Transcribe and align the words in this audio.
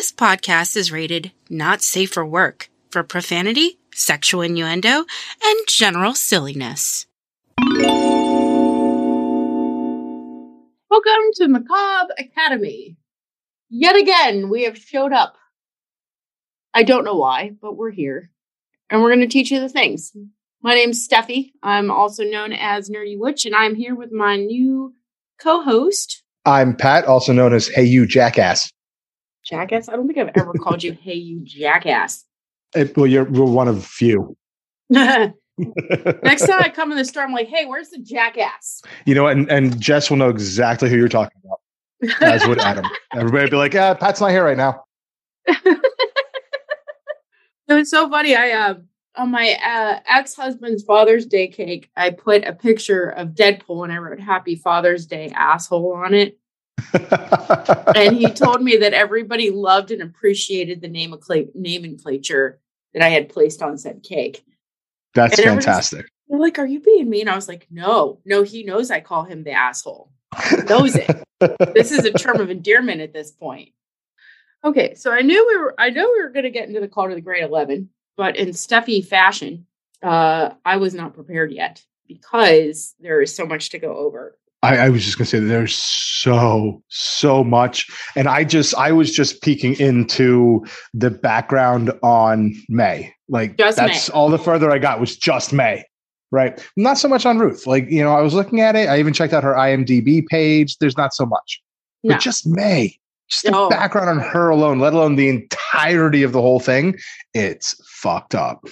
Warning 0.00 0.06
this 0.08 0.12
podcast 0.12 0.76
is 0.78 0.90
rated 0.90 1.30
not 1.50 1.82
safe 1.82 2.10
for 2.10 2.24
work 2.24 2.70
for 2.88 3.02
profanity, 3.02 3.78
sexual 3.92 4.40
innuendo, 4.40 5.04
and 5.44 5.58
general 5.68 6.14
silliness. 6.14 7.04
Welcome 10.88 11.26
to 11.34 11.48
Macabre 11.48 12.14
Academy. 12.18 12.96
Yet 13.68 13.94
again, 13.94 14.48
we 14.48 14.64
have 14.64 14.78
showed 14.78 15.12
up. 15.12 15.36
I 16.72 16.82
don't 16.82 17.04
know 17.04 17.16
why, 17.16 17.52
but 17.60 17.76
we're 17.76 17.90
here. 17.90 18.30
And 18.88 19.02
we're 19.02 19.14
going 19.14 19.20
to 19.20 19.26
teach 19.26 19.50
you 19.50 19.60
the 19.60 19.68
things. 19.68 20.16
My 20.62 20.74
name's 20.74 21.04
Stephie. 21.04 21.52
I'm 21.62 21.90
also 21.90 22.24
known 22.24 22.54
as 22.54 22.88
Nerdy 22.88 23.18
Witch, 23.18 23.44
and 23.44 23.54
I'm 23.54 23.74
here 23.74 23.94
with 23.94 24.12
my 24.12 24.36
new 24.36 24.94
co 25.38 25.62
host, 25.62 26.22
I'm 26.46 26.74
Pat, 26.74 27.04
also 27.04 27.34
known 27.34 27.52
as 27.52 27.68
Hey 27.68 27.84
You 27.84 28.06
Jackass. 28.06 28.70
Jackass. 29.50 29.88
I 29.88 29.96
don't 29.96 30.06
think 30.06 30.18
I've 30.18 30.30
ever 30.36 30.52
called 30.54 30.82
you 30.82 30.92
Hey 30.92 31.14
You 31.14 31.40
Jackass. 31.40 32.24
It- 32.74 32.96
well, 32.96 33.06
you're, 33.06 33.28
you're 33.32 33.44
one 33.46 33.66
of 33.68 33.84
few. 33.84 34.36
Next 34.88 36.46
time 36.46 36.60
I 36.60 36.70
come 36.74 36.90
in 36.92 36.96
the 36.96 37.04
store, 37.04 37.24
I'm 37.24 37.32
like, 37.32 37.48
hey, 37.48 37.66
where's 37.66 37.90
the 37.90 37.98
jackass? 37.98 38.80
you 39.04 39.14
know, 39.14 39.26
and, 39.26 39.50
and 39.50 39.78
Jess 39.78 40.08
will 40.08 40.16
know 40.16 40.30
exactly 40.30 40.88
who 40.88 40.96
you're 40.96 41.08
talking 41.08 41.38
about, 41.44 42.22
as 42.22 42.46
would 42.46 42.58
Adam. 42.60 42.86
Everybody 43.14 43.44
would 43.44 43.50
be 43.50 43.56
like, 43.56 43.74
ah, 43.74 43.94
Pat's 43.94 44.20
not 44.20 44.30
here 44.30 44.44
right 44.44 44.56
now. 44.56 44.84
It 47.68 47.74
was 47.74 47.88
so 47.88 48.10
funny. 48.10 48.34
I 48.34 48.50
uh, 48.50 48.74
on 49.14 49.30
my 49.30 49.56
uh, 49.64 50.00
ex 50.04 50.34
husband's 50.34 50.82
Father's 50.82 51.24
Day 51.24 51.46
cake, 51.46 51.88
I 51.96 52.10
put 52.10 52.44
a 52.44 52.52
picture 52.52 53.10
of 53.10 53.28
Deadpool 53.28 53.84
and 53.84 53.92
I 53.92 53.98
wrote 53.98 54.18
"Happy 54.18 54.56
Father's 54.56 55.06
Day, 55.06 55.28
asshole" 55.28 55.92
on 55.94 56.12
it. 56.12 56.36
And 57.96 58.16
he 58.16 58.26
told 58.30 58.62
me 58.62 58.76
that 58.78 58.92
everybody 58.92 59.50
loved 59.50 59.90
and 59.90 60.02
appreciated 60.02 60.80
the 60.80 60.88
name 60.88 61.12
of 61.12 61.20
cla- 61.20 61.44
nomenclature 61.54 62.60
that 62.94 63.02
I 63.02 63.08
had 63.08 63.28
placed 63.28 63.62
on 63.62 63.78
said 63.78 64.02
cake. 64.02 64.44
That's 65.14 65.38
And 65.38 65.44
fantastic. 65.44 66.06
Like, 66.28 66.58
"Are 66.58 66.66
you 66.66 66.80
being 66.80 67.10
mean?" 67.10 67.28
I 67.28 67.34
was 67.34 67.48
like, 67.48 67.66
"No, 67.70 68.20
no. 68.24 68.42
He 68.42 68.62
knows 68.62 68.90
I 68.90 69.00
call 69.00 69.24
him 69.24 69.42
the 69.42 69.52
asshole. 69.52 70.12
He 70.48 70.56
knows 70.62 70.94
it. 70.94 71.10
this 71.74 71.90
is 71.90 72.04
a 72.04 72.12
term 72.12 72.40
of 72.40 72.50
endearment 72.50 73.00
at 73.00 73.12
this 73.12 73.32
point." 73.32 73.70
Okay, 74.64 74.94
so 74.94 75.10
I 75.10 75.22
knew 75.22 75.46
we 75.46 75.56
were. 75.56 75.74
I 75.78 75.90
know 75.90 76.10
we 76.12 76.22
were 76.22 76.30
going 76.30 76.44
to 76.44 76.50
get 76.50 76.68
into 76.68 76.80
the 76.80 76.88
call 76.88 77.08
to 77.08 77.14
the 77.14 77.20
Great 77.20 77.42
Eleven, 77.42 77.90
but 78.16 78.36
in 78.36 78.52
Stephie 78.52 79.02
fashion, 79.02 79.66
uh, 80.02 80.50
I 80.64 80.76
was 80.76 80.94
not 80.94 81.14
prepared 81.14 81.50
yet 81.50 81.84
because 82.06 82.94
there 83.00 83.20
is 83.22 83.34
so 83.34 83.46
much 83.46 83.70
to 83.70 83.78
go 83.78 83.96
over. 83.96 84.36
I, 84.62 84.76
I 84.76 84.88
was 84.90 85.04
just 85.04 85.16
gonna 85.16 85.26
say 85.26 85.38
that 85.38 85.46
there's 85.46 85.74
so 85.74 86.82
so 86.88 87.42
much, 87.42 87.86
and 88.14 88.28
I 88.28 88.44
just 88.44 88.74
I 88.74 88.92
was 88.92 89.10
just 89.10 89.40
peeking 89.42 89.78
into 89.80 90.64
the 90.92 91.10
background 91.10 91.92
on 92.02 92.54
May. 92.68 93.12
Like 93.28 93.56
Just 93.56 93.78
that's 93.78 94.08
May. 94.08 94.14
all 94.14 94.28
the 94.28 94.38
further 94.38 94.70
I 94.70 94.78
got 94.78 95.00
was 95.00 95.16
just 95.16 95.52
May. 95.52 95.84
Right, 96.32 96.64
not 96.76 96.98
so 96.98 97.08
much 97.08 97.24
on 97.26 97.38
Ruth. 97.38 97.66
Like 97.66 97.90
you 97.90 98.02
know, 98.04 98.12
I 98.14 98.20
was 98.20 98.34
looking 98.34 98.60
at 98.60 98.76
it. 98.76 98.88
I 98.88 98.98
even 98.98 99.12
checked 99.14 99.32
out 99.32 99.42
her 99.44 99.54
IMDb 99.54 100.26
page. 100.26 100.76
There's 100.78 100.96
not 100.96 101.12
so 101.14 101.24
much, 101.26 101.60
No. 102.04 102.14
but 102.14 102.20
just 102.20 102.46
May, 102.46 102.96
just 103.30 103.44
the 103.46 103.56
Oh. 103.56 103.68
background 103.70 104.10
on 104.10 104.20
her 104.20 104.48
alone, 104.50 104.78
let 104.78 104.92
alone 104.92 105.16
the 105.16 105.28
entirety 105.28 106.22
of 106.22 106.32
the 106.32 106.40
whole 106.40 106.60
thing. 106.60 106.98
It's 107.34 107.74
fucked 107.88 108.34
up. 108.34 108.64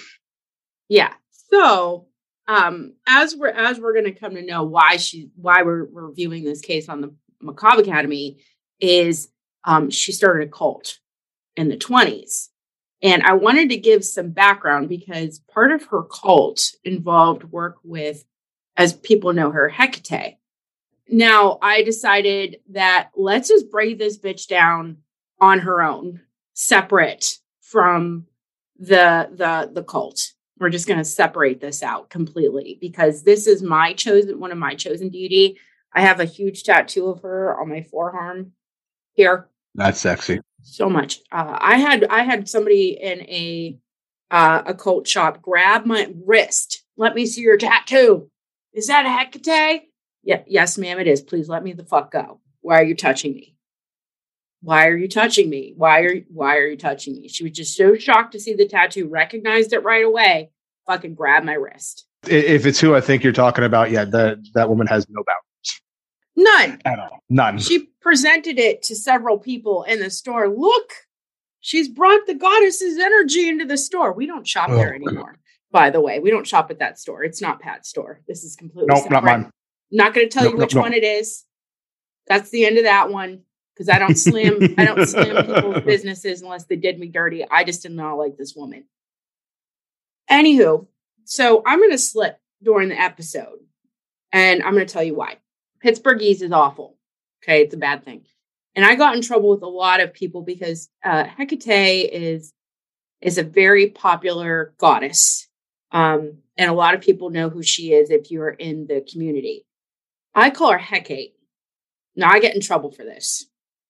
Yeah. 0.87 1.13
So, 1.51 2.05
um, 2.49 2.93
as 3.05 3.35
we're 3.35 3.49
as 3.49 3.79
we're 3.79 3.93
going 3.93 4.11
to 4.11 4.19
come 4.19 4.33
to 4.33 4.41
know 4.41 4.63
why 4.63 4.97
she 4.97 5.29
why 5.35 5.61
we're 5.61 5.85
reviewing 5.85 6.43
this 6.43 6.61
case 6.61 6.89
on 6.89 6.99
the 6.99 7.13
Macabre 7.39 7.83
Academy 7.83 8.39
is 8.79 9.29
um, 9.65 9.91
she 9.91 10.11
started 10.11 10.47
a 10.47 10.51
cult 10.51 10.97
in 11.55 11.69
the 11.69 11.77
twenties, 11.77 12.49
and 13.03 13.21
I 13.21 13.33
wanted 13.33 13.69
to 13.69 13.77
give 13.77 14.03
some 14.03 14.31
background 14.31 14.89
because 14.89 15.37
part 15.53 15.71
of 15.71 15.83
her 15.85 16.03
cult 16.03 16.71
involved 16.83 17.43
work 17.43 17.77
with, 17.83 18.25
as 18.75 18.93
people 18.93 19.31
know 19.31 19.51
her, 19.51 19.69
Hecate. 19.69 20.37
Now, 21.07 21.59
I 21.61 21.83
decided 21.83 22.57
that 22.71 23.11
let's 23.15 23.49
just 23.49 23.69
break 23.69 23.99
this 23.99 24.17
bitch 24.17 24.47
down 24.47 24.97
on 25.39 25.59
her 25.59 25.83
own, 25.83 26.21
separate 26.55 27.37
from 27.61 28.25
the 28.79 29.29
the 29.31 29.69
the 29.71 29.83
cult 29.83 30.33
we're 30.59 30.69
just 30.69 30.87
going 30.87 30.99
to 30.99 31.05
separate 31.05 31.61
this 31.61 31.81
out 31.81 32.09
completely 32.09 32.77
because 32.81 33.23
this 33.23 33.47
is 33.47 33.61
my 33.61 33.93
chosen 33.93 34.39
one 34.39 34.51
of 34.51 34.57
my 34.57 34.75
chosen 34.75 35.09
deity 35.09 35.57
i 35.93 36.01
have 36.01 36.19
a 36.19 36.25
huge 36.25 36.63
tattoo 36.63 37.07
of 37.07 37.21
her 37.21 37.59
on 37.59 37.69
my 37.69 37.81
forearm 37.81 38.53
here. 39.19 39.49
That's 39.75 39.99
sexy. 39.99 40.39
so 40.61 40.89
much. 40.89 41.19
Uh, 41.31 41.57
i 41.59 41.77
had 41.77 42.05
i 42.05 42.23
had 42.23 42.47
somebody 42.49 42.97
in 42.99 43.21
a 43.21 43.77
uh, 44.31 44.61
a 44.67 44.73
cult 44.73 45.07
shop 45.07 45.41
grab 45.41 45.85
my 45.85 46.13
wrist. 46.25 46.83
Let 46.97 47.15
me 47.15 47.25
see 47.25 47.41
your 47.41 47.57
tattoo. 47.57 48.29
Is 48.73 48.87
that 48.87 49.05
a 49.05 49.09
hecate? 49.09 49.81
Yeah 50.23 50.43
yes 50.47 50.77
ma'am 50.77 50.99
it 50.99 51.07
is. 51.07 51.21
Please 51.21 51.49
let 51.49 51.63
me 51.63 51.73
the 51.73 51.83
fuck 51.83 52.11
go. 52.11 52.39
Why 52.61 52.79
are 52.79 52.83
you 52.83 52.95
touching 52.95 53.33
me 53.33 53.55
why 54.61 54.87
are 54.87 54.97
you 54.97 55.07
touching 55.07 55.49
me 55.49 55.73
why 55.77 56.01
are 56.01 56.15
why 56.29 56.57
are 56.57 56.67
you 56.67 56.77
touching 56.77 57.13
me 57.19 57.27
she 57.27 57.43
was 57.43 57.53
just 57.53 57.75
so 57.75 57.95
shocked 57.95 58.31
to 58.33 58.39
see 58.39 58.53
the 58.53 58.67
tattoo 58.67 59.07
recognized 59.07 59.71
it 59.73 59.83
right 59.83 60.03
away 60.05 60.49
fucking 60.87 61.13
grabbed 61.15 61.45
my 61.45 61.53
wrist 61.53 62.05
If 62.27 62.65
it's 62.65 62.79
who 62.79 62.93
I 62.95 63.01
think 63.01 63.23
you're 63.23 63.31
talking 63.31 63.63
about, 63.63 63.91
yeah, 63.91 64.03
that 64.05 64.39
that 64.55 64.67
woman 64.69 64.87
has 64.87 65.05
no 65.09 65.23
boundaries 65.25 65.81
none 66.35 66.81
at 66.85 66.99
all. 66.99 67.19
None. 67.29 67.57
she 67.59 67.87
presented 68.01 68.57
it 68.59 68.81
to 68.83 68.95
several 68.95 69.37
people 69.37 69.83
in 69.83 69.99
the 69.99 70.09
store. 70.09 70.47
Look, 70.49 70.89
she's 71.61 71.87
brought 71.89 72.25
the 72.27 72.33
goddess's 72.33 72.97
energy 72.97 73.47
into 73.49 73.65
the 73.65 73.77
store. 73.77 74.13
We 74.13 74.25
don't 74.25 74.47
shop 74.47 74.69
there 74.69 74.91
Oh. 74.93 74.95
anymore. 74.95 75.37
By 75.71 75.89
the 75.91 75.99
way, 76.01 76.19
we 76.19 76.31
don't 76.31 76.47
shop 76.47 76.71
at 76.71 76.79
that 76.79 76.97
store. 76.97 77.23
It's 77.23 77.41
not 77.41 77.59
Pat's 77.59 77.89
store. 77.89 78.21
This 78.27 78.43
is 78.43 78.55
completely 78.55 78.87
Nope, 78.87 79.03
separate. 79.03 79.13
not 79.15 79.23
mine. 79.23 79.51
Not 79.91 80.13
going 80.13 80.27
to 80.27 80.33
tell 80.33 80.43
Nope, 80.45 80.53
you 80.53 80.59
which 80.59 80.75
nope. 80.75 80.83
one 80.83 80.93
it 80.93 81.03
is. 81.03 81.45
That's 82.27 82.49
the 82.51 82.65
end 82.65 82.77
of 82.77 82.85
that 82.85 83.09
one 83.11 83.41
because 83.79 83.89
I 83.89 83.97
don't 83.97 84.17
slam. 84.17 84.59
I 84.77 84.83
don't 84.83 85.07
slam 85.07 85.45
people's 85.55 85.83
businesses 85.83 86.41
unless 86.41 86.65
they 86.65 86.75
did 86.75 86.99
me 86.99 87.07
dirty. 87.07 87.45
I 87.49 87.63
just 87.63 87.83
did 87.83 87.93
not 87.93 88.15
like 88.15 88.35
this 88.35 88.53
woman. 88.53 88.83
Anywho, 90.29 90.87
so 91.23 91.63
I'm 91.65 91.79
going 91.79 91.91
to 91.91 91.97
slip 91.97 92.37
during 92.61 92.89
the 92.89 92.99
episode, 92.99 93.59
and 94.33 94.61
I'm 94.61 94.73
going 94.73 94.85
to 94.85 94.93
tell 94.93 95.03
you 95.03 95.15
why. 95.15 95.37
Pittsburghese 95.83 96.41
is 96.41 96.51
awful. 96.51 96.97
Okay, 97.41 97.61
it's 97.61 97.73
a 97.73 97.77
bad 97.77 98.03
thing. 98.03 98.25
And 98.75 98.85
I 98.85 98.95
got 98.95 99.15
in 99.15 99.21
trouble 99.21 99.49
with 99.49 99.63
a 99.63 99.67
lot 99.67 100.01
of 100.01 100.13
people 100.13 100.41
because 100.41 100.89
uh, 101.03 101.23
Hecate 101.23 102.09
is 102.11 102.53
is 103.21 103.37
a 103.37 103.43
very 103.43 103.87
popular 103.87 104.73
goddess, 104.77 105.47
um, 105.91 106.39
and 106.57 106.69
a 106.69 106.73
lot 106.73 106.95
of 106.95 107.01
people 107.01 107.29
know 107.29 107.49
who 107.49 107.63
she 107.63 107.93
is 107.93 108.09
if 108.09 108.29
you're 108.29 108.49
in 108.49 108.87
the 108.87 109.05
community. 109.09 109.65
I 110.35 110.49
call 110.49 110.73
her 110.73 110.77
Hecate. 110.77 111.35
Now 112.17 112.29
I 112.29 112.39
get 112.39 112.55
in 112.55 112.61
trouble 112.61 112.91
for 112.91 113.03
this 113.03 113.49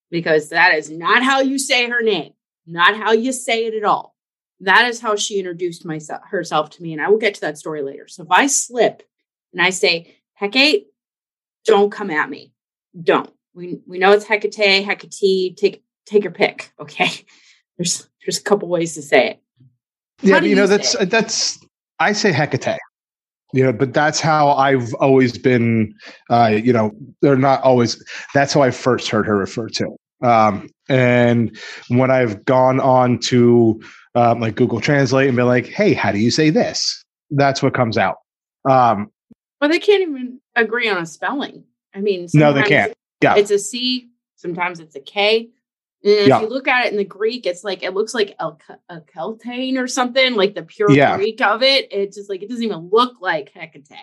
because 0.09 0.49
that 0.49 0.75
is 0.75 0.89
not 0.89 1.23
how 1.23 1.41
you 1.41 1.57
say 1.57 1.89
her 1.89 2.01
name, 2.01 2.33
not 2.65 2.95
how 2.95 3.11
you 3.11 3.31
say 3.31 3.65
it 3.65 3.73
at 3.73 3.83
all. 3.83 4.15
That 4.61 4.89
is 4.89 4.99
how 4.99 5.15
she 5.15 5.39
introduced 5.39 5.85
myself 5.85 6.21
herself 6.29 6.71
to 6.71 6.83
me, 6.83 6.93
and 6.93 7.01
I 7.01 7.09
will 7.09 7.17
get 7.17 7.35
to 7.35 7.41
that 7.41 7.57
story 7.57 7.81
later. 7.81 8.07
So 8.07 8.23
if 8.23 8.31
I 8.31 8.47
slip 8.47 9.03
and 9.53 9.61
I 9.61 9.69
say 9.69 10.17
Hecate, 10.33 10.87
don't 11.65 11.91
come 11.91 12.11
at 12.11 12.29
me. 12.29 12.51
Don't. 13.01 13.29
We 13.53 13.79
we 13.87 13.99
know 13.99 14.11
it's 14.11 14.25
Hecate, 14.25 14.83
Hecate. 14.83 15.55
Take 15.55 15.83
take 16.05 16.23
your 16.23 16.33
pick. 16.33 16.73
Okay. 16.79 17.09
There's 17.77 18.09
there's 18.25 18.39
a 18.39 18.43
couple 18.43 18.67
ways 18.67 18.95
to 18.95 19.01
say 19.01 19.29
it. 19.29 19.43
Yeah, 20.21 20.33
How 20.33 20.39
but 20.39 20.43
do 20.43 20.49
you 20.49 20.55
know 20.57 20.67
that's 20.67 20.91
say 20.91 21.05
that's 21.05 21.59
I 21.97 22.11
say 22.11 22.33
Hecate. 22.33 22.77
You 23.51 23.63
know, 23.63 23.73
but 23.73 23.93
that's 23.93 24.19
how 24.19 24.51
I've 24.51 24.93
always 24.95 25.37
been. 25.37 25.93
Uh, 26.29 26.59
you 26.63 26.71
know, 26.71 26.91
they're 27.21 27.35
not 27.35 27.61
always. 27.63 28.03
That's 28.33 28.53
how 28.53 28.61
I 28.61 28.71
first 28.71 29.09
heard 29.09 29.25
her 29.25 29.35
referred 29.35 29.73
to. 29.73 29.95
Um, 30.21 30.69
and 30.87 31.57
when 31.87 32.11
I've 32.11 32.45
gone 32.45 32.79
on 32.79 33.19
to 33.19 33.81
um, 34.15 34.39
like 34.39 34.55
Google 34.55 34.81
Translate 34.81 35.27
and 35.27 35.37
be 35.37 35.43
like, 35.43 35.65
"Hey, 35.65 35.93
how 35.93 36.11
do 36.11 36.19
you 36.19 36.31
say 36.31 36.49
this?" 36.49 37.03
That's 37.31 37.61
what 37.63 37.73
comes 37.73 37.97
out. 37.97 38.17
Um, 38.69 39.11
But 39.59 39.69
they 39.69 39.79
can't 39.79 40.01
even 40.01 40.39
agree 40.55 40.89
on 40.89 40.97
a 40.97 41.05
spelling. 41.05 41.63
I 41.93 42.01
mean, 42.01 42.27
No, 42.33 42.53
they 42.53 42.63
can't. 42.63 42.93
Yeah. 43.21 43.35
It's 43.35 43.51
a 43.51 43.59
C. 43.59 44.09
Sometimes 44.35 44.79
it's 44.79 44.95
a 44.95 44.99
K. 44.99 45.49
And 46.03 46.13
if 46.13 46.27
Yeah. 46.27 46.41
you 46.41 46.47
look 46.47 46.67
at 46.67 46.85
it 46.85 46.91
in 46.91 46.97
the 46.97 47.03
Greek, 47.05 47.45
it's 47.45 47.63
like 47.63 47.83
it 47.83 47.93
looks 47.93 48.13
like 48.13 48.35
a, 48.39 48.51
a 48.89 49.01
Keltane 49.01 49.77
or 49.77 49.87
something, 49.87 50.35
like 50.35 50.55
the 50.55 50.63
pure 50.63 50.91
Yeah. 50.91 51.15
Greek 51.17 51.41
of 51.41 51.61
it. 51.61 51.87
It's 51.91 52.15
just 52.17 52.29
like 52.29 52.41
it 52.41 52.49
doesn't 52.49 52.63
even 52.63 52.89
look 52.91 53.19
like 53.21 53.51
Hecate. 53.53 53.97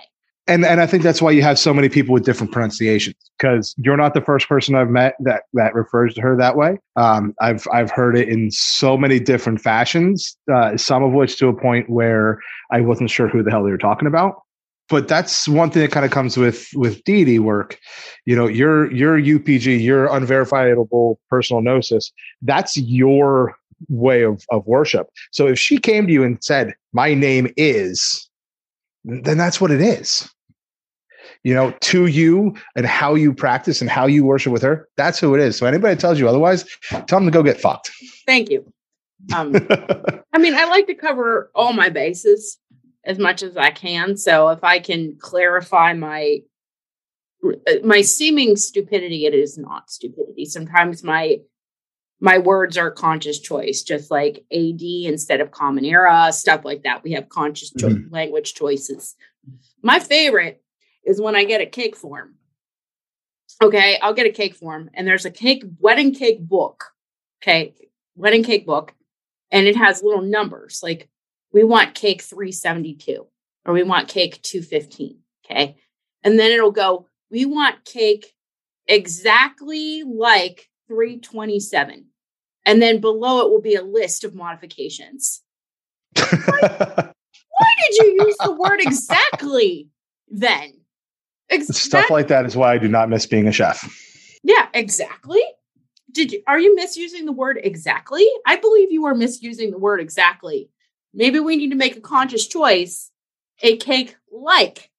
and 0.46 0.64
and 0.64 0.80
I 0.80 0.86
think 0.86 1.02
that's 1.02 1.20
why 1.22 1.30
you 1.32 1.42
have 1.42 1.58
so 1.58 1.72
many 1.74 1.88
people 1.88 2.12
with 2.12 2.24
different 2.24 2.52
pronunciations 2.52 3.16
because 3.38 3.74
you're 3.78 3.96
not 3.96 4.14
the 4.14 4.20
first 4.20 4.48
person 4.48 4.74
I've 4.74 4.90
met 4.90 5.14
that 5.20 5.44
that 5.54 5.74
refers 5.74 6.12
to 6.14 6.20
her 6.20 6.36
that 6.36 6.56
way. 6.56 6.78
Um, 6.96 7.34
I've 7.40 7.66
I've 7.72 7.90
heard 7.90 8.16
it 8.16 8.28
in 8.28 8.50
so 8.50 8.96
many 8.98 9.18
different 9.18 9.60
fashions, 9.60 10.36
uh, 10.54 10.76
some 10.76 11.02
of 11.02 11.12
which 11.12 11.38
to 11.38 11.48
a 11.48 11.54
point 11.58 11.88
where 11.90 12.38
I 12.70 12.80
wasn't 12.82 13.10
sure 13.10 13.26
who 13.28 13.42
the 13.42 13.50
hell 13.50 13.64
they 13.64 13.70
were 13.70 13.78
talking 13.78 14.06
about. 14.06 14.42
But 14.88 15.08
that's 15.08 15.48
one 15.48 15.70
thing 15.70 15.82
that 15.82 15.92
kind 15.92 16.06
of 16.06 16.12
comes 16.12 16.36
with 16.36 16.68
with 16.74 17.02
deity 17.04 17.38
work. 17.38 17.78
You 18.24 18.36
know, 18.36 18.46
your 18.46 18.92
your 18.92 19.18
UPG, 19.18 19.82
your 19.82 20.06
unverifiable 20.06 21.18
personal 21.28 21.62
gnosis. 21.62 22.12
That's 22.42 22.76
your 22.76 23.56
way 23.88 24.22
of 24.22 24.44
of 24.50 24.66
worship. 24.66 25.08
So 25.32 25.46
if 25.46 25.58
she 25.58 25.78
came 25.78 26.06
to 26.06 26.12
you 26.12 26.22
and 26.22 26.42
said, 26.42 26.74
"My 26.92 27.14
name 27.14 27.52
is," 27.56 28.28
then 29.04 29.38
that's 29.38 29.60
what 29.60 29.70
it 29.70 29.80
is. 29.80 30.28
You 31.42 31.54
know, 31.54 31.72
to 31.80 32.06
you 32.06 32.54
and 32.74 32.86
how 32.86 33.14
you 33.14 33.32
practice 33.32 33.80
and 33.80 33.90
how 33.90 34.06
you 34.06 34.24
worship 34.24 34.52
with 34.52 34.62
her, 34.62 34.88
that's 34.96 35.18
who 35.18 35.34
it 35.34 35.40
is. 35.40 35.56
So 35.56 35.66
anybody 35.66 35.96
tells 35.96 36.18
you 36.18 36.28
otherwise, 36.28 36.64
tell 36.90 37.20
them 37.20 37.26
to 37.26 37.30
go 37.30 37.42
get 37.42 37.60
fucked. 37.60 37.90
Thank 38.26 38.50
you. 38.50 38.64
Um, 39.34 39.54
I 40.32 40.38
mean, 40.38 40.54
I 40.54 40.64
like 40.66 40.86
to 40.88 40.94
cover 40.94 41.50
all 41.54 41.72
my 41.72 41.88
bases 41.88 42.58
as 43.06 43.18
much 43.18 43.42
as 43.42 43.56
I 43.56 43.70
can. 43.70 44.16
So 44.16 44.48
if 44.48 44.62
I 44.64 44.80
can 44.80 45.16
clarify 45.18 45.92
my 45.94 46.40
uh, 47.44 47.74
my 47.84 48.02
seeming 48.02 48.56
stupidity, 48.56 49.24
it 49.24 49.34
is 49.34 49.56
not 49.56 49.90
stupidity. 49.90 50.44
Sometimes 50.44 51.04
my 51.04 51.38
my 52.18 52.38
words 52.38 52.76
are 52.76 52.90
conscious 52.90 53.38
choice, 53.38 53.82
just 53.82 54.10
like 54.10 54.44
AD 54.52 54.82
instead 54.82 55.40
of 55.40 55.50
common 55.50 55.84
era, 55.84 56.32
stuff 56.32 56.64
like 56.64 56.82
that. 56.82 57.04
We 57.04 57.12
have 57.12 57.28
conscious 57.28 57.70
cho- 57.70 57.88
mm-hmm. 57.88 58.12
language 58.12 58.54
choices. 58.54 59.14
My 59.82 60.00
favorite 60.00 60.62
is 61.04 61.20
when 61.20 61.36
I 61.36 61.44
get 61.44 61.60
a 61.60 61.66
cake 61.66 61.94
form. 61.94 62.34
Okay, 63.62 63.98
I'll 64.02 64.14
get 64.14 64.26
a 64.26 64.30
cake 64.30 64.54
form, 64.56 64.90
and 64.94 65.06
there's 65.06 65.24
a 65.24 65.30
cake 65.30 65.64
wedding 65.78 66.12
cake 66.12 66.40
book. 66.40 66.84
Okay, 67.42 67.74
wedding 68.16 68.42
cake 68.42 68.66
book, 68.66 68.94
and 69.52 69.66
it 69.66 69.76
has 69.76 70.02
little 70.02 70.22
numbers 70.22 70.80
like 70.82 71.08
we 71.52 71.64
want 71.64 71.94
cake 71.94 72.22
372 72.22 73.26
or 73.64 73.72
we 73.72 73.82
want 73.82 74.08
cake 74.08 74.40
215. 74.42 75.18
Okay. 75.44 75.76
And 76.22 76.38
then 76.38 76.50
it'll 76.50 76.72
go, 76.72 77.06
we 77.30 77.44
want 77.44 77.84
cake 77.84 78.34
exactly 78.86 80.02
like 80.02 80.68
327. 80.88 82.06
And 82.64 82.82
then 82.82 83.00
below 83.00 83.46
it 83.46 83.50
will 83.50 83.60
be 83.60 83.74
a 83.74 83.82
list 83.82 84.24
of 84.24 84.34
modifications. 84.34 85.42
why, 86.16 86.30
why 87.58 87.74
did 87.80 87.96
you 88.00 88.24
use 88.24 88.36
the 88.42 88.52
word 88.52 88.80
exactly 88.80 89.88
then? 90.28 90.72
Stuff 91.60 92.10
like 92.10 92.28
that 92.28 92.44
is 92.44 92.56
why 92.56 92.72
I 92.72 92.78
do 92.78 92.88
not 92.88 93.08
miss 93.08 93.24
being 93.24 93.46
a 93.46 93.52
chef. 93.52 93.88
Yeah, 94.42 94.66
exactly. 94.74 95.42
Did 96.10 96.32
you 96.32 96.42
are 96.46 96.58
you 96.58 96.74
misusing 96.74 97.24
the 97.24 97.32
word 97.32 97.60
exactly? 97.62 98.26
I 98.46 98.56
believe 98.56 98.90
you 98.90 99.04
are 99.06 99.14
misusing 99.14 99.70
the 99.70 99.78
word 99.78 100.00
exactly 100.00 100.70
Maybe 101.16 101.40
we 101.40 101.56
need 101.56 101.70
to 101.70 101.76
make 101.76 101.96
a 101.96 102.00
conscious 102.00 102.46
choice 102.46 103.10
a 103.62 103.78
cake 103.78 104.16
like 104.30 104.90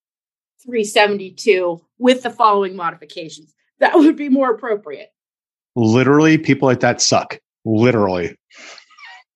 372 0.64 1.80
with 2.00 2.24
the 2.24 2.32
following 2.32 2.76
modifications. 2.76 3.54
That 3.80 3.94
would 3.94 4.16
be 4.16 4.28
more 4.28 4.52
appropriate. 4.52 5.14
Literally, 5.76 6.40
people 6.40 6.68
like 6.68 6.80
that 6.80 7.02
suck. 7.02 7.40
Literally. 7.64 8.36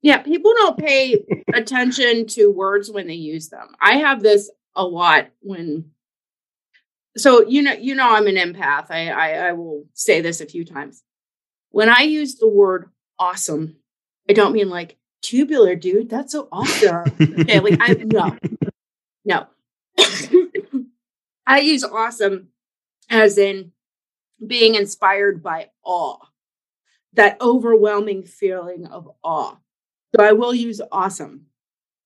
Yeah, 0.01 0.17
people 0.17 0.51
don't 0.55 0.79
pay 0.79 1.23
attention 1.53 2.25
to 2.29 2.47
words 2.47 2.89
when 2.89 3.05
they 3.05 3.13
use 3.13 3.49
them. 3.49 3.67
I 3.79 3.97
have 3.97 4.23
this 4.23 4.49
a 4.75 4.83
lot 4.83 5.27
when 5.41 5.91
so 7.17 7.45
you 7.45 7.61
know 7.61 7.73
you 7.73 7.93
know 7.93 8.09
I'm 8.09 8.25
an 8.25 8.35
empath. 8.35 8.89
I, 8.89 9.09
I 9.09 9.49
I 9.49 9.51
will 9.51 9.85
say 9.93 10.21
this 10.21 10.41
a 10.41 10.47
few 10.47 10.65
times. 10.65 11.03
When 11.69 11.89
I 11.89 12.01
use 12.01 12.35
the 12.35 12.47
word 12.47 12.89
awesome, 13.19 13.75
I 14.27 14.33
don't 14.33 14.53
mean 14.53 14.69
like 14.69 14.97
tubular, 15.21 15.75
dude. 15.75 16.09
That's 16.09 16.31
so 16.31 16.47
awesome. 16.51 17.05
okay, 17.21 17.59
like 17.59 17.77
I 17.79 17.93
no, 17.93 18.37
no. 19.25 19.47
I 21.47 21.59
use 21.59 21.83
awesome 21.83 22.49
as 23.09 23.37
in 23.37 23.71
being 24.45 24.75
inspired 24.75 25.43
by 25.43 25.69
awe, 25.83 26.17
that 27.13 27.39
overwhelming 27.41 28.23
feeling 28.23 28.87
of 28.87 29.09
awe. 29.23 29.57
So 30.15 30.23
I 30.23 30.31
will 30.31 30.53
use 30.53 30.81
awesome 30.91 31.45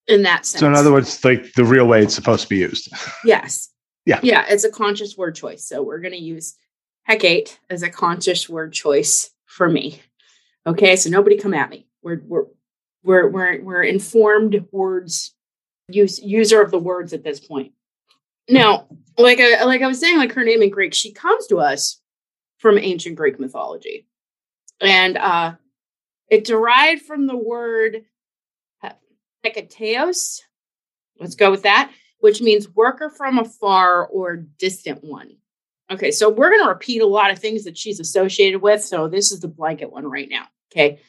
in 0.07 0.23
that 0.23 0.45
sense. 0.45 0.59
So, 0.59 0.67
in 0.67 0.75
other 0.75 0.91
words, 0.91 1.23
like 1.23 1.53
the 1.53 1.65
real 1.65 1.87
way 1.87 2.03
it's 2.03 2.15
supposed 2.15 2.43
to 2.43 2.49
be 2.49 2.57
used. 2.57 2.89
Yes. 3.23 3.69
Yeah. 4.05 4.19
Yeah. 4.21 4.45
It's 4.47 4.63
a 4.63 4.69
conscious 4.69 5.17
word 5.17 5.33
choice. 5.33 5.67
So 5.67 5.81
we're 5.81 5.99
going 5.99 6.13
to 6.13 6.19
use 6.19 6.55
Hecate 7.03 7.59
as 7.71 7.81
a 7.81 7.89
conscious 7.89 8.47
word 8.47 8.71
choice 8.71 9.31
for 9.45 9.67
me. 9.67 9.99
Okay. 10.67 10.95
So 10.95 11.09
nobody 11.09 11.37
come 11.37 11.55
at 11.55 11.71
me. 11.71 11.87
We're, 12.03 12.21
we're, 12.27 12.45
we're 13.05 13.29
we're 13.29 13.61
we're 13.61 13.83
informed 13.83 14.65
words 14.71 15.33
use 15.87 16.19
user 16.19 16.61
of 16.61 16.71
the 16.71 16.79
words 16.79 17.13
at 17.13 17.23
this 17.23 17.39
point. 17.39 17.73
Now, 18.49 18.87
like 19.17 19.39
I 19.39 19.63
like 19.63 19.81
I 19.81 19.87
was 19.87 19.99
saying, 19.99 20.17
like 20.17 20.33
her 20.33 20.43
name 20.43 20.61
in 20.61 20.69
Greek, 20.69 20.93
she 20.93 21.13
comes 21.13 21.47
to 21.47 21.59
us 21.59 22.01
from 22.57 22.77
ancient 22.77 23.15
Greek 23.15 23.39
mythology, 23.39 24.07
and 24.81 25.17
uh, 25.17 25.53
it 26.29 26.45
derived 26.45 27.03
from 27.03 27.27
the 27.27 27.37
word 27.37 28.03
hekateos. 29.45 30.41
Let's 31.19 31.35
go 31.35 31.51
with 31.51 31.63
that, 31.63 31.91
which 32.19 32.41
means 32.41 32.69
worker 32.69 33.09
from 33.09 33.39
afar 33.39 34.05
or 34.07 34.37
distant 34.37 35.03
one. 35.03 35.37
Okay, 35.91 36.09
so 36.09 36.29
we're 36.29 36.49
going 36.49 36.63
to 36.63 36.69
repeat 36.69 37.03
a 37.03 37.07
lot 37.07 37.29
of 37.29 37.37
things 37.37 37.63
that 37.65 37.77
she's 37.77 37.99
associated 37.99 38.61
with. 38.61 38.83
So 38.83 39.07
this 39.07 39.31
is 39.31 39.39
the 39.39 39.47
blanket 39.47 39.91
one 39.91 40.09
right 40.09 40.27
now. 40.27 40.47
Okay, 40.71 40.99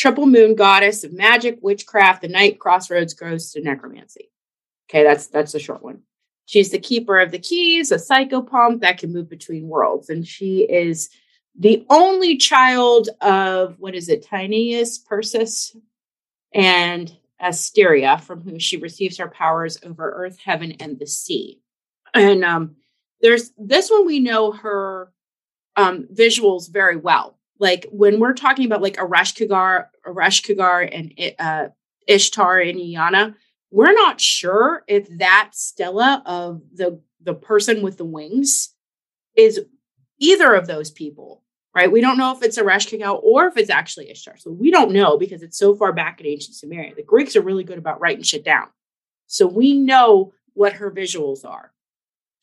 triple 0.00 0.24
moon 0.24 0.54
goddess 0.54 1.04
of 1.04 1.12
magic, 1.12 1.58
witchcraft, 1.60 2.22
the 2.22 2.28
night, 2.28 2.58
crossroads, 2.58 3.12
ghosts, 3.12 3.54
and 3.54 3.66
necromancy. 3.66 4.30
Okay, 4.88 5.04
that's 5.04 5.26
that's 5.26 5.54
a 5.54 5.58
short 5.58 5.82
one. 5.82 6.00
She's 6.46 6.70
the 6.70 6.78
keeper 6.78 7.20
of 7.20 7.30
the 7.30 7.38
keys, 7.38 7.92
a 7.92 7.96
psychopomp 7.96 8.80
that 8.80 8.98
can 8.98 9.12
move 9.12 9.28
between 9.28 9.68
worlds, 9.68 10.08
and 10.08 10.26
she 10.26 10.62
is 10.62 11.10
the 11.58 11.84
only 11.90 12.38
child 12.38 13.10
of 13.20 13.78
what 13.78 13.94
is 13.94 14.08
it, 14.08 14.26
Tineus, 14.26 15.04
Perses, 15.04 15.76
and 16.54 17.14
Asteria, 17.38 18.18
from 18.18 18.40
whom 18.40 18.58
she 18.58 18.78
receives 18.78 19.18
her 19.18 19.28
powers 19.28 19.78
over 19.84 20.10
earth, 20.12 20.38
heaven, 20.42 20.72
and 20.80 20.98
the 20.98 21.06
sea. 21.06 21.60
And 22.14 22.42
um, 22.42 22.76
there's 23.20 23.52
this 23.58 23.90
one 23.90 24.06
we 24.06 24.18
know 24.18 24.52
her 24.52 25.12
um, 25.76 26.08
visuals 26.10 26.72
very 26.72 26.96
well 26.96 27.36
like 27.60 27.86
when 27.92 28.18
we're 28.18 28.32
talking 28.32 28.64
about 28.64 28.82
like 28.82 28.96
Ereshkigal, 28.96 29.84
Ereshkigal 30.06 30.88
and 30.92 31.34
uh, 31.38 31.68
Ishtar 32.08 32.58
and 32.58 32.78
Inanna, 32.78 33.34
we're 33.70 33.92
not 33.92 34.20
sure 34.20 34.82
if 34.88 35.06
that 35.18 35.50
Stella 35.52 36.22
of 36.26 36.62
the 36.74 37.00
the 37.22 37.34
person 37.34 37.82
with 37.82 37.98
the 37.98 38.04
wings 38.04 38.74
is 39.36 39.60
either 40.18 40.54
of 40.54 40.66
those 40.66 40.90
people, 40.90 41.42
right? 41.74 41.92
We 41.92 42.00
don't 42.00 42.16
know 42.16 42.34
if 42.34 42.42
it's 42.42 42.58
Ereshkigal 42.58 43.22
or 43.22 43.46
if 43.46 43.58
it's 43.58 43.70
actually 43.70 44.10
Ishtar. 44.10 44.38
So 44.38 44.50
we 44.50 44.70
don't 44.70 44.92
know 44.92 45.18
because 45.18 45.42
it's 45.42 45.58
so 45.58 45.76
far 45.76 45.92
back 45.92 46.20
in 46.20 46.26
ancient 46.26 46.56
Sumeria. 46.56 46.96
The 46.96 47.02
Greeks 47.02 47.36
are 47.36 47.42
really 47.42 47.62
good 47.62 47.78
about 47.78 48.00
writing 48.00 48.24
shit 48.24 48.44
down. 48.44 48.68
So 49.26 49.46
we 49.46 49.74
know 49.74 50.32
what 50.54 50.72
her 50.74 50.90
visuals 50.90 51.44
are. 51.44 51.72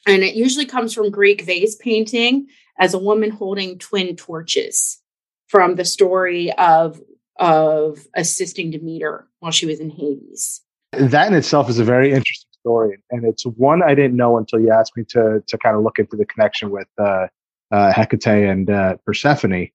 And 0.06 0.24
it 0.24 0.36
usually 0.36 0.66
comes 0.66 0.94
from 0.94 1.10
Greek 1.10 1.42
vase 1.42 1.76
painting 1.76 2.48
as 2.80 2.94
a 2.94 3.00
woman 3.00 3.32
holding 3.32 3.80
twin 3.80 4.16
torches 4.16 5.02
from 5.48 5.76
the 5.76 5.86
story 5.86 6.52
of 6.54 7.02
of 7.40 8.08
assisting 8.16 8.72
Demeter 8.72 9.28
while 9.40 9.52
she 9.52 9.66
was 9.66 9.80
in 9.80 9.90
Hades. 9.90 10.62
That 10.94 11.28
in 11.28 11.34
itself 11.34 11.70
is 11.70 11.80
a 11.80 11.84
very 11.84 12.12
interesting 12.12 12.50
story, 12.62 12.98
and 13.12 13.26
it's 13.26 13.46
one 13.46 13.84
I 13.84 13.94
didn't 13.94 14.18
know 14.18 14.38
until 14.38 14.60
you 14.60 14.72
asked 14.72 14.96
me 14.96 15.04
to 15.10 15.44
to 15.46 15.58
kind 15.58 15.76
of 15.76 15.84
look 15.84 16.00
into 16.00 16.16
the 16.16 16.26
connection 16.26 16.70
with 16.72 16.88
uh, 16.98 17.28
uh, 17.72 17.92
Hecate 17.92 18.50
and 18.50 18.70
uh, 18.70 18.98
Persephone. 19.06 19.70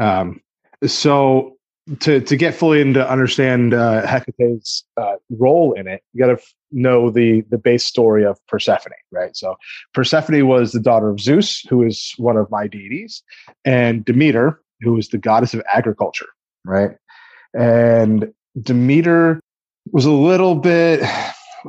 Um, 0.00 0.40
so 0.86 1.56
to 2.00 2.20
to 2.20 2.36
get 2.36 2.54
fully 2.54 2.80
into 2.80 3.08
understand 3.08 3.74
uh, 3.74 4.06
Hecate's 4.06 4.84
uh, 4.96 5.16
role 5.30 5.72
in 5.72 5.88
it, 5.88 6.02
you 6.12 6.20
got 6.20 6.28
to 6.28 6.40
f- 6.40 6.54
know 6.70 7.10
the 7.10 7.42
the 7.50 7.58
base 7.58 7.84
story 7.84 8.24
of 8.24 8.38
Persephone, 8.46 8.92
right? 9.10 9.36
So 9.36 9.56
Persephone 9.92 10.46
was 10.46 10.72
the 10.72 10.80
daughter 10.80 11.10
of 11.10 11.20
Zeus, 11.20 11.60
who 11.68 11.82
is 11.82 12.14
one 12.18 12.36
of 12.36 12.50
my 12.50 12.66
deities, 12.66 13.22
and 13.64 14.04
Demeter, 14.04 14.62
who 14.82 14.94
was 14.94 15.08
the 15.08 15.18
goddess 15.18 15.54
of 15.54 15.62
agriculture, 15.72 16.28
right? 16.64 16.90
And 17.54 18.32
Demeter 18.60 19.40
was 19.92 20.04
a 20.04 20.12
little 20.12 20.54
bit, 20.54 21.00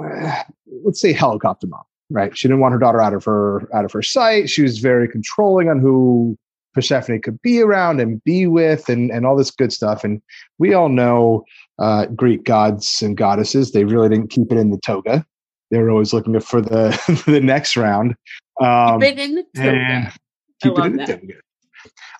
let's 0.83 0.99
say, 0.99 1.13
helicopter 1.13 1.67
mom, 1.67 1.83
right? 2.09 2.37
She 2.37 2.47
didn't 2.47 2.61
want 2.61 2.73
her 2.73 2.79
daughter 2.79 3.01
out 3.01 3.13
of 3.13 3.23
her 3.25 3.67
out 3.75 3.85
of 3.85 3.91
her 3.91 4.01
sight. 4.01 4.49
She 4.49 4.61
was 4.61 4.79
very 4.79 5.07
controlling 5.07 5.69
on 5.69 5.79
who 5.79 6.37
Persephone 6.73 7.21
could 7.21 7.41
be 7.41 7.61
around 7.61 7.99
and 7.99 8.23
be 8.23 8.47
with, 8.47 8.89
and 8.89 9.11
and 9.11 9.25
all 9.25 9.35
this 9.35 9.51
good 9.51 9.71
stuff. 9.71 10.03
And 10.03 10.21
we 10.59 10.73
all 10.73 10.89
know 10.89 11.43
uh, 11.79 12.07
Greek 12.07 12.43
gods 12.43 13.01
and 13.01 13.15
goddesses; 13.15 13.71
they 13.71 13.85
really 13.85 14.09
didn't 14.09 14.29
keep 14.29 14.51
it 14.51 14.57
in 14.57 14.71
the 14.71 14.79
toga. 14.79 15.25
They 15.71 15.79
were 15.79 15.89
always 15.89 16.13
looking 16.13 16.39
for 16.39 16.61
the 16.61 17.23
the 17.27 17.41
next 17.41 17.77
round. 17.77 18.15
Um, 18.61 18.99
keep 18.99 19.11
it 19.13 19.19
in 19.19 19.35
the 19.35 19.45
toga. 19.55 20.13
Keep 20.61 20.77
it 20.77 20.85
in 20.85 20.95
that. 20.97 21.07
the 21.07 21.13
toga. 21.13 21.33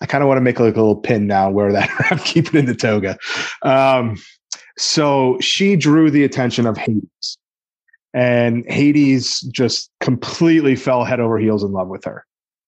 I 0.00 0.06
kind 0.06 0.22
of 0.22 0.28
want 0.28 0.38
to 0.38 0.42
make 0.42 0.60
like 0.60 0.74
a 0.74 0.80
little 0.80 0.96
pin 0.96 1.26
now 1.26 1.50
where 1.50 1.72
that 1.72 1.90
I'm 2.10 2.18
keeping 2.18 2.60
in 2.60 2.66
the 2.66 2.74
toga. 2.74 3.18
Um, 3.62 4.16
so 4.76 5.38
she 5.40 5.76
drew 5.76 6.10
the 6.10 6.24
attention 6.24 6.66
of 6.66 6.76
Hades. 6.76 7.38
And 8.12 8.64
Hades 8.70 9.40
just 9.40 9.90
completely 9.98 10.76
fell 10.76 11.04
head 11.04 11.18
over 11.18 11.36
heels 11.38 11.64
in 11.64 11.72
love 11.72 11.88
with 11.88 12.04
her 12.04 12.24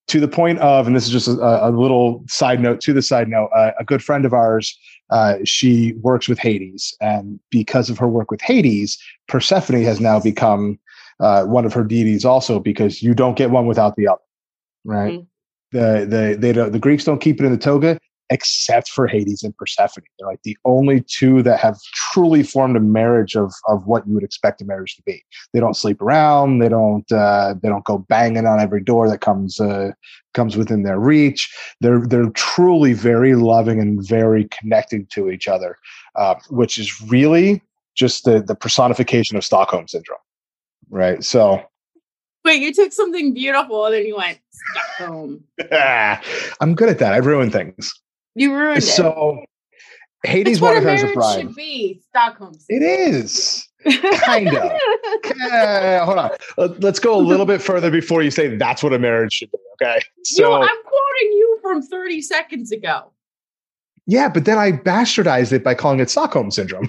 to 0.09 0.21
the 0.21 0.29
point 0.29 0.59
of, 0.61 0.87
and 0.87 0.95
this 0.95 1.07
is 1.07 1.13
just 1.13 1.29
a, 1.29 1.69
a 1.69 1.71
little 1.71 2.25
side 2.29 2.61
note 2.61 2.81
to 2.81 2.93
the 2.93 3.03
side 3.03 3.29
note, 3.29 3.51
uh, 3.55 3.73
a 3.79 3.85
good 3.85 4.03
friend 4.03 4.25
of 4.25 4.33
ours, 4.33 4.79
uh, 5.11 5.37
she 5.45 5.95
works 5.95 6.29
with 6.29 6.39
Hades. 6.39 6.97
And 7.01 7.41
because 7.51 7.91
of 7.91 7.99
her 7.99 8.09
work 8.09 8.31
with 8.31 8.41
Hades, 8.41 8.99
Persephone 9.29 9.83
has 9.83 10.01
now 10.01 10.21
become 10.21 10.79
uh, 11.19 11.45
one 11.45 11.65
of 11.65 11.73
her 11.73 11.85
deities 11.85 12.25
also 12.25 12.61
because 12.61 13.03
you 13.03 13.15
don't 13.15 13.37
get 13.37 13.51
one 13.51 13.67
without 13.67 13.97
the 13.97 14.09
other, 14.09 14.21
right? 14.85 15.15
Mm-hmm. 15.15 15.25
The, 15.77 16.07
the, 16.07 16.37
they 16.39 16.53
don't, 16.53 16.73
the 16.73 16.79
Greeks 16.79 17.05
don't 17.05 17.21
keep 17.21 17.41
it 17.41 17.45
in 17.45 17.53
the 17.53 17.59
toga 17.59 17.99
except 18.31 18.89
for 18.89 19.07
Hades 19.07 19.43
and 19.43 19.57
Persephone. 19.57 20.05
They're 20.19 20.29
like 20.29 20.43
the 20.43 20.57
only 20.65 21.03
two 21.03 21.43
that 21.43 21.61
have 21.61 21.79
truly 22.13 22.43
formed 22.43 22.77
a 22.77 22.81
marriage 22.81 23.37
of 23.37 23.53
of 23.69 23.87
what 23.87 24.07
you 24.07 24.15
would 24.15 24.25
expect 24.25 24.61
a 24.61 24.65
marriage 24.65 24.97
to 24.97 25.03
be. 25.03 25.25
They 25.53 25.61
don't 25.61 25.77
sleep 25.77 26.01
around. 26.03 26.59
They 26.59 26.69
don't 26.69 27.11
uh, 27.13 27.55
they 27.63 27.69
don't 27.69 27.85
go 27.85 27.99
banging 27.99 28.47
on 28.47 28.61
every 28.61 28.83
door 28.83 29.09
that 29.09 29.21
comes 29.21 29.61
uh, 29.61 29.93
comes 30.35 30.57
within 30.57 30.83
their 30.83 30.99
reach. 30.99 31.55
They're 31.81 32.07
they're 32.07 32.31
truly 32.31 32.93
very 32.93 33.35
loving 33.35 33.81
and 33.81 34.07
very 34.07 34.49
connecting 34.59 35.07
to 35.13 35.31
each 35.31 35.49
other, 35.49 35.79
uh, 36.17 36.35
which 36.51 36.79
is 36.79 37.01
really 37.03 37.63
just 37.95 38.25
the 38.25 38.43
the 38.43 38.55
personification 38.55 39.37
of 39.37 39.45
Stockholm 39.45 39.89
syndrome, 39.89 40.19
right? 40.91 41.23
So. 41.23 41.63
Wait, 42.45 42.63
you 42.63 42.73
took 42.73 42.93
something 42.93 43.35
beautiful 43.35 43.87
and 43.87 43.95
then 43.95 44.07
you 44.07 44.17
went 44.17 44.39
Stockholm. 44.97 45.45
I'm 46.61 46.75
good 46.75 46.89
at 46.89 46.99
that. 46.99 47.13
I 47.13 47.19
ruin 47.19 47.51
things. 47.51 47.93
You 48.35 48.55
ruined 48.55 48.83
so, 48.83 48.91
it. 48.91 49.15
So 49.15 49.45
Hades 50.25 50.61
her 50.61 50.89
as 50.89 51.03
a 51.03 51.13
bride. 51.13 51.41
Should 51.41 51.55
be 51.55 52.01
Stockholm. 52.09 52.59
It 52.69 52.83
is 52.83 53.69
kind 54.25 54.49
of. 54.49 54.73
hold 56.05 56.19
on. 56.19 56.31
Let's 56.81 56.99
go 56.99 57.17
a 57.17 57.21
little 57.21 57.47
bit 57.47 57.63
further 57.63 57.91
before 57.91 58.23
you 58.23 58.31
say 58.31 58.57
that's 58.57 58.83
what 58.83 58.93
a 58.93 58.99
marriage 58.99 59.35
should 59.35 59.51
be. 59.53 59.59
Okay. 59.81 60.01
So 60.25 60.43
you 60.43 60.49
know, 60.49 60.63
I'm 60.63 60.83
quoting 60.83 61.33
you 61.33 61.59
from 61.63 61.83
30 61.83 62.23
seconds 62.23 62.73
ago. 62.73 63.13
Yeah, 64.07 64.29
but 64.29 64.45
then 64.45 64.59
I 64.59 64.73
bastardized 64.73 65.53
it 65.53 65.65
by 65.65 65.75
calling 65.75 66.01
it 66.01 66.11
Stockholm 66.11 66.51
syndrome. 66.51 66.89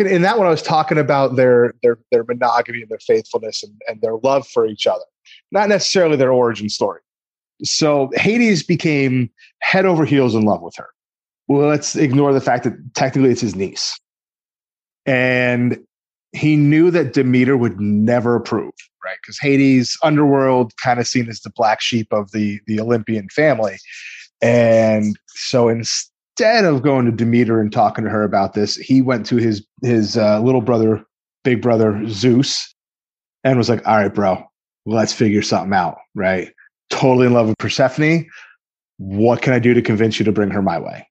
In 0.00 0.22
that 0.22 0.36
one, 0.36 0.48
I 0.48 0.50
was 0.50 0.62
talking 0.62 0.98
about 0.98 1.36
their 1.36 1.74
their 1.82 1.98
their 2.10 2.24
monogamy 2.24 2.82
and 2.82 2.90
their 2.90 2.98
faithfulness 2.98 3.62
and, 3.62 3.72
and 3.88 4.00
their 4.00 4.16
love 4.16 4.46
for 4.48 4.66
each 4.66 4.88
other, 4.88 5.04
not 5.50 5.68
necessarily 5.68 6.16
their 6.16 6.32
origin 6.32 6.68
story. 6.68 7.00
So 7.62 8.10
Hades 8.14 8.62
became 8.62 9.30
head 9.60 9.84
over 9.84 10.04
heels 10.04 10.34
in 10.34 10.44
love 10.44 10.62
with 10.62 10.74
her. 10.76 10.88
Well, 11.48 11.68
let's 11.68 11.96
ignore 11.96 12.32
the 12.32 12.40
fact 12.40 12.64
that 12.64 12.74
technically 12.94 13.30
it's 13.30 13.40
his 13.40 13.56
niece. 13.56 13.98
And 15.04 15.78
he 16.32 16.56
knew 16.56 16.90
that 16.92 17.12
Demeter 17.12 17.56
would 17.56 17.80
never 17.80 18.36
approve, 18.36 18.72
right? 19.04 19.16
Because 19.22 19.38
Hades, 19.38 19.98
underworld, 20.02 20.72
kind 20.76 21.00
of 21.00 21.08
seen 21.08 21.28
as 21.28 21.40
the 21.40 21.50
black 21.50 21.80
sheep 21.80 22.12
of 22.12 22.30
the, 22.30 22.60
the 22.66 22.80
Olympian 22.80 23.28
family. 23.30 23.78
And 24.40 25.18
so 25.26 25.68
instead 25.68 26.64
of 26.64 26.82
going 26.82 27.06
to 27.06 27.12
Demeter 27.12 27.60
and 27.60 27.72
talking 27.72 28.04
to 28.04 28.10
her 28.10 28.22
about 28.22 28.54
this, 28.54 28.76
he 28.76 29.02
went 29.02 29.26
to 29.26 29.36
his 29.36 29.66
his 29.82 30.16
uh, 30.16 30.40
little 30.40 30.60
brother, 30.60 31.04
big 31.44 31.60
brother 31.60 32.06
Zeus, 32.08 32.74
and 33.44 33.58
was 33.58 33.68
like, 33.68 33.86
"All 33.86 33.96
right, 33.96 34.14
bro, 34.14 34.42
let's 34.90 35.12
figure 35.12 35.42
something 35.42 35.72
out, 35.72 35.98
right? 36.14 36.52
totally 36.90 37.26
in 37.26 37.32
love 37.32 37.48
with 37.48 37.58
Persephone. 37.58 38.26
What 38.98 39.40
can 39.40 39.54
I 39.54 39.58
do 39.58 39.72
to 39.72 39.80
convince 39.80 40.18
you 40.18 40.24
to 40.26 40.32
bring 40.32 40.50
her 40.50 40.60
my 40.60 40.78
way? 40.78 41.06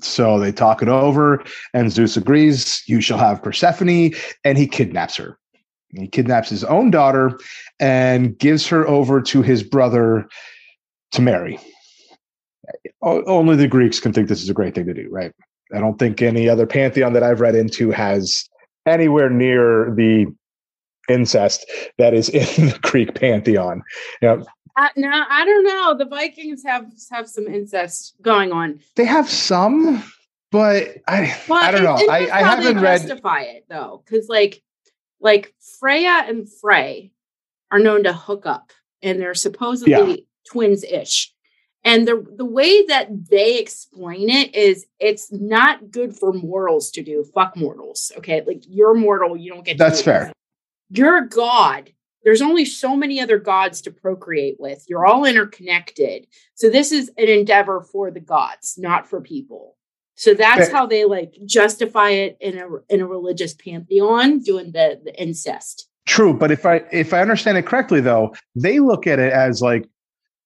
So 0.00 0.38
they 0.38 0.52
talk 0.52 0.80
it 0.80 0.88
over, 0.88 1.42
and 1.74 1.90
Zeus 1.90 2.16
agrees, 2.16 2.82
You 2.86 3.00
shall 3.00 3.18
have 3.18 3.42
Persephone, 3.42 4.12
and 4.44 4.56
he 4.56 4.66
kidnaps 4.66 5.16
her. 5.16 5.38
He 5.90 6.08
kidnaps 6.08 6.48
his 6.48 6.64
own 6.64 6.90
daughter 6.90 7.38
and 7.78 8.38
gives 8.38 8.66
her 8.68 8.86
over 8.88 9.20
to 9.20 9.42
his 9.42 9.62
brother 9.62 10.26
to 11.10 11.20
marry. 11.20 11.58
Only 13.02 13.56
the 13.56 13.68
Greeks 13.68 14.00
can 14.00 14.12
think 14.12 14.28
this 14.28 14.42
is 14.42 14.48
a 14.48 14.54
great 14.54 14.74
thing 14.74 14.86
to 14.86 14.94
do, 14.94 15.08
right? 15.10 15.32
I 15.74 15.80
don't 15.80 15.98
think 15.98 16.22
any 16.22 16.48
other 16.48 16.66
pantheon 16.66 17.12
that 17.12 17.22
I've 17.22 17.40
read 17.40 17.54
into 17.54 17.90
has 17.90 18.48
anywhere 18.86 19.28
near 19.28 19.92
the 19.94 20.26
incest 21.08 21.66
that 21.98 22.14
is 22.14 22.28
in 22.28 22.68
the 22.68 22.78
Greek 22.82 23.14
pantheon. 23.14 23.82
You 24.20 24.28
know, 24.28 24.44
uh, 24.76 24.88
no, 24.96 25.10
I 25.10 25.44
don't 25.44 25.64
know. 25.64 25.96
The 25.96 26.06
Vikings 26.06 26.62
have 26.64 26.86
have 27.10 27.28
some 27.28 27.46
incest 27.46 28.14
going 28.22 28.52
on. 28.52 28.80
They 28.96 29.04
have 29.04 29.28
some, 29.28 30.02
but 30.50 30.96
I 31.06 31.36
well, 31.48 31.62
I 31.62 31.70
don't 31.70 31.84
know. 31.84 31.98
I, 32.10 32.30
I 32.30 32.42
haven't 32.42 32.80
read 32.80 33.00
justify 33.02 33.42
it 33.42 33.66
though, 33.68 34.02
because 34.04 34.28
like 34.28 34.62
like 35.20 35.54
Freya 35.78 36.24
and 36.26 36.48
Frey 36.60 37.12
are 37.70 37.78
known 37.78 38.04
to 38.04 38.12
hook 38.12 38.46
up, 38.46 38.72
and 39.02 39.20
they're 39.20 39.34
supposedly 39.34 39.92
yeah. 39.92 40.16
twins 40.50 40.84
ish. 40.84 41.32
And 41.84 42.06
the 42.06 42.24
the 42.36 42.44
way 42.44 42.86
that 42.86 43.08
they 43.28 43.58
explain 43.58 44.30
it 44.30 44.54
is 44.54 44.86
it's 45.00 45.30
not 45.32 45.90
good 45.90 46.16
for 46.16 46.32
mortals 46.32 46.90
to 46.92 47.02
do. 47.02 47.24
Fuck 47.34 47.56
mortals. 47.56 48.12
Okay. 48.18 48.42
Like 48.46 48.62
you're 48.68 48.94
mortal, 48.94 49.36
you 49.36 49.52
don't 49.52 49.64
get 49.64 49.78
That's 49.78 50.00
fair. 50.00 50.32
You're 50.92 51.24
a 51.24 51.28
god 51.28 51.92
there's 52.24 52.42
only 52.42 52.64
so 52.64 52.96
many 52.96 53.20
other 53.20 53.38
gods 53.38 53.80
to 53.82 53.90
procreate 53.90 54.56
with. 54.58 54.84
You're 54.88 55.06
all 55.06 55.24
interconnected. 55.24 56.26
So 56.54 56.70
this 56.70 56.92
is 56.92 57.10
an 57.18 57.28
endeavor 57.28 57.80
for 57.80 58.10
the 58.10 58.20
gods, 58.20 58.76
not 58.78 59.08
for 59.08 59.20
people. 59.20 59.76
So 60.14 60.34
that's 60.34 60.70
how 60.70 60.86
they 60.86 61.04
like 61.04 61.34
justify 61.46 62.10
it 62.10 62.36
in 62.40 62.58
a 62.58 62.66
in 62.88 63.00
a 63.00 63.06
religious 63.06 63.54
pantheon, 63.54 64.40
doing 64.40 64.70
the, 64.72 65.00
the 65.02 65.20
incest. 65.20 65.88
True, 66.06 66.34
but 66.34 66.52
if 66.52 66.66
I 66.66 66.82
if 66.92 67.12
I 67.12 67.20
understand 67.20 67.58
it 67.58 67.66
correctly, 67.66 68.00
though, 68.00 68.34
they 68.54 68.78
look 68.78 69.06
at 69.06 69.18
it 69.18 69.32
as 69.32 69.62
like, 69.62 69.88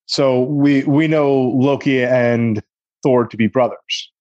so 0.07 0.45
we 0.45 0.85
we 0.85 1.09
know 1.09 1.33
Loki 1.35 2.03
and 2.03 2.63
Thor 3.03 3.27
to 3.27 3.37
be 3.37 3.49
brothers. 3.49 4.13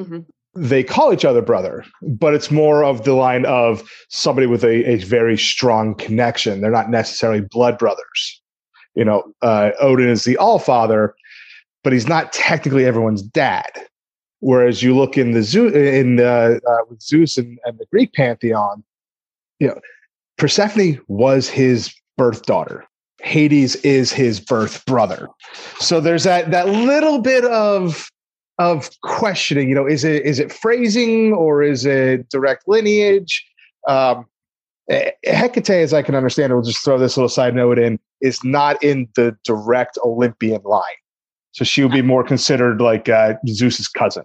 Mm-hmm 0.00 0.20
they 0.54 0.82
call 0.82 1.12
each 1.12 1.24
other 1.24 1.40
brother, 1.40 1.84
but 2.02 2.34
it's 2.34 2.50
more 2.50 2.84
of 2.84 3.04
the 3.04 3.14
line 3.14 3.46
of 3.46 3.82
somebody 4.08 4.46
with 4.46 4.64
a, 4.64 4.90
a 4.90 4.96
very 4.96 5.38
strong 5.38 5.94
connection. 5.94 6.60
They're 6.60 6.70
not 6.70 6.90
necessarily 6.90 7.40
blood 7.40 7.78
brothers. 7.78 8.40
You 8.94 9.04
know, 9.04 9.32
uh, 9.40 9.70
Odin 9.80 10.08
is 10.08 10.24
the 10.24 10.36
All 10.36 10.58
Father, 10.58 11.14
but 11.82 11.92
he's 11.92 12.06
not 12.06 12.32
technically 12.32 12.84
everyone's 12.84 13.22
dad. 13.22 13.70
Whereas 14.40 14.82
you 14.82 14.96
look 14.96 15.16
in 15.16 15.30
the 15.30 15.42
zoo 15.42 15.68
in 15.68 16.20
uh, 16.20 16.58
uh, 16.68 16.76
with 16.90 17.00
Zeus 17.00 17.38
and, 17.38 17.58
and 17.64 17.78
the 17.78 17.86
Greek 17.90 18.12
pantheon, 18.12 18.82
you 19.60 19.68
know, 19.68 19.80
Persephone 20.36 21.00
was 21.06 21.48
his 21.48 21.94
birth 22.18 22.42
daughter. 22.42 22.84
Hades 23.22 23.76
is 23.76 24.12
his 24.12 24.40
birth 24.40 24.84
brother. 24.84 25.28
So 25.78 26.00
there's 26.00 26.24
that 26.24 26.50
that 26.50 26.68
little 26.68 27.20
bit 27.20 27.44
of 27.44 28.10
of 28.58 28.90
questioning. 29.02 29.68
You 29.68 29.74
know, 29.74 29.86
is 29.86 30.04
it 30.04 30.24
is 30.24 30.38
it 30.38 30.52
phrasing 30.52 31.32
or 31.32 31.62
is 31.62 31.84
it 31.84 32.28
direct 32.28 32.68
lineage? 32.68 33.44
Um, 33.88 34.26
Hecate, 35.24 35.70
as 35.70 35.94
I 35.94 36.02
can 36.02 36.14
understand 36.14 36.50
it, 36.50 36.54
we'll 36.54 36.64
just 36.64 36.84
throw 36.84 36.98
this 36.98 37.16
little 37.16 37.28
side 37.28 37.54
note 37.54 37.78
in, 37.78 37.98
is 38.20 38.42
not 38.44 38.82
in 38.82 39.08
the 39.14 39.36
direct 39.44 39.98
Olympian 40.04 40.60
line. 40.64 40.82
So 41.52 41.64
she 41.64 41.82
would 41.82 41.92
be 41.92 42.02
more 42.02 42.24
considered 42.24 42.80
like 42.80 43.08
uh, 43.08 43.34
Zeus's 43.46 43.88
cousin. 43.88 44.24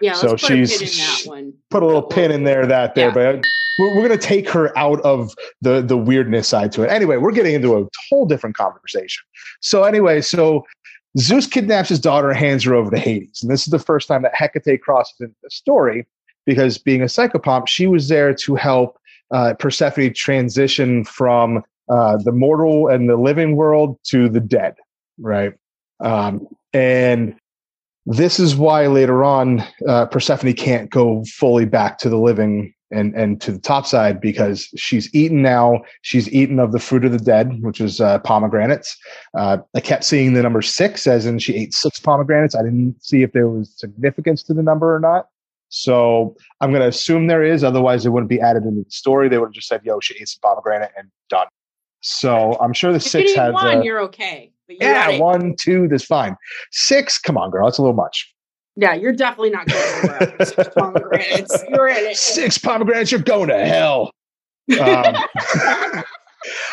Yeah, 0.00 0.14
so 0.14 0.36
she's 0.36 1.26
put 1.70 1.82
a 1.82 1.86
little 1.86 2.02
pin 2.02 2.30
in 2.30 2.44
there 2.44 2.66
that 2.66 2.94
there, 2.94 3.08
yeah. 3.08 3.14
but 3.14 3.44
we're, 3.78 3.94
we're 3.94 4.08
going 4.08 4.18
to 4.18 4.26
take 4.26 4.48
her 4.50 4.76
out 4.76 5.00
of 5.02 5.34
the 5.62 5.80
the 5.82 5.96
weirdness 5.96 6.48
side 6.48 6.72
to 6.72 6.82
it. 6.82 6.90
Anyway, 6.90 7.16
we're 7.16 7.32
getting 7.32 7.54
into 7.54 7.78
a 7.78 7.86
whole 8.08 8.26
different 8.26 8.56
conversation. 8.56 9.22
So 9.60 9.84
anyway, 9.84 10.20
so 10.20 10.66
Zeus 11.18 11.46
kidnaps 11.46 11.88
his 11.88 12.00
daughter 12.00 12.30
and 12.30 12.38
hands 12.38 12.64
her 12.64 12.74
over 12.74 12.90
to 12.90 12.98
Hades. 12.98 13.42
And 13.42 13.50
this 13.50 13.66
is 13.66 13.70
the 13.70 13.78
first 13.78 14.08
time 14.08 14.22
that 14.22 14.34
Hecate 14.34 14.82
crosses 14.82 15.14
into 15.20 15.36
the 15.42 15.50
story 15.50 16.06
because 16.44 16.78
being 16.78 17.02
a 17.02 17.06
psychopomp, 17.06 17.68
she 17.68 17.86
was 17.86 18.08
there 18.08 18.34
to 18.34 18.54
help 18.54 18.98
uh, 19.30 19.54
Persephone 19.58 20.12
transition 20.12 21.04
from 21.04 21.62
uh, 21.88 22.16
the 22.18 22.32
mortal 22.32 22.88
and 22.88 23.08
the 23.08 23.16
living 23.16 23.56
world 23.56 23.98
to 24.04 24.28
the 24.28 24.40
dead, 24.40 24.74
right? 25.18 25.52
Um, 26.00 26.46
and 26.72 27.36
this 28.06 28.38
is 28.38 28.56
why 28.56 28.86
later 28.86 29.24
on 29.24 29.62
uh, 29.88 30.06
Persephone 30.06 30.52
can't 30.54 30.90
go 30.90 31.24
fully 31.36 31.64
back 31.64 31.98
to 31.98 32.08
the 32.08 32.18
living 32.18 32.73
and 32.94 33.14
and 33.14 33.40
to 33.42 33.52
the 33.52 33.58
top 33.58 33.86
side 33.86 34.20
because 34.20 34.68
she's 34.76 35.12
eaten 35.14 35.42
now. 35.42 35.82
She's 36.02 36.30
eaten 36.32 36.58
of 36.58 36.72
the 36.72 36.78
fruit 36.78 37.04
of 37.04 37.12
the 37.12 37.18
dead, 37.18 37.62
which 37.62 37.80
is 37.80 38.00
uh, 38.00 38.18
pomegranates. 38.20 38.96
Uh, 39.36 39.58
I 39.74 39.80
kept 39.80 40.04
seeing 40.04 40.34
the 40.34 40.42
number 40.42 40.62
six, 40.62 41.06
as 41.06 41.26
in 41.26 41.38
she 41.38 41.54
ate 41.54 41.74
six 41.74 41.98
pomegranates. 41.98 42.54
I 42.54 42.62
didn't 42.62 43.02
see 43.02 43.22
if 43.22 43.32
there 43.32 43.48
was 43.48 43.72
significance 43.76 44.42
to 44.44 44.54
the 44.54 44.62
number 44.62 44.94
or 44.94 45.00
not. 45.00 45.28
So 45.68 46.36
I'm 46.60 46.70
going 46.70 46.82
to 46.82 46.88
assume 46.88 47.26
there 47.26 47.42
is. 47.42 47.64
Otherwise, 47.64 48.06
it 48.06 48.10
wouldn't 48.10 48.30
be 48.30 48.40
added 48.40 48.62
into 48.62 48.84
the 48.84 48.90
story. 48.90 49.28
They 49.28 49.38
would 49.38 49.46
have 49.46 49.54
just 49.54 49.68
said, 49.68 49.80
"Yo, 49.84 49.98
she 50.00 50.14
ate 50.14 50.28
some 50.28 50.40
pomegranate 50.42 50.92
and 50.96 51.08
done." 51.28 51.48
So 52.00 52.58
I'm 52.60 52.72
sure 52.72 52.92
the 52.92 52.96
if 52.96 53.02
six 53.02 53.34
has 53.34 53.52
one. 53.52 53.78
Uh, 53.78 53.82
you're 53.82 54.00
okay. 54.00 54.52
yeah, 54.68 55.18
one, 55.18 55.56
two, 55.58 55.88
that's 55.88 56.04
fine. 56.04 56.36
Six, 56.70 57.18
come 57.18 57.36
on, 57.36 57.50
girl, 57.50 57.66
that's 57.66 57.78
a 57.78 57.82
little 57.82 57.96
much. 57.96 58.33
Yeah, 58.76 58.94
you're 58.94 59.12
definitely 59.12 59.50
not 59.50 59.66
going 59.66 60.36
to 60.38 60.46
six 60.46 60.68
pomegranates. 60.76 61.64
You're 61.68 61.88
in 61.88 62.04
it. 62.06 62.16
Six 62.16 62.58
pomegranates, 62.58 63.12
you're 63.12 63.20
going 63.20 63.48
to 63.48 63.64
hell. 63.64 64.10
Um, 64.80 65.14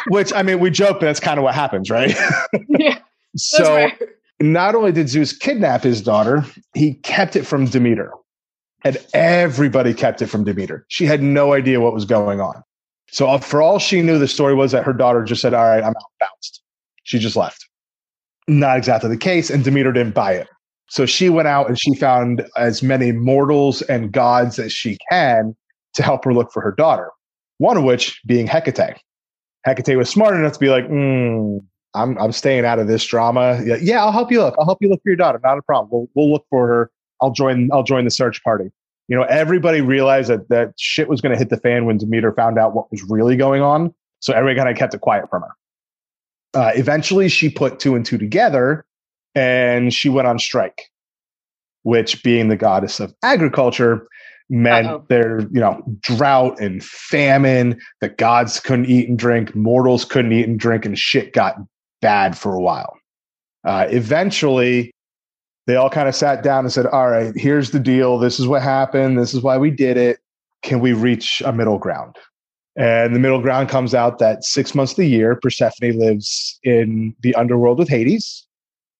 which 0.08 0.34
I 0.34 0.42
mean, 0.42 0.60
we 0.60 0.72
joke, 0.72 1.00
but 1.00 1.06
that's 1.06 1.20
kind 1.20 1.38
of 1.38 1.44
what 1.44 1.54
happens, 1.54 1.90
right? 1.90 2.16
yeah. 2.70 3.00
so 3.36 3.76
right. 3.76 4.02
not 4.40 4.76
only 4.76 4.92
did 4.92 5.10
Zeus 5.10 5.34
kidnap 5.34 5.84
his 5.84 6.02
daughter, 6.02 6.44
he 6.74 6.96
kept 6.96 7.36
it 7.36 7.46
from 7.46 7.66
Demeter. 7.66 8.12
And 8.84 8.98
everybody 9.14 9.94
kept 9.94 10.24
it 10.24 10.28
from 10.28 10.44
Demeter. 10.44 10.86
She 10.88 11.06
had 11.06 11.22
no 11.22 11.54
idea 11.54 11.80
what 11.80 11.94
was 11.94 12.06
going 12.06 12.42
on. 12.42 12.64
So, 13.12 13.28
uh, 13.28 13.38
for 13.38 13.62
all 13.62 13.78
she 13.78 14.02
knew, 14.02 14.18
the 14.18 14.28
story 14.28 14.56
was 14.56 14.72
that 14.72 14.84
her 14.86 14.94
daughter 14.94 15.24
just 15.24 15.40
said, 15.42 15.54
All 15.54 15.66
right, 15.66 15.84
I'm 15.84 15.90
out, 15.90 16.12
bounced. 16.20 16.64
She 17.04 17.20
just 17.20 17.36
left. 17.36 17.68
Not 18.48 18.78
exactly 18.78 19.10
the 19.10 19.18
case. 19.18 19.52
And 19.52 19.64
Demeter 19.64 19.92
didn't 19.92 20.16
buy 20.16 20.34
it. 20.34 20.48
So, 20.92 21.06
she 21.06 21.30
went 21.30 21.48
out 21.48 21.68
and 21.68 21.80
she 21.80 21.96
found 21.96 22.46
as 22.58 22.84
many 22.84 23.12
mortals 23.12 23.82
and 23.84 24.12
gods 24.12 24.60
as 24.60 24.74
she 24.74 24.98
can 25.10 25.56
to 25.94 26.04
help 26.04 26.26
her 26.26 26.34
look 26.34 26.52
for 26.52 26.62
her 26.62 26.72
daughter, 26.72 27.10
one 27.58 27.78
of 27.78 27.84
which 27.84 28.20
being 28.26 28.48
Hecate. 28.48 28.98
Hecate 29.66 29.98
was 29.98 30.10
smart 30.10 30.36
enough 30.36 30.54
to 30.54 30.60
be 30.60 30.70
like, 30.70 30.88
mm, 30.88 31.60
I'm, 31.94 32.18
I'm 32.18 32.32
staying 32.32 32.66
out 32.66 32.80
of 32.80 32.88
this 32.88 33.06
drama. 33.06 33.62
Yeah, 33.64 33.78
yeah, 33.82 34.04
I'll 34.04 34.12
help 34.12 34.32
you 34.32 34.42
look. 34.42 34.56
I'll 34.60 34.66
help 34.66 34.80
you 34.82 34.90
look 34.90 35.02
for 35.04 35.10
your 35.10 35.18
daughter. 35.18 35.40
Not 35.44 35.58
a 35.58 35.62
problem. 35.62 35.90
We'll, 35.92 36.08
we'll 36.14 36.32
look 36.32 36.46
for 36.50 36.68
her 36.68 36.92
I'll 37.22 37.32
join 37.32 37.70
I'll 37.72 37.84
join 37.84 38.06
the 38.06 38.12
search 38.12 38.44
party. 38.44 38.72
You 39.08 39.18
know, 39.18 39.24
everybody 39.24 39.82
realized 39.82 40.30
that 40.30 40.50
that 40.50 40.74
shit 40.78 41.08
was 41.08 41.22
going 41.22 41.34
to 41.34 41.38
hit 41.38 41.50
the 41.50 41.58
fan 41.58 41.86
when 41.86 41.98
Demeter 41.98 42.32
found 42.32 42.58
out 42.58 42.74
what 42.74 42.90
was 42.92 43.04
really 43.04 43.36
going 43.36 43.62
on. 43.62 43.94
So 44.20 44.34
everybody 44.34 44.58
kind 44.58 44.70
of 44.70 44.78
kept 44.78 44.94
it 44.94 45.02
quiet 45.02 45.30
from 45.30 45.44
her. 45.44 45.50
Uh, 46.54 46.72
eventually, 46.76 47.30
she 47.30 47.50
put 47.50 47.80
two 47.80 47.96
and 47.96 48.06
two 48.06 48.18
together, 48.18 48.86
and 49.36 49.94
she 49.94 50.10
went 50.10 50.28
on 50.28 50.40
strike. 50.40 50.90
Which, 51.84 52.22
being 52.24 52.50
the 52.50 52.58
goddess 52.58 53.00
of 53.00 53.12
agriculture, 53.24 54.08
meant 54.52 54.86
Uh-oh. 54.86 55.06
there, 55.08 55.40
you 55.52 55.60
know, 55.60 55.82
drought 56.02 56.60
and 56.60 56.84
famine. 56.84 57.80
The 58.02 58.10
gods 58.10 58.60
couldn't 58.60 58.86
eat 58.86 59.10
and 59.10 59.18
drink, 59.18 59.56
mortals 59.56 60.06
couldn't 60.06 60.34
eat 60.34 60.48
and 60.48 60.60
drink, 60.60 60.86
and 60.86 61.00
shit 61.00 61.34
got 61.34 61.56
bad 62.02 62.38
for 62.38 62.54
a 62.54 62.62
while. 62.62 62.98
Uh, 63.64 63.88
eventually, 63.90 64.92
they 65.68 65.76
all 65.76 65.90
kind 65.90 66.08
of 66.10 66.16
sat 66.16 66.44
down 66.44 66.66
and 66.66 66.74
said, 66.74 66.86
All 66.88 67.10
right, 67.10 67.34
here's 67.36 67.72
the 67.72 67.80
deal. 67.80 68.20
This 68.20 68.40
is 68.40 68.48
what 68.48 68.62
happened. 68.62 69.18
This 69.18 69.34
is 69.34 69.42
why 69.42 69.58
we 69.58 69.72
did 69.72 69.98
it. 69.98 70.20
Can 70.64 70.80
we 70.80 70.94
reach 70.94 71.42
a 71.46 71.54
middle 71.54 71.78
ground? 71.78 72.16
And 72.76 73.16
the 73.16 73.20
middle 73.20 73.42
ground 73.42 73.70
comes 73.70 73.94
out 73.94 74.20
that 74.20 74.44
six 74.44 74.76
months 74.76 74.94
of 74.94 74.98
the 74.98 75.08
year, 75.08 75.36
Persephone 75.42 76.00
lives 76.00 76.60
in 76.64 77.16
the 77.22 77.34
underworld 77.36 77.80
with 77.80 77.90
Hades. 77.90 78.46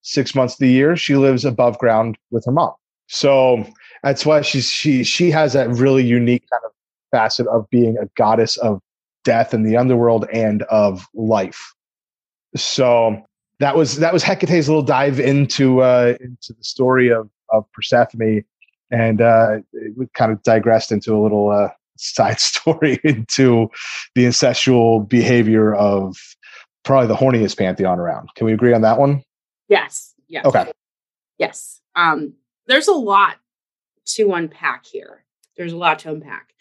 Six 0.02 0.34
months 0.34 0.56
of 0.56 0.60
the 0.60 0.70
year, 0.70 0.96
she 0.96 1.16
lives 1.16 1.46
above 1.46 1.78
ground 1.78 2.18
with 2.32 2.46
her 2.46 2.52
mom. 2.52 2.74
So 3.08 3.66
that's 4.04 4.26
why 4.26 4.42
she's 4.42 4.70
she 4.70 5.04
she 5.04 5.32
has 5.32 5.54
that 5.54 5.70
really 5.70 6.04
unique 6.04 6.46
kind 6.52 6.64
of 6.66 6.72
facet 7.12 7.48
of 7.48 7.70
being 7.70 7.98
a 7.98 8.06
goddess 8.16 8.58
of 8.58 8.82
death 9.24 9.54
in 9.54 9.64
the 9.64 9.78
underworld 9.78 10.28
and 10.34 10.64
of 10.64 11.06
life. 11.14 11.74
So 12.56 13.22
that 13.60 13.76
was 13.76 13.98
that 13.98 14.14
was 14.14 14.24
Hecate's 14.24 14.68
little 14.68 14.82
dive 14.82 15.20
into 15.20 15.82
uh, 15.82 16.16
into 16.20 16.54
the 16.54 16.64
story 16.64 17.10
of 17.10 17.30
of 17.50 17.66
Persephone, 17.74 18.44
and 18.90 19.22
uh, 19.22 19.58
we 19.96 20.08
kind 20.14 20.32
of 20.32 20.42
digressed 20.44 20.92
into 20.92 21.14
a 21.14 21.20
little 21.22 21.52
uh, 21.52 21.70
side 21.98 22.40
story 22.40 23.00
into 23.04 23.70
the 24.16 24.26
incestual 24.26 25.08
behavior 25.08 25.76
of 25.76 26.18
probably 26.84 27.08
the 27.08 27.16
horniest 27.16 27.58
pantheon 27.58 28.00
around. 28.00 28.30
Can 28.36 28.46
we 28.46 28.54
agree 28.54 28.74
on 28.74 28.82
that 28.82 28.98
one? 28.98 29.24
Yes. 29.72 30.14
Yes. 30.28 30.46
Okay. 30.46 30.72
Yes. 31.40 31.82
Um, 31.96 32.36
there's 32.68 32.88
a 32.88 32.94
lot 32.94 33.38
to 34.06 34.34
unpack 34.34 34.86
here. 34.86 35.26
There's 35.58 35.74
a 35.74 35.78
lot 35.78 36.00
to 36.00 36.10
unpack 36.10 36.52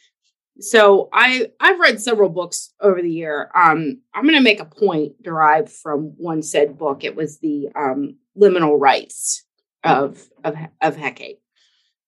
so 0.60 1.08
I 1.12 1.50
I've 1.58 1.80
read 1.80 2.00
several 2.00 2.28
books 2.28 2.72
over 2.80 3.00
the 3.00 3.10
year. 3.10 3.50
Um, 3.54 4.02
I'm 4.14 4.24
going 4.24 4.34
to 4.34 4.42
make 4.42 4.60
a 4.60 4.64
point 4.64 5.22
derived 5.22 5.70
from 5.70 6.14
one 6.16 6.42
said 6.42 6.78
book. 6.78 7.02
It 7.02 7.16
was 7.16 7.38
the 7.38 7.68
um, 7.74 8.16
liminal 8.38 8.78
rites 8.78 9.44
of 9.82 10.28
of 10.44 10.56
of 10.80 10.96
Hecate, 10.96 11.40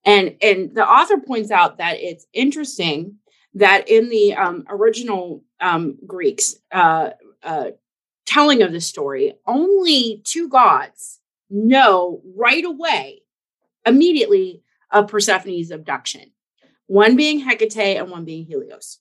and 0.04 0.36
and 0.42 0.74
the 0.74 0.86
author 0.86 1.18
points 1.18 1.50
out 1.50 1.78
that 1.78 1.98
it's 1.98 2.26
interesting 2.32 3.16
that 3.54 3.88
in 3.88 4.08
the 4.08 4.34
um, 4.34 4.64
original 4.68 5.44
um, 5.60 5.98
Greeks 6.06 6.56
uh, 6.70 7.10
uh, 7.42 7.70
telling 8.32 8.62
of 8.62 8.72
the 8.72 8.80
story, 8.80 9.34
only 9.46 10.22
two 10.24 10.48
gods 10.48 11.20
know 11.50 12.22
right 12.36 12.64
away, 12.64 13.22
immediately 13.84 14.62
of 14.90 15.08
Persephone's 15.08 15.70
abduction 15.70 16.32
one 16.92 17.16
being 17.16 17.40
Hecate 17.40 17.96
and 17.96 18.10
one 18.10 18.26
being 18.26 18.44
Helios. 18.44 18.98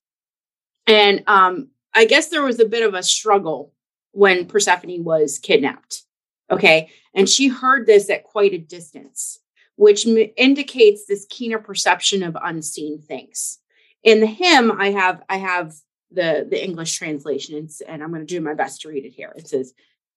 And 0.87 1.23
um, 1.27 1.71
I 1.93 2.05
guess 2.05 2.27
there 2.27 2.41
was 2.41 2.59
a 2.59 2.65
bit 2.65 2.87
of 2.87 2.93
a 2.93 3.03
struggle 3.03 3.73
when 4.11 4.45
Persephone 4.45 5.03
was 5.03 5.39
kidnapped. 5.39 6.03
Okay. 6.49 6.89
And 7.13 7.27
she 7.27 7.49
heard 7.49 7.85
this 7.85 8.09
at 8.09 8.23
quite 8.23 8.53
a 8.53 8.57
distance, 8.57 9.39
which 9.75 10.07
m- 10.07 10.31
indicates 10.37 11.05
this 11.05 11.25
keener 11.29 11.59
perception 11.59 12.23
of 12.23 12.37
unseen 12.41 13.01
things. 13.01 13.59
In 14.03 14.21
the 14.21 14.27
hymn, 14.27 14.71
I 14.71 14.91
have 14.91 15.21
I 15.29 15.37
have 15.37 15.73
the 16.11 16.47
the 16.49 16.63
English 16.63 16.97
translation, 16.97 17.67
and 17.87 18.03
I'm 18.03 18.09
going 18.09 18.25
to 18.25 18.25
do 18.25 18.41
my 18.41 18.53
best 18.53 18.81
to 18.81 18.89
read 18.89 19.05
it 19.05 19.13
here. 19.13 19.33
It 19.35 19.47
says, 19.47 19.73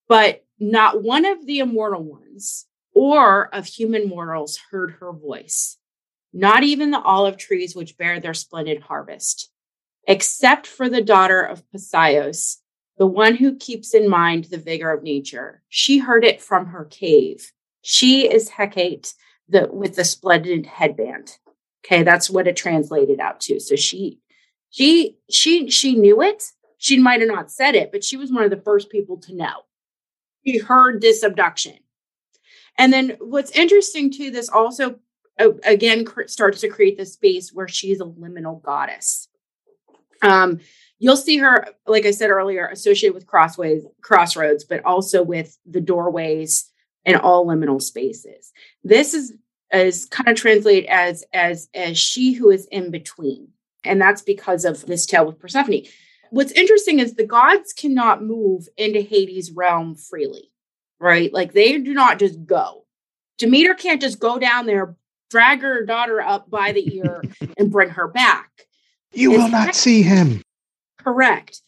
"But 0.09 0.45
not 0.59 1.03
one 1.03 1.25
of 1.25 1.47
the 1.47 1.61
immortal 1.61 2.03
ones 2.03 2.67
or 2.95 3.53
of 3.55 3.67
human 3.67 4.09
mortals 4.09 4.59
heard 4.71 4.93
her 5.01 5.13
voice 5.13 5.79
not 6.35 6.65
even 6.65 6.91
the 6.91 7.01
olive 7.01 7.37
trees 7.37 7.77
which 7.77 7.97
bear 7.97 8.19
their 8.19 8.35
splendid 8.35 8.83
harvest, 8.83 9.51
except 10.07 10.67
for 10.67 10.89
the 10.89 11.01
daughter 11.01 11.41
of 11.41 11.63
Persaios, 11.71 12.57
the 12.99 13.07
one 13.07 13.37
who 13.37 13.57
keeps 13.57 13.95
in 13.95 14.09
mind 14.09 14.45
the 14.45 14.59
vigor 14.59 14.91
of 14.91 15.05
nature. 15.05 15.63
She 15.69 15.99
heard 15.99 16.25
it 16.25 16.43
from 16.43 16.67
her 16.67 16.85
cave. 16.87 17.53
She 17.83 18.29
is 18.31 18.51
Hecate 18.51 19.15
the, 19.49 19.69
with 19.73 19.95
the 19.95 20.05
splendid 20.05 20.67
headband. 20.67 21.39
Okay, 21.85 22.03
that's 22.03 22.29
what 22.29 22.49
it 22.49 22.57
translated 22.57 23.21
out 23.21 23.41
to. 23.43 23.61
So 23.61 23.77
she, 23.77 24.19
she, 24.75 25.19
she, 25.31 25.71
she 25.71 25.95
knew 25.95 26.21
it. 26.21 26.43
She 26.79 26.99
might 26.99 27.21
have 27.21 27.29
not 27.29 27.49
said 27.49 27.77
it, 27.77 27.93
but 27.93 28.03
she 28.03 28.17
was 28.17 28.33
one 28.33 28.43
of 28.43 28.51
the 28.51 28.57
first 28.61 28.91
people 28.91 29.19
to 29.19 29.33
know. 29.33 29.63
She 30.45 30.59
heard 30.59 31.01
this 31.01 31.23
abduction. 31.23 31.79
And 32.77 32.93
then 32.93 33.17
what's 33.21 33.53
interesting 33.53 34.11
too, 34.11 34.33
this 34.33 34.49
also 34.49 34.97
again 35.39 36.05
cr- 36.05 36.27
starts 36.27 36.61
to 36.63 36.69
create 36.69 36.97
this 36.97 37.13
space 37.13 37.53
where 37.53 37.69
she's 37.69 38.01
a 38.01 38.05
liminal 38.05 38.61
goddess. 38.63 39.29
Um, 40.23 40.59
you'll 40.99 41.17
see 41.17 41.39
her, 41.39 41.69
like 41.87 42.05
I 42.05 42.11
said 42.11 42.31
earlier, 42.31 42.67
associated 42.67 43.15
with 43.15 43.29
crossways, 43.29 43.85
crossroads, 44.01 44.65
but 44.65 44.85
also 44.85 45.23
with 45.23 45.57
the 45.65 45.81
doorways 45.81 46.69
and 47.05 47.17
all 47.17 47.47
liminal 47.47 47.81
spaces. 47.81 48.53
This 48.83 49.15
is 49.15 49.35
is 49.73 50.05
kind 50.07 50.31
of 50.31 50.37
translated 50.37 50.87
as 50.91 51.25
as 51.33 51.69
as 51.75 51.97
she 51.97 52.33
who 52.33 52.51
is 52.51 52.67
in 52.67 52.91
between, 52.91 53.51
and 53.85 54.01
that's 54.01 54.23
because 54.23 54.65
of 54.65 54.87
this 54.87 55.07
tale 55.07 55.27
with 55.27 55.39
Persephone. 55.39 55.83
What's 56.31 56.53
interesting 56.53 56.99
is 56.99 57.15
the 57.15 57.27
gods 57.27 57.73
cannot 57.73 58.23
move 58.23 58.69
into 58.77 59.01
Hades' 59.01 59.53
realm 59.53 59.95
freely, 59.95 60.51
right? 60.99 61.33
Like 61.33 61.53
they 61.53 61.79
do 61.79 61.95
not 61.95 62.19
just 62.19 62.45
go. 62.45 62.87
Demeter 63.39 63.75
can't 63.75 64.01
just 64.01 64.19
go 64.19 64.39
down 64.39 64.67
there, 64.67 64.97
drag 65.31 65.63
her 65.63 65.85
daughter 65.85 66.21
up 66.21 66.51
by 66.51 66.73
the 66.73 66.97
ear 66.97 67.23
and 67.57 67.71
bring 67.71 67.91
her 67.91 68.09
back. 68.09 68.51
You 69.13 69.31
will 69.31 69.49
not 69.49 69.75
see 69.75 70.03
him. 70.03 70.43
Correct. 70.99 71.61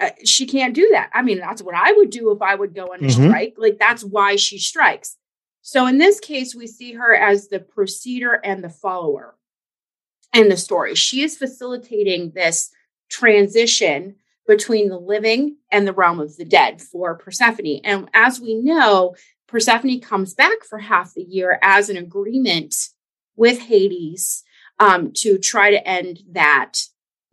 Uh, 0.00 0.10
she 0.24 0.46
can't 0.46 0.74
do 0.74 0.88
that. 0.92 1.10
I 1.12 1.22
mean, 1.22 1.38
that's 1.38 1.62
what 1.62 1.74
I 1.74 1.92
would 1.92 2.10
do 2.10 2.30
if 2.30 2.42
I 2.42 2.54
would 2.54 2.74
go 2.74 2.92
on 2.92 2.98
a 2.98 3.08
mm-hmm. 3.08 3.28
strike. 3.28 3.54
Like 3.56 3.78
that's 3.78 4.04
why 4.04 4.36
she 4.36 4.58
strikes. 4.58 5.16
So 5.62 5.86
in 5.86 5.98
this 5.98 6.20
case, 6.20 6.54
we 6.54 6.66
see 6.66 6.92
her 6.94 7.14
as 7.14 7.48
the 7.48 7.60
proceder 7.60 8.38
and 8.42 8.62
the 8.62 8.70
follower 8.70 9.36
in 10.38 10.48
the 10.48 10.56
story. 10.56 10.94
She 10.94 11.22
is 11.22 11.36
facilitating 11.36 12.30
this 12.30 12.70
transition 13.10 14.14
between 14.46 14.88
the 14.88 14.98
living 14.98 15.56
and 15.72 15.84
the 15.84 15.92
realm 15.92 16.20
of 16.20 16.36
the 16.36 16.44
dead 16.44 16.80
for 16.80 17.16
Persephone. 17.16 17.80
And 17.82 18.08
as 18.14 18.40
we 18.40 18.54
know, 18.54 19.16
Persephone 19.48 20.00
comes 20.00 20.34
back 20.34 20.62
for 20.62 20.78
half 20.78 21.12
the 21.14 21.24
year 21.24 21.58
as 21.60 21.90
an 21.90 21.96
agreement 21.96 22.74
with 23.34 23.58
Hades 23.58 24.44
um, 24.78 25.10
to 25.16 25.38
try 25.38 25.72
to 25.72 25.88
end 25.88 26.20
that 26.30 26.74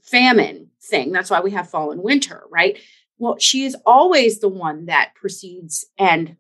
famine 0.02 0.72
thing. 0.82 1.12
That's 1.12 1.30
why 1.30 1.42
we 1.42 1.52
have 1.52 1.70
fall 1.70 1.92
and 1.92 2.02
winter, 2.02 2.44
right? 2.50 2.80
Well, 3.20 3.38
she 3.38 3.66
is 3.66 3.78
always 3.86 4.40
the 4.40 4.50
one 4.50 4.88
that 4.88 5.14
precedes 5.14 5.86
and 6.00 6.38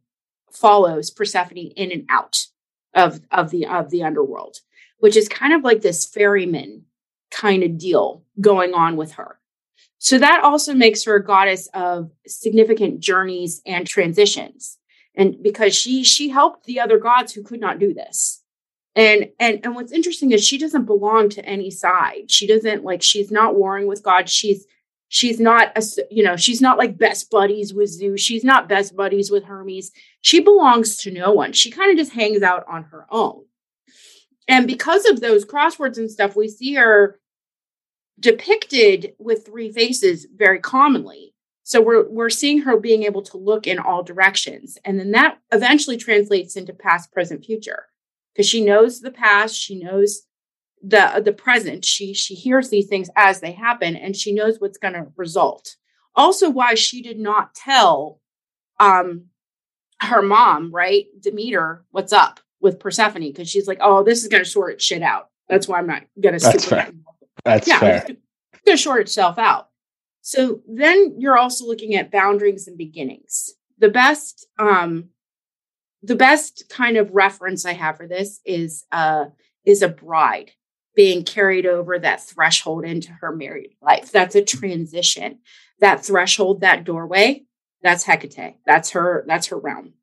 follows 0.51 1.12
Persephone 1.12 1.58
in 1.58 1.91
and 1.91 2.06
out 2.10 2.47
of, 2.95 3.21
of 3.30 3.51
the 3.51 3.67
of 3.67 3.91
the 3.91 4.04
underworld, 4.04 4.58
which 4.99 5.15
is 5.15 5.27
kind 5.27 5.53
of 5.53 5.63
like 5.63 5.81
this 5.81 6.05
ferryman 6.05 6.84
kind 7.31 7.63
of 7.63 7.77
deal 7.77 8.23
going 8.39 8.73
on 8.73 8.95
with 8.95 9.13
her. 9.13 9.39
So 9.97 10.19
that 10.19 10.43
also 10.43 10.73
makes 10.73 11.03
her 11.05 11.15
a 11.15 11.23
goddess 11.23 11.67
of 11.73 12.12
significant 12.27 12.99
journeys 12.99 13.62
and 13.65 13.88
transitions 13.88 14.77
and 15.15 15.41
because 15.41 15.75
she 15.75 16.03
she 16.03 16.29
helped 16.29 16.65
the 16.65 16.79
other 16.79 16.97
gods 16.97 17.34
who 17.34 17.43
could 17.43 17.60
not 17.60 17.79
do 17.79 17.93
this 17.93 18.43
and 18.95 19.29
and 19.39 19.62
and 19.63 19.73
what's 19.73 19.91
interesting 19.91 20.31
is 20.31 20.45
she 20.45 20.58
doesn't 20.58 20.86
belong 20.86 21.29
to 21.29 21.45
any 21.45 21.71
side 21.71 22.29
she 22.29 22.45
doesn't 22.45 22.84
like 22.84 23.01
she's 23.01 23.31
not 23.31 23.55
warring 23.55 23.88
with 23.88 24.03
god 24.03 24.29
she's 24.29 24.65
She's 25.08 25.39
not 25.39 25.71
a, 25.77 25.84
you 26.10 26.23
know, 26.23 26.36
she's 26.36 26.62
not 26.62 26.77
like 26.77 26.97
best 26.97 27.29
buddies 27.29 27.73
with 27.73 27.89
Zeus. 27.89 28.19
She's 28.19 28.43
not 28.43 28.67
best 28.67 28.95
buddies 28.95 29.29
with 29.29 29.43
Hermes. 29.43 29.91
She 30.21 30.39
belongs 30.39 30.97
to 30.97 31.12
no 31.12 31.31
one. 31.31 31.53
She 31.53 31.71
kind 31.71 31.91
of 31.91 31.97
just 31.97 32.12
hangs 32.12 32.41
out 32.41 32.65
on 32.67 32.84
her 32.84 33.05
own. 33.12 33.45
And 34.47 34.67
because 34.67 35.05
of 35.05 35.21
those 35.21 35.45
crosswords 35.45 35.97
and 35.97 36.10
stuff, 36.10 36.36
we 36.36 36.47
see 36.47 36.75
her 36.75 37.19
depicted 38.19 39.13
with 39.19 39.45
three 39.45 39.71
faces 39.71 40.27
very 40.36 40.60
commonly. 40.60 41.34
So 41.63 41.81
we're 41.81 42.08
we're 42.10 42.29
seeing 42.29 42.60
her 42.62 42.77
being 42.77 43.03
able 43.03 43.23
to 43.23 43.38
look 43.38 43.65
in 43.65 43.79
all 43.79 44.03
directions. 44.03 44.77
And 44.86 44.99
then 44.99 45.12
that 45.12 45.39
eventually 45.51 45.97
translates 45.97 46.55
into 46.55 46.73
past, 46.73 47.12
present, 47.12 47.43
future. 47.43 47.88
Because 48.34 48.47
she 48.47 48.63
knows 48.63 48.99
the 49.01 49.12
past, 49.12 49.55
she 49.55 49.81
knows 49.81 50.21
the 50.84 51.21
the 51.23 51.34
present. 51.34 51.84
She 51.84 52.13
she 52.13 52.36
hears 52.36 52.69
these 52.69 52.88
things 52.88 53.10
as 53.15 53.39
they 53.39 53.51
happen 53.51 53.95
and 53.95 54.15
she 54.15 54.31
knows 54.31 54.60
what's 54.60 54.77
going 54.77 54.93
to 54.93 55.08
result. 55.15 55.75
Also 56.15 56.49
why 56.49 56.75
she 56.75 57.01
did 57.01 57.17
not 57.17 57.55
tell 57.55 58.21
um 58.79 59.25
her 60.01 60.21
mom, 60.21 60.71
right? 60.71 61.05
Demeter, 61.19 61.84
what's 61.89 62.13
up 62.13 62.41
with 62.62 62.80
Persephone 62.80 63.22
because 63.22 63.50
she's 63.50 63.68
like, 63.68 63.80
"Oh, 63.82 64.04
this 64.04 64.24
is 64.24 64.30
going 64.30 64.44
to 64.44 64.50
sort 64.50 64.82
shit 64.82 65.02
out." 65.02 65.30
That's 65.50 65.68
why 65.68 65.78
I'm 65.78 65.88
not 65.88 66.04
going 66.20 66.38
to 66.38 66.44
That's 66.44 66.65
fair. 66.65 66.91
That's 67.44 67.68
yeah, 67.68 67.80
fair. 67.80 68.06
It's 68.54 68.65
going 68.65 68.78
to 68.78 68.82
short 68.82 69.02
itself 69.02 69.38
out. 69.38 69.70
So 70.22 70.62
then 70.68 71.18
you're 71.20 71.38
also 71.38 71.68
looking 71.68 71.94
at 71.94 72.10
boundaries 72.10 72.68
and 72.68 72.80
beginnings. 72.80 73.54
The 73.78 73.89
best, 73.89 74.48
um, 74.58 75.10
the 76.02 76.15
best 76.15 76.63
kind 76.68 76.98
of 76.98 77.12
reference 77.13 77.63
I 77.63 77.74
have 77.74 77.98
for 77.98 78.08
this 78.08 78.41
is 78.44 78.86
uh, 78.91 79.26
is 79.65 79.84
a 79.84 79.88
bride 79.88 80.52
being 80.96 81.24
carried 81.24 81.68
over 81.68 82.00
that 82.00 82.24
threshold 82.24 82.86
into 82.86 83.12
her 83.12 83.36
married 83.36 83.76
life. 83.84 84.12
That's 84.12 84.34
a 84.34 84.44
transition. 84.44 85.39
That 85.80 86.04
threshold, 86.04 86.62
that 86.62 86.86
doorway, 86.86 87.44
that's 87.84 88.06
Hecate. 88.06 88.56
That's 88.65 88.91
her. 88.91 89.26
That's 89.28 89.48
her 89.48 89.60
realm. 89.60 89.94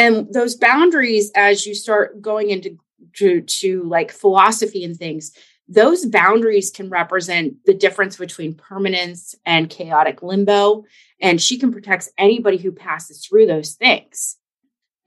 And 0.00 0.32
those 0.32 0.56
boundaries, 0.56 1.30
as 1.34 1.66
you 1.66 1.74
start 1.74 2.22
going 2.22 2.48
into 2.48 2.78
to, 3.16 3.42
to 3.42 3.82
like 3.82 4.10
philosophy 4.10 4.82
and 4.82 4.96
things, 4.96 5.32
those 5.68 6.06
boundaries 6.06 6.70
can 6.70 6.88
represent 6.88 7.56
the 7.66 7.74
difference 7.74 8.16
between 8.16 8.54
permanence 8.54 9.34
and 9.44 9.68
chaotic 9.68 10.22
limbo. 10.22 10.84
And 11.20 11.38
she 11.38 11.58
can 11.58 11.70
protect 11.70 12.08
anybody 12.16 12.56
who 12.56 12.72
passes 12.72 13.22
through 13.22 13.44
those 13.44 13.74
things. 13.74 14.38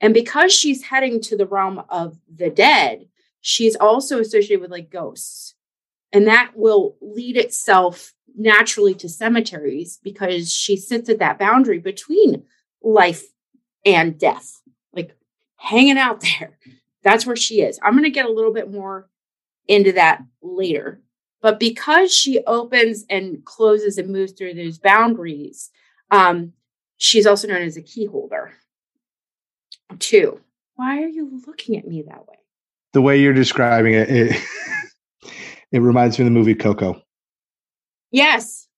And 0.00 0.14
because 0.14 0.52
she's 0.52 0.84
heading 0.84 1.20
to 1.22 1.36
the 1.36 1.46
realm 1.46 1.82
of 1.88 2.16
the 2.32 2.50
dead, 2.50 3.08
she's 3.40 3.74
also 3.74 4.20
associated 4.20 4.60
with 4.60 4.70
like 4.70 4.90
ghosts. 4.90 5.56
And 6.12 6.28
that 6.28 6.52
will 6.54 6.96
lead 7.00 7.36
itself 7.36 8.14
naturally 8.36 8.94
to 8.94 9.08
cemeteries 9.08 9.98
because 10.04 10.52
she 10.52 10.76
sits 10.76 11.08
at 11.08 11.18
that 11.18 11.40
boundary 11.40 11.80
between 11.80 12.44
life 12.80 13.24
and 13.84 14.18
death, 14.18 14.60
hanging 15.64 15.98
out 15.98 16.20
there. 16.20 16.58
That's 17.02 17.26
where 17.26 17.36
she 17.36 17.62
is. 17.62 17.78
I'm 17.82 17.92
going 17.92 18.04
to 18.04 18.10
get 18.10 18.26
a 18.26 18.32
little 18.32 18.52
bit 18.52 18.70
more 18.70 19.08
into 19.66 19.92
that 19.92 20.22
later. 20.42 21.00
But 21.40 21.58
because 21.60 22.14
she 22.14 22.40
opens 22.46 23.04
and 23.10 23.44
closes 23.44 23.98
and 23.98 24.08
moves 24.08 24.32
through 24.32 24.54
those 24.54 24.78
boundaries, 24.78 25.70
um, 26.10 26.52
she's 26.96 27.26
also 27.26 27.48
known 27.48 27.62
as 27.62 27.76
a 27.76 27.82
key 27.82 28.06
holder. 28.06 28.52
Two. 29.98 30.40
Why 30.76 31.02
are 31.02 31.08
you 31.08 31.40
looking 31.46 31.76
at 31.76 31.86
me 31.86 32.02
that 32.02 32.26
way? 32.26 32.38
The 32.92 33.02
way 33.02 33.20
you're 33.20 33.34
describing 33.34 33.94
it, 33.94 34.08
it, 34.08 34.42
it 35.72 35.78
reminds 35.80 36.18
me 36.18 36.24
of 36.24 36.26
the 36.32 36.38
movie 36.38 36.54
Coco. 36.54 37.00
Yes. 38.10 38.68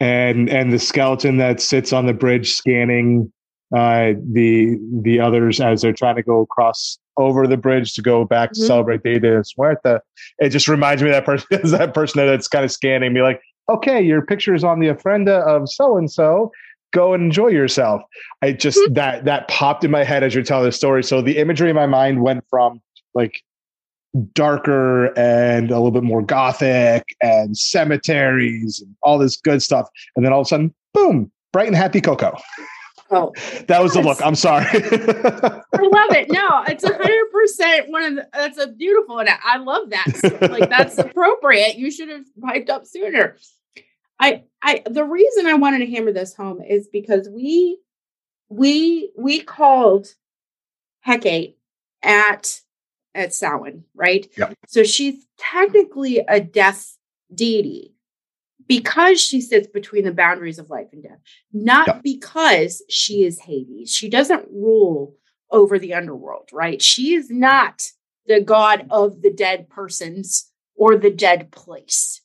And 0.00 0.48
and 0.50 0.72
the 0.72 0.78
skeleton 0.78 1.38
that 1.38 1.60
sits 1.60 1.92
on 1.92 2.06
the 2.06 2.12
bridge 2.12 2.54
scanning 2.54 3.32
uh, 3.74 4.14
the 4.32 4.78
the 5.02 5.20
others 5.20 5.60
as 5.60 5.82
they're 5.82 5.92
trying 5.92 6.16
to 6.16 6.22
go 6.22 6.40
across 6.40 6.98
over 7.16 7.46
the 7.46 7.56
bridge 7.56 7.94
to 7.94 8.02
go 8.02 8.24
back 8.24 8.50
mm-hmm. 8.50 8.60
to 8.60 8.66
celebrate 8.66 9.02
Dia 9.02 9.20
de 9.20 9.42
Muerta. 9.58 10.00
It 10.38 10.50
just 10.50 10.68
reminds 10.68 11.02
me 11.02 11.10
of 11.10 11.14
that 11.14 11.24
person 11.24 11.46
that 11.70 11.94
person 11.94 12.26
that's 12.26 12.48
kind 12.48 12.64
of 12.64 12.70
scanning 12.70 13.12
me 13.12 13.22
like, 13.22 13.40
okay, 13.70 14.00
your 14.00 14.22
picture 14.22 14.54
is 14.54 14.64
on 14.64 14.80
the 14.80 14.88
ofrenda 14.88 15.42
of 15.46 15.68
so 15.68 15.96
and 15.96 16.10
so. 16.10 16.52
Go 16.92 17.12
and 17.12 17.24
enjoy 17.24 17.48
yourself. 17.48 18.02
I 18.40 18.52
just 18.52 18.78
mm-hmm. 18.78 18.94
that 18.94 19.24
that 19.24 19.48
popped 19.48 19.82
in 19.84 19.90
my 19.90 20.04
head 20.04 20.22
as 20.22 20.34
you're 20.34 20.44
telling 20.44 20.66
the 20.66 20.72
story. 20.72 21.02
So 21.02 21.20
the 21.20 21.38
imagery 21.38 21.70
in 21.70 21.76
my 21.76 21.86
mind 21.86 22.22
went 22.22 22.44
from 22.48 22.80
like 23.14 23.42
darker 24.32 25.06
and 25.18 25.70
a 25.70 25.74
little 25.74 25.90
bit 25.90 26.04
more 26.04 26.22
gothic 26.22 27.02
and 27.20 27.58
cemeteries 27.58 28.80
and 28.80 28.94
all 29.02 29.18
this 29.18 29.36
good 29.36 29.60
stuff. 29.60 29.88
And 30.14 30.24
then 30.24 30.32
all 30.32 30.40
of 30.40 30.46
a 30.46 30.48
sudden, 30.48 30.74
boom, 30.92 31.32
bright 31.52 31.66
and 31.66 31.76
happy 31.76 32.00
Coco. 32.00 32.38
Oh, 33.14 33.32
that 33.68 33.82
was 33.82 33.94
yes. 33.94 34.02
the 34.02 34.08
look. 34.08 34.18
I'm 34.24 34.34
sorry. 34.34 34.66
I 34.72 34.78
love 34.78 36.16
it. 36.16 36.30
No, 36.30 36.64
it's 36.66 36.84
a 36.84 36.92
hundred 36.92 37.30
percent 37.30 37.90
one 37.90 38.02
of 38.02 38.14
the, 38.16 38.28
that's 38.32 38.58
a 38.58 38.68
beautiful 38.68 39.20
and 39.20 39.28
I 39.28 39.58
love 39.58 39.90
that. 39.90 40.48
like 40.50 40.68
that's 40.68 40.98
appropriate. 40.98 41.76
You 41.76 41.90
should 41.90 42.08
have 42.08 42.24
piped 42.42 42.70
up 42.70 42.86
sooner. 42.86 43.36
I 44.18 44.44
I 44.62 44.82
the 44.88 45.04
reason 45.04 45.46
I 45.46 45.54
wanted 45.54 45.78
to 45.78 45.86
hammer 45.86 46.12
this 46.12 46.34
home 46.34 46.60
is 46.60 46.88
because 46.88 47.28
we 47.28 47.78
we 48.48 49.12
we 49.16 49.40
called 49.40 50.08
Hecate 51.00 51.56
at 52.02 52.60
at 53.14 53.32
Samhain, 53.32 53.84
right? 53.94 54.26
Yep. 54.36 54.54
So 54.66 54.82
she's 54.82 55.24
technically 55.38 56.18
a 56.18 56.40
death 56.40 56.96
deity 57.32 57.93
because 58.66 59.20
she 59.20 59.40
sits 59.40 59.66
between 59.66 60.04
the 60.04 60.12
boundaries 60.12 60.58
of 60.58 60.70
life 60.70 60.88
and 60.92 61.02
death, 61.02 61.18
not 61.52 61.86
yep. 61.86 62.02
because 62.02 62.82
she 62.88 63.24
is 63.24 63.40
Hades. 63.40 63.90
She 63.92 64.08
doesn't 64.08 64.48
rule 64.50 65.16
over 65.50 65.78
the 65.78 65.94
underworld, 65.94 66.48
right? 66.52 66.80
She 66.80 67.14
is 67.14 67.30
not 67.30 67.90
the 68.26 68.40
god 68.40 68.86
of 68.90 69.22
the 69.22 69.32
dead 69.32 69.68
persons 69.68 70.50
or 70.76 70.96
the 70.96 71.10
dead 71.10 71.50
place, 71.50 72.22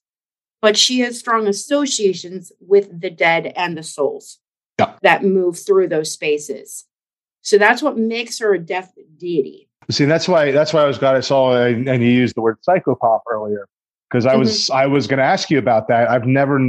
but 0.62 0.78
she 0.78 1.02
has 1.02 1.19
strong 1.19 1.47
associations 1.47 2.52
with 2.60 3.02
the 3.02 3.10
dead 3.10 3.54
and 3.56 3.78
the 3.78 3.84
souls 3.84 4.39
yep. 4.80 4.99
that 5.02 5.23
move 5.23 5.60
through 5.60 5.89
those 5.89 6.12
spaces. 6.12 6.86
So 7.41 7.58
that's 7.58 7.82
what 7.82 7.97
makes 7.97 8.39
her 8.39 8.54
a 8.54 8.60
death 8.60 8.93
deity. 9.17 9.69
See, 9.91 10.06
that's 10.06 10.28
why 10.28 10.52
that's 10.52 10.71
why 10.71 10.84
I 10.84 10.88
was 10.88 10.99
glad 10.99 11.15
I 11.15 11.21
saw 11.21 11.63
and 11.65 11.88
you 11.88 12.10
used 12.10 12.36
the 12.36 12.41
word 12.41 12.58
psychopomp 12.67 13.21
earlier 13.32 13.67
because 14.10 14.26
I 14.26 14.36
was 14.36 14.65
mm-hmm. 14.65 14.76
I 14.76 14.88
was 14.88 15.08
going 15.08 15.19
to 15.19 15.24
ask 15.24 15.50
you 15.50 15.58
about 15.58 15.88
that. 15.88 16.10
I've 16.10 16.26
never 16.26 16.60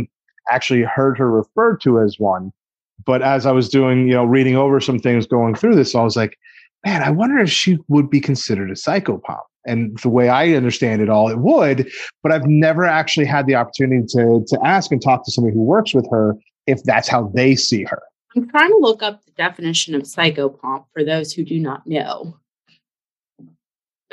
actually 0.51 0.83
heard 0.83 1.19
her 1.19 1.31
referred 1.31 1.81
to 1.83 2.01
as 2.01 2.19
one, 2.19 2.53
but 3.05 3.23
as 3.23 3.47
I 3.47 3.53
was 3.53 3.69
doing, 3.69 4.09
you 4.09 4.15
know, 4.15 4.25
reading 4.25 4.57
over 4.57 4.81
some 4.81 4.99
things 4.99 5.27
going 5.27 5.55
through 5.55 5.77
this, 5.77 5.95
I 5.95 6.03
was 6.03 6.17
like, 6.17 6.39
man, 6.85 7.03
I 7.03 7.11
wonder 7.11 7.39
if 7.39 7.51
she 7.51 7.79
would 7.89 8.11
be 8.11 8.21
considered 8.21 8.71
a 8.71 8.75
psychopomp. 8.75 9.43
And 9.67 9.99
the 9.99 10.09
way 10.09 10.31
I 10.31 10.55
understand 10.55 11.03
it 11.03 11.11
all, 11.11 11.29
it 11.29 11.39
would, 11.39 11.91
but 12.23 12.33
I've 12.33 12.47
never 12.47 12.85
actually 12.85 13.27
had 13.27 13.47
the 13.47 13.55
opportunity 13.55 14.07
to 14.09 14.45
to 14.47 14.59
ask 14.65 14.91
and 14.91 15.03
talk 15.03 15.25
to 15.25 15.31
somebody 15.31 15.55
who 15.55 15.63
works 15.63 15.95
with 15.95 16.09
her 16.11 16.37
if 16.67 16.83
that's 16.85 17.09
how 17.09 17.31
they 17.35 17.57
see 17.57 17.85
her. 17.85 18.03
I'm 18.37 18.49
trying 18.49 18.71
to 18.71 18.79
look 18.79 19.03
up 19.03 19.25
the 19.25 19.33
definition 19.33 19.95
of 19.95 20.03
psychopomp 20.03 20.85
for 20.93 21.05
those 21.05 21.33
who 21.33 21.45
do 21.45 21.59
not 21.59 21.87
know. 21.87 22.37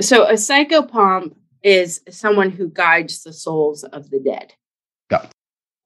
So 0.02 0.26
a 0.26 0.34
psychopomp 0.34 1.36
is 1.64 2.02
someone 2.10 2.52
who 2.52 2.70
guides 2.70 3.24
the 3.24 3.34
souls 3.34 3.84
of 3.84 4.10
the 4.10 4.20
dead. 4.20 4.54
Yeah. 5.12 5.28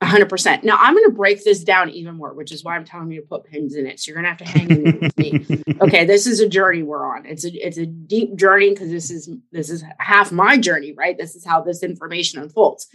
100%. 0.01 0.63
Now, 0.63 0.77
I'm 0.79 0.95
going 0.95 1.05
to 1.05 1.15
break 1.15 1.43
this 1.43 1.63
down 1.63 1.91
even 1.91 2.15
more, 2.15 2.33
which 2.33 2.51
is 2.51 2.63
why 2.63 2.75
I'm 2.75 2.85
telling 2.85 3.11
you 3.11 3.21
to 3.21 3.27
put 3.27 3.43
pins 3.43 3.75
in 3.75 3.85
it. 3.85 3.99
So 3.99 4.09
you're 4.09 4.21
going 4.21 4.23
to 4.23 4.29
have 4.29 4.37
to 4.39 4.59
hang 4.59 4.71
in 4.71 4.99
with 4.99 5.17
me. 5.17 5.63
Okay, 5.81 6.05
this 6.05 6.27
is 6.27 6.39
a 6.39 6.47
journey 6.47 6.83
we're 6.83 7.05
on. 7.05 7.25
It's 7.25 7.43
a 7.43 7.51
it's 7.51 7.77
a 7.77 7.87
deep 7.87 8.35
journey 8.35 8.69
because 8.69 8.91
this 8.91 9.09
is 9.09 9.31
this 9.51 9.71
is 9.71 9.83
half 9.97 10.31
my 10.31 10.57
journey, 10.57 10.93
right? 10.93 11.17
This 11.17 11.35
is 11.35 11.43
how 11.43 11.61
this 11.61 11.81
information 11.81 12.39
unfolds. 12.39 12.87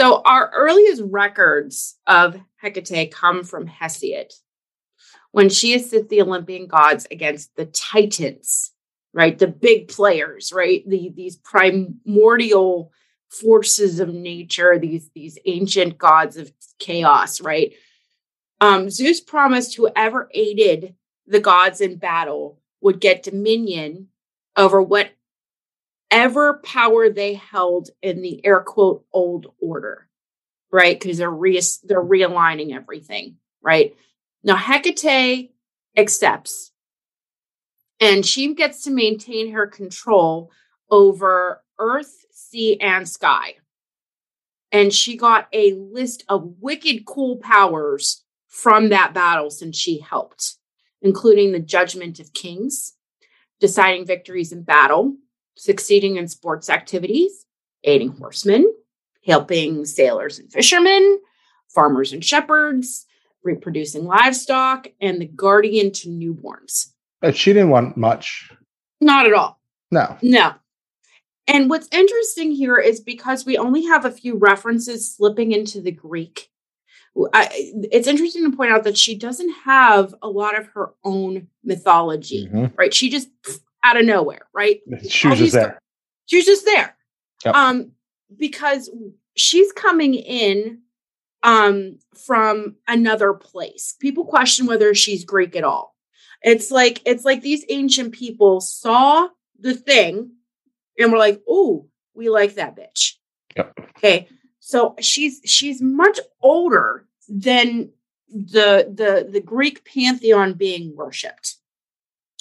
So 0.00 0.20
our 0.24 0.50
earliest 0.52 1.02
records 1.04 1.96
of 2.08 2.36
Hecate 2.56 3.12
come 3.12 3.44
from 3.44 3.68
Hesiod 3.68 4.32
when 5.30 5.48
she 5.48 5.74
assists 5.74 6.08
the 6.08 6.22
Olympian 6.22 6.66
gods 6.66 7.06
against 7.10 7.54
the 7.54 7.66
Titans 7.66 8.72
right? 9.12 9.38
The 9.38 9.46
big 9.46 9.88
players, 9.88 10.52
right? 10.52 10.82
The, 10.88 11.12
these 11.14 11.36
primordial 11.36 12.92
forces 13.30 14.00
of 14.00 14.12
nature, 14.12 14.78
these, 14.78 15.10
these 15.14 15.38
ancient 15.44 15.98
gods 15.98 16.36
of 16.36 16.52
chaos, 16.78 17.40
right? 17.40 17.72
Um, 18.60 18.90
Zeus 18.90 19.20
promised 19.20 19.76
whoever 19.76 20.28
aided 20.32 20.94
the 21.26 21.40
gods 21.40 21.80
in 21.80 21.96
battle 21.96 22.60
would 22.80 23.00
get 23.00 23.22
dominion 23.22 24.08
over 24.56 24.82
whatever 24.82 26.54
power 26.64 27.08
they 27.08 27.34
held 27.34 27.90
in 28.02 28.22
the 28.22 28.44
air 28.44 28.60
quote 28.60 29.04
old 29.12 29.52
order, 29.60 30.08
right? 30.72 30.98
Because 30.98 31.18
they're 31.18 31.30
re- 31.30 31.60
they're 31.84 32.02
realigning 32.02 32.74
everything, 32.74 33.36
right? 33.62 33.94
Now 34.42 34.56
Hecate 34.56 35.52
accepts 35.96 36.72
and 38.00 38.24
she 38.24 38.54
gets 38.54 38.82
to 38.84 38.90
maintain 38.90 39.52
her 39.52 39.66
control 39.66 40.50
over 40.90 41.62
earth, 41.78 42.26
sea, 42.30 42.78
and 42.80 43.08
sky. 43.08 43.54
and 44.70 44.92
she 44.92 45.16
got 45.16 45.48
a 45.52 45.72
list 45.72 46.24
of 46.28 46.54
wicked 46.60 47.04
cool 47.06 47.36
powers 47.38 48.24
from 48.48 48.90
that 48.90 49.14
battle 49.14 49.50
since 49.50 49.76
she 49.76 49.98
helped, 49.98 50.56
including 51.02 51.52
the 51.52 51.58
judgment 51.58 52.20
of 52.20 52.32
kings, 52.32 52.94
deciding 53.60 54.04
victories 54.06 54.52
in 54.52 54.62
battle, 54.62 55.16
succeeding 55.56 56.16
in 56.16 56.28
sports 56.28 56.68
activities, 56.68 57.46
aiding 57.84 58.10
horsemen, 58.10 58.72
helping 59.26 59.84
sailors 59.84 60.38
and 60.38 60.52
fishermen, 60.52 61.18
farmers 61.68 62.12
and 62.12 62.24
shepherds, 62.24 63.06
reproducing 63.42 64.04
livestock, 64.04 64.88
and 65.00 65.20
the 65.20 65.26
guardian 65.26 65.90
to 65.92 66.08
newborns. 66.08 66.92
But 67.20 67.36
she 67.36 67.52
didn't 67.52 67.70
want 67.70 67.96
much. 67.96 68.50
Not 69.00 69.26
at 69.26 69.32
all. 69.32 69.60
No. 69.90 70.16
No. 70.22 70.54
And 71.46 71.70
what's 71.70 71.88
interesting 71.90 72.52
here 72.52 72.76
is 72.78 73.00
because 73.00 73.46
we 73.46 73.56
only 73.56 73.84
have 73.86 74.04
a 74.04 74.10
few 74.10 74.36
references 74.36 75.14
slipping 75.16 75.52
into 75.52 75.80
the 75.80 75.90
Greek, 75.92 76.50
I, 77.32 77.48
it's 77.90 78.06
interesting 78.06 78.48
to 78.48 78.56
point 78.56 78.70
out 78.70 78.84
that 78.84 78.96
she 78.98 79.16
doesn't 79.16 79.50
have 79.64 80.14
a 80.22 80.28
lot 80.28 80.56
of 80.58 80.66
her 80.68 80.90
own 81.02 81.48
mythology, 81.64 82.48
Mhm. 82.52 82.76
right? 82.76 82.94
She 82.94 83.08
just 83.10 83.28
out 83.82 83.98
of 83.98 84.04
nowhere, 84.04 84.42
right? 84.52 84.80
She 85.08 85.26
was 85.26 85.38
just 85.38 85.54
there. 85.54 85.80
She's 86.26 86.44
just 86.44 86.64
there. 86.64 86.96
Yep. 87.44 87.54
Um, 87.54 87.92
because 88.36 88.90
she's 89.36 89.72
coming 89.72 90.14
in 90.14 90.80
um 91.42 91.98
from 92.26 92.76
another 92.86 93.32
place. 93.32 93.94
People 94.00 94.24
question 94.24 94.66
whether 94.66 94.92
she's 94.94 95.24
Greek 95.24 95.56
at 95.56 95.64
all. 95.64 95.96
It's 96.42 96.70
like 96.70 97.02
it's 97.04 97.24
like 97.24 97.42
these 97.42 97.64
ancient 97.68 98.12
people 98.12 98.60
saw 98.60 99.28
the 99.58 99.74
thing 99.74 100.32
and 100.98 101.12
were 101.12 101.18
like, 101.18 101.42
"Oh, 101.48 101.88
we 102.14 102.28
like 102.28 102.54
that 102.54 102.76
bitch." 102.76 103.14
Yep. 103.56 103.78
Okay. 103.96 104.28
So 104.60 104.94
she's 105.00 105.40
she's 105.44 105.80
much 105.80 106.20
older 106.40 107.06
than 107.28 107.90
the 108.28 108.92
the 108.94 109.28
the 109.30 109.40
Greek 109.40 109.84
pantheon 109.84 110.54
being 110.54 110.94
worshipped. 110.94 111.56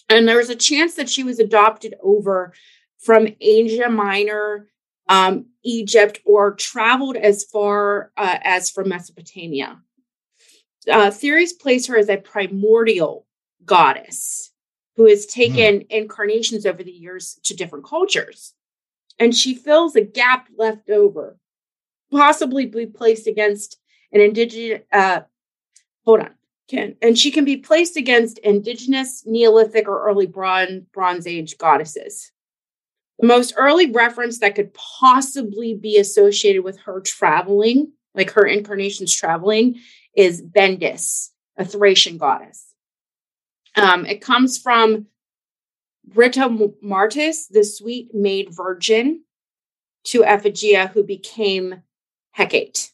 And 0.10 0.27
there 0.27 0.38
was 0.38 0.49
a 0.49 0.55
chance 0.55 0.95
that 0.95 1.10
she 1.10 1.23
was 1.23 1.39
adopted 1.39 1.95
over 2.01 2.53
from 2.97 3.27
Asia 3.41 3.89
Minor, 3.89 4.67
um, 5.10 5.47
Egypt, 5.63 6.19
or 6.25 6.53
traveled 6.55 7.17
as 7.17 7.43
far 7.43 8.12
uh, 8.15 8.38
as 8.43 8.69
from 8.69 8.89
Mesopotamia. 8.89 9.81
Uh, 10.89 11.12
theories 11.12 11.51
place 11.51 11.88
her 11.88 11.97
as 11.97 12.07
a 12.07 12.17
primordial 12.17 13.26
goddess 13.67 14.51
who 14.95 15.06
has 15.06 15.27
taken 15.27 15.86
incarnations 15.91 16.65
over 16.65 16.84
the 16.84 16.91
years 16.91 17.39
to 17.43 17.56
different 17.56 17.86
cultures. 17.86 18.56
And 19.19 19.36
she 19.36 19.53
fills 19.53 19.95
a 19.95 20.01
gap 20.01 20.47
left 20.58 20.89
over, 20.89 21.38
possibly 22.12 22.65
be 22.65 22.88
placed 22.88 23.27
against 23.27 23.77
an 24.12 24.21
indigenous, 24.21 24.82
uh, 24.91 25.21
hold 26.03 26.21
on, 26.21 26.32
can, 26.67 26.95
and 27.01 27.17
she 27.17 27.30
can 27.30 27.45
be 27.45 27.58
placed 27.58 27.95
against 27.95 28.39
indigenous, 28.39 29.23
Neolithic, 29.25 29.88
or 29.88 30.08
early 30.08 30.25
bronze, 30.25 30.84
bronze 30.91 31.27
Age 31.27 31.58
goddesses. 31.58 32.32
The 33.19 33.27
most 33.27 33.53
early 33.58 33.91
reference 33.91 34.39
that 34.39 34.56
could 34.56 34.73
possibly 34.73 35.75
be 35.75 35.97
associated 35.97 36.63
with 36.63 36.80
her 36.82 37.01
traveling, 37.01 37.91
like 38.15 38.32
her 38.32 38.45
incarnations 38.45 39.15
traveling, 39.15 39.80
is 40.15 40.41
Bendis, 40.41 41.30
a 41.56 41.65
Thracian 41.65 42.17
goddess. 42.17 42.73
Um, 43.77 44.05
it 44.05 44.21
comes 44.21 44.57
from 44.57 45.05
Brita 46.03 46.49
Martis, 46.81 47.47
the 47.47 47.63
sweet 47.63 48.13
maid 48.13 48.49
virgin, 48.51 49.23
to 50.05 50.23
Ephigia, 50.23 50.89
who 50.89 51.03
became 51.03 51.83
Hecate. 52.31 52.91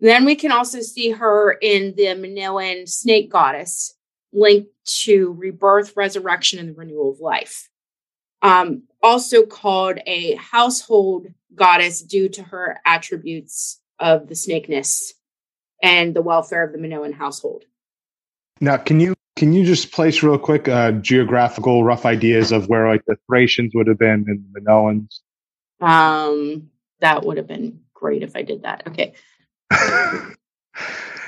Then 0.00 0.24
we 0.24 0.36
can 0.36 0.52
also 0.52 0.80
see 0.80 1.10
her 1.10 1.52
in 1.52 1.94
the 1.96 2.14
Minoan 2.14 2.86
snake 2.86 3.30
goddess, 3.30 3.94
linked 4.32 4.70
to 5.02 5.32
rebirth, 5.32 5.96
resurrection, 5.96 6.58
and 6.58 6.68
the 6.68 6.74
renewal 6.74 7.10
of 7.10 7.20
life. 7.20 7.68
Um, 8.40 8.84
also 9.02 9.44
called 9.44 9.98
a 10.06 10.36
household 10.36 11.26
goddess 11.54 12.00
due 12.00 12.28
to 12.30 12.42
her 12.44 12.78
attributes 12.86 13.80
of 13.98 14.28
the 14.28 14.36
snakeness 14.36 15.14
and 15.82 16.14
the 16.14 16.22
welfare 16.22 16.64
of 16.64 16.72
the 16.72 16.78
Minoan 16.78 17.12
household. 17.12 17.64
Now, 18.60 18.76
can 18.76 19.00
you 19.00 19.14
can 19.38 19.52
you 19.52 19.64
just 19.64 19.92
place 19.92 20.20
real 20.20 20.36
quick 20.36 20.66
uh, 20.66 20.90
geographical 20.90 21.84
rough 21.84 22.04
ideas 22.04 22.50
of 22.50 22.68
where 22.68 22.88
like 22.88 23.04
the 23.06 23.16
Thracians 23.28 23.72
would 23.72 23.86
have 23.86 23.98
been 23.98 24.24
and 24.26 24.44
the 24.52 24.60
Minoans? 24.60 25.20
Um, 25.80 26.68
that 26.98 27.24
would 27.24 27.36
have 27.36 27.46
been 27.46 27.78
great 27.94 28.24
if 28.24 28.34
I 28.34 28.42
did 28.42 28.64
that. 28.64 28.82
Okay. 28.88 29.14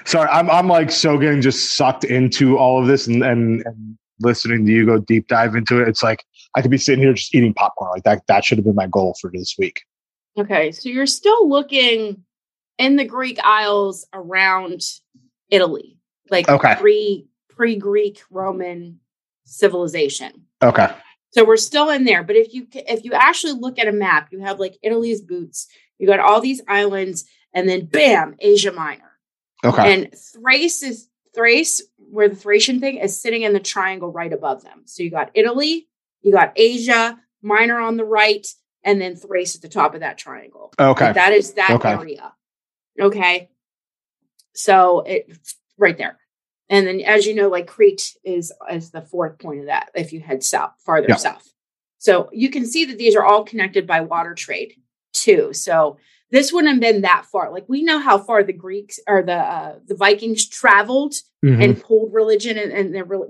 Sorry, 0.04 0.28
I'm 0.28 0.50
I'm 0.50 0.66
like 0.66 0.90
so 0.90 1.18
getting 1.18 1.40
just 1.40 1.76
sucked 1.76 2.02
into 2.02 2.58
all 2.58 2.80
of 2.80 2.88
this 2.88 3.06
and, 3.06 3.22
and 3.22 3.64
and 3.64 3.96
listening 4.18 4.66
to 4.66 4.72
you 4.72 4.86
go 4.86 4.98
deep 4.98 5.28
dive 5.28 5.54
into 5.54 5.80
it. 5.80 5.86
It's 5.86 6.02
like 6.02 6.24
I 6.56 6.62
could 6.62 6.70
be 6.72 6.78
sitting 6.78 7.04
here 7.04 7.12
just 7.12 7.32
eating 7.32 7.54
popcorn. 7.54 7.90
Like 7.92 8.02
that 8.02 8.26
that 8.26 8.44
should 8.44 8.58
have 8.58 8.64
been 8.64 8.74
my 8.74 8.88
goal 8.88 9.16
for 9.20 9.30
this 9.32 9.54
week. 9.56 9.82
Okay. 10.36 10.72
So 10.72 10.88
you're 10.88 11.06
still 11.06 11.48
looking 11.48 12.24
in 12.76 12.96
the 12.96 13.04
Greek 13.04 13.38
Isles 13.44 14.04
around 14.12 14.82
Italy, 15.48 15.96
like 16.28 16.48
Okay. 16.48 16.74
pre 16.74 17.29
pre 17.60 17.76
Greek 17.76 18.22
Roman 18.30 19.00
civilization. 19.44 20.46
Okay. 20.62 20.88
So 21.32 21.44
we're 21.44 21.58
still 21.58 21.90
in 21.90 22.04
there. 22.06 22.24
But 22.24 22.36
if 22.36 22.54
you 22.54 22.66
if 22.72 23.04
you 23.04 23.12
actually 23.12 23.52
look 23.52 23.78
at 23.78 23.86
a 23.86 23.92
map, 23.92 24.28
you 24.32 24.40
have 24.40 24.58
like 24.58 24.78
Italy's 24.82 25.20
boots. 25.20 25.68
You 25.98 26.06
got 26.06 26.20
all 26.20 26.40
these 26.40 26.62
islands, 26.66 27.26
and 27.52 27.68
then 27.68 27.84
bam, 27.84 28.34
Asia 28.38 28.72
Minor. 28.72 29.10
Okay. 29.62 29.92
And 29.92 30.14
Thrace 30.14 30.82
is 30.82 31.08
Thrace, 31.34 31.82
where 31.98 32.30
the 32.30 32.34
Thracian 32.34 32.80
thing 32.80 32.96
is 32.96 33.20
sitting 33.20 33.42
in 33.42 33.52
the 33.52 33.60
triangle 33.60 34.10
right 34.10 34.32
above 34.32 34.62
them. 34.62 34.84
So 34.86 35.02
you 35.02 35.10
got 35.10 35.30
Italy, 35.34 35.86
you 36.22 36.32
got 36.32 36.54
Asia, 36.56 37.18
Minor 37.42 37.78
on 37.78 37.98
the 37.98 38.06
right, 38.06 38.46
and 38.84 38.98
then 38.98 39.16
Thrace 39.16 39.54
at 39.54 39.60
the 39.60 39.68
top 39.68 39.92
of 39.92 40.00
that 40.00 40.16
triangle. 40.16 40.72
okay. 40.80 41.04
Like, 41.06 41.14
that 41.16 41.34
is 41.34 41.52
that 41.52 41.72
Okay. 41.72 41.92
area. 41.92 42.32
Okay. 42.98 43.50
So 44.54 45.00
it's 45.06 45.56
right 45.76 45.98
there. 45.98 46.16
And 46.70 46.86
then 46.86 47.00
as 47.00 47.26
you 47.26 47.34
know, 47.34 47.48
like 47.48 47.66
Crete 47.66 48.16
is 48.24 48.52
is 48.70 48.90
the 48.90 49.02
fourth 49.02 49.38
point 49.38 49.60
of 49.60 49.66
that 49.66 49.90
if 49.94 50.12
you 50.12 50.20
head 50.20 50.42
south, 50.42 50.72
farther 50.86 51.08
Yeah. 51.10 51.16
south. 51.16 51.46
So 51.98 52.30
you 52.32 52.48
can 52.48 52.64
see 52.64 52.86
that 52.86 52.96
these 52.96 53.14
are 53.16 53.24
all 53.24 53.44
connected 53.44 53.86
by 53.86 54.00
water 54.00 54.34
trade 54.34 54.74
too. 55.12 55.52
So 55.52 55.98
this 56.30 56.52
wouldn't 56.52 56.72
have 56.72 56.80
been 56.80 57.02
that 57.02 57.26
far. 57.26 57.50
Like 57.52 57.64
we 57.68 57.82
know 57.82 57.98
how 57.98 58.16
far 58.16 58.44
the 58.44 58.52
Greeks 58.52 59.00
or 59.08 59.22
the 59.22 59.34
uh, 59.34 59.74
the 59.84 59.96
Vikings 59.96 60.48
traveled 60.48 61.14
Mhm. 61.44 61.64
and 61.64 61.82
pulled 61.82 62.12
religion 62.12 62.56
and, 62.58 62.70
and 62.70 62.94
they're 62.94 63.04
really 63.04 63.28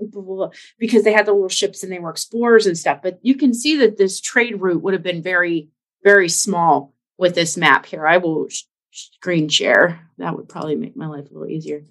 because 0.77 1.03
they 1.03 1.13
had 1.13 1.25
the 1.25 1.31
little 1.33 1.47
ships 1.49 1.81
and 1.81 1.91
they 1.91 1.97
were 1.99 2.09
explorers 2.11 2.67
and 2.67 2.77
stuff. 2.77 2.99
But 3.01 3.19
you 3.23 3.35
can 3.35 3.53
see 3.53 3.77
that 3.77 3.97
this 3.97 4.19
trade 4.21 4.59
route 4.61 4.81
would 4.83 4.93
have 4.93 5.01
been 5.03 5.23
very, 5.23 5.69
very 6.03 6.27
small 6.29 6.93
with 7.17 7.35
this 7.35 7.55
map 7.57 7.85
here. 7.85 8.05
I 8.05 8.17
will 8.17 8.47
screen 8.91 9.47
share. 9.49 10.07
That 10.17 10.35
would 10.35 10.49
probably 10.49 10.75
make 10.75 10.95
my 10.97 11.07
life 11.07 11.29
a 11.31 11.33
little 11.33 11.47
easier. 11.49 11.85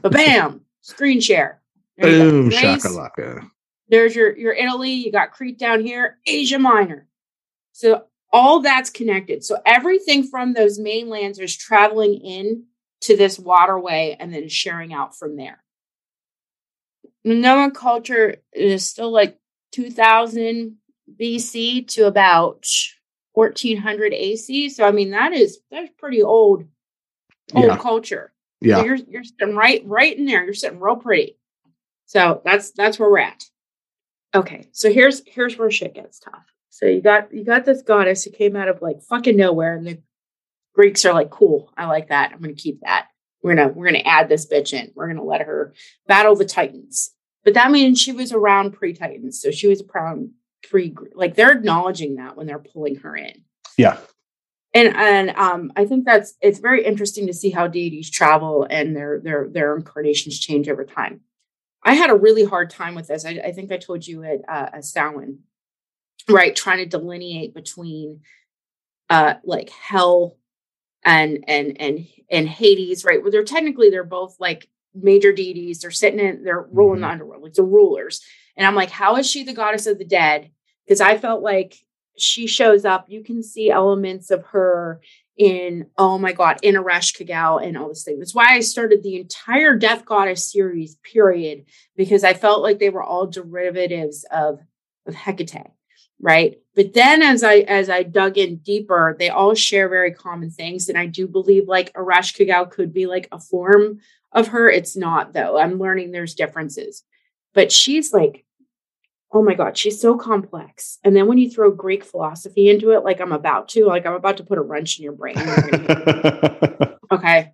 But 0.00 0.12
bam, 0.12 0.62
screen 0.88 1.20
share. 1.20 1.60
There. 1.96 2.30
Boom 2.30 2.50
shakalaka. 2.50 3.48
There's 3.88 4.14
your 4.14 4.36
your 4.36 4.52
Italy. 4.52 4.92
You 4.92 5.12
got 5.12 5.32
Crete 5.32 5.58
down 5.58 5.80
here, 5.84 6.18
Asia 6.26 6.58
Minor. 6.58 7.06
So 7.72 8.04
all 8.32 8.60
that's 8.60 8.90
connected. 8.90 9.44
So 9.44 9.58
everything 9.64 10.22
from 10.24 10.52
those 10.52 10.78
mainlands 10.78 11.38
is 11.38 11.56
traveling 11.56 12.14
in 12.14 12.64
to 13.02 13.16
this 13.16 13.38
waterway 13.38 14.16
and 14.18 14.32
then 14.32 14.48
sharing 14.48 14.92
out 14.92 15.16
from 15.16 15.36
there. 15.36 15.62
Minoan 17.24 17.72
culture 17.72 18.36
is 18.52 18.86
still 18.86 19.10
like 19.10 19.38
2000 19.72 20.76
BC 21.20 21.86
to 21.88 22.06
about 22.06 22.66
1400 23.32 24.12
AC. 24.14 24.68
So 24.70 24.86
I 24.86 24.92
mean 24.92 25.10
that 25.10 25.32
is 25.32 25.58
that's 25.70 25.90
pretty 25.98 26.22
old 26.22 26.64
old 27.54 27.66
Yeah. 27.66 27.76
culture. 27.78 28.32
So 28.62 28.68
Yeah. 28.68 28.82
you're 28.84 28.96
you're 28.96 29.24
sitting 29.24 29.54
right 29.54 29.82
right 29.86 30.16
in 30.16 30.26
there. 30.26 30.44
You're 30.44 30.54
sitting 30.54 30.80
real 30.80 30.96
pretty. 30.96 31.38
So 32.06 32.42
that's 32.44 32.72
that's 32.72 32.98
where 32.98 33.10
we're 33.10 33.18
at. 33.18 33.44
Okay, 34.34 34.66
so 34.72 34.92
here's 34.92 35.22
here's 35.26 35.56
where 35.56 35.70
shit 35.70 35.94
gets 35.94 36.18
tough. 36.18 36.44
So 36.70 36.86
you 36.86 37.00
got 37.00 37.32
you 37.32 37.44
got 37.44 37.64
this 37.64 37.82
goddess 37.82 38.24
who 38.24 38.30
came 38.30 38.56
out 38.56 38.68
of 38.68 38.82
like 38.82 39.00
fucking 39.02 39.36
nowhere, 39.36 39.76
and 39.76 39.86
the 39.86 40.02
Greeks 40.74 41.04
are 41.04 41.14
like, 41.14 41.30
cool, 41.30 41.72
I 41.76 41.86
like 41.86 42.08
that. 42.08 42.32
I'm 42.32 42.40
gonna 42.40 42.52
keep 42.54 42.80
that. 42.82 43.08
We're 43.42 43.54
gonna 43.54 43.68
we're 43.68 43.86
gonna 43.86 43.98
add 44.04 44.28
this 44.28 44.46
bitch 44.46 44.72
in. 44.72 44.92
We're 44.94 45.08
gonna 45.08 45.24
let 45.24 45.40
her 45.42 45.72
battle 46.06 46.36
the 46.36 46.44
Titans. 46.44 47.10
But 47.44 47.54
that 47.54 47.70
means 47.70 48.00
she 48.00 48.12
was 48.12 48.32
around 48.32 48.72
pre-Titans, 48.72 49.40
so 49.40 49.50
she 49.50 49.68
was 49.68 49.82
around 49.94 50.30
pre 50.68 50.94
like 51.14 51.34
they're 51.34 51.52
acknowledging 51.52 52.16
that 52.16 52.36
when 52.36 52.46
they're 52.46 52.58
pulling 52.58 52.96
her 52.96 53.16
in 53.16 53.44
Yeah. 53.78 53.98
And 54.74 54.94
and 54.96 55.30
um 55.30 55.72
i 55.76 55.86
think 55.86 56.04
that's 56.04 56.34
it's 56.42 56.58
very 56.58 56.84
interesting 56.84 57.26
to 57.26 57.32
see 57.32 57.50
how 57.50 57.66
deities 57.66 58.10
travel 58.10 58.66
and 58.68 58.94
their 58.94 59.18
their 59.18 59.48
their 59.48 59.76
incarnations 59.76 60.38
change 60.38 60.68
over 60.68 60.84
time 60.84 61.20
i 61.82 61.94
had 61.94 62.10
a 62.10 62.14
really 62.14 62.44
hard 62.44 62.68
time 62.68 62.94
with 62.94 63.08
this 63.08 63.24
i, 63.24 63.30
I 63.30 63.52
think 63.52 63.72
i 63.72 63.78
told 63.78 64.06
you 64.06 64.24
at 64.24 64.40
uh 64.46 64.68
at 64.74 64.84
Samhain, 64.84 65.40
right 66.28 66.54
trying 66.54 66.78
to 66.78 66.86
delineate 66.86 67.54
between 67.54 68.20
uh 69.08 69.34
like 69.42 69.70
Hel 69.70 70.36
and 71.04 71.44
and 71.48 71.80
and 71.80 72.06
and 72.30 72.48
Hades, 72.48 73.04
right? 73.04 73.22
Where 73.22 73.30
they're 73.30 73.44
technically 73.44 73.90
they're 73.90 74.04
both 74.04 74.36
like 74.38 74.68
major 74.94 75.32
deities. 75.32 75.80
They're 75.80 75.90
sitting 75.90 76.20
in, 76.20 76.44
they're 76.44 76.66
ruling 76.70 76.96
mm-hmm. 76.96 77.02
the 77.02 77.08
underworld, 77.08 77.42
like 77.42 77.54
the 77.54 77.62
rulers. 77.62 78.20
And 78.56 78.66
I'm 78.66 78.74
like, 78.74 78.90
how 78.90 79.16
is 79.16 79.28
she 79.28 79.44
the 79.44 79.54
goddess 79.54 79.86
of 79.86 79.98
the 79.98 80.04
dead? 80.04 80.50
Because 80.84 81.00
I 81.00 81.18
felt 81.18 81.42
like 81.42 81.76
she 82.20 82.46
shows 82.46 82.84
up. 82.84 83.06
You 83.08 83.22
can 83.22 83.42
see 83.42 83.70
elements 83.70 84.30
of 84.30 84.44
her 84.46 85.00
in 85.38 85.86
oh 85.96 86.18
my 86.18 86.32
god 86.32 86.58
in 86.62 86.74
Ereshkigal 86.74 87.64
and 87.64 87.78
all 87.78 87.88
this 87.88 88.04
thing. 88.04 88.18
That's 88.18 88.34
why 88.34 88.48
I 88.50 88.60
started 88.60 89.02
the 89.02 89.16
entire 89.16 89.76
Death 89.76 90.04
Goddess 90.04 90.50
series. 90.50 90.96
Period, 90.96 91.64
because 91.96 92.24
I 92.24 92.34
felt 92.34 92.62
like 92.62 92.78
they 92.78 92.90
were 92.90 93.02
all 93.02 93.26
derivatives 93.26 94.24
of 94.30 94.60
of 95.06 95.14
Hecate, 95.14 95.70
right? 96.20 96.58
But 96.74 96.92
then 96.92 97.22
as 97.22 97.44
I 97.44 97.58
as 97.58 97.88
I 97.88 98.02
dug 98.02 98.36
in 98.36 98.56
deeper, 98.56 99.16
they 99.18 99.28
all 99.28 99.54
share 99.54 99.88
very 99.88 100.12
common 100.12 100.50
things, 100.50 100.88
and 100.88 100.98
I 100.98 101.06
do 101.06 101.28
believe 101.28 101.68
like 101.68 101.92
Ereshkigal 101.92 102.70
could 102.72 102.92
be 102.92 103.06
like 103.06 103.28
a 103.30 103.38
form 103.38 104.00
of 104.32 104.48
her. 104.48 104.68
It's 104.68 104.96
not 104.96 105.32
though. 105.32 105.56
I'm 105.56 105.78
learning 105.78 106.10
there's 106.10 106.34
differences, 106.34 107.04
but 107.54 107.70
she's 107.70 108.12
like 108.12 108.44
oh 109.32 109.42
my 109.42 109.54
god 109.54 109.76
she's 109.76 110.00
so 110.00 110.16
complex. 110.16 110.98
And 111.04 111.14
then 111.14 111.26
when 111.26 111.38
you 111.38 111.50
throw 111.50 111.70
greek 111.70 112.04
philosophy 112.04 112.68
into 112.68 112.92
it 112.92 113.04
like 113.04 113.20
i'm 113.20 113.32
about 113.32 113.68
to 113.70 113.86
like 113.86 114.06
i'm 114.06 114.14
about 114.14 114.36
to 114.38 114.44
put 114.44 114.58
a 114.58 114.62
wrench 114.62 114.98
in 114.98 115.04
your 115.04 115.14
brain. 115.14 115.36
Okay. 117.10 117.52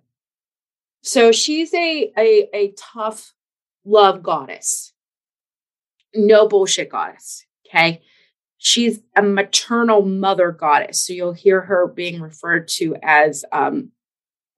So 1.01 1.31
she's 1.31 1.73
a, 1.73 2.11
a 2.17 2.49
a 2.53 2.73
tough 2.77 3.33
love 3.85 4.21
goddess. 4.21 4.91
No 6.13 6.45
bullshit 6.49 6.89
goddess 6.89 7.45
okay? 7.75 8.01
She's 8.57 8.99
a 9.15 9.21
maternal 9.21 10.03
mother 10.03 10.51
goddess. 10.51 11.05
So 11.05 11.13
you'll 11.13 11.33
hear 11.33 11.61
her 11.61 11.87
being 11.87 12.21
referred 12.21 12.67
to 12.69 12.95
as 13.03 13.45
um 13.51 13.91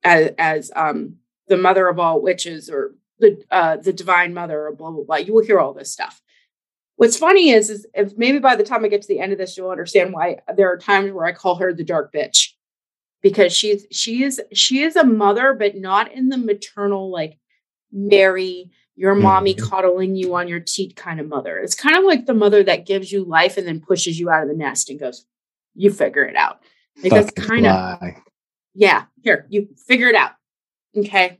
as 0.04 0.30
as 0.38 0.70
um 0.76 1.16
the 1.48 1.56
mother 1.56 1.88
of 1.88 1.98
all 1.98 2.22
witches 2.22 2.70
or 2.70 2.94
the 3.18 3.42
uh 3.50 3.76
the 3.76 3.92
divine 3.92 4.34
mother 4.34 4.66
or 4.66 4.74
blah 4.74 4.90
blah 4.90 5.04
blah. 5.04 5.16
You 5.16 5.34
will 5.34 5.44
hear 5.44 5.58
all 5.58 5.74
this 5.74 5.92
stuff 5.92 6.22
What's 6.98 7.16
funny 7.16 7.50
is, 7.50 7.70
is 7.70 7.86
if 7.94 8.18
maybe 8.18 8.40
by 8.40 8.56
the 8.56 8.64
time 8.64 8.84
I 8.84 8.88
get 8.88 9.02
to 9.02 9.08
the 9.08 9.20
end 9.20 9.30
of 9.30 9.38
this, 9.38 9.56
you'll 9.56 9.70
understand 9.70 10.12
why 10.12 10.38
there 10.56 10.68
are 10.72 10.76
times 10.76 11.12
where 11.12 11.26
I 11.26 11.32
call 11.32 11.54
her 11.54 11.72
the 11.72 11.84
dark 11.84 12.12
bitch 12.12 12.48
because 13.22 13.52
she's 13.52 13.86
she 13.92 14.24
is 14.24 14.40
she 14.52 14.82
is 14.82 14.96
a 14.96 15.04
mother, 15.04 15.54
but 15.54 15.76
not 15.76 16.10
in 16.10 16.28
the 16.28 16.36
maternal 16.36 17.08
like 17.08 17.38
Mary, 17.92 18.72
your 18.96 19.14
mommy 19.14 19.54
mm-hmm. 19.54 19.64
coddling 19.64 20.16
you 20.16 20.34
on 20.34 20.48
your 20.48 20.58
teat 20.58 20.96
kind 20.96 21.20
of 21.20 21.28
mother. 21.28 21.56
It's 21.58 21.76
kind 21.76 21.96
of 21.96 22.02
like 22.02 22.26
the 22.26 22.34
mother 22.34 22.64
that 22.64 22.84
gives 22.84 23.12
you 23.12 23.22
life 23.22 23.56
and 23.56 23.64
then 23.64 23.80
pushes 23.80 24.18
you 24.18 24.28
out 24.28 24.42
of 24.42 24.48
the 24.48 24.56
nest 24.56 24.90
and 24.90 24.98
goes, 24.98 25.24
"You 25.76 25.92
figure 25.92 26.24
it 26.24 26.34
out." 26.34 26.62
Like 27.00 27.12
that's 27.12 27.30
kind 27.30 27.64
of 27.64 28.00
yeah. 28.74 29.04
Here, 29.22 29.46
you 29.50 29.68
figure 29.86 30.08
it 30.08 30.16
out. 30.16 30.32
Okay. 30.96 31.38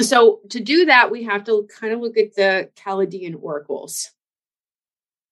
So 0.00 0.40
to 0.48 0.60
do 0.60 0.86
that, 0.86 1.10
we 1.10 1.24
have 1.24 1.44
to 1.44 1.68
kind 1.78 1.92
of 1.92 2.00
look 2.00 2.16
at 2.16 2.34
the 2.34 2.70
Chaldean 2.74 3.34
oracles 3.34 4.12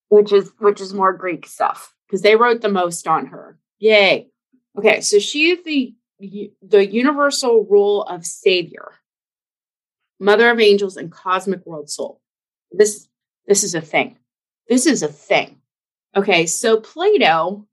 which 0.08 0.32
is 0.32 0.52
which 0.58 0.80
is 0.80 0.94
more 0.94 1.12
Greek 1.12 1.46
stuff 1.46 1.94
because 2.06 2.22
they 2.22 2.36
wrote 2.36 2.60
the 2.60 2.68
most 2.68 3.06
on 3.06 3.26
her. 3.26 3.58
Yay. 3.78 4.28
Okay, 4.78 5.00
so 5.00 5.18
she 5.18 5.50
is 5.50 5.64
the 5.64 5.94
the 6.62 6.86
universal 6.86 7.66
rule 7.68 8.02
of 8.04 8.24
savior, 8.24 8.92
mother 10.20 10.50
of 10.50 10.60
angels 10.60 10.96
and 10.96 11.10
cosmic 11.10 11.64
world 11.66 11.90
soul. 11.90 12.20
This 12.72 13.08
this 13.46 13.62
is 13.62 13.74
a 13.74 13.80
thing. 13.80 14.18
This 14.68 14.86
is 14.86 15.02
a 15.02 15.08
thing. 15.08 15.60
Okay, 16.16 16.46
so 16.46 16.80
Plato 16.80 17.66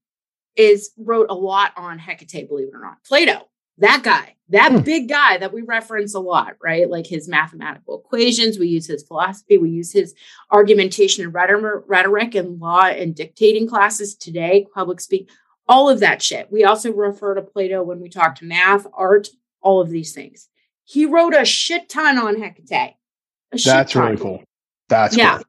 is 0.55 0.91
wrote 0.97 1.27
a 1.29 1.35
lot 1.35 1.71
on 1.77 1.99
Hecate, 1.99 2.47
believe 2.47 2.67
it 2.69 2.75
or 2.75 2.81
not. 2.81 3.03
Plato 3.05 3.47
that 3.81 4.01
guy, 4.03 4.35
that 4.49 4.71
hmm. 4.71 4.79
big 4.79 5.09
guy 5.09 5.37
that 5.37 5.53
we 5.53 5.61
reference 5.61 6.13
a 6.13 6.19
lot, 6.19 6.55
right? 6.63 6.89
Like 6.89 7.07
his 7.07 7.27
mathematical 7.27 7.99
equations, 7.99 8.57
we 8.57 8.67
use 8.67 8.87
his 8.87 9.03
philosophy, 9.03 9.57
we 9.57 9.69
use 9.69 9.91
his 9.91 10.13
argumentation 10.51 11.25
and 11.25 11.33
rhetoric 11.33 12.35
and 12.35 12.59
law 12.59 12.85
and 12.85 13.15
dictating 13.15 13.67
classes 13.67 14.15
today, 14.15 14.67
public 14.73 15.01
speak, 15.01 15.29
all 15.67 15.89
of 15.89 15.99
that 16.01 16.21
shit. 16.21 16.51
We 16.51 16.63
also 16.63 16.93
refer 16.93 17.35
to 17.35 17.41
Plato 17.41 17.83
when 17.83 17.99
we 17.99 18.09
talk 18.09 18.35
to 18.35 18.45
math, 18.45 18.85
art, 18.93 19.29
all 19.61 19.81
of 19.81 19.89
these 19.89 20.13
things. 20.13 20.47
He 20.83 21.05
wrote 21.05 21.35
a 21.35 21.45
shit 21.45 21.89
ton 21.89 22.17
on 22.17 22.39
Hecate. 22.39 22.95
That's 23.51 23.93
ton. 23.93 24.03
really 24.03 24.17
cool. 24.17 24.43
That's 24.89 25.15
yeah. 25.15 25.37
Cool. 25.37 25.45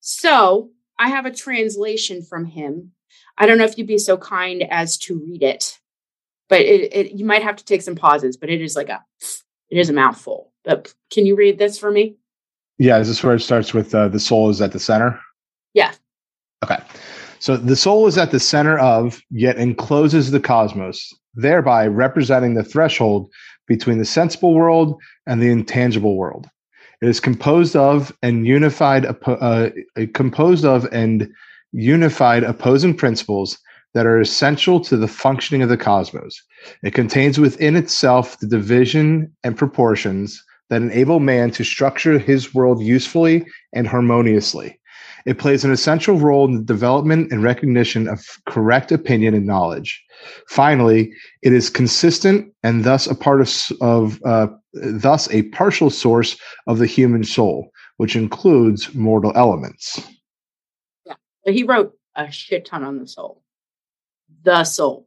So 0.00 0.70
I 0.98 1.10
have 1.10 1.26
a 1.26 1.30
translation 1.30 2.22
from 2.22 2.46
him. 2.46 2.92
I 3.36 3.46
don't 3.46 3.58
know 3.58 3.64
if 3.64 3.76
you'd 3.78 3.86
be 3.86 3.98
so 3.98 4.16
kind 4.16 4.64
as 4.70 4.96
to 4.98 5.18
read 5.18 5.42
it 5.42 5.78
but 6.48 6.60
it, 6.60 6.92
it 6.92 7.12
you 7.12 7.24
might 7.24 7.42
have 7.42 7.56
to 7.56 7.64
take 7.64 7.82
some 7.82 7.96
pauses 7.96 8.36
but 8.36 8.50
it 8.50 8.60
is 8.60 8.76
like 8.76 8.88
a 8.88 9.02
it 9.70 9.78
is 9.78 9.90
a 9.90 9.92
mouthful. 9.92 10.52
But 10.64 10.94
can 11.10 11.26
you 11.26 11.36
read 11.36 11.58
this 11.58 11.78
for 11.78 11.90
me? 11.90 12.16
Yeah 12.78 12.98
this 12.98 13.08
is 13.08 13.16
this 13.16 13.24
where 13.24 13.36
it 13.36 13.40
starts 13.40 13.74
with 13.74 13.94
uh, 13.94 14.08
the 14.08 14.20
soul 14.20 14.50
is 14.50 14.60
at 14.60 14.72
the 14.72 14.80
center. 14.80 15.18
Yeah. 15.74 15.92
Okay. 16.64 16.78
So 17.40 17.56
the 17.56 17.76
soul 17.76 18.06
is 18.08 18.18
at 18.18 18.32
the 18.32 18.40
center 18.40 18.78
of 18.78 19.20
yet 19.30 19.58
encloses 19.58 20.30
the 20.30 20.40
cosmos 20.40 21.12
thereby 21.38 21.86
representing 21.86 22.54
the 22.54 22.64
threshold 22.64 23.30
between 23.66 23.98
the 23.98 24.04
sensible 24.04 24.54
world 24.54 25.00
and 25.26 25.40
the 25.40 25.50
intangible 25.50 26.16
world. 26.16 26.48
It 27.00 27.08
is 27.08 27.20
composed 27.20 27.76
of 27.76 28.12
and 28.22 28.46
unified 28.46 29.06
uh, 29.24 29.70
composed 30.14 30.64
of 30.64 30.88
and 30.92 31.30
unified 31.72 32.42
opposing 32.42 32.96
principles 32.96 33.58
that 33.94 34.06
are 34.06 34.20
essential 34.20 34.80
to 34.80 34.96
the 34.96 35.08
functioning 35.08 35.62
of 35.62 35.68
the 35.68 35.76
cosmos. 35.76 36.42
It 36.82 36.94
contains 36.94 37.38
within 37.38 37.76
itself 37.76 38.38
the 38.38 38.46
division 38.46 39.32
and 39.44 39.56
proportions 39.56 40.42
that 40.70 40.82
enable 40.82 41.20
man 41.20 41.50
to 41.52 41.64
structure 41.64 42.18
his 42.18 42.54
world 42.54 42.82
usefully 42.82 43.46
and 43.72 43.86
harmoniously. 43.86 44.78
It 45.26 45.38
plays 45.38 45.64
an 45.64 45.72
essential 45.72 46.18
role 46.18 46.46
in 46.46 46.54
the 46.54 46.62
development 46.62 47.32
and 47.32 47.42
recognition 47.42 48.08
of 48.08 48.24
correct 48.46 48.92
opinion 48.92 49.34
and 49.34 49.46
knowledge. 49.46 50.02
Finally, 50.48 51.12
it 51.42 51.52
is 51.52 51.70
consistent 51.70 52.52
and 52.62 52.84
thus 52.84 53.06
a 53.06 53.14
part 53.14 53.40
of, 53.40 53.52
of 53.80 54.20
uh, 54.24 54.46
thus 54.72 55.30
a 55.30 55.42
partial 55.50 55.90
source 55.90 56.38
of 56.66 56.78
the 56.78 56.86
human 56.86 57.24
soul, 57.24 57.70
which 57.96 58.16
includes 58.16 58.94
mortal 58.94 59.32
elements. 59.34 60.00
Yeah, 61.04 61.14
he 61.44 61.62
wrote 61.62 61.94
a 62.14 62.30
shit 62.30 62.64
ton 62.64 62.84
on 62.84 62.98
the 62.98 63.06
soul 63.06 63.42
the 64.48 64.64
soul. 64.64 65.06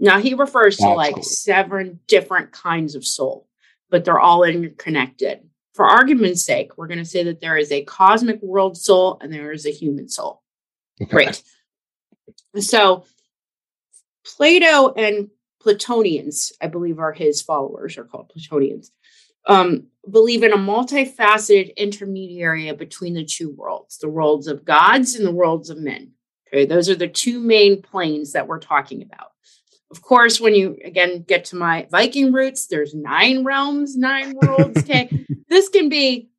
Now 0.00 0.18
he 0.18 0.34
refers 0.34 0.76
to 0.78 0.88
Absolutely. 0.88 1.12
like 1.12 1.24
seven 1.24 2.00
different 2.08 2.50
kinds 2.50 2.96
of 2.96 3.06
soul, 3.06 3.46
but 3.90 4.04
they're 4.04 4.18
all 4.18 4.42
interconnected. 4.42 5.48
For 5.74 5.86
argument's 5.86 6.42
sake, 6.42 6.76
we're 6.76 6.88
going 6.88 6.98
to 6.98 7.04
say 7.04 7.22
that 7.24 7.40
there 7.40 7.56
is 7.56 7.70
a 7.70 7.84
cosmic 7.84 8.42
world 8.42 8.76
soul 8.76 9.18
and 9.20 9.32
there 9.32 9.52
is 9.52 9.66
a 9.66 9.70
human 9.70 10.08
soul. 10.08 10.42
Okay. 11.00 11.10
Great. 11.10 11.42
So 12.58 13.04
Plato 14.26 14.92
and 14.94 15.30
Platonians, 15.64 16.52
I 16.60 16.66
believe 16.66 16.98
are 16.98 17.12
his 17.12 17.40
followers, 17.40 17.96
are 17.98 18.04
called 18.04 18.32
Platonians, 18.36 18.90
um, 19.46 19.86
believe 20.10 20.42
in 20.42 20.52
a 20.52 20.56
multifaceted 20.56 21.76
intermediary 21.76 22.72
between 22.72 23.14
the 23.14 23.24
two 23.24 23.50
worlds, 23.50 23.98
the 23.98 24.08
worlds 24.08 24.48
of 24.48 24.64
gods 24.64 25.14
and 25.14 25.24
the 25.24 25.30
worlds 25.30 25.70
of 25.70 25.78
men. 25.78 26.14
Okay, 26.52 26.66
those 26.66 26.88
are 26.88 26.96
the 26.96 27.08
two 27.08 27.38
main 27.38 27.80
planes 27.80 28.32
that 28.32 28.48
we're 28.48 28.58
talking 28.58 29.02
about. 29.02 29.32
Of 29.90 30.02
course, 30.02 30.40
when 30.40 30.54
you 30.54 30.78
again 30.84 31.22
get 31.26 31.46
to 31.46 31.56
my 31.56 31.86
Viking 31.90 32.32
roots, 32.32 32.66
there's 32.66 32.94
nine 32.94 33.44
realms, 33.44 33.96
nine 33.96 34.34
worlds. 34.40 34.82
Okay, 34.90 35.26
this 35.48 35.68
can 35.68 35.88
be 35.88 36.30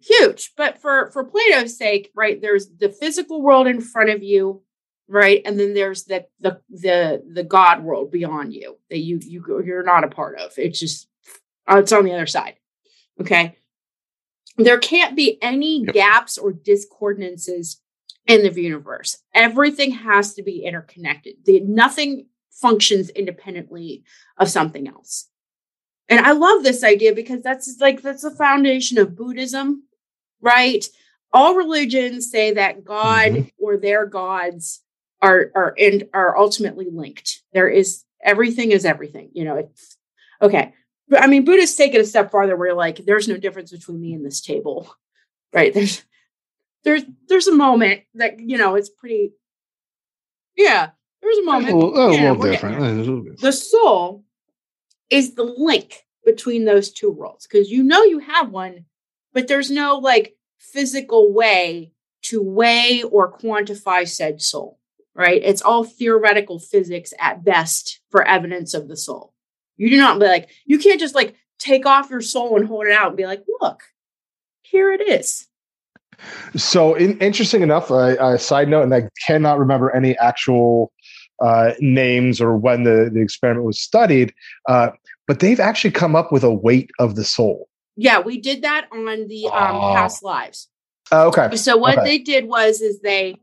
huge, 0.00 0.52
but 0.56 0.80
for 0.80 1.10
for 1.10 1.24
Plato's 1.24 1.76
sake, 1.76 2.10
right? 2.14 2.40
There's 2.40 2.68
the 2.68 2.88
physical 2.88 3.42
world 3.42 3.66
in 3.66 3.80
front 3.80 4.10
of 4.10 4.22
you, 4.22 4.62
right, 5.08 5.42
and 5.44 5.58
then 5.58 5.74
there's 5.74 6.04
the 6.04 6.26
the 6.40 6.60
the 6.70 7.22
the 7.30 7.44
God 7.44 7.82
world 7.82 8.10
beyond 8.10 8.54
you 8.54 8.78
that 8.90 8.98
you 8.98 9.20
you 9.22 9.62
you're 9.64 9.82
not 9.82 10.04
a 10.04 10.08
part 10.08 10.38
of. 10.38 10.52
It's 10.56 10.78
just 10.78 11.08
uh, 11.70 11.78
it's 11.78 11.92
on 11.92 12.04
the 12.04 12.14
other 12.14 12.26
side. 12.26 12.56
Okay, 13.20 13.56
there 14.56 14.78
can't 14.78 15.16
be 15.16 15.38
any 15.42 15.84
yep. 15.84 15.94
gaps 15.94 16.38
or 16.38 16.52
discordances 16.52 17.76
in 18.26 18.42
the 18.42 18.60
universe. 18.60 19.18
Everything 19.34 19.92
has 19.92 20.34
to 20.34 20.42
be 20.42 20.64
interconnected. 20.64 21.36
The, 21.44 21.60
nothing 21.60 22.26
functions 22.50 23.10
independently 23.10 24.04
of 24.38 24.48
something 24.48 24.88
else. 24.88 25.28
And 26.08 26.24
I 26.24 26.32
love 26.32 26.62
this 26.62 26.84
idea 26.84 27.14
because 27.14 27.42
that's 27.42 27.78
like 27.80 28.02
that's 28.02 28.22
the 28.22 28.30
foundation 28.30 28.98
of 28.98 29.16
Buddhism, 29.16 29.84
right? 30.40 30.84
All 31.32 31.54
religions 31.54 32.30
say 32.30 32.54
that 32.54 32.84
God 32.84 33.32
mm-hmm. 33.32 33.48
or 33.58 33.76
their 33.76 34.06
gods 34.06 34.82
are 35.20 35.50
are 35.54 35.74
and 35.78 36.08
are 36.14 36.36
ultimately 36.36 36.86
linked. 36.90 37.42
There 37.52 37.68
is 37.68 38.04
everything 38.22 38.70
is 38.70 38.84
everything, 38.84 39.30
you 39.32 39.44
know. 39.44 39.56
It's 39.56 39.96
okay. 40.40 40.74
But 41.08 41.22
I 41.22 41.26
mean, 41.26 41.44
Buddhists 41.44 41.76
take 41.76 41.94
it 41.94 42.00
a 42.00 42.06
step 42.06 42.30
farther 42.30 42.56
where 42.56 42.74
like 42.74 43.04
there's 43.04 43.28
no 43.28 43.36
difference 43.36 43.72
between 43.72 44.00
me 44.00 44.14
and 44.14 44.24
this 44.24 44.40
table, 44.40 44.94
right? 45.52 45.74
There's 45.74 46.02
there's 46.86 47.02
there's 47.28 47.48
a 47.48 47.54
moment 47.54 48.04
that 48.14 48.38
you 48.38 48.56
know 48.56 48.76
it's 48.76 48.88
pretty 48.88 49.32
yeah 50.56 50.90
There's 51.20 51.38
a 51.38 51.44
moment. 51.44 51.72
A 51.72 51.76
little, 51.76 51.96
a 51.96 52.14
Yeah, 52.14 52.30
little 52.30 52.50
different. 52.50 52.78
A 52.78 52.90
little 52.92 53.20
bit. 53.22 53.40
The 53.40 53.52
soul 53.52 54.24
is 55.10 55.34
the 55.34 55.42
link 55.44 56.04
between 56.24 56.64
those 56.64 56.92
two 56.92 57.10
worlds 57.10 57.46
because 57.46 57.70
you 57.70 57.82
know 57.82 58.02
you 58.04 58.20
have 58.20 58.50
one, 58.50 58.84
but 59.34 59.48
there's 59.48 59.70
no 59.70 59.98
like 59.98 60.36
physical 60.58 61.32
way 61.32 61.92
to 62.22 62.40
weigh 62.42 63.02
or 63.02 63.36
quantify 63.36 64.06
said 64.08 64.40
soul, 64.40 64.78
right? 65.14 65.42
It's 65.44 65.62
all 65.62 65.84
theoretical 65.84 66.58
physics 66.58 67.12
at 67.20 67.44
best 67.44 68.00
for 68.10 68.26
evidence 68.26 68.74
of 68.74 68.88
the 68.88 68.96
soul. 68.96 69.34
You 69.76 69.90
do 69.90 69.98
not 69.98 70.18
be 70.20 70.26
like, 70.26 70.50
you 70.64 70.78
can't 70.78 71.00
just 71.00 71.14
like 71.14 71.34
take 71.58 71.86
off 71.86 72.10
your 72.10 72.20
soul 72.20 72.56
and 72.56 72.66
hold 72.66 72.86
it 72.86 72.92
out 72.92 73.08
and 73.08 73.16
be 73.16 73.26
like, 73.26 73.44
look, 73.60 73.82
here 74.62 74.92
it 74.92 75.00
is. 75.00 75.48
So 76.56 76.94
in, 76.94 77.18
interesting 77.18 77.62
enough, 77.62 77.90
uh, 77.90 77.94
uh, 78.18 78.38
side 78.38 78.68
note, 78.68 78.82
and 78.82 78.94
I 78.94 79.08
cannot 79.26 79.58
remember 79.58 79.94
any 79.94 80.16
actual 80.18 80.92
uh, 81.42 81.72
names 81.80 82.40
or 82.40 82.56
when 82.56 82.84
the, 82.84 83.10
the 83.12 83.20
experiment 83.20 83.66
was 83.66 83.78
studied, 83.78 84.32
uh, 84.68 84.90
but 85.26 85.40
they've 85.40 85.60
actually 85.60 85.90
come 85.90 86.16
up 86.16 86.32
with 86.32 86.44
a 86.44 86.52
weight 86.52 86.90
of 86.98 87.14
the 87.14 87.24
soul. 87.24 87.68
Yeah, 87.96 88.20
we 88.20 88.38
did 88.40 88.62
that 88.62 88.88
on 88.92 89.28
the 89.28 89.46
um, 89.48 89.76
Oh. 89.76 89.94
past 89.94 90.22
lives. 90.22 90.68
Uh, 91.12 91.26
okay. 91.28 91.54
So 91.56 91.76
what 91.76 91.98
Okay. 91.98 92.04
they 92.06 92.18
did 92.18 92.46
was 92.46 92.80
is 92.80 93.00
they 93.00 93.36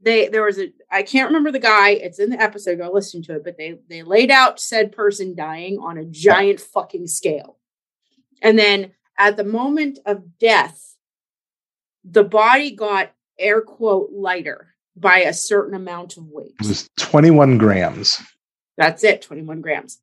they 0.00 0.28
there 0.28 0.42
was 0.44 0.58
a 0.58 0.72
I 0.90 1.02
can't 1.02 1.28
remember 1.28 1.52
the 1.52 1.58
guy. 1.58 1.90
It's 1.90 2.18
in 2.18 2.30
the 2.30 2.40
episode. 2.40 2.78
Go 2.78 2.90
listen 2.92 3.22
to 3.24 3.36
it. 3.36 3.44
But 3.44 3.58
they 3.58 3.78
they 3.88 4.02
laid 4.02 4.30
out 4.30 4.60
said 4.60 4.92
person 4.92 5.34
dying 5.34 5.78
on 5.78 5.98
a 5.98 6.04
giant 6.04 6.60
fucking 6.60 7.06
scale, 7.06 7.58
and 8.42 8.58
then 8.58 8.92
at 9.18 9.36
the 9.36 9.44
moment 9.44 9.98
of 10.06 10.38
death, 10.38 10.95
the 12.10 12.24
body 12.24 12.70
got 12.70 13.12
air 13.38 13.60
quote 13.60 14.10
lighter 14.12 14.74
by 14.96 15.18
a 15.18 15.32
certain 15.32 15.74
amount 15.74 16.16
of 16.16 16.26
weight. 16.28 16.54
It 16.60 16.68
was 16.68 16.88
21 16.96 17.58
grams. 17.58 18.20
That's 18.76 19.04
it, 19.04 19.22
21 19.22 19.60
grams. 19.60 20.00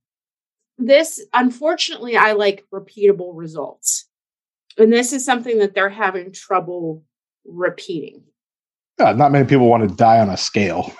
This, 0.78 1.22
unfortunately, 1.34 2.18
I 2.18 2.34
like 2.34 2.66
repeatable 2.74 3.32
results. 3.34 4.06
And 4.78 4.92
this 4.92 5.14
is 5.14 5.24
something 5.24 5.60
that 5.60 5.76
they're 5.76 5.90
having 5.90 6.32
trouble 6.32 7.04
repeating. 7.46 8.24
Uh, 9.00 9.14
not 9.14 9.32
many 9.32 9.46
people 9.46 9.70
want 9.70 9.88
to 9.88 9.96
die 9.96 10.20
on 10.20 10.30
a 10.30 10.38
scale. 10.38 10.92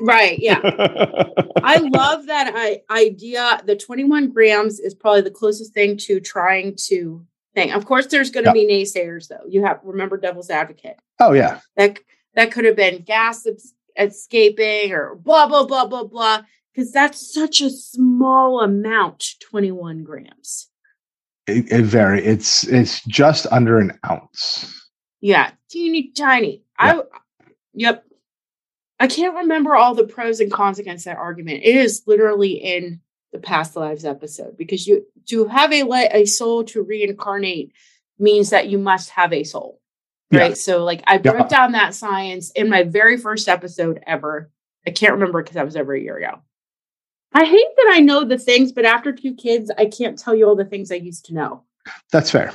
Right. 0.00 0.38
Yeah. 0.38 0.60
I 1.62 1.78
love 1.78 2.26
that 2.26 2.52
I, 2.54 2.82
idea. 2.90 3.62
The 3.64 3.76
21 3.76 4.30
grams 4.30 4.80
is 4.80 4.94
probably 4.94 5.22
the 5.22 5.30
closest 5.30 5.72
thing 5.72 5.96
to 5.98 6.20
trying 6.20 6.76
to 6.88 7.24
think. 7.54 7.74
Of 7.74 7.86
course, 7.86 8.06
there's 8.06 8.30
going 8.30 8.46
to 8.46 8.52
be 8.52 8.66
naysayers, 8.66 9.28
though. 9.28 9.44
You 9.48 9.64
have 9.64 9.80
remember 9.82 10.16
devil's 10.16 10.50
advocate. 10.50 11.00
oh 11.20 11.32
yeah. 11.32 11.60
That 11.76 11.98
that 12.34 12.52
could 12.52 12.64
have 12.64 12.76
been 12.76 13.02
gas 13.02 13.46
escaping 13.98 14.92
or 14.92 15.14
blah 15.14 15.46
blah 15.46 15.64
blah 15.64 15.86
blah 15.86 16.04
blah. 16.04 16.42
Because 16.74 16.90
that's 16.90 17.32
such 17.32 17.60
a 17.60 17.70
small 17.70 18.60
amount, 18.60 19.34
21 19.48 20.02
grams. 20.02 20.68
It, 21.46 21.70
it 21.70 21.82
vary. 21.84 22.24
It's 22.24 22.64
it's 22.64 23.00
just 23.04 23.46
under 23.52 23.78
an 23.78 23.98
ounce. 24.10 24.88
Yeah, 25.20 25.52
teeny 25.70 26.10
tiny. 26.10 26.64
I 26.78 27.02
yep. 27.72 28.04
I 28.98 29.06
can't 29.06 29.36
remember 29.36 29.76
all 29.76 29.94
the 29.94 30.06
pros 30.06 30.40
and 30.40 30.52
cons 30.52 30.78
against 30.78 31.04
that 31.04 31.16
argument. 31.16 31.62
It 31.62 31.76
is 31.76 32.02
literally 32.06 32.52
in 32.52 33.00
the 33.34 33.40
past 33.40 33.74
lives 33.74 34.04
episode 34.04 34.56
because 34.56 34.86
you 34.86 35.04
to 35.26 35.44
have 35.46 35.72
a 35.72 35.82
a 36.12 36.24
soul 36.24 36.62
to 36.62 36.82
reincarnate 36.82 37.72
means 38.16 38.50
that 38.50 38.68
you 38.68 38.78
must 38.78 39.10
have 39.10 39.32
a 39.32 39.42
soul. 39.42 39.80
Yeah. 40.30 40.40
Right? 40.40 40.56
So 40.56 40.84
like 40.84 41.02
I 41.06 41.18
broke 41.18 41.48
down 41.48 41.72
that 41.72 41.94
science 41.94 42.52
in 42.52 42.70
my 42.70 42.84
very 42.84 43.18
first 43.18 43.48
episode 43.48 44.00
ever. 44.06 44.50
I 44.86 44.90
can't 44.90 45.14
remember 45.14 45.42
because 45.42 45.56
that 45.56 45.64
was 45.64 45.76
over 45.76 45.94
a 45.94 46.00
year 46.00 46.16
ago. 46.16 46.38
I 47.32 47.44
hate 47.44 47.68
that 47.76 47.90
I 47.92 47.98
know 47.98 48.22
the 48.24 48.38
things, 48.38 48.70
but 48.70 48.84
after 48.84 49.12
two 49.12 49.34
kids, 49.34 49.68
I 49.76 49.86
can't 49.86 50.16
tell 50.16 50.34
you 50.34 50.46
all 50.46 50.54
the 50.54 50.64
things 50.64 50.92
I 50.92 50.96
used 50.96 51.24
to 51.26 51.34
know. 51.34 51.64
That's 52.12 52.30
fair. 52.30 52.52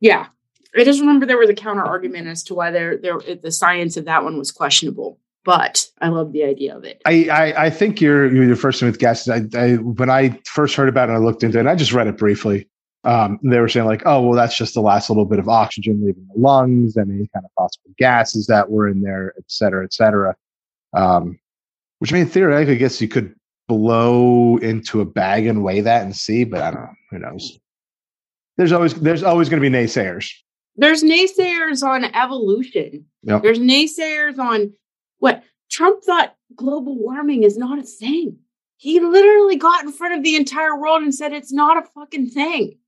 Yeah. 0.00 0.28
I 0.74 0.84
just 0.84 1.00
remember 1.00 1.26
there 1.26 1.36
was 1.36 1.50
a 1.50 1.54
counter 1.54 1.84
argument 1.84 2.28
as 2.28 2.42
to 2.44 2.54
why 2.54 2.70
there 2.70 2.96
there 2.96 3.18
the 3.18 3.52
science 3.52 3.98
of 3.98 4.06
that 4.06 4.24
one 4.24 4.38
was 4.38 4.52
questionable. 4.52 5.20
But 5.48 5.86
I 6.02 6.08
love 6.08 6.32
the 6.32 6.44
idea 6.44 6.76
of 6.76 6.84
it. 6.84 7.00
I, 7.06 7.26
I, 7.32 7.64
I 7.64 7.70
think 7.70 8.02
you're 8.02 8.30
you're 8.30 8.46
the 8.46 8.54
first 8.54 8.82
one 8.82 8.90
with 8.90 9.00
gases. 9.00 9.30
I, 9.30 9.58
I 9.58 9.76
when 9.76 10.10
I 10.10 10.38
first 10.44 10.76
heard 10.76 10.90
about 10.90 11.08
it, 11.08 11.12
I 11.14 11.16
looked 11.16 11.42
into 11.42 11.56
it. 11.56 11.60
and 11.60 11.70
I 11.70 11.74
just 11.74 11.94
read 11.94 12.06
it 12.06 12.18
briefly. 12.18 12.68
Um, 13.04 13.40
they 13.42 13.58
were 13.58 13.70
saying 13.70 13.86
like, 13.86 14.02
oh 14.04 14.20
well, 14.20 14.34
that's 14.34 14.58
just 14.58 14.74
the 14.74 14.82
last 14.82 15.08
little 15.08 15.24
bit 15.24 15.38
of 15.38 15.48
oxygen 15.48 16.04
leaving 16.04 16.28
the 16.34 16.38
lungs, 16.38 16.98
and 16.98 17.10
any 17.10 17.30
kind 17.32 17.46
of 17.46 17.54
possible 17.56 17.90
gases 17.96 18.46
that 18.48 18.70
were 18.70 18.88
in 18.88 19.00
there, 19.00 19.32
et 19.38 19.44
cetera, 19.46 19.84
et 19.84 19.94
cetera. 19.94 20.36
Um, 20.92 21.38
which 22.00 22.12
I 22.12 22.16
mean, 22.16 22.26
theoretically, 22.26 22.74
I 22.74 22.78
guess 22.78 23.00
you 23.00 23.08
could 23.08 23.34
blow 23.68 24.58
into 24.58 25.00
a 25.00 25.06
bag 25.06 25.46
and 25.46 25.64
weigh 25.64 25.80
that 25.80 26.02
and 26.02 26.14
see, 26.14 26.44
but 26.44 26.60
I 26.60 26.72
don't 26.72 26.82
know. 26.82 26.94
Who 27.12 27.18
knows? 27.20 27.58
There's 28.58 28.72
always 28.72 28.92
there's 28.96 29.22
always 29.22 29.48
going 29.48 29.62
to 29.62 29.70
be 29.70 29.74
naysayers. 29.74 30.30
There's 30.76 31.02
naysayers 31.02 31.82
on 31.82 32.04
evolution. 32.04 33.06
Yep. 33.22 33.42
There's 33.42 33.58
naysayers 33.58 34.38
on 34.38 34.74
what 35.18 35.42
Trump 35.70 36.02
thought 36.02 36.34
global 36.54 36.96
warming 36.96 37.42
is 37.42 37.58
not 37.58 37.78
a 37.78 37.82
thing. 37.82 38.38
He 38.76 39.00
literally 39.00 39.56
got 39.56 39.84
in 39.84 39.92
front 39.92 40.14
of 40.14 40.22
the 40.22 40.36
entire 40.36 40.78
world 40.78 41.02
and 41.02 41.14
said 41.14 41.32
it's 41.32 41.52
not 41.52 41.82
a 41.82 41.88
fucking 41.94 42.30
thing. 42.30 42.78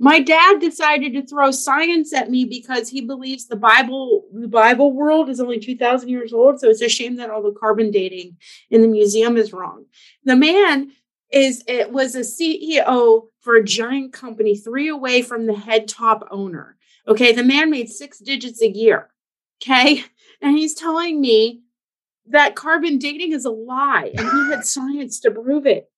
My 0.00 0.20
dad 0.20 0.60
decided 0.60 1.12
to 1.14 1.26
throw 1.26 1.50
science 1.50 2.12
at 2.12 2.30
me 2.30 2.44
because 2.44 2.88
he 2.88 3.00
believes 3.00 3.46
the 3.46 3.56
Bible, 3.56 4.26
the 4.32 4.46
Bible 4.46 4.92
world 4.92 5.28
is 5.28 5.40
only 5.40 5.58
2000 5.58 6.08
years 6.08 6.32
old. 6.32 6.60
So 6.60 6.68
it's 6.68 6.82
a 6.82 6.88
shame 6.88 7.16
that 7.16 7.30
all 7.30 7.42
the 7.42 7.58
carbon 7.58 7.90
dating 7.90 8.36
in 8.70 8.80
the 8.80 8.88
museum 8.88 9.36
is 9.36 9.52
wrong. 9.52 9.86
The 10.24 10.36
man 10.36 10.92
is, 11.32 11.64
it 11.66 11.92
was 11.92 12.14
a 12.14 12.20
CEO 12.20 13.26
for 13.40 13.56
a 13.56 13.64
giant 13.64 14.12
company, 14.12 14.56
three 14.56 14.88
away 14.88 15.22
from 15.22 15.46
the 15.46 15.54
head 15.54 15.88
top 15.88 16.28
owner. 16.30 16.76
Okay. 17.08 17.32
The 17.32 17.42
man 17.42 17.70
made 17.70 17.88
six 17.88 18.18
digits 18.18 18.62
a 18.62 18.70
year. 18.70 19.08
Okay. 19.60 20.04
And 20.40 20.56
he's 20.56 20.74
telling 20.74 21.20
me 21.20 21.62
that 22.26 22.54
carbon 22.54 22.98
dating 22.98 23.32
is 23.32 23.44
a 23.44 23.50
lie 23.50 24.12
and 24.16 24.28
he 24.28 24.50
had 24.50 24.64
science 24.64 25.20
to 25.20 25.30
prove 25.30 25.66
it. 25.66 25.90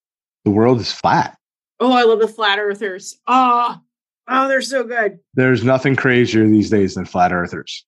The 0.45 0.51
world 0.51 0.79
is 0.79 0.91
flat. 0.91 1.37
Oh, 1.79 1.91
I 1.91 2.03
love 2.03 2.19
the 2.19 2.27
flat 2.27 2.59
earthers. 2.59 3.17
Oh, 3.27 3.79
oh, 4.27 4.47
they're 4.47 4.61
so 4.61 4.83
good. 4.83 5.19
There's 5.33 5.63
nothing 5.63 5.95
crazier 5.95 6.47
these 6.47 6.69
days 6.69 6.95
than 6.95 7.05
flat 7.05 7.31
earthers. 7.31 7.85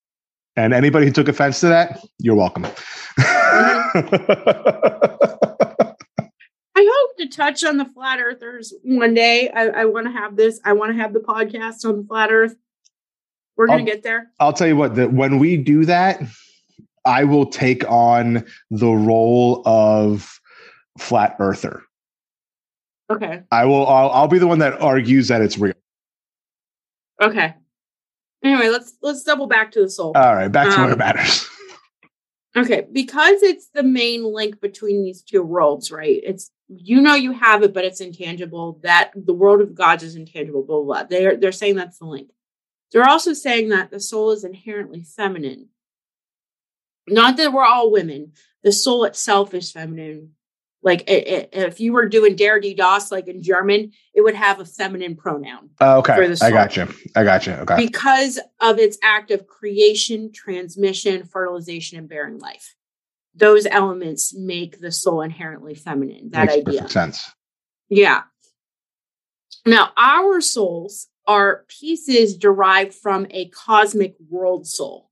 And 0.55 0.73
anybody 0.73 1.07
who 1.07 1.11
took 1.11 1.27
offense 1.27 1.59
to 1.61 1.67
that, 1.67 2.03
you're 2.19 2.35
welcome. 2.35 2.65
I 3.17 3.93
hope 6.75 7.17
to 7.17 7.27
touch 7.29 7.63
on 7.63 7.77
the 7.77 7.85
flat 7.85 8.19
earthers 8.19 8.73
one 8.83 9.13
day. 9.13 9.49
I, 9.49 9.67
I 9.67 9.85
want 9.85 10.07
to 10.07 10.11
have 10.11 10.35
this. 10.35 10.59
I 10.63 10.73
want 10.73 10.95
to 10.95 11.01
have 11.01 11.13
the 11.13 11.19
podcast 11.19 11.85
on 11.85 11.97
the 11.97 12.03
flat 12.03 12.31
earth. 12.31 12.55
We're 13.55 13.67
going 13.67 13.85
to 13.85 13.91
get 13.91 14.03
there. 14.03 14.31
I'll 14.39 14.53
tell 14.53 14.67
you 14.67 14.75
what, 14.75 14.95
that 14.95 15.13
when 15.13 15.37
we 15.37 15.57
do 15.57 15.85
that, 15.85 16.21
I 17.05 17.23
will 17.25 17.45
take 17.45 17.89
on 17.89 18.45
the 18.71 18.91
role 18.91 19.61
of 19.65 20.39
flat 20.97 21.35
earther. 21.39 21.83
Okay. 23.09 23.41
I 23.51 23.65
will 23.65 23.85
I'll, 23.87 24.09
I'll 24.11 24.27
be 24.27 24.39
the 24.39 24.47
one 24.47 24.59
that 24.59 24.81
argues 24.81 25.27
that 25.27 25.41
it's 25.41 25.57
real. 25.57 25.73
Okay. 27.21 27.55
Anyway, 28.43 28.69
let's 28.69 28.93
let's 29.01 29.23
double 29.23 29.47
back 29.47 29.71
to 29.71 29.81
the 29.81 29.89
soul. 29.89 30.13
All 30.15 30.35
right, 30.35 30.49
back 30.51 30.73
to 30.75 30.81
what 30.81 30.91
Um, 30.91 30.97
matters. 30.97 31.47
Okay, 32.55 32.85
because 32.91 33.41
it's 33.41 33.69
the 33.73 33.83
main 33.83 34.23
link 34.23 34.61
between 34.61 35.03
these 35.03 35.23
two 35.23 35.41
worlds, 35.41 35.91
right? 35.91 36.19
It's 36.23 36.51
you 36.67 37.01
know 37.01 37.15
you 37.15 37.31
have 37.31 37.63
it, 37.63 37.73
but 37.73 37.85
it's 37.85 38.01
intangible. 38.01 38.79
That 38.83 39.11
the 39.15 39.33
world 39.33 39.61
of 39.61 39.73
gods 39.73 40.03
is 40.03 40.15
intangible. 40.15 40.63
Blah 40.63 40.81
blah. 40.81 40.85
blah. 40.85 41.03
They're 41.03 41.37
they're 41.37 41.51
saying 41.51 41.75
that's 41.75 41.99
the 41.99 42.05
link. 42.05 42.29
They're 42.91 43.09
also 43.09 43.33
saying 43.33 43.69
that 43.69 43.89
the 43.89 43.99
soul 43.99 44.31
is 44.31 44.43
inherently 44.43 45.01
feminine. 45.03 45.69
Not 47.07 47.37
that 47.37 47.51
we're 47.53 47.65
all 47.65 47.91
women. 47.91 48.33
The 48.63 48.71
soul 48.71 49.03
itself 49.03 49.53
is 49.53 49.71
feminine. 49.71 50.31
Like 50.81 51.03
i- 51.09 51.13
i- 51.13 51.47
if 51.65 51.79
you 51.79 51.93
were 51.93 52.09
doing 52.09 52.35
der 52.35 52.59
die 52.59 52.73
das, 52.73 53.11
like 53.11 53.27
in 53.27 53.41
German, 53.41 53.91
it 54.13 54.21
would 54.21 54.35
have 54.35 54.59
a 54.59 54.65
feminine 54.65 55.15
pronoun 55.15 55.69
Oh, 55.79 55.99
okay, 55.99 56.13
I 56.41 56.49
got 56.51 56.75
you. 56.75 56.87
I 57.15 57.23
got 57.23 57.45
you. 57.47 57.53
Okay. 57.53 57.75
because 57.77 58.39
of 58.59 58.79
its 58.79 58.97
act 59.01 59.31
of 59.31 59.47
creation, 59.47 60.31
transmission, 60.33 61.23
fertilization, 61.25 61.97
and 61.99 62.09
bearing 62.09 62.37
life. 62.39 62.75
Those 63.35 63.65
elements 63.65 64.33
make 64.35 64.79
the 64.81 64.91
soul 64.91 65.21
inherently 65.21 65.73
feminine. 65.73 66.29
That 66.31 66.47
Makes 66.47 66.53
idea. 66.53 66.65
perfect 66.81 66.91
sense. 66.91 67.31
Yeah. 67.89 68.23
Now, 69.65 69.91
our 69.97 70.41
souls 70.41 71.07
are 71.25 71.63
pieces 71.69 72.35
derived 72.37 72.93
from 72.93 73.25
a 73.31 73.47
cosmic 73.49 74.15
world 74.29 74.67
soul 74.67 75.09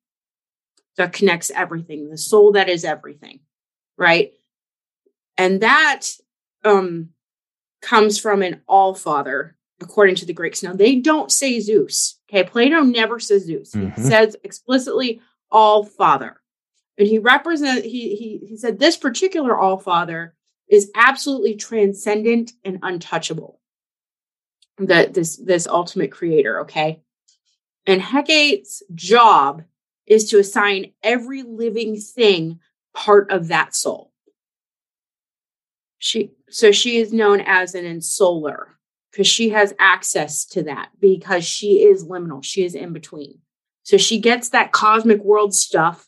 that 1.02 1.14
connects 1.14 1.50
everything, 1.52 2.10
the 2.10 2.18
soul 2.18 2.52
that 2.52 2.70
is 2.70 2.86
everything, 2.86 3.40
right? 3.98 4.34
And 5.36 5.62
that 5.62 6.04
um, 6.64 7.10
comes 7.82 8.20
from 8.20 8.44
an 8.44 8.62
all 8.68 8.94
father, 8.94 9.56
according 9.82 10.16
to 10.16 10.26
the 10.28 10.34
Greeks. 10.34 10.62
Now, 10.62 10.74
they 10.74 10.98
don't 10.98 11.32
say 11.32 11.60
Zeus. 11.60 12.20
Okay. 12.30 12.48
Plato 12.48 12.82
never 12.82 13.20
says 13.20 13.46
Zeus. 13.46 13.72
Mhm. 13.72 13.96
He 13.96 14.02
says 14.04 14.38
explicitly 14.44 15.22
all 15.50 15.84
father. 15.84 16.40
And 16.98 17.08
he 17.08 17.18
represent 17.18 17.84
he 17.84 18.16
he 18.16 18.46
he 18.48 18.58
said 18.58 18.78
this 18.78 18.96
particular 18.96 19.58
All 19.58 19.80
Father 19.80 20.36
is 20.70 20.92
absolutely 20.94 21.56
transcendent 21.56 22.52
and 22.64 22.78
untouchable. 22.84 23.60
That 24.78 25.16
this 25.16 25.38
this 25.38 25.66
ultimate 25.66 26.12
creator, 26.12 26.62
okay? 26.62 27.02
And 27.88 28.02
Hecate's 28.02 28.84
job 28.94 29.64
is 30.08 30.30
to 30.30 30.40
assign 30.40 30.92
every 31.04 31.44
living 31.44 31.98
thing 32.00 32.60
part 32.94 33.32
of 33.32 33.48
that 33.48 33.76
soul. 33.76 34.12
She 36.00 36.32
so 36.50 36.72
she 36.72 36.98
is 36.98 37.14
known 37.14 37.42
as 37.42 37.76
an 37.76 37.86
ensouler 37.86 38.66
because 39.12 39.28
she 39.28 39.50
has 39.50 39.74
access 39.80 40.46
to 40.46 40.64
that 40.64 40.90
because 41.00 41.46
she 41.46 41.84
is 41.84 42.06
liminal. 42.06 42.44
She 42.44 42.64
is 42.64 42.76
in 42.76 42.94
between. 42.94 43.40
So 43.84 43.98
she 43.98 44.20
gets 44.20 44.50
that 44.50 44.72
cosmic 44.72 45.24
world 45.24 45.54
stuff. 45.54 46.08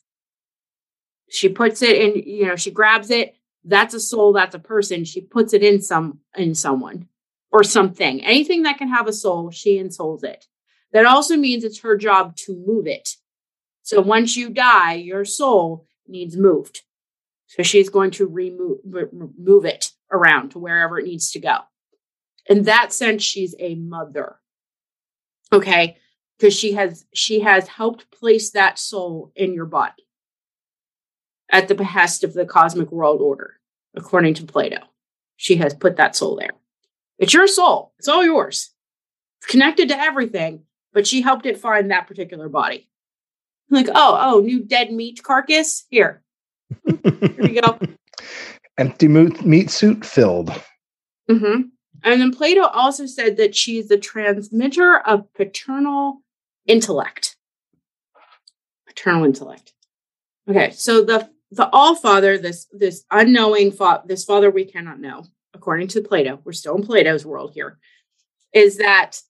She 1.30 1.50
puts 1.50 1.82
it 1.82 1.96
in, 1.96 2.24
you 2.28 2.46
know, 2.46 2.56
she 2.56 2.72
grabs 2.72 3.10
it. 3.10 3.36
That's 3.64 3.94
a 3.94 4.00
soul, 4.00 4.34
that's 4.34 4.56
a 4.56 4.60
person. 4.60 5.06
She 5.06 5.22
puts 5.22 5.54
it 5.54 5.64
in 5.64 5.82
some 5.82 6.20
in 6.36 6.56
someone 6.56 7.08
or 7.52 7.64
something. 7.64 8.24
Anything 8.26 8.64
that 8.64 8.78
can 8.78 8.90
have 8.90 9.08
a 9.08 9.14
soul, 9.14 9.52
she 9.52 9.78
ensouls 9.78 10.24
it. 10.24 10.48
That 10.92 11.06
also 11.06 11.38
means 11.38 11.64
it's 11.64 11.80
her 11.80 11.98
job 11.98 12.36
to 12.38 12.56
move 12.66 12.88
it. 12.88 13.16
So 13.84 14.02
once 14.02 14.36
you 14.36 14.50
die, 14.50 14.94
your 14.94 15.26
soul 15.26 15.88
needs 16.08 16.36
moved. 16.36 16.82
So 17.48 17.64
she's 17.64 17.90
going 17.90 18.12
to 18.12 18.26
remove 18.26 18.80
move 19.38 19.66
it 19.66 19.92
around 20.12 20.50
to 20.50 20.60
wherever 20.60 20.98
it 20.98 21.06
needs 21.06 21.32
to 21.32 21.40
go. 21.40 21.58
In 22.48 22.64
that 22.64 22.92
sense, 22.92 23.24
she's 23.24 23.56
a 23.60 23.76
mother. 23.76 24.38
Okay? 25.52 25.98
Because 26.38 26.58
she 26.58 26.74
has 26.74 27.06
she 27.14 27.42
has 27.42 27.68
helped 27.68 28.10
place 28.10 28.52
that 28.52 28.80
soul 28.80 29.32
in 29.36 29.54
your 29.54 29.66
body 29.66 30.08
at 31.52 31.68
the 31.68 31.76
behest 31.76 32.24
of 32.24 32.34
the 32.34 32.46
cosmic 32.46 32.92
world 32.92 33.22
order, 33.22 33.60
according 33.96 34.34
to 34.36 34.46
Plato. 34.46 34.80
She 35.36 35.58
has 35.58 35.74
put 35.74 35.98
that 35.98 36.16
soul 36.16 36.38
there. 36.38 36.52
It's 37.20 37.34
your 37.34 37.48
soul. 37.48 37.94
It's 38.00 38.08
all 38.08 38.24
yours. 38.24 38.72
It's 39.40 39.52
connected 39.52 39.90
to 39.90 40.00
everything, 40.00 40.64
but 40.94 41.06
she 41.06 41.22
helped 41.22 41.46
it 41.46 41.60
find 41.60 41.92
that 41.92 42.08
particular 42.08 42.50
body. 42.50 42.90
Like, 43.74 43.90
oh, 43.94 44.18
oh, 44.20 44.40
new 44.40 44.64
dead 44.64 44.92
meat 44.92 45.22
carcass. 45.24 45.86
Here. 45.90 46.22
Here 46.86 47.36
we 47.40 47.62
go. 47.62 47.80
Empty 48.78 49.08
meat 49.08 49.70
suit 49.70 50.06
filled. 50.06 50.50
Mm-hmm. 51.30 51.62
And 52.04 52.22
then 52.22 52.34
Plato 52.34 52.64
also 52.64 53.06
said 53.06 53.38
that 53.38 53.56
she's 53.56 53.88
the 53.88 53.98
transmitter 53.98 54.98
of 54.98 55.32
paternal 55.34 56.22
intellect. 56.66 57.38
Paternal 58.88 59.26
intellect. 59.26 59.74
Okay, 60.50 60.72
so 60.72 61.04
the 61.04 61.30
the 61.52 61.70
All 61.72 61.96
Father, 61.96 62.38
this 62.38 62.68
this 62.72 63.06
unknowing 63.12 63.72
fa- 63.72 64.04
this 64.06 64.26
Father 64.26 64.50
we 64.50 64.66
cannot 64.66 65.00
know, 65.00 65.24
according 65.54 65.88
to 65.90 66.02
Plato, 66.02 66.40
we're 66.44 66.52
still 66.52 66.76
in 66.76 66.84
Plato's 66.84 67.26
world 67.26 67.52
here, 67.54 67.78
is 68.54 68.78
that 68.78 69.22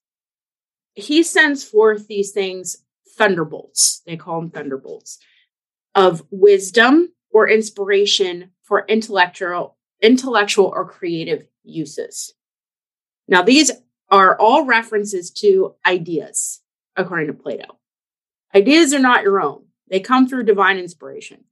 he 0.94 1.22
sends 1.22 1.62
forth 1.62 2.08
these 2.08 2.32
things 2.32 2.78
thunderbolts. 3.16 4.02
They 4.06 4.16
call 4.16 4.40
them 4.40 4.50
thunderbolts 4.50 5.18
of 5.94 6.22
wisdom 6.30 7.12
or 7.30 7.48
inspiration 7.48 8.50
for 8.62 8.84
intellectual 8.88 9.76
intellectual 10.02 10.66
or 10.66 10.86
creative 10.86 11.46
uses. 11.62 12.34
Now 13.28 13.42
these 13.42 13.70
are 14.10 14.38
all 14.38 14.66
references 14.66 15.30
to 15.30 15.74
ideas 15.86 16.60
according 16.96 17.28
to 17.28 17.32
Plato. 17.32 17.78
Ideas 18.54 18.92
are 18.94 18.98
not 18.98 19.22
your 19.22 19.40
own. 19.40 19.64
They 19.88 20.00
come 20.00 20.28
through 20.28 20.44
divine 20.44 20.78
inspiration. 20.78 21.44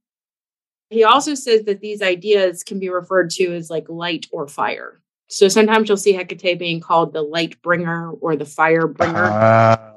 He 0.89 1.03
also 1.03 1.33
says 1.33 1.63
that 1.63 1.81
these 1.81 2.01
ideas 2.01 2.63
can 2.63 2.79
be 2.79 2.89
referred 2.89 3.31
to 3.31 3.55
as 3.55 3.69
like 3.69 3.89
light 3.89 4.27
or 4.31 4.47
fire. 4.47 5.01
So 5.27 5.47
sometimes 5.47 5.89
you'll 5.89 5.97
see 5.97 6.13
Hecate 6.13 6.59
being 6.59 6.79
called 6.79 7.13
the 7.13 7.21
light 7.21 7.59
bringer 7.61 8.11
or 8.11 8.35
the 8.35 8.45
fire 8.45 8.87
bringer. 8.87 9.25
Uh. 9.25 9.92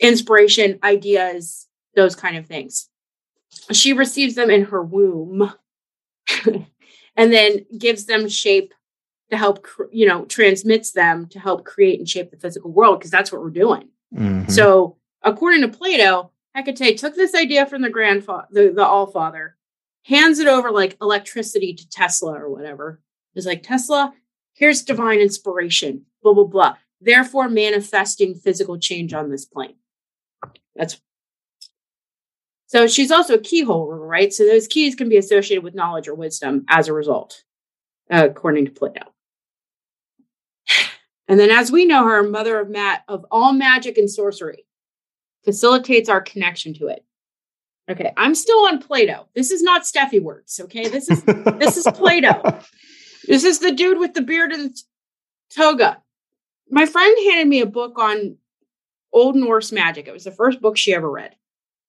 Inspiration, 0.00 0.78
ideas, 0.82 1.66
those 1.94 2.14
kind 2.14 2.36
of 2.36 2.46
things. 2.46 2.88
She 3.72 3.92
receives 3.92 4.34
them 4.34 4.50
in 4.50 4.64
her 4.66 4.82
womb 4.82 5.52
and 7.16 7.32
then 7.32 7.66
gives 7.76 8.04
them 8.06 8.28
shape 8.28 8.72
to 9.30 9.36
help, 9.36 9.66
you 9.90 10.06
know, 10.06 10.24
transmits 10.24 10.92
them 10.92 11.26
to 11.28 11.38
help 11.38 11.64
create 11.64 11.98
and 11.98 12.08
shape 12.08 12.30
the 12.30 12.38
physical 12.38 12.70
world 12.70 12.98
because 12.98 13.10
that's 13.10 13.30
what 13.30 13.42
we're 13.42 13.50
doing. 13.50 13.88
Mm-hmm. 14.14 14.50
So, 14.50 14.96
according 15.22 15.62
to 15.62 15.68
Plato, 15.68 16.30
Hecate 16.54 16.98
took 16.98 17.14
this 17.14 17.34
idea 17.34 17.66
from 17.66 17.82
the 17.82 17.90
grandfather, 17.90 18.46
the, 18.50 18.70
the 18.70 18.84
All 18.84 19.06
Father, 19.06 19.56
hands 20.04 20.38
it 20.38 20.46
over 20.46 20.70
like 20.70 20.96
electricity 21.00 21.74
to 21.74 21.88
Tesla 21.90 22.32
or 22.32 22.50
whatever. 22.50 23.00
It's 23.34 23.46
like, 23.46 23.62
Tesla, 23.62 24.14
here's 24.54 24.82
divine 24.82 25.20
inspiration, 25.20 26.06
blah, 26.22 26.32
blah, 26.32 26.44
blah. 26.44 26.76
Therefore, 27.00 27.48
manifesting 27.48 28.34
physical 28.34 28.78
change 28.78 29.12
on 29.12 29.30
this 29.30 29.44
plane. 29.44 29.76
That's 30.78 30.98
so 32.66 32.86
she's 32.86 33.10
also 33.10 33.34
a 33.34 33.40
keyhole, 33.40 33.88
right? 33.88 34.32
So 34.32 34.44
those 34.44 34.68
keys 34.68 34.94
can 34.94 35.08
be 35.08 35.16
associated 35.16 35.64
with 35.64 35.74
knowledge 35.74 36.06
or 36.06 36.14
wisdom 36.14 36.64
as 36.68 36.86
a 36.86 36.92
result, 36.92 37.42
uh, 38.10 38.28
according 38.30 38.66
to 38.66 38.70
Plato. 38.70 39.00
And 41.26 41.38
then, 41.38 41.50
as 41.50 41.70
we 41.70 41.84
know 41.84 42.06
her, 42.06 42.22
mother 42.22 42.58
of 42.58 42.70
mat 42.70 43.04
of 43.08 43.26
all 43.30 43.52
magic 43.52 43.98
and 43.98 44.10
sorcery, 44.10 44.64
facilitates 45.44 46.08
our 46.08 46.22
connection 46.22 46.72
to 46.74 46.88
it. 46.88 47.04
Okay, 47.90 48.12
I'm 48.16 48.34
still 48.34 48.66
on 48.66 48.80
Plato. 48.80 49.28
This 49.34 49.50
is 49.50 49.62
not 49.62 49.86
Stephie 49.86 50.20
words. 50.20 50.60
Okay, 50.64 50.88
this 50.88 51.10
is 51.10 51.22
this 51.24 51.76
is 51.76 51.86
Plato. 51.94 52.62
This 53.26 53.44
is 53.44 53.58
the 53.58 53.72
dude 53.72 53.98
with 53.98 54.14
the 54.14 54.22
beard 54.22 54.52
and 54.52 54.74
toga. 55.54 56.00
My 56.70 56.86
friend 56.86 57.14
handed 57.28 57.46
me 57.46 57.60
a 57.60 57.66
book 57.66 57.98
on 57.98 58.38
Old 59.12 59.36
Norse 59.36 59.72
magic. 59.72 60.06
It 60.06 60.12
was 60.12 60.24
the 60.24 60.30
first 60.30 60.60
book 60.60 60.76
she 60.76 60.94
ever 60.94 61.10
read. 61.10 61.34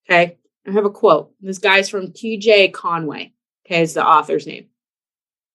Okay, 0.08 0.38
I 0.66 0.70
have 0.72 0.84
a 0.84 0.90
quote. 0.90 1.32
This 1.40 1.58
guy's 1.58 1.88
from 1.88 2.10
D.J. 2.10 2.68
Conway. 2.70 3.32
Okay, 3.66 3.82
is 3.82 3.94
the 3.94 4.06
author's 4.06 4.46
name. 4.46 4.66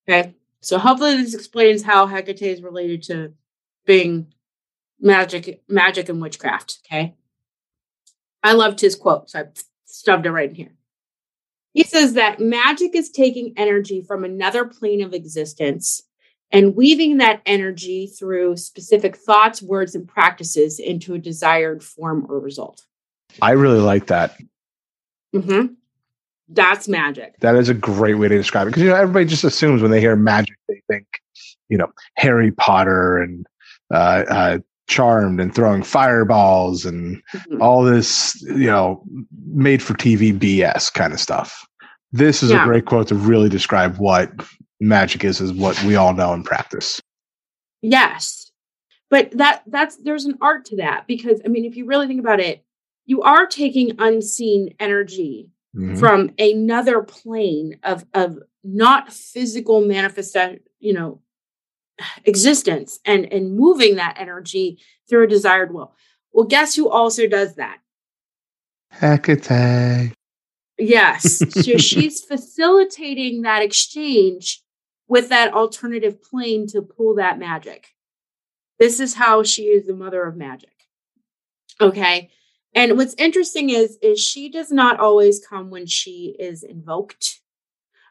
Okay, 0.08 0.36
so 0.62 0.78
hopefully 0.78 1.18
this 1.18 1.34
explains 1.34 1.84
how 1.84 2.08
Hecate 2.08 2.42
is 2.42 2.62
related 2.62 3.04
to 3.04 3.34
being 3.86 4.34
magic, 5.00 5.62
magic 5.68 6.10
and 6.10 6.22
witchcraft. 6.22 6.80
Okay. 6.86 7.16
I 8.44 8.54
loved 8.54 8.80
his 8.80 8.96
quote, 8.96 9.30
so 9.30 9.40
I 9.40 9.44
stuffed 9.86 10.26
it 10.26 10.32
right 10.32 10.50
in 10.50 10.56
here. 10.56 10.76
He 11.74 11.84
says 11.84 12.14
that 12.14 12.40
magic 12.40 12.96
is 12.96 13.10
taking 13.10 13.54
energy 13.58 14.02
from 14.02 14.24
another 14.24 14.66
plane 14.66 15.04
of 15.04 15.14
existence 15.14 16.04
and 16.52 16.76
weaving 16.76 17.18
that 17.18 17.42
energy 17.46 18.08
through 18.08 18.58
specific 18.58 19.16
thoughts, 19.16 19.62
words, 19.62 19.96
and 19.96 20.08
practices 20.08 20.80
into 20.80 21.14
a 21.14 21.20
desired 21.20 21.84
form 21.84 22.26
or 22.30 22.40
result. 22.40 22.86
I 23.42 23.52
really 23.52 23.80
like 23.80 24.08
that. 24.08 24.38
Mm-hmm. 25.36 25.74
That's 26.50 26.88
magic. 26.88 27.40
That 27.40 27.56
is 27.56 27.70
a 27.70 27.74
great 27.74 28.16
way 28.16 28.28
to 28.28 28.38
describe 28.38 28.68
it 28.68 28.72
because 28.72 28.84
you 28.84 28.90
know 28.90 28.96
everybody 28.96 29.26
just 29.26 29.44
assumes 29.44 29.82
when 29.82 29.92
they 29.92 30.00
hear 30.00 30.16
magic 30.16 30.56
they 30.70 30.82
think 30.88 31.08
you 31.70 31.78
know 31.78 31.92
Harry 32.18 32.52
Potter 32.52 33.18
and 33.18 33.46
uh, 33.92 34.24
uh, 34.30 34.58
charmed 34.88 35.40
and 35.40 35.54
throwing 35.54 35.84
fireballs 35.84 36.86
and 36.86 37.22
mm-hmm. 37.34 37.62
all 37.62 37.84
this, 37.84 38.42
you 38.44 38.68
know, 38.68 39.04
made 39.48 39.82
for 39.82 39.94
TV 39.94 40.38
BS 40.38 40.94
kind 40.94 41.14
of 41.14 41.20
stuff. 41.20 41.66
This 42.12 42.44
is 42.44 42.52
yeah. 42.52 42.64
a 42.64 42.66
great 42.66 42.86
quote 42.86 43.08
to 43.10 43.16
really 43.16 43.50
describe 43.50 43.98
what 43.98 44.32
magic 44.80 45.24
is, 45.24 45.42
is 45.42 45.54
what 45.54 45.82
we 45.84 45.96
all 45.96 46.14
know 46.14 46.34
in 46.34 46.44
practice. 46.44 47.02
Yes. 47.82 48.52
But 49.10 49.32
that 49.32 49.64
that's 49.68 49.98
there's 49.98 50.26
an 50.26 50.38
art 50.42 50.66
to 50.66 50.78
that 50.78 51.06
because 51.08 51.42
I 51.46 51.48
mean 51.48 51.66
if 51.66 51.76
you 51.76 51.86
really 51.86 52.08
think 52.08 52.20
about 52.20 52.40
it, 52.40 52.66
you 53.06 53.22
are 53.22 53.46
taking 53.46 53.96
unseen 54.00 54.74
energy 54.80 55.50
mm-hmm. 55.76 55.96
from 55.96 56.32
another 56.40 57.02
plane 57.04 57.78
of 57.84 58.06
of 58.14 58.40
not 58.64 59.14
physical 59.14 59.86
manifestation, 59.86 60.60
you 60.80 60.94
know, 60.94 61.22
existence 62.26 63.00
and 63.06 63.32
and 63.32 63.56
moving 63.56 63.96
that 63.96 64.18
energy 64.18 64.80
through 65.08 65.26
a 65.26 65.28
desired 65.28 65.74
will. 65.74 65.94
Well, 66.34 66.48
guess 66.48 66.76
who 66.76 66.90
also 66.90 67.28
does 67.28 67.56
that? 67.56 67.78
Hecate. 68.90 70.12
Yes. 70.78 71.40
so 71.54 71.62
she's 71.78 72.22
facilitating 72.22 73.44
that 73.44 73.62
exchange 73.62 74.62
with 75.08 75.30
that 75.30 75.54
alternative 75.54 76.22
plane 76.22 76.68
to 76.68 76.82
pull 76.82 77.16
that 77.16 77.40
magic. 77.40 77.90
This 78.80 79.00
is 79.00 79.14
how 79.14 79.44
she 79.44 79.64
is 79.64 79.86
the 79.86 79.96
mother 79.96 80.24
of 80.26 80.36
magic. 80.36 80.74
Okay. 81.80 82.30
And 82.74 82.98
what's 82.98 83.16
interesting 83.16 83.70
is 83.70 83.98
is 84.02 84.20
she 84.20 84.50
does 84.50 84.72
not 84.72 85.00
always 85.00 85.46
come 85.46 85.70
when 85.70 85.86
she 85.86 86.36
is 86.38 86.64
invoked. 86.64 87.40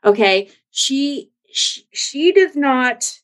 Okay? 0.05 0.51
She 0.70 1.30
she, 1.53 1.86
she 1.92 2.32
does 2.32 2.57
not 2.57 3.18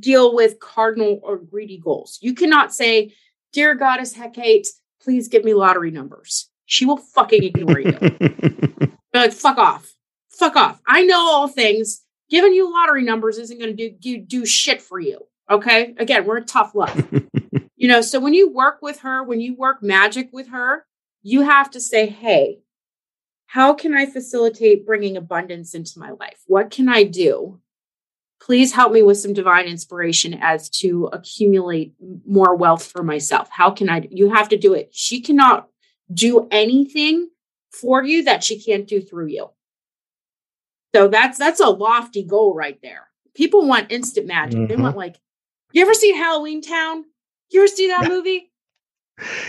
deal 0.00 0.34
with 0.34 0.60
cardinal 0.60 1.20
or 1.22 1.38
greedy 1.38 1.78
goals. 1.78 2.18
You 2.20 2.34
cannot 2.34 2.74
say, 2.74 3.14
Dear 3.52 3.74
Goddess 3.74 4.12
Hecate, 4.14 4.68
please 5.00 5.28
give 5.28 5.44
me 5.44 5.54
lottery 5.54 5.90
numbers. 5.90 6.50
She 6.66 6.84
will 6.84 6.96
fucking 6.98 7.44
ignore 7.44 7.80
you. 7.80 7.98
Like, 9.14 9.32
fuck 9.32 9.58
off. 9.58 9.94
Fuck 10.30 10.56
off. 10.56 10.80
I 10.86 11.04
know 11.04 11.18
all 11.18 11.48
things. 11.48 12.02
Giving 12.30 12.52
you 12.52 12.72
lottery 12.72 13.02
numbers 13.02 13.38
isn't 13.38 13.58
going 13.58 13.74
to 13.76 13.90
do, 13.90 13.96
do 13.96 14.18
do 14.18 14.46
shit 14.46 14.82
for 14.82 15.00
you. 15.00 15.26
Okay. 15.50 15.94
Again, 15.98 16.26
we're 16.26 16.38
a 16.38 16.44
tough 16.44 16.74
love. 16.74 17.08
you 17.76 17.88
know, 17.88 18.00
so 18.00 18.20
when 18.20 18.34
you 18.34 18.50
work 18.50 18.80
with 18.82 19.00
her, 19.00 19.22
when 19.22 19.40
you 19.40 19.54
work 19.54 19.82
magic 19.82 20.28
with 20.32 20.48
her, 20.48 20.84
you 21.22 21.42
have 21.42 21.70
to 21.70 21.80
say, 21.80 22.06
hey, 22.06 22.58
how 23.46 23.72
can 23.72 23.94
I 23.94 24.04
facilitate 24.04 24.84
bringing 24.84 25.16
abundance 25.16 25.74
into 25.74 25.98
my 25.98 26.10
life? 26.10 26.42
What 26.46 26.70
can 26.70 26.88
I 26.88 27.04
do? 27.04 27.60
Please 28.40 28.72
help 28.72 28.92
me 28.92 29.02
with 29.02 29.18
some 29.18 29.32
divine 29.32 29.66
inspiration 29.66 30.34
as 30.40 30.68
to 30.68 31.08
accumulate 31.12 31.94
more 32.26 32.54
wealth 32.54 32.86
for 32.86 33.02
myself. 33.02 33.48
How 33.50 33.70
can 33.70 33.88
I? 33.88 34.06
You 34.10 34.32
have 34.34 34.50
to 34.50 34.58
do 34.58 34.74
it. 34.74 34.90
She 34.92 35.20
cannot 35.20 35.68
do 36.12 36.46
anything 36.50 37.30
for 37.72 38.02
you 38.02 38.24
that 38.24 38.44
she 38.44 38.60
can't 38.60 38.86
do 38.86 39.00
through 39.00 39.28
you. 39.28 39.50
So 40.94 41.08
that's 41.08 41.38
that's 41.38 41.60
a 41.60 41.68
lofty 41.68 42.24
goal 42.24 42.54
right 42.54 42.78
there. 42.82 43.08
People 43.34 43.66
want 43.66 43.92
instant 43.92 44.26
magic. 44.26 44.58
Mm-hmm. 44.58 44.66
They 44.68 44.76
want 44.76 44.96
like, 44.96 45.16
you 45.72 45.82
ever 45.82 45.94
seen 45.94 46.16
Halloween 46.16 46.62
Town? 46.62 47.04
You 47.50 47.60
ever 47.60 47.68
see 47.68 47.88
that 47.88 48.08
movie? 48.08 48.50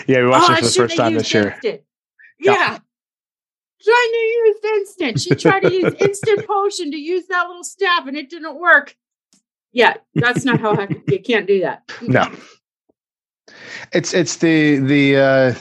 Yeah, 0.08 0.22
we 0.22 0.28
watched 0.28 0.50
oh, 0.50 0.54
it 0.54 0.58
for 0.58 0.66
the 0.66 0.72
first 0.72 0.98
time 0.98 1.14
this 1.14 1.34
year. 1.34 1.58
Yeah. 1.64 1.78
yeah 2.40 2.80
trying 3.82 4.12
to 4.12 4.18
use 4.18 4.58
instant. 4.64 5.20
She 5.20 5.36
tried 5.36 5.62
to 5.62 5.74
use 5.74 5.94
instant 6.00 6.48
potion 6.48 6.92
to 6.92 6.98
use 6.98 7.28
that 7.28 7.48
little 7.48 7.64
staff 7.64 8.08
and 8.08 8.18
it 8.18 8.30
didn't 8.30 8.60
work. 8.60 8.96
Yeah, 9.72 9.98
that's 10.16 10.46
not 10.46 10.60
how 10.60 10.88
you 11.08 11.20
can't 11.20 11.48
do 11.48 11.62
that. 11.62 11.84
No. 12.02 12.32
It's 13.94 14.14
it's 14.14 14.38
the 14.38 14.78
the 14.78 15.18
uh 15.18 15.56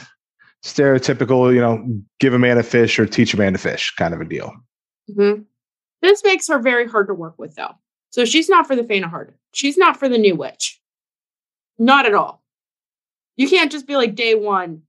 stereotypical, 0.65 1.55
you 1.55 1.61
know, 1.61 1.85
give 2.19 2.35
a 2.35 2.39
man 2.39 2.59
a 2.59 2.63
fish 2.63 2.99
or 2.99 3.07
teach 3.07 3.35
a 3.35 3.37
man 3.37 3.53
to 3.53 3.59
fish 3.59 3.95
kind 3.97 4.15
of 4.15 4.21
a 4.21 4.25
deal. 4.25 4.53
Mm-hmm. 5.11 5.43
This 6.03 6.23
makes 6.25 6.49
her 6.49 6.59
very 6.59 6.87
hard 6.87 7.09
to 7.09 7.15
work 7.15 7.39
with 7.39 7.55
though. 7.55 7.75
So 8.11 8.25
she's 8.25 8.49
not 8.49 8.67
for 8.67 8.77
the 8.77 8.85
faint 8.85 9.05
of 9.05 9.11
heart. 9.11 9.37
She's 9.53 9.77
not 9.77 9.99
for 9.99 10.09
the 10.09 10.19
new 10.19 10.35
witch. 10.35 10.81
Not 11.79 12.07
at 12.07 12.15
all. 12.15 12.43
You 13.37 13.49
can't 13.49 13.71
just 13.71 13.87
be 13.87 13.97
like 13.97 14.15
day 14.15 14.35
one, 14.35 14.83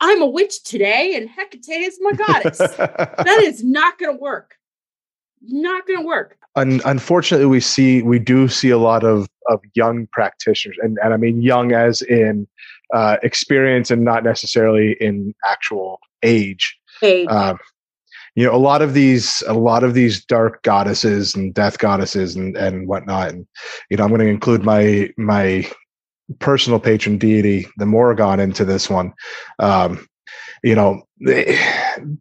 I'm 0.00 0.22
a 0.22 0.26
witch 0.26 0.62
today 0.62 1.14
and 1.16 1.28
Hecate 1.28 1.80
is 1.80 1.98
my 2.00 2.12
goddess. 2.12 2.58
that 2.58 3.40
is 3.42 3.64
not 3.64 3.98
going 3.98 4.16
to 4.16 4.20
work. 4.20 4.56
Not 5.42 5.86
going 5.86 6.00
to 6.00 6.06
work. 6.06 6.36
Un- 6.56 6.80
unfortunately, 6.84 7.46
we 7.46 7.60
see 7.60 8.02
we 8.02 8.18
do 8.18 8.48
see 8.48 8.70
a 8.70 8.78
lot 8.78 9.04
of 9.04 9.28
of 9.48 9.60
young 9.74 10.08
practitioners, 10.10 10.76
and, 10.80 10.98
and 11.04 11.12
I 11.12 11.18
mean 11.18 11.42
young 11.42 11.72
as 11.72 12.02
in 12.02 12.48
uh, 12.92 13.18
experience 13.22 13.90
and 13.90 14.04
not 14.04 14.24
necessarily 14.24 14.96
in 15.00 15.34
actual 15.44 16.00
age. 16.22 16.76
Age. 17.02 17.28
Um, 17.28 17.58
you 18.36 18.44
know, 18.44 18.54
a 18.54 18.58
lot 18.58 18.82
of 18.82 18.92
these, 18.94 19.42
a 19.48 19.54
lot 19.54 19.82
of 19.82 19.94
these 19.94 20.24
dark 20.24 20.62
goddesses 20.62 21.34
and 21.34 21.54
death 21.54 21.78
goddesses 21.78 22.36
and 22.36 22.56
and 22.56 22.86
whatnot, 22.86 23.30
and 23.30 23.46
you 23.90 23.96
know, 23.96 24.04
I'm 24.04 24.10
going 24.10 24.20
to 24.20 24.26
include 24.28 24.62
my 24.62 25.10
my 25.16 25.68
personal 26.38 26.78
patron 26.78 27.18
deity, 27.18 27.66
the 27.78 27.86
Morrigan, 27.86 28.38
into 28.38 28.64
this 28.64 28.90
one. 28.90 29.14
Um, 29.58 30.06
you 30.62 30.74
know, 30.74 31.02
they, 31.24 31.56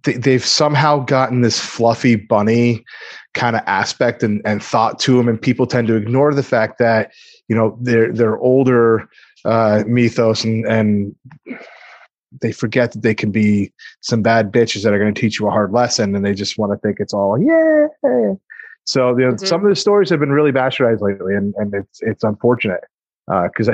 they've 0.04 0.46
somehow 0.46 1.00
gotten 1.00 1.42
this 1.42 1.60
fluffy 1.60 2.16
bunny 2.16 2.86
kind 3.34 3.56
of 3.56 3.64
aspect 3.66 4.24
and, 4.24 4.42
and 4.46 4.64
thought 4.64 5.00
to 5.00 5.18
them, 5.18 5.28
and 5.28 5.42
people 5.42 5.68
tend 5.68 5.88
to 5.88 5.96
ignore 5.96 6.34
the 6.34 6.44
fact 6.44 6.78
that 6.80 7.12
you 7.50 7.56
know 7.56 7.78
they're 7.82 8.14
they're 8.14 8.38
older 8.38 9.10
uh, 9.44 9.84
mythos 9.86 10.46
and 10.46 10.66
and 10.66 11.16
they 12.42 12.52
forget 12.52 12.92
that 12.92 13.02
they 13.02 13.14
can 13.14 13.32
be 13.32 13.72
some 14.02 14.22
bad 14.22 14.52
bitches 14.52 14.84
that 14.84 14.94
are 14.94 15.00
going 15.00 15.14
to 15.14 15.20
teach 15.20 15.40
you 15.40 15.48
a 15.48 15.52
hard 15.52 15.72
lesson, 15.72 16.16
and 16.16 16.26
they 16.26 16.34
just 16.34 16.58
want 16.58 16.72
to 16.72 16.78
think 16.80 16.98
it's 17.00 17.14
all 17.14 17.40
yeah. 17.40 17.88
So 18.86 19.18
you 19.18 19.26
know, 19.26 19.32
mm-hmm. 19.34 19.46
some 19.46 19.64
of 19.64 19.70
the 19.70 19.76
stories 19.76 20.10
have 20.10 20.20
been 20.20 20.32
really 20.32 20.52
bastardized 20.52 21.02
lately, 21.02 21.36
and 21.36 21.54
and 21.58 21.74
it's 21.74 22.00
it's 22.02 22.24
unfortunate 22.24 22.82
because 23.28 23.70
uh, 23.70 23.74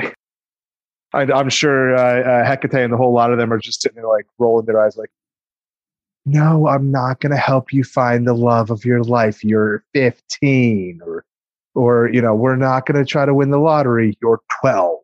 I 1.12 1.22
I, 1.32 1.40
am 1.40 1.50
sure 1.50 1.94
uh, 1.94 2.20
uh, 2.20 2.44
Hecate 2.44 2.82
and 2.82 2.92
the 2.92 2.96
whole 2.96 3.12
lot 3.12 3.32
of 3.32 3.38
them 3.38 3.52
are 3.52 3.58
just 3.58 3.82
sitting 3.82 3.96
there 3.96 4.08
like 4.08 4.26
rolling 4.38 4.66
their 4.66 4.80
eyes, 4.80 4.96
like, 4.96 5.10
"No, 6.24 6.66
I'm 6.68 6.90
not 6.90 7.20
going 7.20 7.32
to 7.32 7.38
help 7.38 7.72
you 7.72 7.84
find 7.84 8.26
the 8.26 8.34
love 8.34 8.70
of 8.70 8.84
your 8.84 9.02
life. 9.02 9.44
You're 9.44 9.84
15, 9.94 11.00
or, 11.04 11.24
or 11.74 12.08
you 12.10 12.22
know, 12.22 12.34
we're 12.34 12.56
not 12.56 12.86
going 12.86 13.02
to 13.02 13.08
try 13.08 13.26
to 13.26 13.34
win 13.34 13.50
the 13.50 13.58
lottery. 13.58 14.16
You're 14.22 14.40
12. 14.62 15.01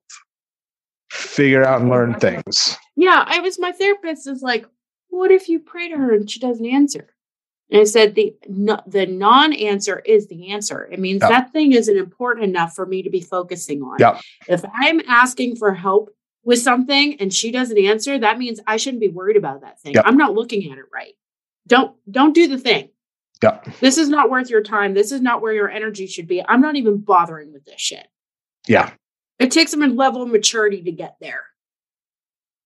Figure 1.10 1.64
out 1.64 1.80
and 1.80 1.90
learn 1.90 2.14
things." 2.18 2.76
Yeah, 2.96 3.24
I 3.26 3.40
was. 3.40 3.58
My 3.58 3.72
therapist 3.72 4.26
is 4.26 4.42
like, 4.42 4.66
"What 5.08 5.30
if 5.30 5.48
you 5.48 5.58
pray 5.58 5.88
to 5.88 5.96
her 5.96 6.14
and 6.14 6.30
she 6.30 6.40
doesn't 6.40 6.66
answer?" 6.66 7.14
And 7.70 7.82
I 7.82 7.84
said 7.84 8.14
the 8.14 8.34
no, 8.48 8.80
the 8.86 9.06
non-answer 9.06 10.00
is 10.00 10.28
the 10.28 10.50
answer. 10.50 10.88
It 10.90 10.98
means 10.98 11.20
yep. 11.20 11.30
that 11.30 11.52
thing 11.52 11.72
isn't 11.72 11.96
important 11.96 12.46
enough 12.46 12.74
for 12.74 12.86
me 12.86 13.02
to 13.02 13.10
be 13.10 13.20
focusing 13.20 13.82
on. 13.82 13.96
Yep. 13.98 14.20
If 14.48 14.64
I'm 14.74 15.00
asking 15.06 15.56
for 15.56 15.74
help 15.74 16.10
with 16.44 16.60
something 16.60 17.20
and 17.20 17.32
she 17.32 17.50
doesn't 17.50 17.78
answer, 17.78 18.18
that 18.18 18.38
means 18.38 18.60
I 18.66 18.78
shouldn't 18.78 19.02
be 19.02 19.08
worried 19.08 19.36
about 19.36 19.60
that 19.60 19.80
thing. 19.80 19.94
Yep. 19.94 20.04
I'm 20.06 20.16
not 20.16 20.34
looking 20.34 20.70
at 20.72 20.78
it 20.78 20.86
right. 20.92 21.14
Don't 21.66 21.94
don't 22.10 22.34
do 22.34 22.48
the 22.48 22.58
thing. 22.58 22.88
Yeah. 23.42 23.60
This 23.80 23.98
is 23.98 24.08
not 24.08 24.30
worth 24.30 24.50
your 24.50 24.62
time. 24.62 24.94
This 24.94 25.12
is 25.12 25.20
not 25.20 25.42
where 25.42 25.52
your 25.52 25.70
energy 25.70 26.06
should 26.06 26.26
be. 26.26 26.42
I'm 26.48 26.60
not 26.60 26.76
even 26.76 26.98
bothering 26.98 27.52
with 27.52 27.64
this 27.64 27.80
shit. 27.80 28.08
Yeah. 28.66 28.92
It 29.38 29.50
takes 29.50 29.72
a 29.72 29.76
level 29.76 30.22
of 30.22 30.30
maturity 30.30 30.82
to 30.82 30.92
get 30.92 31.16
there. 31.20 31.44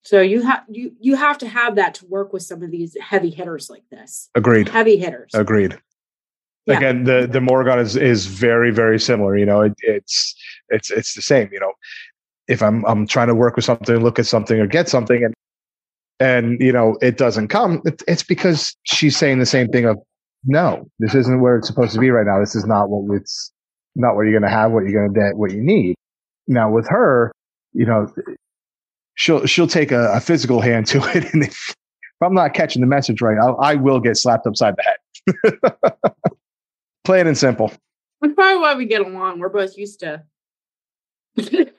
So 0.02 0.20
you 0.20 0.42
have 0.42 0.64
you 0.68 0.92
you 1.00 1.14
have 1.14 1.38
to 1.38 1.48
have 1.48 1.76
that 1.76 1.94
to 1.94 2.06
work 2.06 2.32
with 2.32 2.42
some 2.42 2.62
of 2.62 2.70
these 2.70 2.96
heavy 3.00 3.30
hitters 3.30 3.70
like 3.70 3.84
this. 3.90 4.30
Agreed. 4.34 4.68
Heavy 4.68 4.96
hitters. 4.96 5.30
Agreed. 5.34 5.78
Yeah. 6.66 6.76
Again, 6.76 7.04
the 7.04 7.28
the 7.30 7.40
Morrigan 7.40 7.78
is 7.78 7.96
is 7.96 8.26
very 8.26 8.72
very 8.72 8.98
similar. 8.98 9.36
You 9.36 9.46
know, 9.46 9.62
it, 9.62 9.74
it's 9.78 10.34
it's 10.70 10.90
it's 10.90 11.14
the 11.14 11.22
same. 11.22 11.50
You 11.52 11.60
know, 11.60 11.72
if 12.48 12.62
I'm 12.62 12.84
I'm 12.86 13.06
trying 13.06 13.28
to 13.28 13.34
work 13.34 13.54
with 13.56 13.64
something, 13.64 13.96
look 13.96 14.18
at 14.18 14.26
something, 14.26 14.58
or 14.58 14.66
get 14.66 14.88
something, 14.88 15.24
and 15.24 15.34
and 16.18 16.60
you 16.60 16.72
know 16.72 16.96
it 17.00 17.16
doesn't 17.16 17.48
come, 17.48 17.82
it, 17.84 18.02
it's 18.06 18.22
because 18.22 18.76
she's 18.84 19.16
saying 19.16 19.38
the 19.38 19.46
same 19.46 19.68
thing 19.68 19.84
of 19.84 19.98
no, 20.44 20.88
this 20.98 21.14
isn't 21.14 21.40
where 21.40 21.56
it's 21.56 21.68
supposed 21.68 21.92
to 21.94 22.00
be 22.00 22.10
right 22.10 22.26
now. 22.26 22.40
This 22.40 22.54
is 22.54 22.66
not 22.66 22.88
what 22.88 23.16
it's 23.16 23.52
not 23.94 24.16
what 24.16 24.22
you're 24.22 24.38
going 24.38 24.50
to 24.50 24.56
have, 24.56 24.72
what 24.72 24.84
you're 24.84 25.00
going 25.00 25.12
to 25.12 25.20
get, 25.20 25.36
what 25.36 25.52
you 25.52 25.62
need. 25.62 25.94
Now 26.48 26.70
with 26.70 26.88
her, 26.88 27.32
you 27.72 27.86
know, 27.86 28.12
she'll 29.14 29.46
she'll 29.46 29.66
take 29.66 29.92
a, 29.92 30.12
a 30.12 30.20
physical 30.20 30.60
hand 30.60 30.86
to 30.88 30.98
it, 31.16 31.32
and 31.32 31.44
if, 31.44 31.74
I'm 32.22 32.34
not 32.34 32.54
catching 32.54 32.80
the 32.80 32.86
message 32.86 33.20
right, 33.20 33.36
I'll, 33.42 33.58
I 33.60 33.74
will 33.74 34.00
get 34.00 34.16
slapped 34.16 34.46
upside 34.46 34.76
the 34.76 34.82
head. 34.82 35.72
Plain 37.04 37.26
and 37.26 37.36
simple. 37.36 37.72
That's 38.20 38.34
probably 38.34 38.60
why 38.60 38.74
we 38.76 38.84
get 38.84 39.00
along. 39.00 39.40
We're 39.40 39.48
both 39.48 39.76
used 39.76 40.00
to. 40.00 40.22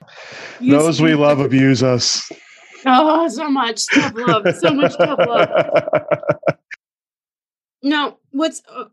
Those 0.60 1.00
we 1.00 1.14
love 1.14 1.40
abuse 1.40 1.82
us. 1.82 2.30
Oh, 2.84 3.26
so 3.28 3.48
much 3.48 3.86
tough 3.94 4.12
love, 4.14 4.54
so 4.56 4.74
much 4.74 4.94
tough 4.98 5.18
love. 5.26 6.18
Now, 7.82 8.18
what's 8.30 8.62
uh, 8.68 8.84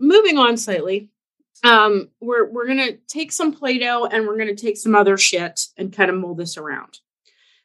moving 0.00 0.38
on 0.38 0.56
slightly? 0.56 1.10
Um, 1.62 2.08
we're 2.20 2.50
we're 2.50 2.66
gonna 2.66 2.92
take 3.08 3.30
some 3.32 3.52
Play-Doh 3.52 4.06
and 4.06 4.26
we're 4.26 4.38
gonna 4.38 4.54
take 4.54 4.76
some 4.76 4.94
other 4.94 5.16
shit 5.16 5.66
and 5.76 5.92
kind 5.92 6.10
of 6.10 6.16
mold 6.16 6.38
this 6.38 6.56
around. 6.56 6.98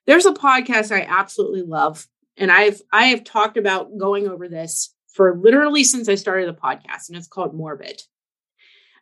There's 0.06 0.26
a 0.26 0.34
podcast 0.34 0.92
I 0.96 1.02
absolutely 1.02 1.64
love, 1.64 2.08
and 2.38 2.52
I've 2.52 2.82
I 2.92 3.06
have 3.08 3.24
talked 3.24 3.58
about 3.58 3.98
going 3.98 4.28
over 4.28 4.48
this 4.48 4.94
for 5.08 5.36
literally 5.36 5.84
since 5.84 6.08
I 6.08 6.16
started 6.16 6.48
the 6.48 6.60
podcast, 6.60 7.10
and 7.10 7.18
it's 7.18 7.28
called 7.28 7.56
Morbid. 7.56 8.04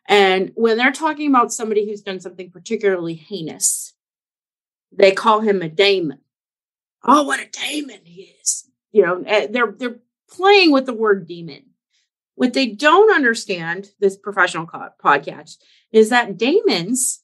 And 0.08 0.52
when 0.54 0.78
they're 0.78 0.92
talking 0.92 1.28
about 1.28 1.52
somebody 1.52 1.86
who's 1.86 2.00
done 2.02 2.20
something 2.20 2.50
particularly 2.50 3.14
heinous, 3.14 3.92
they 4.92 5.10
call 5.12 5.40
him 5.40 5.62
a 5.62 5.68
daemon. 5.68 6.20
Oh, 7.04 7.24
what 7.24 7.40
a 7.40 7.48
daemon 7.50 8.00
he 8.04 8.34
is! 8.40 8.68
You 8.92 9.02
know, 9.02 9.22
eh, 9.26 9.48
they're 9.50 9.74
they're 9.76 9.98
playing 10.30 10.72
with 10.72 10.86
the 10.86 10.94
word 10.94 11.26
demon. 11.26 11.64
What 12.36 12.52
they 12.52 12.66
don't 12.66 13.14
understand, 13.14 13.90
this 13.98 14.16
professional 14.16 14.66
podcast, 14.66 15.56
is 15.90 16.10
that 16.10 16.36
daemons 16.36 17.22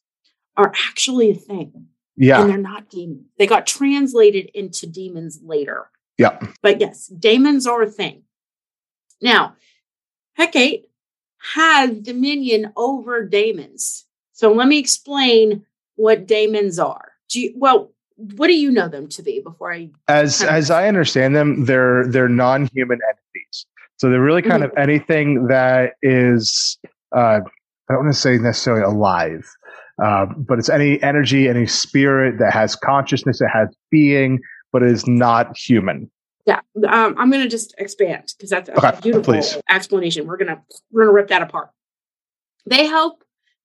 are 0.57 0.73
actually 0.89 1.31
a 1.31 1.35
thing. 1.35 1.87
Yeah. 2.17 2.41
And 2.43 2.51
they're 2.51 2.59
not 2.59 2.91
demons. 2.91 3.27
They 3.39 3.47
got 3.47 3.67
translated 3.67 4.51
into 4.55 4.87
demons 4.87 5.41
later. 5.43 5.91
Yeah. 6.19 6.39
But 6.61 6.81
yes, 6.81 7.07
demons 7.07 7.67
are 7.67 7.83
a 7.83 7.91
thing. 7.91 8.23
Now, 9.21 9.55
Hecate 10.35 10.87
has 11.55 11.99
dominion 11.99 12.73
over 12.77 13.27
demons. 13.27 14.07
So 14.33 14.53
let 14.53 14.69
me 14.69 14.79
explain 14.79 15.65
what 15.97 16.27
demons 16.27 16.79
are. 16.79 17.13
Do 17.29 17.41
you, 17.41 17.53
well, 17.57 17.93
what 18.17 18.47
do 18.47 18.55
you 18.55 18.71
know 18.71 18.89
them 18.89 19.09
to 19.09 19.23
be 19.23 19.41
before 19.41 19.73
I 19.73 19.91
as 20.09 20.43
as 20.43 20.71
I 20.71 20.87
understand 20.87 21.35
them, 21.35 21.65
they're 21.65 22.07
they're 22.07 22.29
non-human 22.29 23.01
entities. 23.09 23.22
So 24.03 24.11
they're 24.11 24.21
really 24.21 24.43
kind 24.43 24.65
mm-hmm. 24.65 24.77
of 24.77 24.83
anything 24.83 25.47
that 25.47 25.93
is 26.03 26.77
uh, 27.17 27.39
I 27.39 27.39
don't 27.89 28.03
want 28.03 28.13
to 28.13 28.19
say 28.21 28.37
necessarily 28.37 28.83
alive, 28.83 29.49
uh, 30.05 30.27
but 30.37 30.59
it's 30.59 30.69
any 30.69 31.01
energy, 31.05 31.49
any 31.49 31.69
spirit 31.69 32.41
that 32.41 32.53
has 32.53 32.75
consciousness, 32.75 33.39
that 33.39 33.51
has 33.55 33.69
being, 33.93 34.41
but 34.73 34.83
is 34.83 35.07
not 35.07 35.57
human. 35.57 36.11
Yeah, 36.47 36.63
um, 36.89 37.15
I'm 37.17 37.31
going 37.31 37.45
to 37.45 37.49
just 37.49 37.77
expand 37.79 38.35
because 38.37 38.51
that's 38.51 38.71
a 38.71 38.77
Okay, 38.77 38.99
beautiful 39.03 39.35
please. 39.35 39.57
explanation. 39.71 40.27
We're 40.27 40.39
gonna 40.39 40.61
we're 40.91 41.03
gonna 41.03 41.13
rip 41.13 41.29
that 41.29 41.43
apart. 41.43 41.71
They 42.67 42.87
help 42.87 43.23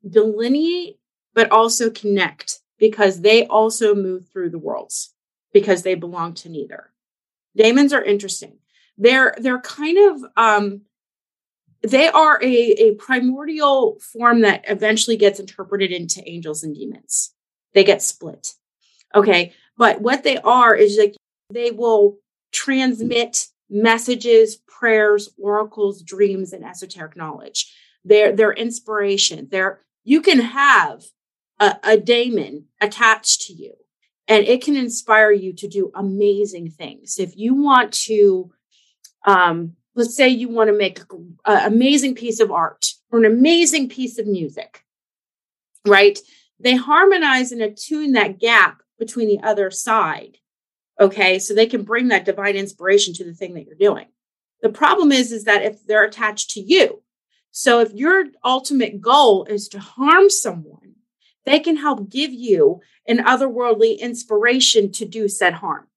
delineate, 0.08 1.00
but 1.34 1.50
also 1.50 1.90
connect 1.90 2.60
because 2.78 3.22
they 3.22 3.48
also 3.48 3.96
move 3.96 4.28
through 4.32 4.52
the 4.52 4.60
worlds 4.60 5.16
because 5.52 5.82
they 5.82 5.96
belong 5.96 6.36
to 6.36 6.50
neither. 6.50 6.92
Daemons 7.56 7.92
are 7.92 8.04
interesting. 8.04 8.60
They're 8.98 9.36
they're 9.38 9.62
kind 9.62 9.98
of 9.98 10.32
um, 10.36 10.82
they 11.84 12.08
are 12.08 12.40
a, 12.44 12.72
a 12.72 12.96
primordial 12.96 14.00
form 14.00 14.42
that 14.42 14.66
eventually 14.68 15.18
gets 15.18 15.40
interpreted 15.40 15.92
into 15.92 16.28
angels 16.28 16.64
and 16.64 16.76
demons. 16.76 17.34
They 17.74 17.84
get 17.84 18.02
split. 18.02 18.54
Okay. 19.16 19.54
But 19.78 20.02
what 20.02 20.24
they 20.24 20.38
are 20.38 20.76
is 20.76 20.98
like 20.98 21.16
they 21.52 21.72
will 21.72 22.18
transmit 22.52 23.48
messages, 23.70 24.58
prayers, 24.68 25.30
oracles, 25.38 26.02
dreams, 26.02 26.54
and 26.54 26.64
esoteric 26.64 27.16
knowledge. 27.16 27.74
They're, 28.04 28.36
they're 28.36 28.54
inspiration. 28.54 29.48
They're, 29.52 29.82
you 30.04 30.22
can 30.22 30.40
have 30.40 31.04
a, 31.60 31.76
a 31.84 31.98
daemon 31.98 32.66
attached 32.82 33.42
to 33.48 33.54
you 33.54 33.74
and 34.28 34.46
it 34.46 34.64
can 34.64 34.76
inspire 34.76 35.32
you 35.32 35.54
to 35.54 35.68
do 35.68 35.92
amazing 35.96 36.72
things. 36.72 37.18
If 37.20 37.38
you 37.38 37.54
want 37.54 37.94
to, 38.06 38.52
um, 39.28 39.74
let's 39.94 40.16
say 40.16 40.30
you 40.30 40.50
want 40.50 40.70
to 40.70 40.78
make 40.78 41.02
an 41.12 41.38
amazing 41.46 42.16
piece 42.16 42.40
of 42.40 42.52
art 42.52 42.94
or 43.12 43.20
an 43.20 43.26
amazing 43.26 43.90
piece 43.90 44.18
of 44.18 44.26
music, 44.26 44.84
right? 45.86 46.18
They 46.60 46.76
harmonize 46.76 47.52
and 47.52 47.62
attune 47.62 48.14
that 48.14 48.40
gap 48.40 48.82
between 48.98 49.28
the 49.28 49.46
other 49.46 49.70
side. 49.70 50.38
Okay. 51.00 51.38
So 51.38 51.54
they 51.54 51.68
can 51.68 51.84
bring 51.84 52.08
that 52.08 52.26
divine 52.26 52.56
inspiration 52.56 53.14
to 53.16 53.24
the 53.24 53.34
thing 53.34 53.54
that 53.54 53.66
you're 53.66 53.76
doing. 53.76 54.08
The 54.64 54.70
problem 54.70 55.12
is, 55.12 55.32
is 55.32 55.44
that 55.44 55.62
if 55.62 55.86
they're 55.86 56.06
attached 56.06 56.52
to 56.52 56.62
you, 56.62 57.04
so 57.52 57.80
if 57.80 57.94
your 57.94 58.26
ultimate 58.44 59.02
goal 59.02 59.46
is 59.46 59.68
to 59.70 59.80
harm 59.80 60.30
someone, 60.30 60.96
they 61.46 61.60
can 61.60 61.78
help 61.78 62.10
give 62.10 62.32
you 62.32 62.82
an 63.08 63.20
otherworldly 63.20 64.00
inspiration 64.00 64.92
to 64.94 65.06
do 65.06 65.28
said 65.28 65.54
harm. 65.54 65.88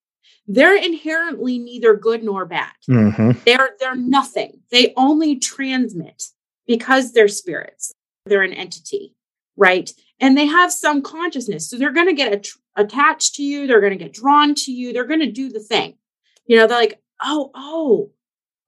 They're 0.53 0.77
inherently 0.77 1.59
neither 1.59 1.95
good 1.95 2.25
nor 2.25 2.45
bad. 2.45 2.73
hmm 2.87 3.31
They're 3.47 3.71
they're 3.79 3.95
nothing. 3.95 4.61
They 4.73 4.93
only 4.97 5.37
transmit 5.37 6.25
because 6.67 7.13
they're 7.13 7.29
spirits. 7.29 7.93
They're 8.27 8.43
an 8.43 8.53
entity, 8.53 9.15
right? 9.57 9.89
And 10.19 10.37
they 10.37 10.47
have 10.47 10.73
some 10.73 11.03
consciousness. 11.03 11.71
So 11.71 11.79
they're 11.79 11.93
going 11.93 12.09
to 12.09 12.13
get 12.15 12.33
at- 12.33 12.49
attached 12.77 13.37
to 13.37 13.43
you, 13.45 13.67
they're 13.67 13.81
going 13.81 13.97
to 13.97 14.05
get 14.05 14.13
drawn 14.13 14.55
to 14.57 14.73
you, 14.73 14.93
they're 14.93 15.07
going 15.13 15.21
to 15.21 15.31
do 15.31 15.51
the 15.51 15.61
thing. 15.61 15.97
You 16.47 16.57
know, 16.57 16.67
they're 16.67 16.79
like, 16.79 17.01
"Oh, 17.23 17.51
oh. 17.55 18.11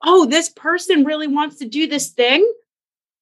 Oh, 0.04 0.24
this 0.26 0.48
person 0.48 1.04
really 1.04 1.26
wants 1.26 1.56
to 1.58 1.66
do 1.68 1.86
this 1.88 2.10
thing? 2.10 2.48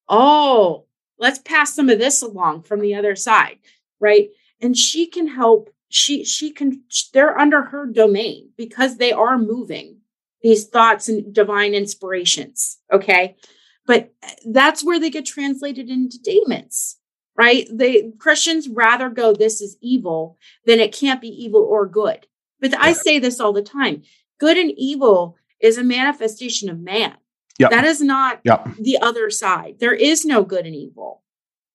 Oh, 0.08 0.84
let's 1.18 1.38
pass 1.38 1.74
some 1.74 1.88
of 1.88 1.98
this 1.98 2.20
along 2.22 2.62
from 2.64 2.80
the 2.80 2.94
other 2.94 3.16
side." 3.16 3.58
Right? 4.00 4.28
And 4.61 4.76
she 4.76 5.06
can 5.06 5.26
help 5.28 5.70
she 5.91 6.24
she 6.24 6.51
can 6.51 6.82
they're 7.12 7.38
under 7.38 7.62
her 7.62 7.84
domain 7.86 8.51
because 8.57 8.97
they 8.97 9.12
are 9.12 9.36
moving 9.36 9.99
these 10.43 10.66
thoughts 10.66 11.09
and 11.09 11.34
divine 11.34 11.74
inspirations. 11.74 12.78
Okay. 12.91 13.36
But 13.86 14.14
that's 14.47 14.84
where 14.84 15.01
they 15.01 15.11
get 15.11 15.26
translated 15.26 15.91
into 15.91 16.18
demons, 16.22 16.97
right? 17.36 17.66
They 17.70 18.12
Christians 18.18 18.68
rather 18.68 19.11
go, 19.11 19.32
this 19.34 19.61
is 19.61 19.76
evil 19.82 20.38
than 20.64 20.78
it 20.78 20.95
can't 20.95 21.20
be 21.20 21.28
evil 21.28 21.62
or 21.62 21.86
good. 21.86 22.26
But 22.61 22.78
I 22.78 22.93
say 22.93 23.18
this 23.18 23.41
all 23.41 23.53
the 23.53 23.62
time 23.62 24.03
good 24.38 24.57
and 24.57 24.72
evil 24.76 25.36
is 25.61 25.76
a 25.76 25.84
manifestation 25.84 26.70
of 26.70 26.78
man. 26.78 27.16
Yep. 27.59 27.70
That 27.70 27.84
is 27.84 28.01
not 28.01 28.41
Yep. 28.45 28.68
the 28.78 28.99
other 28.99 29.28
side. 29.28 29.76
There 29.80 29.93
is 29.93 30.24
no 30.24 30.45
good 30.45 30.64
and 30.66 30.74
evil, 30.74 31.22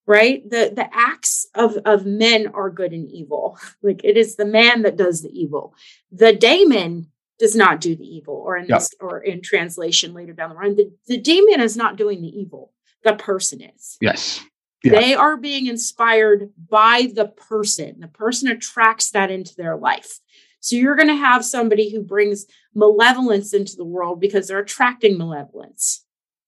right? 0.07 0.47
The 0.49 0.71
the 0.75 0.87
acts 0.93 1.47
of 1.55 1.77
of 1.85 2.05
men 2.05 2.47
are 2.53 2.69
good 2.69 2.93
and 2.93 3.09
evil. 3.11 3.57
Like 3.81 4.03
it 4.03 4.17
is 4.17 4.35
the 4.35 4.45
man 4.45 4.81
that 4.83 4.97
does 4.97 5.21
the 5.21 5.29
evil. 5.29 5.73
The 6.11 6.33
daemon 6.33 7.07
does 7.37 7.55
not 7.55 7.81
do 7.81 7.95
the 7.95 8.07
evil, 8.07 8.35
or 8.35 8.57
in 8.57 8.65
Yep. 8.67 8.79
this, 8.79 8.89
or 9.01 9.19
in 9.19 9.41
translation 9.41 10.13
later 10.13 10.33
down 10.33 10.49
the 10.49 10.55
line, 10.55 10.75
the, 10.75 10.91
the 11.07 11.17
daemon 11.17 11.59
is 11.59 11.75
not 11.75 11.97
doing 11.97 12.21
the 12.21 12.29
evil. 12.39 12.71
The 13.03 13.13
person 13.13 13.61
is. 13.61 13.97
Yes. 14.01 14.41
Yeah. 14.83 14.99
They 14.99 15.13
are 15.15 15.35
being 15.35 15.65
inspired 15.67 16.51
by 16.69 17.11
the 17.13 17.25
person. 17.25 17.99
The 17.99 18.07
person 18.07 18.49
attracts 18.49 19.11
that 19.11 19.31
into 19.31 19.55
their 19.55 19.75
life. 19.75 20.19
So 20.59 20.75
you're 20.75 20.95
going 20.95 21.09
to 21.09 21.15
have 21.15 21.43
somebody 21.45 21.91
who 21.91 22.01
brings 22.01 22.45
malevolence 22.73 23.53
into 23.53 23.75
the 23.75 23.85
world 23.85 24.19
because 24.19 24.47
they're 24.47 24.59
attracting 24.59 25.17
malevolence. 25.17 26.04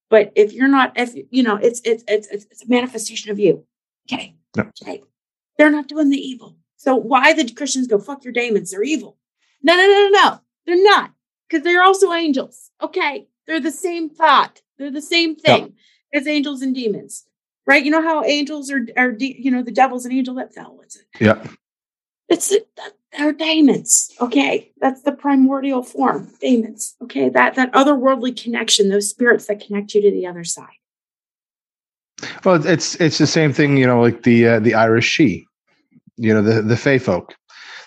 But 0.09 0.31
if 0.35 0.53
you're 0.53 0.67
not, 0.69 0.93
if 0.95 1.13
you 1.31 1.43
know, 1.43 1.55
it's 1.57 1.81
it's 1.83 2.03
it's 2.07 2.27
it's, 2.29 2.45
it's 2.51 2.63
a 2.63 2.67
manifestation 2.69 3.31
of 3.31 3.39
you. 3.39 3.65
Okay. 4.11 4.35
Yep. 4.55 4.71
Okay. 4.81 5.03
They're 5.57 5.71
not 5.71 5.87
doing 5.87 6.09
the 6.09 6.17
evil. 6.17 6.57
So 6.77 6.95
why 6.95 7.33
the 7.33 7.51
Christians 7.51 7.87
go 7.87 7.99
fuck 7.99 8.23
your 8.23 8.33
demons? 8.33 8.71
They're 8.71 8.83
evil. 8.83 9.17
No, 9.63 9.75
no, 9.75 9.85
no, 9.85 10.09
no, 10.09 10.09
no. 10.23 10.39
They're 10.65 10.83
not 10.83 11.11
because 11.49 11.63
they're 11.63 11.83
also 11.83 12.13
angels. 12.13 12.71
Okay. 12.81 13.27
They're 13.47 13.59
the 13.59 13.71
same 13.71 14.09
thought. 14.09 14.61
They're 14.77 14.91
the 14.91 15.01
same 15.01 15.35
thing 15.35 15.73
as 16.13 16.27
angels 16.27 16.61
and 16.61 16.75
demons, 16.75 17.25
right? 17.65 17.83
You 17.83 17.91
know 17.91 18.01
how 18.01 18.23
angels 18.23 18.69
are, 18.71 18.85
are 18.95 19.11
de- 19.11 19.41
you 19.41 19.49
know, 19.51 19.63
the 19.63 19.71
devil's 19.71 20.05
an 20.05 20.11
angel 20.11 20.35
that 20.35 20.53
fell. 20.53 20.79
It's, 20.83 20.97
Yep. 21.19 21.47
it's 22.29 22.49
that, 22.49 22.96
they're 23.15 23.33
demons. 23.33 24.11
Okay. 24.19 24.71
That's 24.79 25.01
the 25.03 25.11
primordial 25.11 25.83
form, 25.83 26.31
demons. 26.41 26.95
Okay. 27.01 27.29
That, 27.29 27.55
that 27.55 27.71
otherworldly 27.73 28.41
connection, 28.41 28.89
those 28.89 29.09
spirits 29.09 29.47
that 29.47 29.65
connect 29.65 29.93
you 29.93 30.01
to 30.01 30.11
the 30.11 30.27
other 30.27 30.43
side. 30.43 30.67
Well, 32.43 32.65
it's 32.65 32.95
it's 32.95 33.19
the 33.19 33.27
same 33.27 33.53
thing, 33.53 33.77
you 33.77 33.85
know, 33.85 34.01
like 34.01 34.23
the 34.23 34.47
uh, 34.47 34.59
the 34.59 34.73
Irish 34.73 35.17
sidhe, 35.17 35.45
you 36.15 36.33
know, 36.33 36.41
the 36.41 36.63
the 36.63 36.75
Fey 36.75 36.97
folk, 36.97 37.35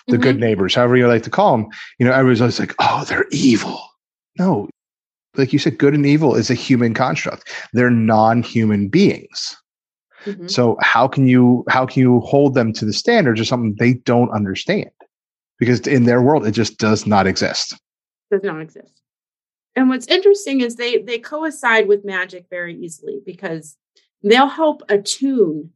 the 0.07 0.17
good 0.17 0.39
neighbors, 0.39 0.73
however 0.73 0.95
you 0.95 1.05
like 1.05 1.23
to 1.23 1.29
call 1.29 1.57
them. 1.57 1.67
You 1.99 2.05
know, 2.05 2.13
everybody's 2.13 2.39
always 2.39 2.59
like, 2.59 2.73
oh, 2.79 3.03
they're 3.03 3.27
evil. 3.31 3.81
No, 4.39 4.69
like 5.35 5.51
you 5.51 5.59
said, 5.59 5.77
good 5.77 5.93
and 5.93 6.05
evil 6.05 6.35
is 6.35 6.49
a 6.49 6.53
human 6.53 6.93
construct. 6.93 7.51
They're 7.73 7.89
non-human 7.89 8.87
beings. 8.87 9.57
Mhm. 10.25 10.49
So 10.49 10.77
how 10.81 11.09
can 11.09 11.27
you 11.27 11.65
how 11.67 11.85
can 11.85 12.01
you 12.01 12.21
hold 12.21 12.53
them 12.53 12.71
to 12.73 12.85
the 12.85 12.93
standards 12.93 13.41
of 13.41 13.47
something 13.47 13.75
they 13.79 13.95
don't 13.95 14.31
understand? 14.31 14.91
Because 15.61 15.81
in 15.81 16.05
their 16.05 16.23
world, 16.23 16.47
it 16.47 16.53
just 16.53 16.79
does 16.79 17.05
not 17.05 17.27
exist. 17.27 17.79
does 18.31 18.41
not 18.41 18.61
exist. 18.61 18.99
And 19.75 19.89
what's 19.89 20.07
interesting 20.07 20.61
is 20.61 20.75
they 20.75 20.97
they 20.97 21.19
coincide 21.19 21.87
with 21.87 22.03
magic 22.03 22.47
very 22.49 22.75
easily 22.75 23.21
because 23.23 23.77
they'll 24.23 24.47
help 24.47 24.81
attune 24.89 25.69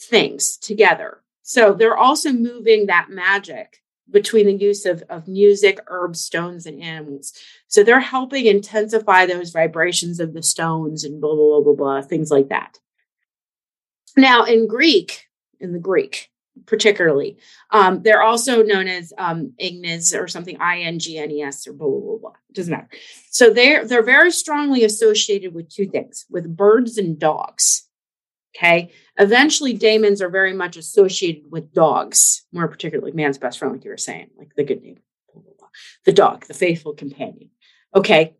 things 0.00 0.56
together. 0.56 1.22
So 1.42 1.74
they're 1.74 1.98
also 1.98 2.32
moving 2.32 2.86
that 2.86 3.10
magic 3.10 3.82
between 4.10 4.46
the 4.46 4.54
use 4.54 4.86
of, 4.86 5.04
of 5.10 5.28
music, 5.28 5.80
herbs, 5.88 6.22
stones, 6.22 6.64
and 6.64 6.82
animals. 6.82 7.34
So 7.68 7.84
they're 7.84 8.00
helping 8.00 8.46
intensify 8.46 9.26
those 9.26 9.50
vibrations 9.50 10.18
of 10.18 10.32
the 10.32 10.42
stones 10.42 11.04
and 11.04 11.20
blah, 11.20 11.34
blah, 11.34 11.60
blah, 11.60 11.60
blah, 11.60 11.74
blah, 11.74 12.02
things 12.02 12.30
like 12.30 12.48
that. 12.48 12.78
Now, 14.16 14.44
in 14.44 14.66
Greek, 14.66 15.26
in 15.60 15.72
the 15.72 15.78
Greek 15.78 16.29
particularly, 16.66 17.38
um, 17.70 18.02
they're 18.02 18.22
also 18.22 18.62
known 18.62 18.88
as 18.88 19.12
um, 19.18 19.52
or 20.14 20.28
something, 20.28 20.56
I 20.60 20.80
N 20.80 20.98
G 20.98 21.18
N 21.18 21.30
E 21.30 21.42
S 21.42 21.66
or 21.66 21.72
blah, 21.72 21.88
blah, 21.88 22.00
blah, 22.00 22.18
blah. 22.18 22.32
It 22.48 22.56
doesn't 22.56 22.70
matter. 22.70 22.88
So 23.30 23.50
they're, 23.50 23.86
they're 23.86 24.02
very 24.02 24.30
strongly 24.30 24.84
associated 24.84 25.54
with 25.54 25.68
two 25.68 25.86
things 25.86 26.26
with 26.30 26.56
birds 26.56 26.98
and 26.98 27.18
dogs. 27.18 27.86
Okay. 28.56 28.90
Eventually, 29.16 29.72
daemons 29.72 30.20
are 30.20 30.28
very 30.28 30.52
much 30.52 30.76
associated 30.76 31.50
with 31.50 31.72
dogs, 31.72 32.44
more 32.52 32.66
particularly 32.68 33.12
man's 33.12 33.38
best 33.38 33.58
friend, 33.58 33.74
like 33.74 33.84
you 33.84 33.90
were 33.90 33.96
saying, 33.96 34.30
like 34.36 34.54
the 34.56 34.64
good 34.64 34.82
neighbor, 34.82 35.02
blah, 35.32 35.42
blah, 35.42 35.52
blah. 35.58 35.68
the 36.04 36.12
dog, 36.12 36.46
the 36.46 36.54
faithful 36.54 36.94
companion. 36.94 37.50
Okay. 37.94 38.34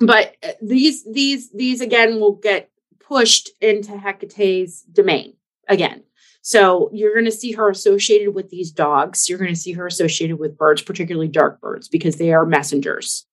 But 0.00 0.34
uh, 0.42 0.52
these, 0.60 1.04
these, 1.04 1.50
these 1.52 1.80
again 1.80 2.18
will 2.18 2.34
get 2.34 2.70
pushed 2.98 3.50
into 3.60 3.96
Hecate's 3.96 4.82
domain 4.82 5.34
again. 5.68 6.02
So 6.46 6.90
you're 6.92 7.14
going 7.14 7.24
to 7.24 7.32
see 7.32 7.52
her 7.52 7.70
associated 7.70 8.34
with 8.34 8.50
these 8.50 8.70
dogs. 8.70 9.30
You're 9.30 9.38
going 9.38 9.54
to 9.54 9.58
see 9.58 9.72
her 9.72 9.86
associated 9.86 10.38
with 10.38 10.58
birds, 10.58 10.82
particularly 10.82 11.26
dark 11.26 11.58
birds, 11.58 11.88
because 11.88 12.16
they 12.16 12.34
are 12.34 12.44
messengers, 12.44 13.24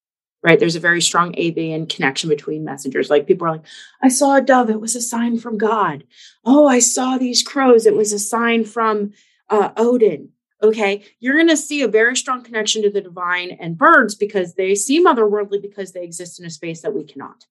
right? 0.42 0.58
There's 0.58 0.78
a 0.78 0.80
very 0.80 1.02
strong 1.02 1.36
avian 1.38 1.88
connection 1.88 2.30
between 2.30 2.64
messengers. 2.64 3.10
Like 3.10 3.28
people 3.28 3.48
are 3.48 3.52
like, 3.52 3.66
I 4.02 4.08
saw 4.08 4.38
a 4.38 4.42
dove. 4.42 4.70
It 4.70 4.80
was 4.80 4.96
a 4.96 5.02
sign 5.02 5.40
from 5.40 5.58
God. 5.58 6.06
Oh, 6.46 6.68
I 6.68 6.80
saw 6.80 7.18
these 7.18 7.44
crows. 7.44 7.86
It 7.86 7.98
was 7.98 8.14
a 8.14 8.20
sign 8.20 8.64
from 8.64 9.12
uh, 9.50 9.72
Odin. 9.76 10.30
Okay. 10.64 11.04
You're 11.20 11.36
going 11.36 11.50
to 11.50 11.58
see 11.58 11.82
a 11.82 11.90
very 11.90 12.16
strong 12.16 12.44
connection 12.44 12.82
to 12.84 12.90
the 12.90 13.02
divine 13.02 13.52
and 13.52 13.78
birds 13.78 14.16
because 14.16 14.54
they 14.54 14.74
seem 14.74 15.06
otherworldly 15.06 15.62
because 15.62 15.92
they 15.92 16.06
exist 16.06 16.40
in 16.40 16.46
a 16.46 16.50
space 16.50 16.82
that 16.84 16.94
we 16.94 17.04
cannot. 17.04 17.46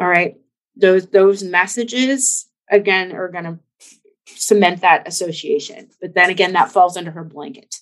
All 0.00 0.08
right. 0.08 0.36
Those, 0.74 1.06
those 1.06 1.44
messages 1.44 2.48
again 2.68 3.12
are 3.12 3.28
going 3.28 3.44
to 3.44 3.58
cement 4.36 4.80
that 4.80 5.06
association. 5.06 5.90
But 6.00 6.14
then 6.14 6.30
again, 6.30 6.52
that 6.52 6.72
falls 6.72 6.96
under 6.96 7.10
her 7.10 7.24
blanket. 7.24 7.76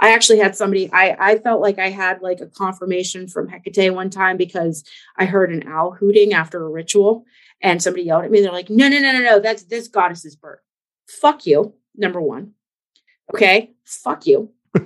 I 0.00 0.12
actually 0.12 0.38
had 0.38 0.56
somebody, 0.56 0.90
I, 0.92 1.16
I 1.18 1.38
felt 1.38 1.60
like 1.60 1.78
I 1.78 1.90
had 1.90 2.22
like 2.22 2.40
a 2.40 2.46
confirmation 2.46 3.28
from 3.28 3.48
Hecate 3.48 3.94
one 3.94 4.10
time 4.10 4.36
because 4.36 4.84
I 5.16 5.26
heard 5.26 5.52
an 5.52 5.68
owl 5.68 5.92
hooting 5.92 6.32
after 6.32 6.64
a 6.64 6.68
ritual 6.68 7.24
and 7.60 7.80
somebody 7.80 8.02
yelled 8.04 8.24
at 8.24 8.30
me. 8.30 8.40
They're 8.40 8.52
like, 8.52 8.68
no, 8.68 8.88
no, 8.88 8.98
no, 8.98 9.12
no, 9.12 9.20
no, 9.20 9.38
that's 9.40 9.62
this 9.64 9.88
goddess's 9.88 10.34
bird. 10.36 10.58
Fuck 11.08 11.46
you, 11.46 11.74
number 11.96 12.20
one. 12.20 12.52
Okay, 13.32 13.70
fuck 13.84 14.26
you. 14.26 14.50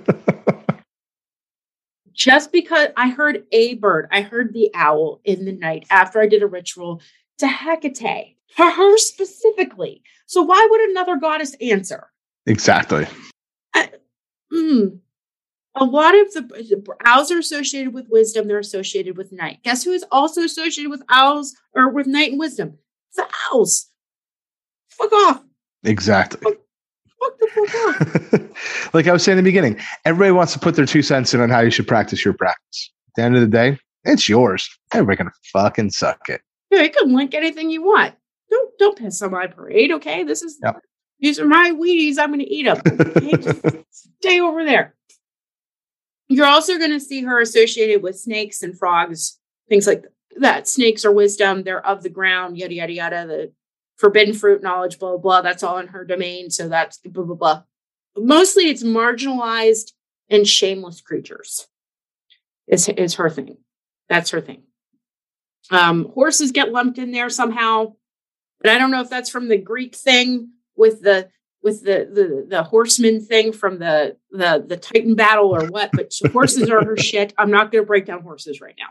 Just 2.13 2.51
because 2.51 2.89
I 2.95 3.09
heard 3.09 3.45
a 3.51 3.75
bird, 3.75 4.07
I 4.11 4.21
heard 4.21 4.53
the 4.53 4.71
owl 4.73 5.21
in 5.23 5.45
the 5.45 5.51
night 5.51 5.85
after 5.89 6.19
I 6.19 6.27
did 6.27 6.41
a 6.41 6.47
ritual 6.47 7.01
to 7.39 7.47
Hecate, 7.47 8.36
for 8.55 8.69
her 8.69 8.97
specifically. 8.97 10.01
So 10.25 10.41
why 10.41 10.67
would 10.69 10.89
another 10.89 11.17
goddess 11.17 11.55
answer? 11.61 12.09
Exactly. 12.45 13.07
I, 13.73 13.89
mm, 14.53 14.99
a 15.75 15.85
lot 15.85 16.17
of 16.17 16.33
the, 16.33 16.41
the 16.41 16.95
owls 17.05 17.31
are 17.31 17.37
associated 17.37 17.93
with 17.93 18.07
wisdom. 18.09 18.47
They're 18.47 18.59
associated 18.59 19.17
with 19.17 19.31
night. 19.31 19.59
Guess 19.63 19.83
who 19.83 19.91
is 19.91 20.05
also 20.11 20.41
associated 20.41 20.89
with 20.89 21.03
owls 21.09 21.55
or 21.75 21.89
with 21.89 22.07
night 22.07 22.31
and 22.31 22.39
wisdom? 22.39 22.77
The 23.15 23.27
owls. 23.51 23.87
Fuck 24.89 25.13
off. 25.13 25.43
Exactly. 25.83 26.39
Fuck, 26.41 26.57
fuck 27.19 27.39
the 27.39 27.47
fuck 27.53 27.75
off. 27.75 28.93
like 28.93 29.07
I 29.07 29.13
was 29.13 29.23
saying 29.23 29.37
in 29.37 29.43
the 29.43 29.47
beginning, 29.47 29.79
everybody 30.05 30.31
wants 30.31 30.53
to 30.53 30.59
put 30.59 30.75
their 30.75 30.85
two 30.85 31.01
cents 31.01 31.33
in 31.33 31.41
on 31.41 31.49
how 31.49 31.59
you 31.59 31.71
should 31.71 31.87
practice 31.87 32.25
your 32.25 32.33
practice. 32.33 32.91
At 33.09 33.13
the 33.15 33.21
end 33.23 33.35
of 33.35 33.41
the 33.41 33.47
day, 33.47 33.77
it's 34.03 34.27
yours. 34.27 34.67
Everybody 34.93 35.17
can 35.17 35.31
fucking 35.53 35.91
suck 35.91 36.29
it. 36.29 36.41
Yeah, 36.71 36.81
you 36.81 36.89
can 36.89 37.13
link 37.13 37.33
anything 37.35 37.69
you 37.69 37.83
want. 37.83 38.15
Don't 38.49 38.77
don't 38.79 38.97
piss 38.97 39.21
on 39.21 39.31
my 39.31 39.47
parade, 39.47 39.91
okay? 39.91 40.23
This 40.23 40.41
is 40.41 40.59
these 41.19 41.39
are 41.39 41.47
my 41.47 41.71
Wheaties. 41.71 42.17
I'm 42.19 42.29
going 42.29 42.39
to 42.39 42.53
eat 42.53 42.63
them. 42.63 42.81
Okay? 43.17 43.83
Stay 44.21 44.39
over 44.39 44.63
there. 44.63 44.95
You're 46.29 46.45
also 46.45 46.77
going 46.77 46.91
to 46.91 46.99
see 46.99 47.23
her 47.23 47.39
associated 47.39 48.03
with 48.03 48.19
snakes 48.19 48.61
and 48.61 48.77
frogs, 48.77 49.39
things 49.69 49.87
like 49.87 50.05
that. 50.39 50.67
Snakes 50.67 51.05
are 51.05 51.11
wisdom. 51.11 51.63
They're 51.63 51.85
of 51.85 52.03
the 52.03 52.09
ground. 52.09 52.57
Yada 52.57 52.73
yada 52.73 52.93
yada. 52.93 53.27
The 53.27 53.53
forbidden 53.97 54.33
fruit 54.33 54.61
knowledge. 54.61 54.99
Blah 54.99 55.11
blah. 55.11 55.17
blah. 55.17 55.41
That's 55.41 55.63
all 55.63 55.77
in 55.79 55.87
her 55.87 56.05
domain. 56.05 56.49
So 56.49 56.67
that's 56.67 56.97
blah 56.99 57.23
blah 57.23 57.35
blah. 57.35 57.63
Mostly, 58.15 58.69
it's 58.69 58.83
marginalized 58.83 59.93
and 60.29 60.47
shameless 60.47 61.01
creatures. 61.01 61.67
Is 62.67 62.89
is 62.89 63.15
her 63.15 63.29
thing. 63.29 63.57
That's 64.09 64.31
her 64.31 64.41
thing. 64.41 64.63
Um, 65.71 66.09
horses 66.13 66.51
get 66.51 66.71
lumped 66.71 66.97
in 66.97 67.11
there 67.11 67.29
somehow, 67.29 67.93
but 68.61 68.71
I 68.71 68.77
don't 68.77 68.91
know 68.91 69.01
if 69.01 69.09
that's 69.09 69.29
from 69.29 69.49
the 69.49 69.57
Greek 69.57 69.95
thing 69.95 70.51
with 70.75 71.01
the 71.01 71.29
with 71.63 71.83
the 71.83 72.09
the 72.11 72.45
the 72.47 72.63
horseman 72.63 73.19
thing 73.21 73.51
from 73.51 73.79
the 73.79 74.17
the 74.31 74.63
the 74.65 74.77
Titan 74.77 75.15
battle 75.15 75.55
or 75.55 75.67
what. 75.67 75.91
But 75.93 76.11
horses 76.31 76.69
are 76.69 76.83
her 76.83 76.97
shit. 76.97 77.33
I'm 77.37 77.51
not 77.51 77.71
going 77.71 77.83
to 77.83 77.87
break 77.87 78.05
down 78.05 78.21
horses 78.21 78.61
right 78.61 78.75
now. 78.77 78.87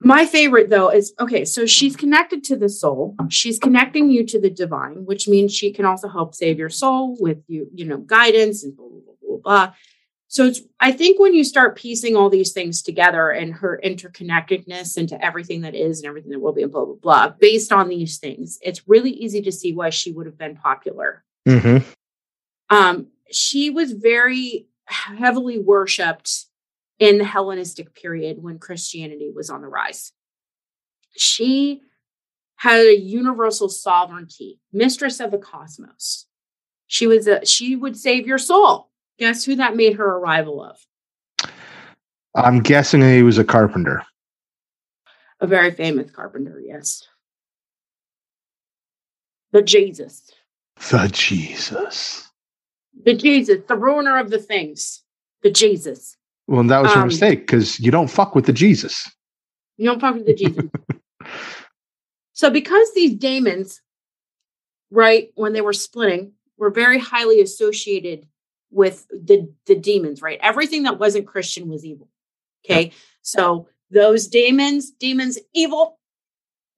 My 0.00 0.26
favorite 0.26 0.70
though 0.70 0.90
is 0.90 1.12
okay. 1.18 1.44
So 1.44 1.66
she's 1.66 1.96
connected 1.96 2.44
to 2.44 2.56
the 2.56 2.68
soul. 2.68 3.16
She's 3.28 3.58
connecting 3.58 4.10
you 4.10 4.24
to 4.26 4.40
the 4.40 4.50
divine, 4.50 5.04
which 5.04 5.26
means 5.28 5.52
she 5.52 5.72
can 5.72 5.84
also 5.84 6.08
help 6.08 6.34
save 6.34 6.58
your 6.58 6.70
soul 6.70 7.16
with 7.18 7.42
you, 7.48 7.68
you 7.74 7.84
know, 7.84 7.98
guidance 7.98 8.62
and 8.62 8.76
blah 8.76 8.86
blah 8.86 9.00
blah 9.00 9.14
blah. 9.20 9.38
blah. 9.66 9.74
So 10.30 10.44
it's, 10.44 10.60
I 10.78 10.92
think 10.92 11.18
when 11.18 11.32
you 11.32 11.42
start 11.42 11.76
piecing 11.76 12.14
all 12.14 12.28
these 12.28 12.52
things 12.52 12.82
together 12.82 13.30
and 13.30 13.54
her 13.54 13.80
interconnectedness 13.82 14.98
into 14.98 15.22
everything 15.24 15.62
that 15.62 15.74
is 15.74 16.00
and 16.00 16.08
everything 16.08 16.32
that 16.32 16.40
will 16.40 16.52
be 16.52 16.62
and 16.62 16.70
blah, 16.70 16.84
blah, 16.84 16.94
blah, 16.94 17.28
based 17.30 17.72
on 17.72 17.88
these 17.88 18.18
things, 18.18 18.58
it's 18.60 18.86
really 18.86 19.10
easy 19.10 19.40
to 19.40 19.50
see 19.50 19.72
why 19.72 19.88
she 19.88 20.12
would 20.12 20.26
have 20.26 20.36
been 20.36 20.54
popular. 20.54 21.24
Mm-hmm. 21.48 21.88
Um, 22.68 23.06
she 23.30 23.70
was 23.70 23.92
very 23.92 24.68
heavily 24.84 25.58
worshipped 25.58 26.44
in 26.98 27.16
the 27.16 27.24
Hellenistic 27.24 27.94
period 27.94 28.42
when 28.42 28.58
Christianity 28.58 29.30
was 29.34 29.48
on 29.48 29.62
the 29.62 29.68
rise. 29.68 30.12
She 31.16 31.80
had 32.56 32.80
a 32.80 32.98
universal 32.98 33.70
sovereignty, 33.70 34.60
mistress 34.72 35.20
of 35.20 35.30
the 35.30 35.38
cosmos. 35.38 36.26
She 36.86 37.06
was 37.06 37.26
a, 37.26 37.46
she 37.46 37.76
would 37.76 37.96
save 37.96 38.26
your 38.26 38.38
soul. 38.38 38.87
Guess 39.18 39.44
who 39.44 39.56
that 39.56 39.76
made 39.76 39.96
her 39.96 40.16
a 40.16 40.18
rival 40.18 40.62
of? 40.62 40.78
I'm 42.34 42.60
guessing 42.60 43.02
he 43.02 43.22
was 43.22 43.38
a 43.38 43.44
carpenter. 43.44 44.04
A 45.40 45.46
very 45.46 45.72
famous 45.72 46.10
carpenter, 46.10 46.60
yes. 46.64 47.02
The 49.52 49.62
Jesus. 49.62 50.30
The 50.90 51.08
Jesus. 51.08 52.28
The 53.04 53.14
Jesus, 53.14 53.62
the 53.66 53.76
ruiner 53.76 54.18
of 54.18 54.30
the 54.30 54.38
things. 54.38 55.02
The 55.42 55.50
Jesus. 55.50 56.16
Well, 56.46 56.64
that 56.64 56.82
was 56.82 56.92
Um, 56.92 57.08
mistake 57.08 57.40
because 57.40 57.78
you 57.80 57.90
don't 57.90 58.08
fuck 58.08 58.34
with 58.34 58.46
the 58.46 58.52
Jesus. 58.52 59.10
You 59.76 59.86
don't 59.86 60.00
fuck 60.00 60.14
with 60.14 60.26
the 60.26 60.34
Jesus. 60.34 60.64
so 62.32 62.50
because 62.50 62.92
these 62.94 63.14
daemons, 63.14 63.80
right, 64.90 65.30
when 65.34 65.52
they 65.52 65.60
were 65.60 65.72
splitting, 65.72 66.32
were 66.56 66.70
very 66.70 66.98
highly 66.98 67.40
associated 67.40 68.26
with 68.70 69.06
the 69.08 69.52
the 69.66 69.74
demons, 69.74 70.22
right? 70.22 70.38
Everything 70.42 70.82
that 70.84 70.98
wasn't 70.98 71.26
Christian 71.26 71.68
was 71.68 71.84
evil. 71.84 72.08
Okay. 72.64 72.92
So 73.22 73.68
those 73.90 74.26
demons, 74.26 74.90
demons, 74.90 75.38
evil, 75.54 75.98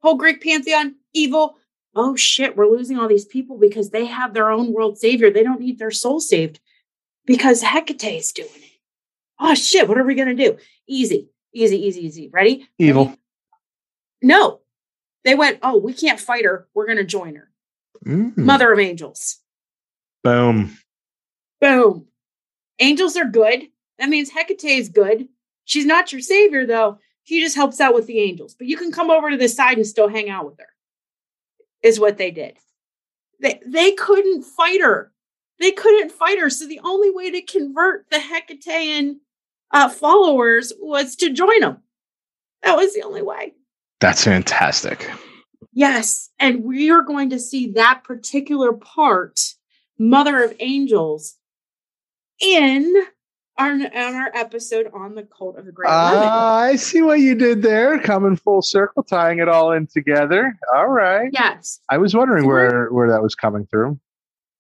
whole 0.01 0.17
Greek 0.17 0.43
pantheon, 0.43 0.97
evil. 1.13 1.57
Oh 1.95 2.15
shit, 2.15 2.57
we're 2.57 2.71
losing 2.71 2.99
all 2.99 3.09
these 3.09 3.25
people 3.25 3.59
because 3.59 3.91
they 3.91 4.07
have 4.07 4.33
their 4.33 4.51
own 4.51 4.73
world 4.73 4.99
savior. 4.99 5.31
They 5.31 5.43
don't 5.43 5.61
need 5.61 5.79
their 5.79 5.91
soul 5.91 6.21
saved 6.21 6.61
because 7.27 7.63
Hecate 7.63 8.19
is 8.19 8.33
doing 8.33 8.49
it. 8.55 8.79
Oh 9.41 9.55
shit, 9.55 9.89
what 9.89 9.99
are 9.99 10.05
we 10.05 10.15
gonna 10.15 10.35
do? 10.35 10.57
Easy, 10.87 11.29
easy, 11.53 11.85
easy, 11.87 12.07
easy. 12.07 12.29
Ready? 12.29 12.69
Evil. 12.79 13.07
Ready? 13.07 13.19
No. 14.23 14.61
They 15.25 15.35
went, 15.35 15.59
oh, 15.63 15.77
we 15.77 15.93
can't 15.93 16.21
fight 16.21 16.45
her. 16.45 16.69
We're 16.75 16.87
gonna 16.87 17.05
join 17.05 17.37
her. 17.37 17.51
Mm. 18.07 18.37
Mother 18.37 18.73
of 18.73 18.79
angels. 18.79 19.39
Boom. 20.23 20.79
Boom. 21.61 22.07
Angels 22.79 23.17
are 23.17 23.27
good. 23.27 23.69
That 23.99 24.09
means 24.09 24.31
Hecate 24.31 24.65
is 24.65 24.89
good. 24.89 25.29
She's 25.65 25.87
not 25.87 26.13
your 26.13 26.21
savior, 26.21 26.67
though. 26.67 26.99
She 27.25 27.41
just 27.41 27.55
helps 27.55 27.81
out 27.81 27.95
with 27.95 28.07
the 28.07 28.19
angels. 28.19 28.55
But 28.55 28.67
you 28.67 28.77
can 28.77 28.91
come 28.91 29.11
over 29.11 29.31
to 29.31 29.37
the 29.37 29.49
side 29.49 29.77
and 29.77 29.87
still 29.87 30.09
hang 30.09 30.31
out 30.31 30.47
with 30.47 30.59
her, 30.59 30.69
is 31.83 32.01
what 32.01 32.17
they 32.17 32.31
did. 32.31 32.57
They, 33.41 33.61
they 33.67 33.93
couldn't 33.93 34.43
fight 34.43 34.81
her. 34.81 35.13
They 35.59 35.73
couldn't 35.73 36.13
fight 36.13 36.39
her. 36.39 36.49
So 36.51 36.67
the 36.67 36.81
only 36.83 37.11
way 37.11 37.31
to 37.31 37.43
convert 37.43 38.09
the 38.11 38.17
Hecatean 38.17 39.17
uh, 39.71 39.91
followers 39.91 40.73
was 40.81 41.17
to 41.17 41.31
join 41.31 41.61
them. 41.61 41.79
That 42.63 42.77
was 42.77 42.95
the 42.95 43.03
only 43.03 43.23
way. 43.23 43.53
That's 44.01 44.25
fantastic. 44.25 45.09
Yes. 45.73 46.31
And 46.39 46.65
we 46.65 46.91
are 46.91 47.03
going 47.03 47.31
to 47.31 47.39
see 47.39 47.73
that 47.73 48.03
particular 48.05 48.73
part, 48.73 49.41
Mother 49.99 50.43
of 50.43 50.55
Angels, 50.59 51.37
in 52.41 52.95
our, 53.59 53.71
on 53.73 53.85
our 53.93 54.31
episode 54.35 54.91
on 54.95 55.15
the 55.15 55.23
cult 55.25 55.59
of 55.59 55.67
the 55.67 55.73
Great. 55.73 55.91
Ah, 55.91 56.61
I 56.63 56.77
see 56.77 57.03
what 57.03 57.21
you 57.21 57.35
did 57.35 57.63
there, 57.63 57.99
coming 58.01 58.37
full 58.37 58.63
circle, 58.63 59.03
tying 59.03 59.39
it 59.39 59.49
all 59.49 59.73
in 59.73 59.87
together. 59.87 60.57
All 60.75 60.89
right. 60.89 61.29
Yes. 61.33 61.81
I 61.91 61.99
was 61.99 62.15
wondering 62.15 62.47
where 62.47 62.89
where 62.89 63.11
that 63.11 63.23
was 63.23 63.35
coming 63.35 63.67
through. 63.67 63.99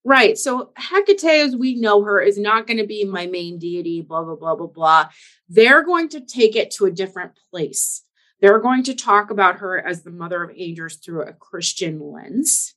Right. 0.05 0.37
So 0.39 0.73
Hecate, 0.77 1.25
as 1.25 1.57
we 1.57 1.75
know 1.75 2.03
her, 2.05 2.21
is 2.21 2.39
not 2.39 2.67
going 2.67 2.79
to 2.79 2.87
be 2.87 3.05
my 3.05 3.27
main 3.27 3.59
deity, 3.59 4.01
blah, 4.01 4.23
blah, 4.23 4.35
blah, 4.37 4.55
blah, 4.55 4.67
blah. 4.67 5.09
They're 5.49 5.83
going 5.85 6.09
to 6.11 6.21
take 6.21 6.57
it 6.57 6.71
to 6.73 6.87
a 6.87 6.91
different 6.91 7.33
place. 7.51 8.03
They're 8.41 8.61
going 8.61 8.83
to 8.85 8.95
talk 8.95 9.31
about 9.31 9.57
her 9.57 9.79
as 9.79 10.03
the 10.03 10.11
mother 10.11 10.43
of 10.43 10.53
angels 10.57 10.97
through 10.97 11.25
a 11.25 11.35
Christian 11.35 12.01
lens, 12.01 12.75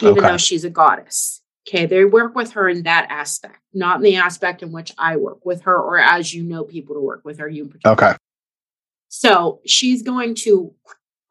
even 0.00 0.18
Okay. 0.18 0.28
though 0.28 0.36
she's 0.36 0.62
a 0.64 0.70
goddess. 0.70 1.42
Okay. 1.70 1.86
They 1.86 2.04
work 2.04 2.34
with 2.34 2.52
her 2.52 2.68
in 2.68 2.82
that 2.82 3.06
aspect, 3.10 3.60
not 3.72 3.96
in 3.96 4.02
the 4.02 4.16
aspect 4.16 4.62
in 4.62 4.72
which 4.72 4.92
I 4.98 5.16
work 5.16 5.46
with 5.46 5.62
her, 5.62 5.76
or 5.76 5.98
as 5.98 6.34
you 6.34 6.42
know 6.42 6.64
people 6.64 6.96
to 6.96 7.00
work 7.00 7.24
with 7.24 7.38
her, 7.38 7.48
you 7.48 7.62
in 7.62 7.68
particular. 7.68 7.94
Okay. 7.94 8.16
So 9.08 9.60
she's 9.64 10.02
going 10.02 10.34
to, 10.36 10.74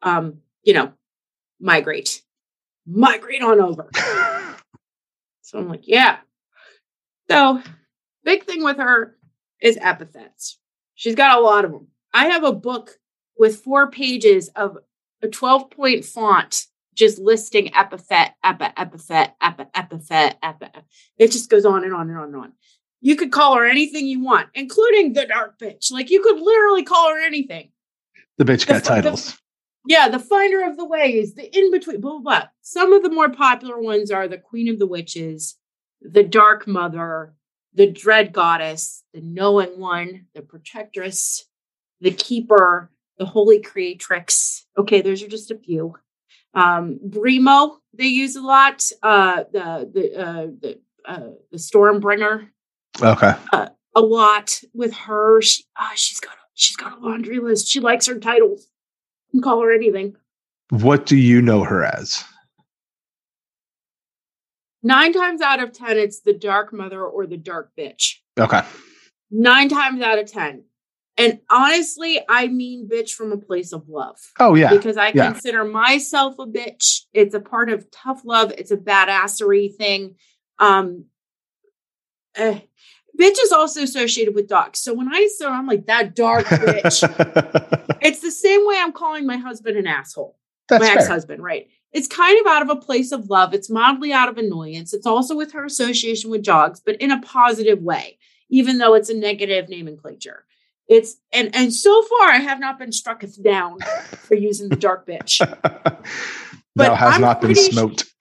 um, 0.02 0.38
you 0.62 0.72
know, 0.72 0.92
migrate, 1.60 2.22
migrate 2.86 3.42
on 3.42 3.60
over. 3.60 3.90
So 5.50 5.58
I'm 5.58 5.68
like, 5.68 5.88
yeah. 5.88 6.18
So 7.28 7.60
big 8.22 8.44
thing 8.44 8.62
with 8.62 8.76
her 8.76 9.16
is 9.60 9.76
epithets. 9.80 10.60
She's 10.94 11.16
got 11.16 11.36
a 11.36 11.40
lot 11.40 11.64
of 11.64 11.72
them. 11.72 11.88
I 12.14 12.26
have 12.26 12.44
a 12.44 12.52
book 12.52 12.92
with 13.36 13.56
four 13.56 13.90
pages 13.90 14.48
of 14.54 14.78
a 15.22 15.26
12 15.26 15.70
point 15.70 16.04
font 16.04 16.66
just 16.94 17.18
listing 17.18 17.74
epithet, 17.74 18.32
epi, 18.42 18.66
epithet, 18.76 19.34
epi, 19.40 19.64
epithet, 19.74 20.36
epi. 20.42 20.66
It 21.18 21.32
just 21.32 21.50
goes 21.50 21.64
on 21.64 21.84
and 21.84 21.94
on 21.94 22.08
and 22.08 22.18
on 22.18 22.24
and 22.24 22.36
on. 22.36 22.52
You 23.00 23.16
could 23.16 23.32
call 23.32 23.56
her 23.56 23.64
anything 23.64 24.06
you 24.06 24.20
want, 24.22 24.48
including 24.54 25.12
the 25.14 25.26
dark 25.26 25.58
bitch. 25.58 25.90
Like 25.90 26.10
you 26.10 26.22
could 26.22 26.38
literally 26.40 26.82
call 26.82 27.10
her 27.10 27.20
anything. 27.20 27.70
The 28.38 28.44
bitch 28.44 28.66
got 28.66 28.74
The- 28.76 28.80
the- 28.80 28.88
titles. 28.88 29.36
Yeah, 29.86 30.10
the 30.10 30.18
finder 30.18 30.62
of 30.68 30.76
the 30.76 30.84
ways, 30.84 31.34
the 31.34 31.56
in 31.56 31.70
between, 31.70 32.02
blah, 32.02 32.18
blah, 32.18 32.20
blah. 32.20 32.48
Some 32.60 32.92
of 32.92 33.02
the 33.02 33.08
more 33.10 33.30
popular 33.30 33.80
ones 33.80 34.10
are 34.10 34.28
the 34.28 34.36
Queen 34.36 34.68
of 34.68 34.78
the 34.78 34.86
Witches, 34.86 35.56
the 36.02 36.22
Dark 36.22 36.66
Mother, 36.66 37.34
the 37.72 37.90
dread 37.90 38.34
goddess, 38.34 39.02
the 39.14 39.22
knowing 39.22 39.80
one, 39.80 40.26
the 40.34 40.42
protectress, 40.42 41.46
the 42.02 42.10
keeper, 42.10 42.90
the 43.18 43.24
holy 43.24 43.60
creatrix. 43.62 44.66
Okay, 44.76 45.00
those 45.00 45.22
are 45.22 45.28
just 45.28 45.50
a 45.50 45.56
few. 45.56 45.94
Um, 46.54 46.98
Brimo, 47.06 47.76
they 47.94 48.06
use 48.06 48.36
a 48.36 48.42
lot. 48.42 48.88
Uh, 49.02 49.44
the 49.52 49.90
the 49.92 50.20
uh, 50.20 50.46
the 50.60 50.80
uh, 51.04 51.30
the 51.50 51.58
Stormbringer. 51.58 52.48
Okay. 53.00 53.34
Uh, 53.52 53.68
a 53.94 54.00
lot 54.00 54.60
with 54.74 54.94
her. 54.94 55.40
She, 55.42 55.64
uh, 55.76 55.90
she's 55.94 56.20
got 56.20 56.34
a, 56.34 56.38
she's 56.54 56.76
got 56.76 56.98
a 56.98 57.00
laundry 57.00 57.38
list. 57.38 57.68
She 57.68 57.80
likes 57.80 58.06
her 58.06 58.18
titles. 58.18 58.66
You 59.32 59.40
can 59.40 59.42
call 59.42 59.62
her 59.62 59.72
anything. 59.72 60.16
What 60.70 61.06
do 61.06 61.16
you 61.16 61.42
know 61.42 61.62
her 61.64 61.84
as? 61.84 62.24
Nine 64.82 65.12
times 65.12 65.42
out 65.42 65.62
of 65.62 65.72
ten, 65.72 65.98
it's 65.98 66.20
the 66.20 66.32
dark 66.32 66.72
mother 66.72 67.04
or 67.04 67.26
the 67.26 67.36
dark 67.36 67.70
bitch. 67.78 68.14
Okay. 68.38 68.62
Nine 69.30 69.68
times 69.68 70.00
out 70.00 70.18
of 70.18 70.30
ten. 70.30 70.64
And 71.20 71.40
honestly, 71.50 72.20
I 72.28 72.48
mean 72.48 72.88
bitch 72.88 73.12
from 73.12 73.30
a 73.30 73.36
place 73.36 73.72
of 73.72 73.88
love. 73.88 74.18
Oh 74.38 74.54
yeah. 74.54 74.70
Because 74.70 74.96
I 74.96 75.08
yeah. 75.08 75.32
consider 75.32 75.64
myself 75.64 76.36
a 76.38 76.46
bitch. 76.46 77.02
It's 77.12 77.34
a 77.34 77.40
part 77.40 77.70
of 77.70 77.90
tough 77.90 78.22
love. 78.24 78.52
It's 78.56 78.70
a 78.70 78.76
badassery 78.76 79.74
thing. 79.74 80.16
Um 80.58 81.04
eh, 82.36 82.60
bitch 83.20 83.36
is 83.42 83.52
also 83.52 83.82
associated 83.82 84.34
with 84.34 84.48
dogs. 84.48 84.80
So 84.80 84.94
when 84.94 85.12
I 85.12 85.28
say 85.36 85.46
I'm 85.46 85.66
like 85.66 85.86
that 85.86 86.14
dark 86.16 86.46
bitch, 86.46 87.98
it's 88.00 88.20
the 88.20 88.30
same 88.30 88.66
way 88.66 88.76
I'm 88.78 88.92
calling 88.92 89.26
my 89.26 89.36
husband 89.36 89.76
an 89.76 89.86
asshole. 89.86 90.38
That's 90.68 90.80
my 90.80 90.88
fair. 90.88 90.98
ex-husband, 90.98 91.42
right? 91.42 91.68
It's 91.92 92.06
kind 92.06 92.40
of 92.40 92.46
out 92.46 92.62
of 92.62 92.70
a 92.70 92.76
place 92.76 93.12
of 93.12 93.28
love. 93.28 93.52
It's 93.52 93.68
mildly 93.68 94.12
out 94.12 94.28
of 94.28 94.38
annoyance. 94.38 94.94
It's 94.94 95.06
also 95.06 95.36
with 95.36 95.52
her 95.52 95.64
association 95.64 96.30
with 96.30 96.44
dogs, 96.44 96.80
but 96.80 96.96
in 96.96 97.10
a 97.10 97.20
positive 97.20 97.82
way, 97.82 98.18
even 98.48 98.78
though 98.78 98.94
it's 98.94 99.10
a 99.10 99.14
negative 99.14 99.68
nomenclature. 99.68 100.44
It's 100.90 101.20
and 101.32 101.54
and 101.54 101.72
so 101.72 102.02
far 102.02 102.30
I 102.30 102.38
have 102.38 102.58
not 102.58 102.76
been 102.76 102.90
struck 102.90 103.24
down 103.42 103.78
for 104.10 104.34
using 104.34 104.68
the 104.68 104.76
dark 104.76 105.06
bitch. 105.06 105.38
Thou 106.74 106.94
has 106.96 107.14
I'm 107.14 107.20
not 107.20 107.40
been 107.40 107.54
smoked. 107.54 108.12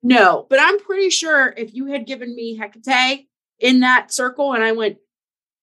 No, 0.00 0.46
but 0.48 0.60
I'm 0.62 0.78
pretty 0.78 1.10
sure 1.10 1.52
if 1.56 1.74
you 1.74 1.86
had 1.86 2.06
given 2.06 2.36
me 2.36 2.56
Hecate 2.56 3.26
in 3.58 3.80
that 3.80 4.12
circle 4.12 4.52
and 4.52 4.62
I 4.62 4.72
went 4.72 4.98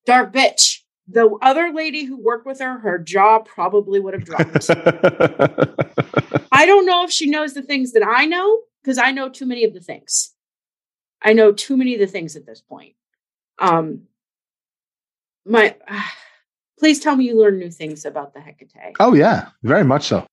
dark 0.05 0.33
bitch, 0.33 0.79
the 1.07 1.37
other 1.41 1.71
lady 1.71 2.03
who 2.03 2.21
worked 2.21 2.45
with 2.45 2.59
her, 2.59 2.79
her 2.79 2.97
jaw 2.97 3.39
probably 3.39 4.01
would 4.01 4.13
have 4.13 4.25
dropped. 4.25 4.69
I 6.51 6.65
don't 6.65 6.85
know 6.85 7.05
if 7.05 7.11
she 7.11 7.29
knows 7.29 7.53
the 7.53 7.61
things 7.61 7.93
that 7.93 8.05
I 8.05 8.25
know 8.25 8.59
because 8.83 8.97
I 8.97 9.11
know 9.11 9.29
too 9.29 9.45
many 9.45 9.63
of 9.63 9.73
the 9.73 9.79
things. 9.79 10.33
I 11.21 11.31
know 11.31 11.53
too 11.53 11.77
many 11.77 11.93
of 11.93 12.01
the 12.01 12.07
things 12.07 12.35
at 12.35 12.45
this 12.45 12.59
point. 12.59 12.95
Um, 13.57 14.03
my, 15.45 15.75
please 16.85 16.99
tell 16.99 17.15
me 17.15 17.25
you 17.25 17.35
learn 17.35 17.57
new 17.57 17.71
things 17.71 18.05
about 18.05 18.35
the 18.35 18.39
Hecate. 18.39 18.93
oh 18.99 19.15
yeah, 19.15 19.49
very 19.63 19.83
much 19.83 20.03
so. 20.03 20.23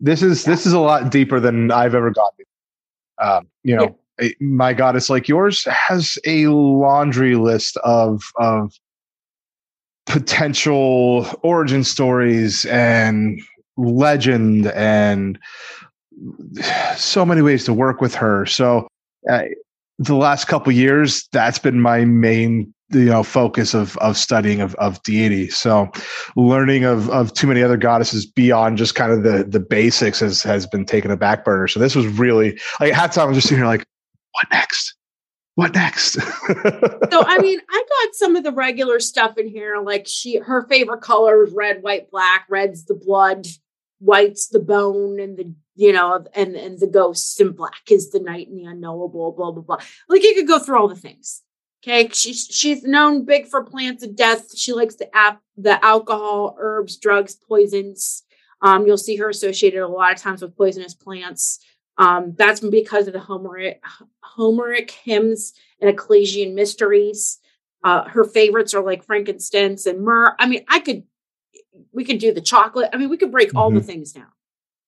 This 0.00 0.22
is 0.22 0.44
this 0.44 0.64
is 0.64 0.72
a 0.72 0.78
lot 0.80 1.10
deeper 1.10 1.38
than 1.38 1.70
I've 1.70 1.94
ever 1.94 2.10
gotten. 2.10 2.46
Um, 3.18 3.46
you 3.62 3.76
know, 3.76 3.94
a- 4.18 4.34
my 4.40 4.72
goddess 4.72 5.10
like 5.10 5.28
yours 5.28 5.66
has 5.66 6.18
a 6.24 6.46
laundry 6.46 7.34
list 7.34 7.76
of 7.84 8.22
of 8.36 8.72
potential 10.06 11.26
origin 11.42 11.84
stories 11.84 12.64
and 12.64 13.42
legend 13.76 14.68
and 14.68 15.38
so 16.96 17.26
many 17.26 17.42
ways 17.42 17.66
to 17.66 17.74
work 17.74 18.00
with 18.00 18.14
her. 18.14 18.46
So 18.46 18.88
uh, 19.30 19.42
the 19.98 20.14
last 20.14 20.46
couple 20.46 20.72
years, 20.72 21.28
that's 21.32 21.58
been 21.58 21.82
my 21.82 22.06
main 22.06 22.72
you 22.90 23.04
know 23.04 23.22
focus 23.22 23.74
of 23.74 23.96
of 23.98 24.16
studying 24.16 24.60
of 24.60 24.74
of 24.76 25.02
deity. 25.02 25.48
So 25.48 25.90
learning 26.36 26.84
of 26.84 27.10
of 27.10 27.32
too 27.32 27.46
many 27.46 27.62
other 27.62 27.76
goddesses 27.76 28.26
beyond 28.26 28.78
just 28.78 28.94
kind 28.94 29.12
of 29.12 29.22
the 29.22 29.44
the 29.44 29.60
basics 29.60 30.20
has 30.20 30.42
has 30.42 30.66
been 30.66 30.84
taken 30.84 31.10
a 31.10 31.16
back 31.16 31.44
burner. 31.44 31.68
So 31.68 31.80
this 31.80 31.94
was 31.94 32.06
really 32.06 32.58
like 32.80 32.92
half 32.92 33.14
time 33.14 33.24
I 33.24 33.28
was 33.28 33.36
just 33.36 33.48
sitting 33.48 33.58
here 33.58 33.66
like, 33.66 33.86
what 34.32 34.46
next? 34.50 34.94
What 35.54 35.74
next? 35.74 36.12
so 36.12 36.20
I 37.12 37.38
mean, 37.40 37.60
I 37.68 37.84
got 37.88 38.14
some 38.14 38.36
of 38.36 38.44
the 38.44 38.52
regular 38.52 39.00
stuff 39.00 39.36
in 39.38 39.48
here, 39.48 39.78
like 39.82 40.06
she 40.06 40.36
her 40.38 40.66
favorite 40.68 41.00
color 41.00 41.44
is 41.44 41.52
red, 41.52 41.82
white, 41.82 42.10
black. 42.10 42.46
Red's 42.48 42.84
the 42.84 42.94
blood, 42.94 43.46
white's 43.98 44.48
the 44.48 44.60
bone, 44.60 45.18
and 45.18 45.36
the 45.36 45.52
you 45.74 45.92
know, 45.92 46.24
and 46.34 46.54
and 46.54 46.78
the 46.78 46.86
ghosts, 46.86 47.38
and 47.40 47.56
black 47.56 47.90
is 47.90 48.10
the 48.10 48.20
night 48.20 48.48
and 48.48 48.58
the 48.58 48.64
unknowable. 48.64 49.32
Blah 49.32 49.50
blah 49.50 49.62
blah. 49.62 49.78
Like 50.08 50.22
you 50.22 50.34
could 50.34 50.46
go 50.46 50.58
through 50.58 50.78
all 50.78 50.88
the 50.88 50.94
things. 50.94 51.42
Okay, 51.82 52.08
she's 52.08 52.46
she's 52.50 52.82
known 52.82 53.24
big 53.24 53.46
for 53.46 53.62
plants 53.62 54.02
of 54.02 54.16
death. 54.16 54.56
She 54.56 54.72
likes 54.72 54.96
the 54.96 55.14
app, 55.14 55.40
the 55.56 55.82
alcohol, 55.84 56.56
herbs, 56.58 56.96
drugs, 56.96 57.36
poisons. 57.36 58.24
Um, 58.60 58.86
you'll 58.86 58.98
see 58.98 59.16
her 59.16 59.28
associated 59.28 59.80
a 59.80 59.88
lot 59.88 60.12
of 60.12 60.18
times 60.18 60.42
with 60.42 60.56
poisonous 60.56 60.94
plants. 60.94 61.60
Um, 61.96 62.34
that's 62.36 62.60
because 62.60 63.06
of 63.06 63.12
the 63.12 63.20
Homeric, 63.20 63.82
Homeric 64.22 64.90
hymns 64.90 65.52
and 65.80 65.90
Eleusinian 65.90 66.54
mysteries. 66.54 67.38
Uh, 67.84 68.08
her 68.08 68.24
favorites 68.24 68.74
are 68.74 68.82
like 68.82 69.04
frankincense 69.04 69.86
and 69.86 70.02
myrrh. 70.02 70.34
I 70.38 70.46
mean, 70.46 70.64
I 70.68 70.80
could, 70.80 71.04
we 71.92 72.04
could 72.04 72.18
do 72.18 72.32
the 72.32 72.40
chocolate. 72.40 72.90
I 72.92 72.96
mean, 72.96 73.08
we 73.08 73.16
could 73.16 73.32
break 73.32 73.54
all 73.54 73.70
the 73.70 73.80
things 73.80 74.12
down, 74.12 74.32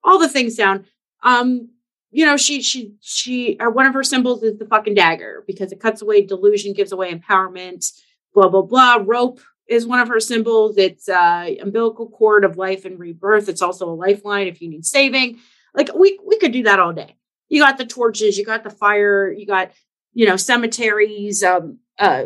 all 0.02 0.18
the 0.18 0.28
things 0.28 0.56
down. 0.56 0.86
Um, 1.22 1.70
you 2.10 2.26
know, 2.26 2.36
she, 2.36 2.62
she, 2.62 2.92
she, 3.00 3.58
uh, 3.58 3.70
one 3.70 3.86
of 3.86 3.94
her 3.94 4.02
symbols 4.02 4.42
is 4.42 4.58
the 4.58 4.66
fucking 4.66 4.94
dagger 4.94 5.44
because 5.46 5.72
it 5.72 5.80
cuts 5.80 6.02
away 6.02 6.24
delusion, 6.26 6.72
gives 6.72 6.92
away 6.92 7.12
empowerment, 7.14 7.86
blah, 8.34 8.48
blah, 8.48 8.62
blah. 8.62 8.98
Rope 9.04 9.40
is 9.68 9.86
one 9.86 10.00
of 10.00 10.08
her 10.08 10.18
symbols. 10.20 10.76
It's 10.76 11.08
uh 11.08 11.48
umbilical 11.62 12.08
cord 12.10 12.44
of 12.44 12.56
life 12.56 12.84
and 12.84 12.98
rebirth. 12.98 13.48
It's 13.48 13.62
also 13.62 13.88
a 13.88 13.94
lifeline 13.94 14.48
if 14.48 14.60
you 14.60 14.68
need 14.68 14.84
saving. 14.84 15.38
Like 15.74 15.94
we 15.94 16.18
we 16.26 16.38
could 16.38 16.50
do 16.52 16.64
that 16.64 16.80
all 16.80 16.92
day. 16.92 17.16
You 17.48 17.60
got 17.62 17.78
the 17.78 17.86
torches, 17.86 18.36
you 18.36 18.44
got 18.44 18.64
the 18.64 18.70
fire, 18.70 19.30
you 19.30 19.46
got 19.46 19.70
you 20.12 20.26
know 20.26 20.36
cemeteries. 20.36 21.44
Um, 21.44 21.78
uh, 21.98 22.24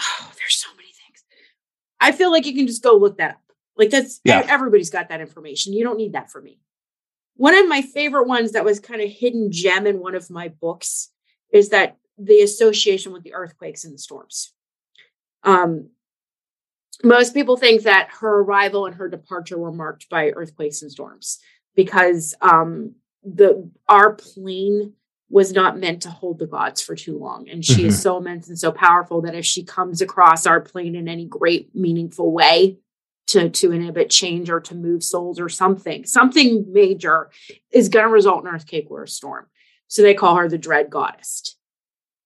oh, 0.00 0.32
there's 0.38 0.54
so 0.56 0.70
many 0.76 0.88
things. 0.88 1.24
I 2.00 2.12
feel 2.12 2.30
like 2.32 2.46
you 2.46 2.54
can 2.54 2.66
just 2.66 2.82
go 2.82 2.94
look 2.96 3.18
that 3.18 3.32
up. 3.32 3.42
Like 3.76 3.90
that's 3.90 4.20
Yeah. 4.24 4.46
everybody's 4.48 4.88
got 4.90 5.10
that 5.10 5.20
information. 5.20 5.74
You 5.74 5.84
don't 5.84 5.98
need 5.98 6.14
that 6.14 6.30
for 6.30 6.40
me. 6.40 6.58
One 7.36 7.56
of 7.56 7.68
my 7.68 7.82
favorite 7.82 8.28
ones 8.28 8.52
that 8.52 8.64
was 8.64 8.80
kind 8.80 9.00
of 9.00 9.10
hidden 9.10 9.50
gem 9.50 9.86
in 9.86 10.00
one 10.00 10.14
of 10.14 10.30
my 10.30 10.48
books 10.48 11.10
is 11.52 11.70
that 11.70 11.96
the 12.18 12.40
association 12.40 13.12
with 13.12 13.22
the 13.22 13.34
earthquakes 13.34 13.84
and 13.84 13.94
the 13.94 13.98
storms. 13.98 14.52
Um, 15.42 15.90
most 17.02 17.34
people 17.34 17.56
think 17.56 17.82
that 17.82 18.08
her 18.20 18.40
arrival 18.40 18.86
and 18.86 18.94
her 18.94 19.08
departure 19.08 19.58
were 19.58 19.72
marked 19.72 20.08
by 20.08 20.30
earthquakes 20.30 20.82
and 20.82 20.92
storms 20.92 21.38
because 21.74 22.34
um, 22.40 22.94
the 23.24 23.68
our 23.88 24.14
plane 24.14 24.92
was 25.28 25.52
not 25.52 25.78
meant 25.78 26.02
to 26.02 26.10
hold 26.10 26.38
the 26.38 26.46
gods 26.46 26.82
for 26.82 26.94
too 26.94 27.18
long, 27.18 27.48
and 27.48 27.64
she 27.64 27.86
is 27.86 28.00
so 28.00 28.18
immense 28.18 28.48
and 28.48 28.58
so 28.58 28.70
powerful 28.70 29.22
that 29.22 29.34
if 29.34 29.46
she 29.46 29.64
comes 29.64 30.02
across 30.02 30.46
our 30.46 30.60
plane 30.60 30.94
in 30.94 31.08
any 31.08 31.24
great 31.24 31.74
meaningful 31.74 32.30
way 32.30 32.76
to 33.32 33.50
to 33.50 33.72
inhibit 33.72 34.10
change 34.10 34.50
or 34.50 34.60
to 34.60 34.74
move 34.74 35.02
souls 35.02 35.40
or 35.40 35.48
something, 35.48 36.04
something 36.04 36.64
major 36.72 37.30
is 37.70 37.88
going 37.88 38.06
to 38.06 38.12
result 38.12 38.44
in 38.44 38.50
earthquake 38.54 38.88
or 38.90 39.02
a 39.02 39.08
storm. 39.08 39.46
So 39.88 40.02
they 40.02 40.14
call 40.14 40.36
her 40.36 40.48
the 40.48 40.58
dread 40.58 40.90
goddess. 40.90 41.56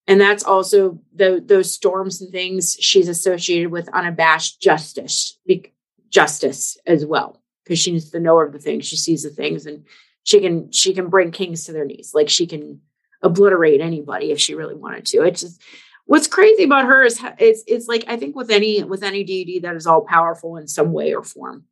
And 0.06 0.20
that's 0.20 0.44
also 0.44 1.00
the, 1.14 1.42
those 1.44 1.72
storms 1.72 2.20
and 2.20 2.30
things 2.30 2.76
she's 2.78 3.08
associated 3.08 3.72
with 3.72 3.88
unabashed 3.88 4.60
justice 4.60 5.38
be, 5.46 5.72
justice 6.10 6.76
as 6.86 7.04
well. 7.04 7.42
Because 7.64 7.80
she's 7.80 8.12
the 8.12 8.20
knower 8.20 8.44
of 8.44 8.52
the 8.52 8.60
things 8.60 8.86
she 8.86 8.96
sees 8.96 9.24
the 9.24 9.30
things 9.30 9.66
and 9.66 9.84
she 10.22 10.40
can 10.40 10.70
she 10.70 10.94
can 10.94 11.08
bring 11.08 11.32
kings 11.32 11.64
to 11.64 11.72
their 11.72 11.84
knees. 11.84 12.12
Like 12.14 12.28
she 12.28 12.46
can 12.46 12.80
obliterate 13.22 13.80
anybody 13.80 14.30
if 14.30 14.38
she 14.38 14.54
really 14.54 14.76
wanted 14.76 15.06
to. 15.06 15.22
It's 15.22 15.40
just 15.40 15.60
what's 16.06 16.26
crazy 16.26 16.62
about 16.64 16.86
her 16.86 17.04
is 17.04 17.20
it's 17.38 17.62
it's 17.66 17.86
like 17.88 18.04
i 18.08 18.16
think 18.16 18.34
with 18.34 18.50
any 18.50 18.82
with 18.82 19.02
any 19.02 19.22
deity 19.24 19.58
that 19.60 19.76
is 19.76 19.86
all 19.86 20.02
powerful 20.02 20.56
in 20.56 20.66
some 20.66 20.92
way 20.92 21.14
or 21.14 21.22
form 21.22 21.64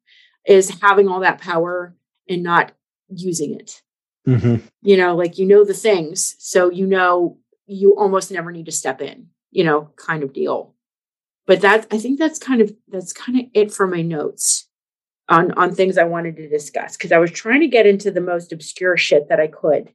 is 0.46 0.70
having 0.82 1.08
all 1.08 1.20
that 1.20 1.40
power 1.40 1.94
and 2.28 2.42
not 2.42 2.72
using 3.08 3.54
it 3.54 3.80
Mhm. 4.26 4.62
you 4.82 4.96
know 4.96 5.14
like 5.16 5.38
you 5.38 5.44
know 5.46 5.64
the 5.64 5.74
things 5.74 6.34
so 6.38 6.70
you 6.70 6.86
know 6.86 7.38
you 7.66 7.94
almost 7.96 8.30
never 8.30 8.50
need 8.52 8.66
to 8.66 8.72
step 8.72 9.00
in 9.02 9.28
you 9.50 9.64
know 9.64 9.90
kind 9.96 10.22
of 10.22 10.32
deal 10.32 10.74
but 11.46 11.60
that 11.60 11.86
i 11.90 11.98
think 11.98 12.18
that's 12.18 12.38
kind 12.38 12.60
of 12.62 12.74
that's 12.88 13.12
kind 13.12 13.38
of 13.38 13.46
it 13.54 13.70
for 13.72 13.86
my 13.86 14.00
notes 14.02 14.66
on 15.28 15.52
on 15.52 15.74
things 15.74 15.98
i 15.98 16.04
wanted 16.04 16.36
to 16.36 16.48
discuss 16.48 16.96
because 16.96 17.12
i 17.12 17.18
was 17.18 17.30
trying 17.30 17.60
to 17.60 17.68
get 17.68 17.86
into 17.86 18.10
the 18.10 18.20
most 18.20 18.50
obscure 18.52 18.96
shit 18.96 19.28
that 19.28 19.40
i 19.40 19.46
could 19.46 19.92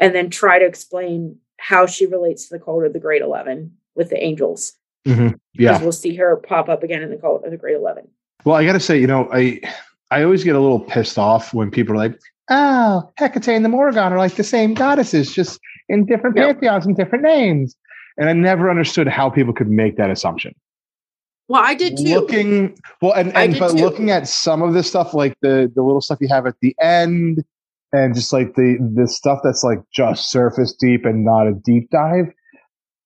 and 0.00 0.12
then 0.14 0.28
try 0.28 0.58
to 0.58 0.66
explain 0.66 1.38
how 1.62 1.86
she 1.86 2.06
relates 2.06 2.48
to 2.48 2.58
the 2.58 2.64
cult 2.64 2.84
of 2.84 2.92
the 2.92 2.98
great 2.98 3.22
11 3.22 3.70
with 3.94 4.10
the 4.10 4.22
angels 4.22 4.72
Mhm. 5.06 5.38
Yeah. 5.54 5.80
we'll 5.82 5.92
see 5.92 6.14
her 6.16 6.36
pop 6.36 6.68
up 6.68 6.82
again 6.82 7.02
in 7.02 7.10
the 7.10 7.16
cult 7.16 7.44
of 7.44 7.50
the 7.50 7.56
great 7.56 7.76
11 7.76 8.08
Well, 8.44 8.56
I 8.56 8.64
got 8.64 8.72
to 8.72 8.80
say, 8.80 8.98
you 9.00 9.06
know, 9.06 9.28
I 9.32 9.60
I 10.10 10.22
always 10.24 10.44
get 10.44 10.54
a 10.56 10.60
little 10.60 10.80
pissed 10.80 11.18
off 11.18 11.54
when 11.54 11.70
people 11.70 11.94
are 11.94 11.98
like, 11.98 12.18
"Oh, 12.50 13.10
Hecate 13.16 13.48
and 13.56 13.64
the 13.64 13.68
Morrigan 13.70 14.12
are 14.12 14.18
like 14.18 14.34
the 14.34 14.44
same 14.44 14.74
goddesses, 14.74 15.32
just 15.32 15.58
in 15.88 16.04
different 16.04 16.36
Yeah. 16.36 16.52
pantheons 16.52 16.84
and 16.86 16.96
different 16.96 17.24
names." 17.24 17.76
and 18.18 18.28
I 18.28 18.34
never 18.34 18.68
understood 18.68 19.08
how 19.08 19.30
people 19.30 19.54
could 19.54 19.70
make 19.70 19.96
that 19.96 20.10
assumption. 20.10 20.54
Well, 21.48 21.62
I 21.64 21.74
did 21.74 21.96
too. 21.96 22.04
Looking 22.14 22.76
well, 23.00 23.12
and, 23.12 23.34
and 23.34 23.58
but 23.58 23.70
too. 23.70 23.78
looking 23.78 24.10
at 24.10 24.28
some 24.28 24.60
of 24.62 24.74
the 24.74 24.82
stuff, 24.82 25.14
like 25.14 25.34
the 25.40 25.70
the 25.74 25.82
little 25.82 26.00
stuff 26.02 26.18
you 26.20 26.28
have 26.28 26.46
at 26.46 26.56
the 26.60 26.76
end, 26.80 27.42
and 27.92 28.14
just 28.14 28.32
like 28.32 28.54
the 28.54 28.76
the 28.94 29.06
stuff 29.06 29.40
that's 29.44 29.62
like 29.62 29.78
just 29.92 30.30
surface 30.30 30.74
deep 30.74 31.04
and 31.04 31.24
not 31.24 31.46
a 31.46 31.52
deep 31.52 31.90
dive. 31.90 32.32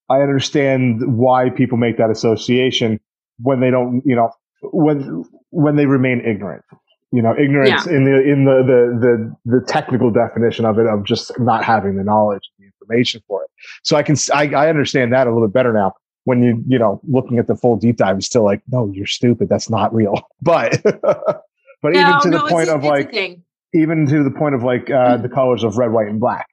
I 0.08 0.20
understand 0.20 1.02
why 1.18 1.50
people 1.50 1.78
make 1.78 1.98
that 1.98 2.10
association 2.10 3.00
when 3.38 3.60
they 3.60 3.70
don't, 3.70 4.02
you 4.04 4.14
know, 4.14 4.30
when 4.62 5.24
when 5.50 5.76
they 5.76 5.86
remain 5.86 6.20
ignorant. 6.24 6.64
You 7.12 7.22
know, 7.22 7.34
ignorance 7.38 7.86
yeah. 7.86 7.96
in 7.96 8.04
the 8.04 8.22
in 8.22 8.44
the, 8.44 8.62
the 8.62 9.36
the 9.46 9.58
the 9.58 9.66
technical 9.66 10.10
definition 10.10 10.64
of 10.64 10.78
it 10.78 10.86
of 10.86 11.04
just 11.04 11.38
not 11.38 11.64
having 11.64 11.96
the 11.96 12.04
knowledge, 12.04 12.42
the 12.58 12.66
information 12.66 13.22
for 13.26 13.42
it. 13.42 13.50
So 13.82 13.96
I 13.96 14.02
can 14.02 14.16
I, 14.34 14.48
I 14.48 14.68
understand 14.68 15.12
that 15.12 15.26
a 15.26 15.30
little 15.30 15.48
bit 15.48 15.54
better 15.54 15.72
now 15.72 15.94
when 16.24 16.42
you 16.42 16.62
you 16.66 16.78
know 16.78 17.00
looking 17.08 17.38
at 17.38 17.46
the 17.46 17.56
full 17.56 17.76
deep 17.76 17.96
dive 17.96 18.18
is 18.18 18.26
still 18.26 18.44
like 18.44 18.60
no 18.68 18.90
you're 18.92 19.06
stupid 19.06 19.48
that's 19.48 19.70
not 19.70 19.94
real 19.94 20.20
but 20.42 20.82
but 20.82 21.92
no, 21.92 22.00
even 22.00 22.20
to 22.20 22.30
no, 22.30 22.42
the 22.42 22.50
point 22.50 22.68
of 22.68 22.84
like 22.84 23.12
even 23.74 24.06
to 24.06 24.22
the 24.22 24.30
point 24.30 24.54
of 24.54 24.62
like 24.62 24.90
uh, 24.90 25.16
the 25.16 25.28
colors 25.28 25.64
of 25.64 25.76
red 25.76 25.92
white 25.92 26.08
and 26.08 26.20
black 26.20 26.46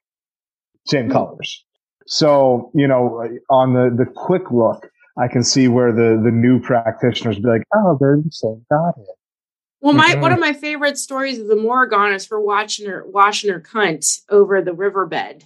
same 0.86 1.04
mm-hmm. 1.04 1.12
colors 1.12 1.64
so 2.06 2.70
you 2.74 2.86
know 2.86 3.26
on 3.50 3.72
the 3.72 3.94
the 3.96 4.10
quick 4.10 4.50
look 4.50 4.88
i 5.18 5.28
can 5.28 5.42
see 5.42 5.68
where 5.68 5.92
the 5.92 6.20
the 6.22 6.30
new 6.30 6.60
practitioners 6.60 7.38
be 7.38 7.48
like 7.48 7.62
oh 7.74 7.96
they're 8.00 8.16
the 8.16 8.30
same 8.30 8.64
godhead 8.70 9.06
well, 9.80 9.92
my 9.92 10.12
mm-hmm. 10.12 10.22
one 10.22 10.32
of 10.32 10.40
my 10.40 10.54
favorite 10.54 10.96
stories 10.96 11.38
of 11.38 11.46
the 11.46 11.56
Morrigan 11.56 12.14
is 12.14 12.24
for 12.24 12.40
watching 12.40 12.88
her 12.88 13.04
washing 13.06 13.52
her 13.52 13.60
cunt 13.60 14.22
over 14.30 14.62
the 14.62 14.72
riverbed 14.72 15.44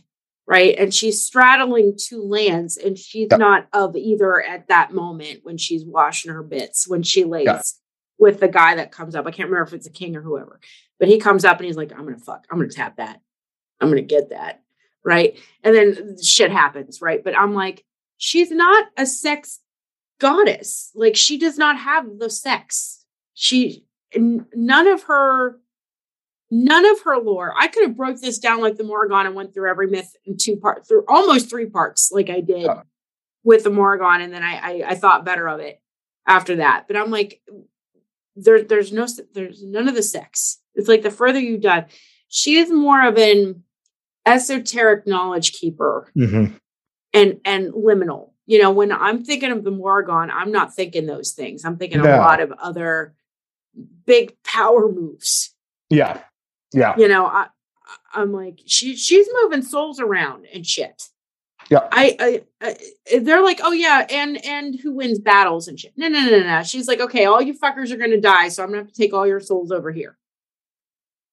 right? 0.48 0.76
And 0.78 0.92
she's 0.92 1.22
straddling 1.22 1.96
two 1.98 2.22
lands 2.22 2.78
and 2.78 2.98
she's 2.98 3.28
yep. 3.30 3.38
not 3.38 3.68
of 3.74 3.94
either 3.94 4.42
at 4.42 4.68
that 4.68 4.92
moment 4.94 5.40
when 5.42 5.58
she's 5.58 5.84
washing 5.84 6.32
her 6.32 6.42
bits, 6.42 6.88
when 6.88 7.02
she 7.02 7.24
lays 7.24 7.44
yep. 7.44 7.62
with 8.18 8.40
the 8.40 8.48
guy 8.48 8.74
that 8.74 8.90
comes 8.90 9.14
up. 9.14 9.26
I 9.26 9.30
can't 9.30 9.50
remember 9.50 9.68
if 9.68 9.74
it's 9.74 9.86
a 9.86 9.92
king 9.92 10.16
or 10.16 10.22
whoever, 10.22 10.58
but 10.98 11.08
he 11.08 11.18
comes 11.18 11.44
up 11.44 11.58
and 11.58 11.66
he's 11.66 11.76
like, 11.76 11.92
I'm 11.92 12.04
going 12.04 12.18
to 12.18 12.24
fuck, 12.24 12.46
I'm 12.50 12.58
going 12.58 12.70
to 12.70 12.76
tap 12.76 12.96
that. 12.96 13.20
I'm 13.80 13.88
going 13.88 14.02
to 14.02 14.14
get 14.14 14.30
that. 14.30 14.62
Right. 15.04 15.38
And 15.62 15.74
then 15.74 16.16
shit 16.22 16.50
happens. 16.50 17.00
Right. 17.00 17.22
But 17.22 17.38
I'm 17.38 17.54
like, 17.54 17.84
she's 18.16 18.50
not 18.50 18.86
a 18.96 19.06
sex 19.06 19.60
goddess. 20.18 20.90
Like 20.94 21.16
she 21.16 21.38
does 21.38 21.56
not 21.56 21.78
have 21.78 22.18
the 22.18 22.28
sex. 22.28 23.04
She, 23.34 23.84
none 24.14 24.88
of 24.88 25.04
her 25.04 25.60
none 26.50 26.86
of 26.86 27.02
her 27.02 27.18
lore. 27.18 27.52
I 27.56 27.68
could 27.68 27.84
have 27.86 27.96
broke 27.96 28.20
this 28.20 28.38
down 28.38 28.60
like 28.60 28.76
the 28.76 28.84
Morrigan 28.84 29.26
and 29.26 29.34
went 29.34 29.54
through 29.54 29.70
every 29.70 29.86
myth 29.86 30.16
in 30.24 30.36
two 30.36 30.56
parts, 30.56 30.88
through 30.88 31.04
almost 31.08 31.50
three 31.50 31.66
parts, 31.66 32.10
like 32.12 32.30
I 32.30 32.40
did 32.40 32.68
with 33.44 33.64
the 33.64 33.70
Morrigan, 33.70 34.22
and 34.22 34.32
then 34.32 34.42
I, 34.42 34.56
I, 34.56 34.82
I 34.88 34.94
thought 34.94 35.24
better 35.24 35.48
of 35.48 35.60
it 35.60 35.80
after 36.26 36.56
that. 36.56 36.84
But 36.86 36.96
I'm 36.96 37.10
like, 37.10 37.42
there 38.36 38.62
there's 38.62 38.92
no 38.92 39.06
there's 39.34 39.62
none 39.62 39.88
of 39.88 39.94
the 39.94 40.02
sex. 40.02 40.60
It's 40.78 40.88
like 40.88 41.02
the 41.02 41.10
further 41.10 41.40
you 41.40 41.58
dive, 41.58 41.86
she 42.28 42.56
is 42.56 42.70
more 42.70 43.06
of 43.06 43.18
an 43.18 43.64
esoteric 44.24 45.06
knowledge 45.06 45.52
keeper 45.52 46.10
mm-hmm. 46.16 46.54
and 47.12 47.40
and 47.44 47.72
liminal. 47.74 48.30
You 48.46 48.62
know, 48.62 48.70
when 48.70 48.92
I'm 48.92 49.24
thinking 49.24 49.50
of 49.50 49.64
the 49.64 49.70
Morrigan, 49.70 50.30
I'm 50.30 50.50
not 50.50 50.74
thinking 50.74 51.04
those 51.04 51.32
things. 51.32 51.66
I'm 51.66 51.76
thinking 51.76 52.00
no. 52.00 52.08
a 52.08 52.16
lot 52.16 52.40
of 52.40 52.52
other 52.52 53.14
big 54.06 54.42
power 54.42 54.90
moves. 54.90 55.54
Yeah. 55.90 56.20
Yeah. 56.72 56.94
You 56.96 57.08
know, 57.08 57.26
I, 57.26 57.48
I'm 58.14 58.32
like, 58.32 58.60
she 58.64 58.96
she's 58.96 59.28
moving 59.42 59.62
souls 59.62 60.00
around 60.00 60.46
and 60.54 60.66
shit. 60.66 61.02
Yeah. 61.70 61.86
I, 61.92 62.16
I, 62.62 62.76
I, 63.12 63.18
they're 63.18 63.44
like, 63.44 63.60
oh 63.62 63.72
yeah, 63.72 64.06
and 64.08 64.42
and 64.44 64.78
who 64.80 64.94
wins 64.94 65.18
battles 65.18 65.68
and 65.68 65.78
shit. 65.78 65.92
No, 65.96 66.08
no, 66.08 66.24
no, 66.24 66.40
no. 66.40 66.62
She's 66.62 66.88
like, 66.88 67.00
okay, 67.00 67.26
all 67.26 67.42
you 67.42 67.52
fuckers 67.52 67.90
are 67.90 67.96
gonna 67.96 68.20
die, 68.20 68.48
so 68.48 68.62
I'm 68.62 68.70
gonna 68.70 68.82
have 68.82 68.92
to 68.92 68.94
take 68.94 69.12
all 69.12 69.26
your 69.26 69.40
souls 69.40 69.70
over 69.70 69.92
here. 69.92 70.16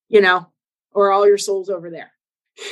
You 0.09 0.21
know, 0.21 0.47
or 0.91 1.11
all 1.11 1.27
your 1.27 1.37
souls 1.37 1.69
over 1.69 1.89
there. 1.89 2.11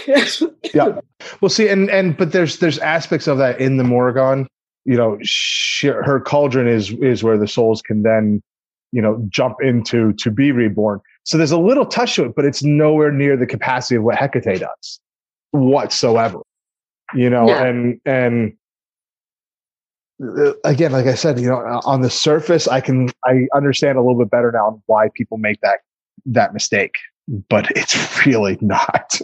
yeah. 0.74 1.00
Well, 1.42 1.50
see, 1.50 1.68
and 1.68 1.90
and 1.90 2.16
but 2.16 2.32
there's 2.32 2.60
there's 2.60 2.80
aspects 2.80 3.28
of 3.28 3.38
that 3.38 3.60
in 3.60 3.78
the 3.78 3.84
Morrigan. 3.84 4.48
You 4.86 4.98
know, 4.98 5.18
she, 5.22 5.88
her 5.88 6.20
cauldron 6.20 6.68
is 6.68 6.92
is 6.92 7.24
where 7.24 7.38
the 7.38 7.48
souls 7.48 7.82
can 7.82 8.04
then, 8.04 8.42
you 8.92 9.02
know, 9.02 9.24
jump 9.30 9.58
into 9.62 10.14
to 10.14 10.32
be 10.32 10.52
reborn. 10.52 11.00
So 11.24 11.38
there's 11.38 11.52
a 11.52 11.60
little 11.60 11.86
touch 11.86 12.16
to 12.16 12.26
it, 12.26 12.36
but 12.36 12.46
it's 12.46 12.64
nowhere 12.64 13.12
near 13.12 13.38
the 13.38 13.46
capacity 13.46 13.96
of 13.96 14.04
what 14.04 14.16
Hecate 14.16 14.60
does 14.60 15.00
whatsoever. 15.52 16.40
You 17.14 17.30
know, 17.30 17.48
yeah. 17.48 17.64
and 17.66 18.02
and 18.06 18.54
uh, 20.22 20.54
again, 20.64 20.92
like 20.92 21.06
I 21.06 21.16
said, 21.16 21.40
you 21.40 21.48
know, 21.48 21.82
on 21.86 22.02
the 22.02 22.10
surface, 22.10 22.68
I 22.68 22.82
can 22.82 23.10
I 23.26 23.48
understand 23.54 23.98
a 23.98 24.02
little 24.02 24.18
bit 24.18 24.32
better 24.32 24.52
now 24.52 24.82
why 24.86 25.10
people 25.14 25.38
make 25.38 25.60
that 25.62 25.80
that 26.26 26.54
mistake, 26.54 26.96
but 27.28 27.72
it's 27.76 28.26
really 28.26 28.58
not. 28.62 29.20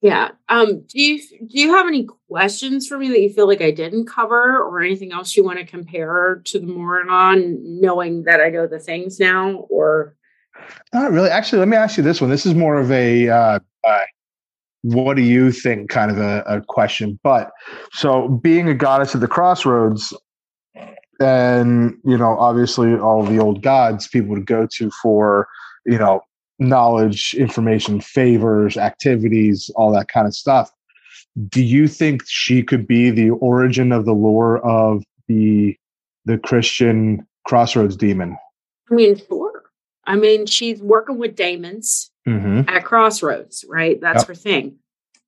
yeah. 0.00 0.30
Um. 0.48 0.82
Do 0.86 1.00
you 1.00 1.20
do 1.20 1.60
you 1.60 1.74
have 1.74 1.86
any 1.86 2.06
questions 2.28 2.86
for 2.86 2.98
me 2.98 3.08
that 3.08 3.20
you 3.20 3.30
feel 3.30 3.46
like 3.46 3.62
I 3.62 3.70
didn't 3.70 4.06
cover, 4.06 4.58
or 4.58 4.80
anything 4.80 5.12
else 5.12 5.36
you 5.36 5.44
want 5.44 5.58
to 5.58 5.66
compare 5.66 6.42
to 6.46 6.58
the 6.58 6.66
Morrigan, 6.66 7.60
knowing 7.80 8.24
that 8.24 8.40
I 8.40 8.48
know 8.48 8.66
the 8.66 8.78
things 8.78 9.18
now, 9.18 9.66
or 9.70 10.16
not 10.92 11.12
really. 11.12 11.30
Actually, 11.30 11.60
let 11.60 11.68
me 11.68 11.76
ask 11.76 11.96
you 11.96 12.02
this 12.02 12.20
one. 12.20 12.30
This 12.30 12.46
is 12.46 12.54
more 12.54 12.76
of 12.76 12.90
a 12.90 13.28
uh, 13.28 13.58
uh, 13.84 14.00
what 14.82 15.14
do 15.16 15.22
you 15.22 15.52
think 15.52 15.88
kind 15.90 16.10
of 16.10 16.18
a, 16.18 16.42
a, 16.46 16.60
question. 16.60 17.18
But 17.22 17.50
so 17.92 18.28
being 18.28 18.68
a 18.68 18.74
goddess 18.74 19.14
of 19.14 19.20
the 19.20 19.28
crossroads, 19.28 20.12
and 21.20 21.96
you 22.04 22.18
know, 22.18 22.36
obviously 22.38 22.94
all 22.96 23.22
the 23.24 23.38
old 23.38 23.62
gods 23.62 24.08
people 24.08 24.30
would 24.30 24.46
go 24.46 24.66
to 24.74 24.90
for, 25.02 25.46
you 25.86 25.98
know, 25.98 26.20
knowledge, 26.58 27.34
information, 27.34 28.00
favors, 28.00 28.76
activities, 28.76 29.70
all 29.76 29.92
that 29.92 30.08
kind 30.08 30.26
of 30.26 30.34
stuff. 30.34 30.70
Do 31.48 31.62
you 31.62 31.88
think 31.88 32.22
she 32.26 32.62
could 32.62 32.86
be 32.86 33.10
the 33.10 33.30
origin 33.30 33.92
of 33.92 34.04
the 34.04 34.12
lore 34.12 34.58
of 34.66 35.02
the 35.28 35.76
the 36.24 36.38
Christian 36.38 37.26
crossroads 37.46 37.96
demon? 37.96 38.36
I 38.90 38.94
mean, 38.94 39.16
sure. 39.16 39.62
I 40.04 40.16
mean, 40.16 40.46
she's 40.46 40.82
working 40.82 41.18
with 41.18 41.36
Daemons 41.36 42.10
mm-hmm. 42.26 42.68
at 42.68 42.84
Crossroads, 42.84 43.64
right? 43.68 44.00
That's 44.00 44.22
yep. 44.22 44.28
her 44.28 44.34
thing. 44.34 44.76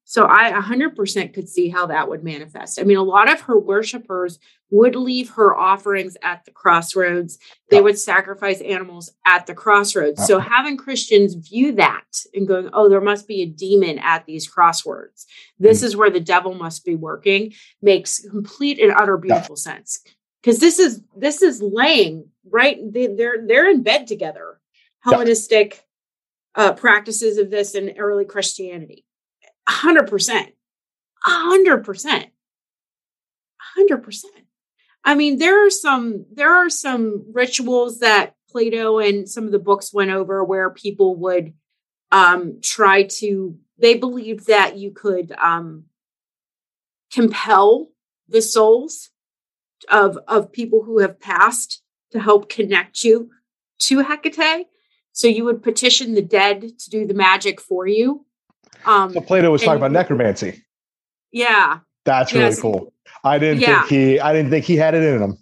So 0.06 0.26
I 0.28 0.52
100% 0.52 1.32
could 1.32 1.48
see 1.48 1.70
how 1.70 1.86
that 1.86 2.08
would 2.08 2.22
manifest. 2.22 2.78
I 2.78 2.84
mean, 2.84 2.98
a 2.98 3.02
lot 3.02 3.30
of 3.30 3.40
her 3.42 3.58
worshipers 3.58 4.38
would 4.70 4.96
leave 4.96 5.30
her 5.30 5.56
offerings 5.56 6.16
at 6.22 6.44
the 6.44 6.50
crossroads. 6.50 7.38
They 7.70 7.80
would 7.80 7.98
sacrifice 7.98 8.60
animals 8.60 9.10
at 9.26 9.46
the 9.46 9.54
crossroads. 9.54 10.26
So 10.26 10.38
having 10.40 10.76
Christians 10.76 11.34
view 11.34 11.72
that 11.72 12.04
and 12.34 12.46
going, 12.46 12.68
oh, 12.72 12.88
there 12.88 13.00
must 13.00 13.26
be 13.26 13.42
a 13.42 13.46
demon 13.46 13.98
at 13.98 14.26
these 14.26 14.46
crossroads. 14.46 15.26
This 15.58 15.78
mm-hmm. 15.78 15.86
is 15.86 15.96
where 15.96 16.10
the 16.10 16.20
devil 16.20 16.54
must 16.54 16.84
be 16.84 16.96
working 16.96 17.54
makes 17.80 18.20
complete 18.28 18.78
and 18.78 18.92
utter 18.92 19.16
beautiful 19.16 19.56
sense. 19.56 20.00
Because 20.42 20.58
this 20.58 20.78
is 20.78 21.02
this 21.16 21.40
is 21.40 21.62
laying 21.62 22.28
right. 22.50 22.78
They, 22.92 23.06
they're 23.06 23.46
they're 23.46 23.70
in 23.70 23.82
bed 23.82 24.06
together 24.06 24.60
Hellenistic 25.04 25.84
uh, 26.54 26.72
practices 26.72 27.36
of 27.36 27.50
this 27.50 27.74
in 27.74 27.94
early 27.98 28.24
Christianity. 28.24 29.04
100%. 29.68 30.52
100%. 31.26 32.30
100%. 33.78 34.24
I 35.04 35.14
mean, 35.14 35.38
there 35.38 35.66
are 35.66 35.70
some 35.70 36.24
there 36.32 36.52
are 36.52 36.70
some 36.70 37.26
rituals 37.32 37.98
that 37.98 38.34
Plato 38.48 38.98
and 38.98 39.28
some 39.28 39.44
of 39.44 39.52
the 39.52 39.58
books 39.58 39.92
went 39.92 40.10
over 40.10 40.42
where 40.42 40.70
people 40.70 41.16
would 41.16 41.52
um, 42.10 42.60
try 42.62 43.02
to 43.02 43.58
they 43.78 43.94
believed 43.94 44.46
that 44.46 44.76
you 44.76 44.92
could 44.92 45.32
um, 45.32 45.84
compel 47.12 47.90
the 48.28 48.40
souls 48.40 49.10
of 49.90 50.18
of 50.28 50.52
people 50.52 50.84
who 50.84 51.00
have 51.00 51.20
passed 51.20 51.82
to 52.12 52.20
help 52.20 52.48
connect 52.48 53.04
you 53.04 53.30
to 53.80 54.02
Hecate. 54.02 54.66
So 55.12 55.28
you 55.28 55.44
would 55.44 55.62
petition 55.62 56.14
the 56.14 56.22
dead 56.22 56.78
to 56.78 56.90
do 56.90 57.06
the 57.06 57.14
magic 57.14 57.60
for 57.60 57.86
you. 57.86 58.24
Um, 58.86 59.12
so 59.12 59.20
Plato 59.20 59.50
was 59.50 59.62
talking 59.62 59.76
about 59.76 59.92
necromancy. 59.92 60.64
Yeah, 61.32 61.80
that's 62.04 62.32
really 62.32 62.46
yes. 62.46 62.60
cool. 62.60 62.92
I 63.22 63.38
didn't 63.38 63.60
yeah. 63.60 63.80
think 63.80 63.90
he. 63.90 64.20
I 64.20 64.32
didn't 64.32 64.50
think 64.50 64.64
he 64.64 64.76
had 64.76 64.94
it 64.94 65.02
in 65.02 65.22
him. 65.22 65.38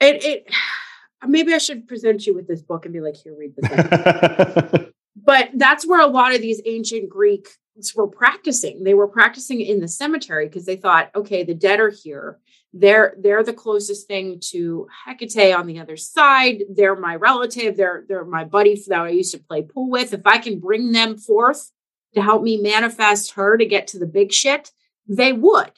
It. 0.00 0.24
It. 0.24 0.50
Maybe 1.26 1.52
I 1.52 1.58
should 1.58 1.86
present 1.86 2.26
you 2.26 2.34
with 2.34 2.48
this 2.48 2.62
book 2.62 2.86
and 2.86 2.94
be 2.94 3.00
like, 3.00 3.16
"Here, 3.16 3.34
read 3.38 3.54
this." 3.56 4.86
but 5.16 5.50
that's 5.54 5.86
where 5.86 6.00
a 6.00 6.06
lot 6.06 6.34
of 6.34 6.40
these 6.40 6.62
ancient 6.64 7.10
Greeks 7.10 7.58
were 7.94 8.08
practicing. 8.08 8.84
They 8.84 8.94
were 8.94 9.08
practicing 9.08 9.60
in 9.60 9.80
the 9.80 9.88
cemetery 9.88 10.46
because 10.46 10.64
they 10.64 10.76
thought, 10.76 11.10
okay, 11.14 11.44
the 11.44 11.54
dead 11.54 11.78
are 11.78 11.90
here 11.90 12.38
they're 12.72 13.14
they're 13.18 13.42
the 13.42 13.52
closest 13.52 14.06
thing 14.06 14.38
to 14.50 14.86
Hecate 15.06 15.54
on 15.54 15.66
the 15.66 15.80
other 15.80 15.96
side. 15.96 16.62
They're 16.70 16.96
my 16.96 17.16
relative. 17.16 17.76
They're 17.76 18.04
they're 18.08 18.24
my 18.24 18.44
buddy 18.44 18.80
that 18.86 19.00
I 19.00 19.08
used 19.08 19.32
to 19.34 19.40
play 19.40 19.62
pool 19.62 19.90
with. 19.90 20.12
If 20.12 20.26
I 20.26 20.38
can 20.38 20.60
bring 20.60 20.92
them 20.92 21.18
forth 21.18 21.70
to 22.14 22.22
help 22.22 22.42
me 22.42 22.56
manifest 22.56 23.32
her 23.32 23.56
to 23.56 23.64
get 23.66 23.86
to 23.88 23.98
the 23.98 24.06
big 24.06 24.32
shit, 24.32 24.70
they 25.08 25.32
would. 25.32 25.70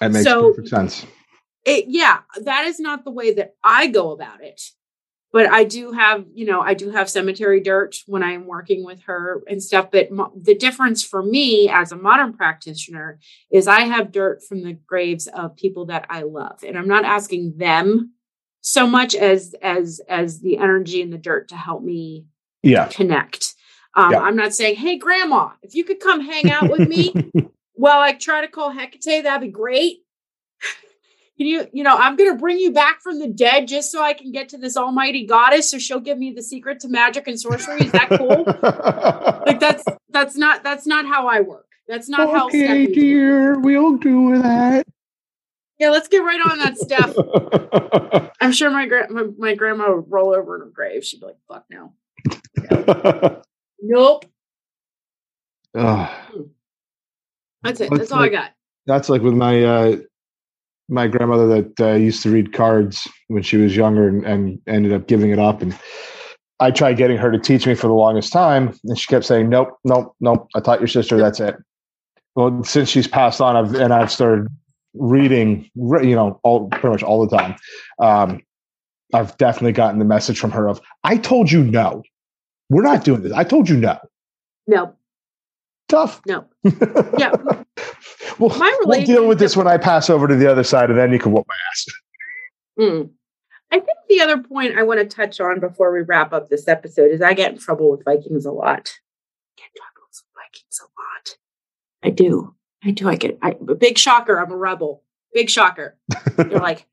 That 0.00 0.12
makes 0.12 0.24
So- 0.24 0.50
perfect 0.50 0.68
sense. 0.68 1.06
it 1.66 1.84
yeah 1.88 2.20
that 2.42 2.64
is 2.64 2.80
not 2.80 3.04
the 3.04 3.10
way 3.10 3.34
that 3.34 3.54
i 3.62 3.86
go 3.86 4.12
about 4.12 4.42
it 4.42 4.62
but 5.30 5.44
i 5.52 5.62
do 5.62 5.92
have 5.92 6.24
you 6.32 6.46
know 6.46 6.62
i 6.62 6.72
do 6.72 6.88
have 6.88 7.10
cemetery 7.10 7.60
dirt 7.60 7.96
when 8.06 8.22
i'm 8.22 8.46
working 8.46 8.82
with 8.82 9.02
her 9.02 9.42
and 9.46 9.62
stuff 9.62 9.90
but 9.92 10.10
mo- 10.10 10.32
the 10.40 10.54
difference 10.54 11.04
for 11.04 11.22
me 11.22 11.68
as 11.68 11.92
a 11.92 11.96
modern 11.96 12.32
practitioner 12.32 13.18
is 13.52 13.68
i 13.68 13.80
have 13.80 14.10
dirt 14.10 14.42
from 14.48 14.62
the 14.62 14.72
graves 14.72 15.26
of 15.26 15.54
people 15.54 15.84
that 15.84 16.06
i 16.08 16.22
love 16.22 16.58
and 16.66 16.78
i'm 16.78 16.88
not 16.88 17.04
asking 17.04 17.52
them 17.58 18.14
so 18.62 18.86
much 18.86 19.14
as 19.14 19.54
as 19.60 20.00
as 20.08 20.40
the 20.40 20.56
energy 20.56 21.02
and 21.02 21.12
the 21.12 21.18
dirt 21.18 21.48
to 21.48 21.56
help 21.56 21.82
me 21.82 22.24
Yeah. 22.62 22.88
connect 22.88 23.49
um, 23.94 24.12
Yeah. 24.12 24.20
i'm 24.20 24.36
not 24.36 24.54
saying 24.54 24.76
hey 24.76 24.96
grandma 24.98 25.50
if 25.62 25.74
you 25.74 25.84
could 25.84 26.00
come 26.00 26.20
hang 26.20 26.50
out 26.50 26.70
with 26.70 26.88
me 26.88 27.12
well, 27.80 27.98
I 27.98 28.12
try 28.12 28.42
to 28.42 28.48
call 28.48 28.70
Hecate, 28.70 29.22
that'd 29.24 29.40
be 29.40 29.48
great. 29.48 30.00
Can 31.38 31.46
you, 31.46 31.66
you 31.72 31.82
know, 31.82 31.96
I'm 31.96 32.16
gonna 32.16 32.36
bring 32.36 32.58
you 32.58 32.70
back 32.72 33.00
from 33.00 33.18
the 33.18 33.26
dead 33.28 33.66
just 33.66 33.90
so 33.90 34.02
I 34.02 34.12
can 34.12 34.30
get 34.30 34.50
to 34.50 34.58
this 34.58 34.76
almighty 34.76 35.24
goddess, 35.24 35.70
so 35.70 35.78
she'll 35.78 35.98
give 36.00 36.18
me 36.18 36.32
the 36.32 36.42
secret 36.42 36.80
to 36.80 36.88
magic 36.88 37.26
and 37.26 37.40
sorcery. 37.40 37.80
Is 37.80 37.92
that 37.92 38.10
cool? 38.10 38.44
like 39.46 39.58
that's 39.64 39.82
that's 40.10 40.36
not 40.36 40.62
that's 40.62 40.86
not 40.86 41.06
how 41.06 41.26
I 41.28 41.40
work. 41.40 41.64
That's 41.88 42.10
not 42.10 42.28
how 42.28 42.48
okay, 42.48 42.84
dear, 42.84 43.58
we'll 43.58 43.96
do 43.96 44.42
that. 44.42 44.86
Yeah, 45.78 45.88
let's 45.88 46.08
get 46.08 46.18
right 46.18 46.40
on 46.50 46.58
that 46.58 46.76
stuff. 46.76 48.30
I'm 48.42 48.52
sure 48.52 48.70
my, 48.70 48.84
gra- 48.86 49.10
my 49.10 49.24
my 49.38 49.54
grandma 49.54 49.94
would 49.94 50.10
roll 50.12 50.34
over 50.34 50.56
in 50.56 50.60
her 50.60 50.66
grave. 50.66 51.06
She'd 51.06 51.20
be 51.20 51.26
like, 51.28 51.38
"Fuck 51.48 51.64
no, 51.70 51.94
nope." 53.82 54.24
Ugh. 55.76 56.10
That's 57.62 57.80
it. 57.80 57.90
That's 57.90 58.00
That's 58.00 58.12
all 58.12 58.20
I 58.20 58.28
got. 58.28 58.50
that's 58.86 59.08
like 59.08 59.22
with 59.22 59.34
my 59.34 59.62
uh 59.62 59.96
my 60.88 61.06
grandmother 61.06 61.46
that 61.46 61.80
uh, 61.80 61.92
used 61.94 62.22
to 62.24 62.30
read 62.30 62.52
cards 62.52 63.06
when 63.28 63.42
she 63.44 63.56
was 63.56 63.76
younger 63.76 64.08
and, 64.08 64.26
and 64.26 64.60
ended 64.66 64.92
up 64.92 65.06
giving 65.06 65.30
it 65.30 65.38
up 65.38 65.62
and 65.62 65.78
i 66.58 66.70
tried 66.70 66.96
getting 66.96 67.16
her 67.16 67.30
to 67.30 67.38
teach 67.38 67.66
me 67.66 67.74
for 67.74 67.86
the 67.86 67.92
longest 67.92 68.32
time 68.32 68.76
and 68.84 68.98
she 68.98 69.06
kept 69.06 69.24
saying 69.24 69.48
nope 69.48 69.78
nope 69.84 70.14
nope 70.20 70.48
i 70.56 70.60
taught 70.60 70.80
your 70.80 70.88
sister 70.88 71.16
that's 71.16 71.38
it 71.38 71.54
well 72.34 72.62
since 72.64 72.88
she's 72.88 73.06
passed 73.06 73.40
on 73.40 73.56
I've, 73.56 73.74
and 73.74 73.94
i've 73.94 74.10
started 74.10 74.48
reading 74.94 75.70
you 75.76 76.16
know 76.16 76.40
all 76.42 76.68
pretty 76.68 76.88
much 76.88 77.02
all 77.04 77.24
the 77.24 77.36
time 77.36 77.54
um 78.00 78.40
i've 79.14 79.36
definitely 79.36 79.72
gotten 79.72 80.00
the 80.00 80.04
message 80.04 80.40
from 80.40 80.50
her 80.50 80.68
of 80.68 80.80
i 81.04 81.16
told 81.16 81.52
you 81.52 81.62
no 81.62 82.02
we're 82.70 82.82
not 82.82 83.04
doing 83.04 83.22
this 83.22 83.32
i 83.32 83.44
told 83.44 83.68
you 83.68 83.76
no 83.76 83.98
No, 84.66 84.94
tough 85.88 86.22
no. 86.26 86.46
Yeah. 87.18 87.32
well, 88.38 88.56
My 88.58 88.74
we'll 88.84 89.04
deal 89.04 89.28
with 89.28 89.38
this 89.38 89.56
when 89.56 89.66
I 89.66 89.76
pass 89.76 90.08
over 90.08 90.26
to 90.28 90.34
the 90.36 90.50
other 90.50 90.64
side, 90.64 90.88
and 90.90 90.98
then 90.98 91.12
you 91.12 91.18
can 91.18 91.32
whoop 91.32 91.46
my 91.48 91.54
ass. 91.72 91.86
Mm. 92.78 93.10
I 93.70 93.76
think 93.76 93.98
the 94.08 94.22
other 94.22 94.38
point 94.42 94.78
I 94.78 94.84
want 94.84 95.00
to 95.00 95.04
touch 95.16 95.38
on 95.38 95.60
before 95.60 95.92
we 95.92 96.00
wrap 96.00 96.32
up 96.32 96.48
this 96.48 96.66
episode 96.66 97.10
is 97.10 97.20
I 97.20 97.34
get 97.34 97.52
in 97.52 97.58
trouble 97.58 97.90
with 97.90 98.04
Vikings 98.06 98.46
a 98.46 98.52
lot. 98.52 98.90
I 99.58 99.60
get 99.60 99.66
in 99.66 99.76
trouble 99.76 100.06
with 100.08 100.22
Vikings 100.34 100.80
a 100.80 100.84
lot. 100.84 101.36
I 102.02 102.10
do. 102.10 102.54
I 102.82 102.90
do. 102.92 103.08
I 103.08 103.16
get. 103.16 103.38
I, 103.42 103.50
a 103.68 103.74
big 103.74 103.98
shocker. 103.98 104.38
I'm 104.40 104.50
a 104.50 104.56
rebel. 104.56 105.02
Big 105.34 105.50
shocker. 105.50 105.98
They're 106.36 106.58
like, 106.58 106.86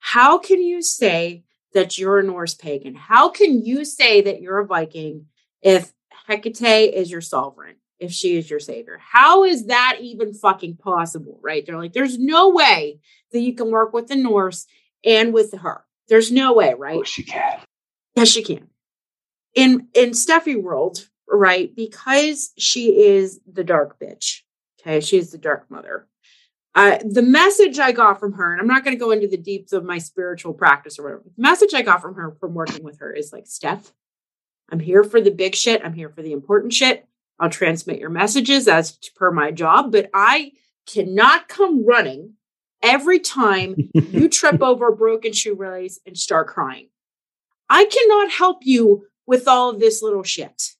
how 0.00 0.38
can 0.38 0.60
you 0.60 0.82
say 0.82 1.44
that 1.72 1.98
you're 1.98 2.18
a 2.18 2.22
Norse 2.22 2.54
pagan? 2.54 2.94
How 2.94 3.28
can 3.28 3.64
you 3.64 3.84
say 3.84 4.20
that 4.22 4.40
you're 4.40 4.58
a 4.58 4.66
Viking 4.66 5.26
if 5.62 5.92
Hecate 6.28 6.94
is 6.94 7.10
your 7.10 7.20
sovereign? 7.20 7.76
If 7.98 8.12
she 8.12 8.38
is 8.38 8.48
your 8.48 8.60
savior, 8.60 8.98
how 8.98 9.44
is 9.44 9.66
that 9.66 9.98
even 10.00 10.32
fucking 10.32 10.76
possible? 10.76 11.38
Right? 11.42 11.66
They're 11.66 11.76
like, 11.76 11.92
there's 11.92 12.18
no 12.18 12.48
way 12.48 12.98
that 13.32 13.40
you 13.40 13.54
can 13.54 13.70
work 13.70 13.92
with 13.92 14.08
the 14.08 14.16
Norse 14.16 14.66
and 15.04 15.34
with 15.34 15.52
her. 15.52 15.84
There's 16.08 16.32
no 16.32 16.54
way, 16.54 16.72
right? 16.72 16.96
Yes, 16.96 17.08
she 17.08 17.22
can. 17.22 17.60
Yes, 18.16 18.28
she 18.28 18.42
can. 18.42 18.68
In 19.54 19.88
in 19.94 20.14
Stephie 20.14 20.56
world, 20.56 21.08
right? 21.28 21.74
Because 21.76 22.52
she 22.56 23.04
is 23.06 23.40
the 23.50 23.64
dark 23.64 24.00
bitch. 24.00 24.40
Okay, 24.80 25.00
she's 25.00 25.30
the 25.30 25.38
dark 25.38 25.70
mother. 25.70 26.08
Uh, 26.74 26.98
the 27.04 27.22
message 27.22 27.78
I 27.78 27.90
got 27.92 28.20
from 28.20 28.34
her, 28.34 28.52
and 28.52 28.60
I'm 28.60 28.68
not 28.68 28.84
going 28.84 28.96
to 28.96 29.00
go 29.00 29.10
into 29.10 29.26
the 29.26 29.36
deeps 29.36 29.72
of 29.72 29.84
my 29.84 29.98
spiritual 29.98 30.54
practice 30.54 30.98
or 30.98 31.02
whatever. 31.02 31.22
The 31.24 31.42
message 31.42 31.74
I 31.74 31.82
got 31.82 32.00
from 32.00 32.14
her 32.14 32.36
from 32.38 32.54
working 32.54 32.84
with 32.84 33.00
her 33.00 33.12
is 33.12 33.32
like, 33.32 33.46
Steph, 33.46 33.92
I'm 34.70 34.78
here 34.78 35.02
for 35.02 35.20
the 35.20 35.32
big 35.32 35.56
shit. 35.56 35.82
I'm 35.84 35.94
here 35.94 36.10
for 36.10 36.22
the 36.22 36.32
important 36.32 36.72
shit. 36.72 37.06
I'll 37.40 37.50
transmit 37.50 37.98
your 37.98 38.10
messages 38.10 38.68
as 38.68 38.92
per 39.16 39.32
my 39.32 39.50
job, 39.50 39.90
but 39.90 40.10
I 40.14 40.52
cannot 40.86 41.48
come 41.48 41.84
running 41.84 42.34
every 42.82 43.18
time 43.18 43.90
you 43.94 44.28
trip 44.30 44.62
over 44.62 44.88
a 44.88 44.96
broken 44.96 45.32
shoelace 45.32 45.98
and 46.06 46.16
start 46.16 46.48
crying. 46.48 46.88
I 47.68 47.84
cannot 47.86 48.30
help 48.32 48.58
you 48.62 49.06
with 49.26 49.48
all 49.48 49.70
of 49.70 49.80
this 49.80 50.02
little 50.02 50.22
shit. 50.22 50.74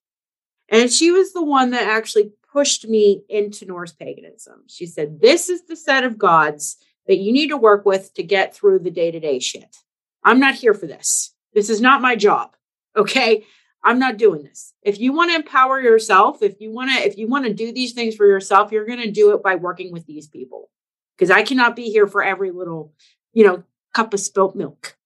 And 0.69 0.91
she 0.91 1.11
was 1.11 1.33
the 1.33 1.45
one 1.45 1.71
that 1.71 1.87
actually 1.87 2.33
pushed 2.53 2.87
me 2.89 3.23
into 3.29 3.65
Norse 3.67 3.93
paganism. 3.93 4.63
She 4.69 4.87
said, 4.87 5.21
This 5.21 5.49
is 5.49 5.63
the 5.67 5.77
set 5.77 6.05
of 6.05 6.19
gods 6.19 6.77
that 7.07 7.17
you 7.19 7.33
need 7.33 7.49
to 7.49 7.57
work 7.57 7.85
with 7.85 8.13
to 8.15 8.23
get 8.23 8.55
through 8.55 8.81
the 8.81 8.91
day 8.91 9.11
to 9.11 9.21
day 9.21 9.39
shit. 9.39 9.77
I'm 10.25 10.39
not 10.41 10.55
here 10.55 10.75
for 10.75 10.87
this. 10.87 11.35
This 11.55 11.71
is 11.71 11.81
not 11.81 12.03
my 12.03 12.17
job. 12.17 12.55
Okay. 12.97 13.45
I'm 13.83 13.99
not 13.99 14.19
doing 14.19 14.43
this. 14.43 14.75
If 14.83 15.01
you 15.01 15.13
want 15.15 15.31
to 15.31 15.37
empower 15.37 15.81
yourself, 15.81 16.43
if 16.43 16.61
you 16.61 16.71
want 16.71 16.91
to, 16.91 16.97
if 17.07 17.17
you 17.17 17.27
want 17.29 17.47
to 17.47 17.55
do 17.55 17.73
these 17.73 17.93
things 17.95 18.15
for 18.15 18.27
yourself, 18.27 18.71
you're 18.73 18.85
going 18.87 19.01
to 19.01 19.11
do 19.11 19.33
it 19.35 19.43
by 19.43 19.55
working 19.55 19.91
with 19.91 20.05
these 20.07 20.27
people. 20.27 20.69
Because 21.17 21.31
I 21.31 21.43
cannot 21.43 21.77
be 21.77 21.91
here 21.91 22.07
for 22.07 22.23
every 22.23 22.51
little, 22.51 22.93
you 23.33 23.47
know, 23.47 23.63
cup 23.95 24.13
of 24.13 24.21
spilt 24.21 24.55
milk. 24.55 24.97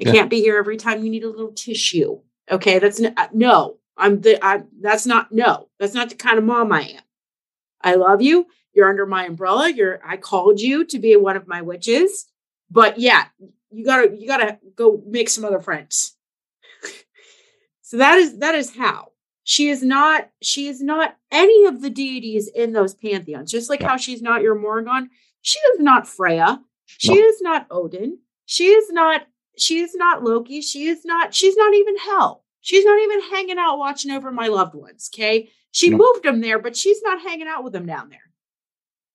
I 0.00 0.04
Yeah. 0.04 0.12
can't 0.12 0.30
be 0.30 0.40
here 0.40 0.58
every 0.58 0.76
time 0.76 1.02
you 1.02 1.10
need 1.10 1.24
a 1.24 1.30
little 1.30 1.52
tissue. 1.52 2.20
Okay, 2.50 2.78
that's 2.78 3.00
n- 3.00 3.14
uh, 3.16 3.28
no. 3.32 3.78
I'm 3.98 4.20
the. 4.20 4.44
I, 4.44 4.62
that's 4.80 5.06
not 5.06 5.32
no. 5.32 5.68
That's 5.78 5.94
not 5.94 6.08
the 6.08 6.14
kind 6.14 6.38
of 6.38 6.44
mom 6.44 6.72
I 6.72 6.82
am. 6.82 7.02
I 7.82 7.94
love 7.94 8.22
you. 8.22 8.46
You're 8.72 8.88
under 8.88 9.06
my 9.06 9.26
umbrella. 9.26 9.70
You're. 9.70 10.00
I 10.04 10.16
called 10.16 10.60
you 10.60 10.84
to 10.86 10.98
be 10.98 11.16
one 11.16 11.36
of 11.36 11.48
my 11.48 11.62
witches, 11.62 12.26
but 12.70 12.98
yeah, 12.98 13.26
you 13.70 13.84
gotta 13.84 14.16
you 14.16 14.26
gotta 14.26 14.58
go 14.76 15.02
make 15.06 15.28
some 15.28 15.44
other 15.44 15.60
friends. 15.60 16.16
so 17.82 17.98
that 17.98 18.18
is 18.18 18.38
that 18.38 18.54
is 18.54 18.76
how 18.76 19.12
she 19.44 19.68
is 19.68 19.82
not. 19.82 20.30
She 20.42 20.68
is 20.68 20.80
not 20.80 21.16
any 21.30 21.66
of 21.66 21.82
the 21.82 21.90
deities 21.90 22.48
in 22.48 22.72
those 22.72 22.94
pantheons. 22.94 23.50
Just 23.50 23.68
like 23.68 23.82
how 23.82 23.96
she's 23.96 24.22
not 24.22 24.42
your 24.42 24.54
Morrigan. 24.54 25.10
She 25.42 25.58
is 25.58 25.80
not 25.80 26.08
Freya. 26.08 26.60
She 26.86 27.14
is 27.14 27.40
not 27.42 27.66
Odin. 27.70 28.18
She 28.46 28.68
is 28.68 28.90
not 28.90 29.26
she 29.58 29.80
is 29.80 29.94
not 29.94 30.22
Loki. 30.22 30.60
She 30.60 30.86
is 30.86 31.04
not, 31.04 31.34
she's 31.34 31.56
not 31.56 31.74
even 31.74 31.96
Hel. 31.98 32.44
She's 32.68 32.84
not 32.84 33.00
even 33.00 33.30
hanging 33.30 33.56
out 33.56 33.78
watching 33.78 34.10
over 34.10 34.30
my 34.30 34.48
loved 34.48 34.74
ones. 34.74 35.08
Okay. 35.14 35.48
She 35.70 35.88
moved 35.88 36.22
them 36.22 36.42
there, 36.42 36.58
but 36.58 36.76
she's 36.76 37.00
not 37.00 37.22
hanging 37.22 37.46
out 37.48 37.64
with 37.64 37.72
them 37.72 37.86
down 37.86 38.10
there. 38.10 38.30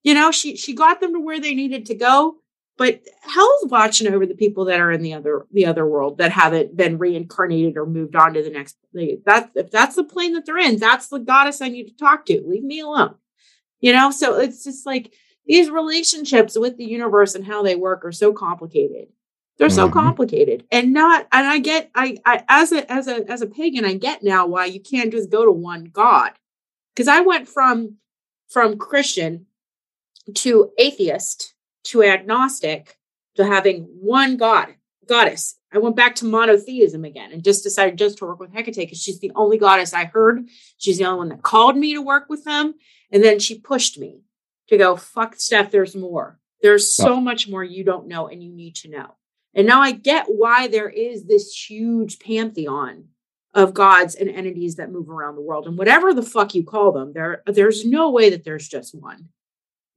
You 0.01 0.15
know, 0.15 0.31
she 0.31 0.55
she 0.55 0.73
got 0.73 0.99
them 0.99 1.13
to 1.13 1.19
where 1.19 1.39
they 1.39 1.53
needed 1.53 1.85
to 1.85 1.93
go, 1.93 2.37
but 2.79 3.01
Hel's 3.21 3.67
watching 3.69 4.11
over 4.11 4.25
the 4.25 4.33
people 4.33 4.65
that 4.65 4.79
are 4.79 4.91
in 4.91 5.03
the 5.03 5.13
other 5.13 5.45
the 5.51 5.67
other 5.67 5.85
world 5.85 6.17
that 6.17 6.31
haven't 6.31 6.75
been 6.75 6.97
reincarnated 6.97 7.77
or 7.77 7.85
moved 7.85 8.15
on 8.15 8.33
to 8.33 8.41
the 8.41 8.49
next 8.49 8.75
that 9.27 9.51
if 9.53 9.69
that's 9.69 9.97
the 9.97 10.03
plane 10.03 10.33
that 10.33 10.47
they're 10.47 10.57
in, 10.57 10.79
that's 10.79 11.09
the 11.09 11.19
goddess 11.19 11.61
I 11.61 11.69
need 11.69 11.89
to 11.89 11.95
talk 11.95 12.25
to. 12.25 12.43
Leave 12.47 12.63
me 12.63 12.79
alone. 12.79 13.13
You 13.81 13.93
know, 13.93 14.09
so 14.09 14.39
it's 14.39 14.63
just 14.63 14.87
like 14.87 15.13
these 15.45 15.69
relationships 15.69 16.57
with 16.57 16.77
the 16.77 16.85
universe 16.85 17.35
and 17.35 17.45
how 17.45 17.61
they 17.61 17.75
work 17.75 18.03
are 18.03 18.11
so 18.11 18.33
complicated 18.33 19.09
they're 19.57 19.69
so 19.69 19.87
Mhm. 19.87 19.93
complicated. 19.93 20.65
And 20.71 20.93
not 20.93 21.27
and 21.31 21.47
i 21.47 21.59
get 21.59 21.89
I, 21.95 22.17
I 22.25 22.43
as 22.49 22.71
a 22.71 22.91
as 22.91 23.07
a 23.07 23.29
as 23.29 23.41
a 23.41 23.47
pagan 23.47 23.85
i 23.85 23.93
get 23.93 24.23
now 24.23 24.45
why 24.47 24.65
you 24.65 24.79
can't 24.79 25.11
just 25.11 25.29
go 25.29 25.45
to 25.45 25.51
one 25.51 25.85
god. 25.85 26.31
Because 26.93 27.07
i 27.07 27.19
went 27.21 27.47
from 27.47 27.97
from 28.49 28.77
christian 28.77 29.45
to 30.35 30.71
atheist 30.77 31.53
to 31.85 32.03
agnostic 32.03 32.97
to 33.35 33.45
having 33.45 33.83
one 34.01 34.37
god 34.37 34.75
goddess. 35.07 35.57
I 35.73 35.79
went 35.79 35.95
back 35.97 36.15
to 36.17 36.25
monotheism 36.25 37.03
again 37.03 37.31
and 37.33 37.43
just 37.43 37.63
decided 37.63 37.97
just 37.97 38.19
to 38.19 38.25
work 38.25 38.39
with 38.39 38.53
hecate 38.53 38.75
because 38.75 39.01
she's 39.01 39.19
the 39.19 39.31
only 39.35 39.57
goddess 39.57 39.93
i 39.93 40.05
heard. 40.05 40.47
She's 40.77 40.97
the 40.99 41.05
only 41.05 41.17
one 41.17 41.29
that 41.29 41.41
called 41.41 41.75
me 41.75 41.93
to 41.95 42.01
work 42.01 42.25
with 42.29 42.43
them. 42.45 42.75
And 43.11 43.23
then 43.23 43.39
she 43.39 43.59
pushed 43.59 43.99
me 43.99 44.21
to 44.69 44.77
go 44.77 44.95
fuck 44.95 45.35
steph 45.35 45.71
there's 45.71 45.95
more. 45.95 46.39
There's 46.61 46.95
so 46.95 47.19
much 47.19 47.49
more 47.49 47.63
you 47.63 47.83
don't 47.83 48.07
know 48.07 48.27
and 48.27 48.41
you 48.41 48.51
need 48.53 48.75
to 48.75 48.89
know 48.89 49.15
and 49.55 49.67
now 49.67 49.81
I 49.81 49.91
get 49.91 50.25
why 50.27 50.67
there 50.67 50.89
is 50.89 51.25
this 51.25 51.53
huge 51.53 52.19
pantheon 52.19 53.05
of 53.53 53.73
gods 53.73 54.15
and 54.15 54.29
entities 54.29 54.75
that 54.75 54.91
move 54.91 55.09
around 55.09 55.35
the 55.35 55.41
world. 55.41 55.67
And 55.67 55.77
whatever 55.77 56.13
the 56.13 56.23
fuck 56.23 56.55
you 56.55 56.63
call 56.63 56.91
them, 56.91 57.13
there 57.13 57.43
there's 57.45 57.85
no 57.85 58.09
way 58.09 58.29
that 58.29 58.43
there's 58.43 58.67
just 58.67 58.95
one. 58.95 59.29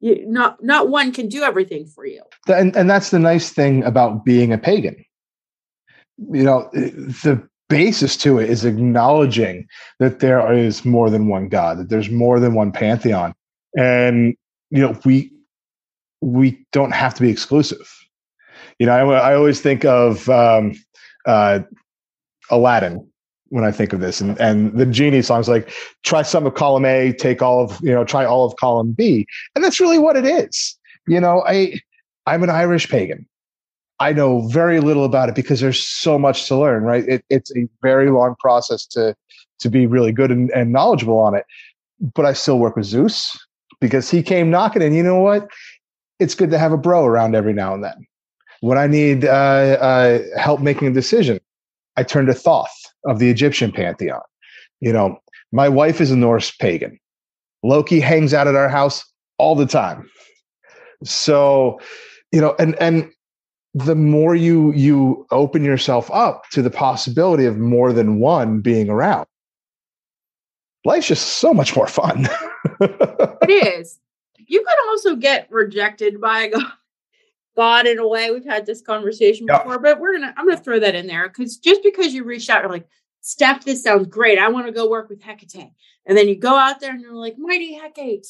You, 0.01 0.27
not 0.27 0.63
not 0.63 0.89
one 0.89 1.13
can 1.13 1.29
do 1.29 1.43
everything 1.43 1.87
for 1.87 2.05
you. 2.07 2.23
and 2.49 2.77
and 2.77 2.89
that's 2.89 3.11
the 3.11 3.19
nice 3.19 3.51
thing 3.51 3.83
about 3.85 4.25
being 4.25 4.53
a 4.53 4.59
pagan 4.59 5.03
you 6.31 6.43
know 6.43 6.69
eh, 6.75 6.91
the 7.23 7.47
basis 7.69 8.17
to 8.19 8.39
it 8.39 8.49
is 8.49 8.65
acknowledging 8.65 9.67
that 9.99 10.21
there 10.21 10.53
is 10.53 10.85
more 10.85 11.11
than 11.11 11.29
one 11.29 11.49
god 11.49 11.79
that 11.79 11.89
there's 11.89 12.11
more 12.11 12.39
than 12.39 12.55
one 12.55 12.73
pantheon 12.73 13.35
and 13.77 14.35
you 14.71 14.81
know 14.81 14.99
we 15.05 15.31
we 16.21 16.67
don't 16.73 16.93
have 16.93 17.15
to 17.15 17.23
be 17.23 17.31
exclusive. 17.31 17.96
You 18.79 18.87
know, 18.87 19.13
I, 19.13 19.31
I 19.31 19.35
always 19.35 19.61
think 19.61 19.85
of 19.85 20.29
um, 20.29 20.75
uh, 21.27 21.61
Aladdin 22.51 23.07
when 23.49 23.65
I 23.65 23.71
think 23.71 23.93
of 23.93 24.01
this, 24.01 24.21
and 24.21 24.39
and 24.41 24.77
the 24.77 24.87
genie 24.87 25.23
songs 25.23 25.49
like 25.49 25.71
try 26.05 26.23
some 26.23 26.47
of 26.47 26.55
column 26.55 26.85
A, 26.85 27.13
take 27.13 27.43
all 27.43 27.63
of 27.63 27.81
you 27.83 27.93
know, 27.93 28.05
try 28.05 28.25
all 28.25 28.45
of 28.45 28.57
column 28.57 28.93
B, 28.93 29.27
and 29.55 29.65
that's 29.65 29.81
really 29.81 29.99
what 29.99 30.17
it 30.17 30.25
is. 30.25 30.77
You 31.07 31.21
know, 31.21 31.43
I 31.47 31.81
I'm 32.27 32.43
an 32.43 32.51
Irish 32.51 32.89
pagan. 32.89 33.27
I 33.99 34.13
know 34.13 34.47
very 34.49 34.81
little 34.81 35.05
about 35.05 35.31
it 35.31 35.35
because 35.35 35.61
there's 35.61 35.83
so 35.83 36.19
much 36.19 36.47
to 36.49 36.57
learn. 36.57 36.83
Right, 36.83 37.09
it, 37.09 37.25
it's 37.31 37.51
a 37.57 37.69
very 37.83 38.11
long 38.11 38.35
process 38.41 38.85
to 38.89 39.15
to 39.61 39.71
be 39.71 39.87
really 39.87 40.13
good 40.13 40.31
and, 40.31 40.51
and 40.51 40.73
knowledgeable 40.73 41.19
on 41.19 41.35
it. 41.35 41.45
But 42.15 42.27
I 42.27 42.35
still 42.35 42.59
work 42.59 42.77
with 42.77 42.85
Zeus 42.85 43.39
because 43.81 44.11
he 44.11 44.23
came 44.23 44.51
knocking, 44.51 44.83
and 44.83 44.95
you 44.95 45.03
know 45.03 45.21
what? 45.21 45.49
It's 46.19 46.35
good 46.35 46.51
to 46.51 46.59
have 46.59 46.73
a 46.73 46.79
bro 46.79 47.05
around 47.05 47.35
every 47.35 47.53
now 47.53 47.75
and 47.75 47.85
then. 47.85 48.07
When 48.61 48.79
I 48.79 48.87
need 48.87 49.25
uh, 49.25 49.29
uh, 49.29 50.19
help 50.39 50.61
making 50.61 50.89
a 50.89 50.93
decision, 50.93 51.41
I 51.97 52.03
turn 52.03 52.27
to 52.27 52.35
Thoth 52.35 52.69
of 53.07 53.19
the 53.19 53.31
Egyptian 53.31 53.73
pantheon. 53.73 54.21
You 54.81 54.93
know, 54.93 55.19
my 55.53 55.69
wife 55.69 56.01
is 56.01 56.11
a 56.11 56.17
Norse 56.17 56.51
pagan. 56.51 56.99
Loki 57.63 58.01
hangs 58.01 58.35
out 58.35 58.47
at 58.47 58.55
our 58.55 58.69
house 58.69 59.05
all 59.39 59.55
the 59.55 59.67
time. 59.67 60.09
So, 61.05 61.81
you 62.33 62.41
know, 62.41 62.55
and 62.59 62.75
and 62.81 63.11
the 63.75 63.95
more 63.95 64.35
you 64.35 64.73
you 64.73 65.27
open 65.31 65.65
yourself 65.65 66.11
up 66.11 66.49
to 66.51 66.63
the 66.63 66.71
possibility 66.71 67.45
of 67.45 67.59
more 67.59 67.93
than 67.93 68.21
one 68.21 68.61
being 68.61 68.89
around, 68.89 69.27
life's 70.85 71.09
just 71.09 71.27
so 71.39 71.53
much 71.53 71.77
more 71.77 71.87
fun. 71.87 72.27
it 72.81 73.51
is. 73.51 73.99
You 74.39 74.61
could 74.61 74.91
also 74.91 75.17
get 75.17 75.49
rejected 75.51 76.21
by 76.21 76.49
God, 76.49 76.73
God 77.57 77.87
in 77.87 77.99
a 77.99 78.07
way. 78.07 78.31
We've 78.31 78.45
had 78.45 78.67
this 78.67 78.83
conversation 78.83 79.47
yep. 79.49 79.65
before, 79.65 79.79
but 79.79 79.99
we're 79.99 80.13
gonna 80.13 80.35
I'm 80.37 80.47
gonna 80.47 80.61
throw 80.61 80.79
that 80.79 80.95
in 80.95 81.07
there 81.07 81.29
because 81.29 81.57
just 81.57 81.83
because 81.83 82.13
you 82.13 82.25
reached 82.25 82.51
out, 82.51 82.63
you're 82.63 82.71
like, 82.71 82.87
Steph, 83.23 83.65
this 83.65 83.83
sounds 83.83 84.07
great. 84.07 84.39
I 84.39 84.49
want 84.49 84.67
to 84.67 84.73
go 84.73 84.89
work 84.89 85.09
with 85.09 85.23
Hecate. 85.23 85.71
And 86.05 86.17
then 86.17 86.29
you 86.29 86.37
go 86.37 86.55
out 86.55 86.81
there 86.81 86.93
and 86.93 87.01
you're 87.01 87.15
like, 87.15 87.37
Mighty 87.39 87.75
Hecate, 87.75 88.27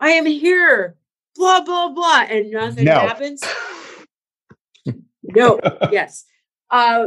I 0.00 0.10
am 0.10 0.26
here. 0.26 0.96
Blah 1.36 1.60
blah 1.62 1.90
blah. 1.90 2.24
And 2.28 2.50
nothing 2.50 2.86
no. 2.86 2.98
happens. 2.98 3.44
no, 5.22 5.60
yes. 5.92 6.24
Uh 6.70 7.06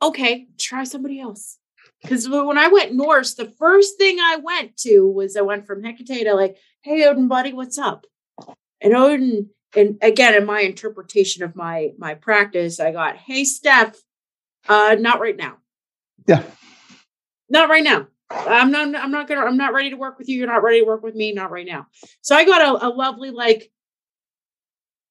okay, 0.00 0.46
try 0.58 0.84
somebody 0.84 1.20
else. 1.20 1.58
Because 2.02 2.28
when 2.28 2.58
I 2.58 2.68
went 2.68 2.94
Norse, 2.94 3.34
the 3.34 3.50
first 3.58 3.98
thing 3.98 4.18
I 4.20 4.36
went 4.36 4.76
to 4.78 5.08
was 5.08 5.36
I 5.36 5.40
went 5.40 5.66
from 5.66 5.82
Hecate 5.82 6.24
to 6.24 6.34
like, 6.34 6.56
hey 6.82 7.04
Odin 7.04 7.26
buddy, 7.26 7.52
what's 7.52 7.78
up? 7.78 8.06
And 8.80 8.94
Odin, 8.94 9.50
and 9.74 9.98
again, 10.02 10.34
in 10.34 10.46
my 10.46 10.60
interpretation 10.60 11.42
of 11.42 11.56
my 11.56 11.92
my 11.98 12.14
practice, 12.14 12.80
I 12.80 12.92
got, 12.92 13.16
hey 13.16 13.44
Steph, 13.44 13.96
uh, 14.68 14.96
not 14.98 15.20
right 15.20 15.36
now. 15.36 15.56
Yeah. 16.26 16.42
Not 17.48 17.68
right 17.68 17.84
now. 17.84 18.08
I'm 18.30 18.70
not 18.70 18.94
I'm 18.96 19.10
not 19.10 19.28
gonna 19.28 19.42
I'm 19.42 19.56
not 19.56 19.72
ready 19.72 19.90
to 19.90 19.96
work 19.96 20.18
with 20.18 20.28
you. 20.28 20.38
You're 20.38 20.48
not 20.48 20.62
ready 20.62 20.80
to 20.80 20.86
work 20.86 21.02
with 21.02 21.14
me, 21.14 21.32
not 21.32 21.50
right 21.50 21.66
now. 21.66 21.86
So 22.22 22.34
I 22.34 22.44
got 22.44 22.62
a, 22.62 22.86
a 22.86 22.90
lovely 22.90 23.30
like 23.30 23.70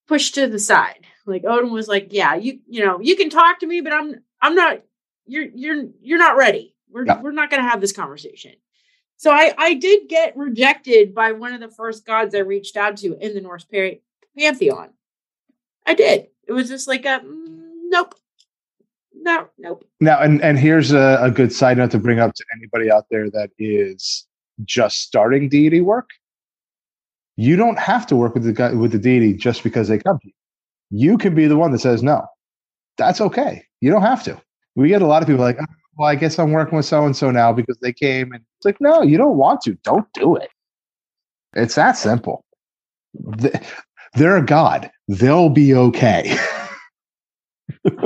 push 0.07 0.31
to 0.31 0.47
the 0.47 0.59
side. 0.59 1.05
Like 1.25 1.43
Odin 1.45 1.71
was 1.71 1.87
like, 1.87 2.07
Yeah, 2.11 2.35
you 2.35 2.59
you 2.67 2.83
know, 2.85 2.99
you 2.99 3.15
can 3.15 3.29
talk 3.29 3.59
to 3.59 3.67
me, 3.67 3.81
but 3.81 3.93
I'm 3.93 4.15
I'm 4.41 4.55
not 4.55 4.81
you're 5.25 5.47
you're 5.53 5.85
you're 6.01 6.19
not 6.19 6.35
ready. 6.37 6.75
We're 6.89 7.05
yeah. 7.05 7.21
we're 7.21 7.31
not 7.31 7.49
gonna 7.49 7.69
have 7.69 7.81
this 7.81 7.93
conversation. 7.93 8.53
So 9.17 9.31
I 9.31 9.53
I 9.57 9.73
did 9.75 10.09
get 10.09 10.35
rejected 10.35 11.15
by 11.15 11.31
one 11.31 11.53
of 11.53 11.61
the 11.61 11.71
first 11.71 12.05
gods 12.05 12.35
I 12.35 12.39
reached 12.39 12.75
out 12.75 12.97
to 12.97 13.15
in 13.17 13.33
the 13.33 13.41
Norse 13.41 13.63
pantheon. 14.37 14.89
I 15.85 15.93
did. 15.93 16.27
It 16.47 16.53
was 16.53 16.69
just 16.69 16.87
like 16.87 17.05
a 17.05 17.19
mm, 17.19 17.69
nope 17.89 18.15
no, 19.25 19.47
nope. 19.57 19.83
Now, 19.99 20.19
and 20.21 20.41
and 20.43 20.57
here's 20.59 20.91
a, 20.91 21.17
a 21.19 21.31
good 21.31 21.51
side 21.51 21.77
note 21.77 21.91
to 21.91 21.97
bring 21.97 22.19
up 22.19 22.35
to 22.35 22.45
anybody 22.55 22.91
out 22.91 23.07
there 23.09 23.29
that 23.31 23.49
is 23.57 24.25
just 24.63 24.99
starting 24.99 25.49
deity 25.49 25.81
work. 25.81 26.09
You 27.35 27.55
don't 27.55 27.79
have 27.79 28.05
to 28.07 28.15
work 28.15 28.35
with 28.35 28.43
the 28.43 28.53
guy 28.53 28.73
with 28.73 28.91
the 28.91 28.99
deity 28.99 29.33
just 29.33 29.63
because 29.63 29.87
they 29.87 29.97
come 29.97 30.19
to 30.19 30.27
you. 30.27 30.33
You 30.91 31.17
can 31.17 31.33
be 31.33 31.47
the 31.47 31.57
one 31.57 31.71
that 31.71 31.79
says 31.79 32.03
no. 32.03 32.25
That's 32.97 33.19
okay. 33.19 33.65
You 33.81 33.89
don't 33.89 34.03
have 34.03 34.23
to. 34.25 34.39
We 34.75 34.89
get 34.89 35.01
a 35.01 35.07
lot 35.07 35.23
of 35.23 35.27
people 35.27 35.43
like, 35.43 35.57
oh, 35.59 35.65
well, 35.97 36.07
I 36.07 36.15
guess 36.15 36.37
I'm 36.37 36.51
working 36.51 36.77
with 36.77 36.85
so 36.85 37.03
and 37.03 37.15
so 37.15 37.31
now 37.31 37.51
because 37.51 37.77
they 37.81 37.93
came, 37.93 38.31
and 38.31 38.43
it's 38.57 38.65
like, 38.65 38.79
no, 38.79 39.01
you 39.01 39.17
don't 39.17 39.37
want 39.37 39.61
to. 39.61 39.73
Don't 39.83 40.07
do 40.13 40.35
it. 40.35 40.49
It's 41.53 41.75
that 41.75 41.93
simple. 41.97 42.45
They're 44.15 44.37
a 44.37 44.45
god. 44.45 44.91
They'll 45.07 45.49
be 45.49 45.73
okay. 45.75 46.37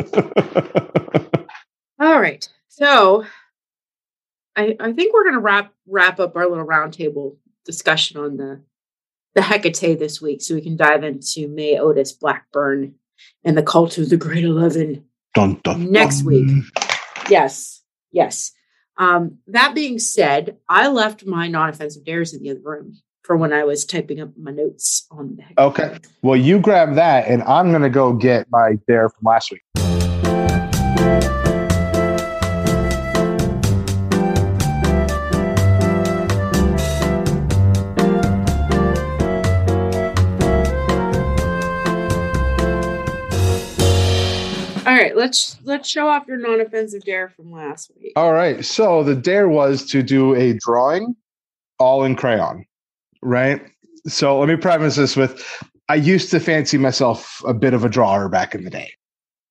All 2.00 2.20
right. 2.20 2.48
So 2.68 3.26
I, 4.56 4.76
I 4.80 4.94
think 4.94 5.14
we're 5.14 5.26
gonna 5.26 5.40
wrap 5.40 5.74
wrap 5.88 6.20
up 6.20 6.36
our 6.36 6.50
little 6.50 6.66
roundtable 6.66 7.38
discussion 7.66 8.20
on 8.20 8.38
the 8.38 8.62
the 9.36 9.42
Hecate 9.42 10.00
this 10.00 10.22
week 10.22 10.42
so 10.42 10.56
we 10.56 10.62
can 10.62 10.76
dive 10.76 11.04
into 11.04 11.48
May 11.48 11.78
Otis 11.78 12.14
Blackburn 12.14 12.96
and 13.44 13.58
the 13.58 13.64
cult 13.64 13.98
of 13.98 14.10
the 14.10 14.18
Great 14.18 14.44
Eleven 14.44 15.06
dun, 15.36 15.60
dun, 15.64 15.92
next 15.92 16.22
dun. 16.22 16.26
week. 16.26 16.66
Yes, 17.30 17.82
yes. 18.12 18.52
Um, 18.98 19.38
that 19.48 19.76
being 19.76 20.00
said, 20.00 20.58
I 20.68 20.88
left 20.90 21.26
my 21.26 21.48
non-offensive 21.48 22.04
dares 22.04 22.34
in 22.34 22.44
the 22.44 22.52
other 22.52 22.62
room 22.62 22.98
for 23.30 23.38
when 23.38 23.54
I 23.54 23.64
was 23.64 23.86
typing 23.86 24.20
up 24.20 24.30
my 24.40 24.50
notes 24.50 25.06
on 25.12 25.38
the 25.38 25.62
Okay. 25.62 26.00
Well, 26.24 26.36
you 26.36 26.58
grab 26.58 26.96
that 26.96 27.28
and 27.28 27.44
I'm 27.44 27.72
gonna 27.72 27.88
go 27.88 28.12
get 28.12 28.48
my 28.50 28.80
dare 28.88 29.08
from 29.08 29.22
last 29.24 29.52
week. 29.52 29.62
All 44.88 44.96
right, 44.96 45.16
let's 45.16 45.58
let's 45.66 45.88
show 45.88 46.08
off 46.08 46.28
your 46.28 46.38
non-offensive 46.38 47.04
dare 47.04 47.30
from 47.30 47.52
last 47.52 47.92
week. 48.02 48.14
All 48.16 48.34
right. 48.34 48.66
So 48.66 49.04
the 49.04 49.14
dare 49.14 49.48
was 49.48 49.86
to 49.92 50.02
do 50.02 50.34
a 50.34 50.54
drawing 50.54 51.16
all 51.80 52.04
in 52.04 52.16
crayon, 52.16 52.66
right? 53.22 53.62
So 54.08 54.40
let 54.40 54.50
me 54.50 54.56
preface 54.56 54.96
this 54.96 55.16
with 55.16 55.44
I 55.90 55.96
used 55.96 56.30
to 56.32 56.40
fancy 56.40 56.78
myself 56.78 57.42
a 57.46 57.54
bit 57.54 57.74
of 57.74 57.84
a 57.84 57.90
drawer 57.90 58.30
back 58.30 58.54
in 58.54 58.64
the 58.64 58.70
day. 58.70 58.92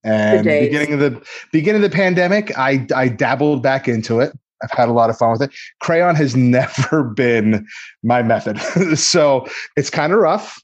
And 0.04 0.46
the 0.46 0.60
beginning 0.60 0.92
of 0.92 1.00
the 1.00 1.22
beginning 1.52 1.84
of 1.84 1.90
the 1.90 1.94
pandemic, 1.94 2.56
I 2.56 2.86
I 2.94 3.08
dabbled 3.08 3.62
back 3.62 3.88
into 3.88 4.20
it. 4.20 4.32
I've 4.62 4.70
had 4.70 4.88
a 4.88 4.92
lot 4.92 5.10
of 5.10 5.18
fun 5.18 5.32
with 5.32 5.42
it. 5.42 5.50
Crayon 5.80 6.14
has 6.14 6.36
never 6.36 7.04
been 7.04 7.66
my 8.02 8.22
method. 8.22 8.58
so 8.98 9.46
it's 9.76 9.90
kind 9.90 10.12
of 10.12 10.20
rough. 10.20 10.62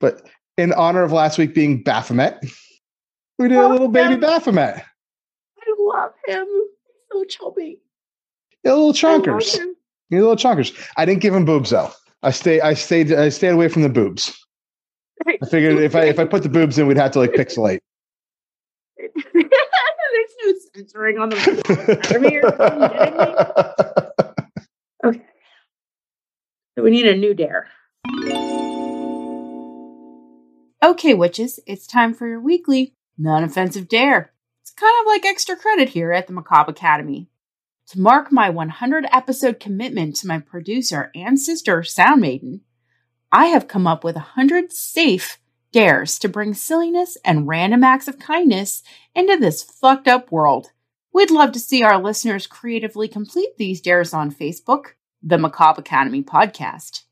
But 0.00 0.28
in 0.56 0.72
honor 0.72 1.02
of 1.02 1.12
last 1.12 1.38
week 1.38 1.54
being 1.54 1.82
Baphomet, 1.82 2.44
we 3.38 3.48
did 3.48 3.58
a 3.58 3.68
little 3.68 3.88
baby 3.88 4.14
him. 4.14 4.20
Baphomet. 4.20 4.84
I 5.58 5.74
love 5.78 6.12
him. 6.26 6.46
so 7.12 7.24
chubby. 7.24 7.80
Yeah, 8.64 8.72
little 8.72 8.92
chonkers. 8.92 9.58
You 10.10 10.26
little 10.26 10.36
chonkers. 10.36 10.76
I 10.96 11.06
didn't 11.06 11.22
give 11.22 11.34
him 11.34 11.44
boobs 11.44 11.70
though. 11.70 11.90
I 12.22 12.30
stay. 12.32 12.60
I 12.60 12.74
stayed. 12.74 13.12
I 13.12 13.30
stayed 13.30 13.48
away 13.50 13.68
from 13.68 13.82
the 13.82 13.88
boobs. 13.88 14.36
I 15.26 15.46
figured 15.46 15.78
if 15.78 15.94
I 15.94 16.04
if 16.04 16.18
I 16.18 16.24
put 16.26 16.42
the 16.42 16.48
boobs 16.48 16.78
in, 16.78 16.86
we'd 16.86 16.98
have 16.98 17.12
to 17.12 17.18
like 17.18 17.32
pixelate. 17.32 17.80
There's 18.98 20.34
no 20.44 20.52
censoring 20.74 21.18
on 21.18 21.30
the. 21.30 21.36
okay. 25.04 25.22
So 26.76 26.84
we 26.84 26.90
need 26.90 27.06
a 27.06 27.16
new 27.16 27.32
dare. 27.34 27.68
Okay, 30.82 31.14
witches, 31.14 31.60
it's 31.66 31.86
time 31.86 32.14
for 32.14 32.26
your 32.26 32.40
weekly 32.40 32.94
non 33.16 33.44
offensive 33.44 33.88
dare. 33.88 34.32
It's 34.62 34.72
kind 34.72 34.92
of 35.00 35.06
like 35.06 35.24
extra 35.24 35.56
credit 35.56 35.88
here 35.90 36.12
at 36.12 36.26
the 36.26 36.34
Macabre 36.34 36.72
Academy. 36.72 37.29
To 37.90 37.98
mark 37.98 38.30
my 38.30 38.48
100 38.50 39.06
episode 39.10 39.58
commitment 39.58 40.14
to 40.16 40.28
my 40.28 40.38
producer 40.38 41.10
and 41.12 41.40
sister, 41.40 41.82
Sound 41.82 42.20
Maiden, 42.20 42.60
I 43.32 43.46
have 43.46 43.66
come 43.66 43.84
up 43.84 44.04
with 44.04 44.14
100 44.14 44.72
safe 44.72 45.40
dares 45.72 46.16
to 46.20 46.28
bring 46.28 46.54
silliness 46.54 47.18
and 47.24 47.48
random 47.48 47.82
acts 47.82 48.06
of 48.06 48.20
kindness 48.20 48.84
into 49.12 49.36
this 49.36 49.64
fucked 49.64 50.06
up 50.06 50.30
world. 50.30 50.70
We'd 51.12 51.32
love 51.32 51.50
to 51.50 51.58
see 51.58 51.82
our 51.82 52.00
listeners 52.00 52.46
creatively 52.46 53.08
complete 53.08 53.56
these 53.58 53.80
dares 53.80 54.14
on 54.14 54.30
Facebook, 54.30 54.92
the 55.20 55.36
Macabre 55.36 55.80
Academy 55.80 56.22
podcast, 56.22 57.02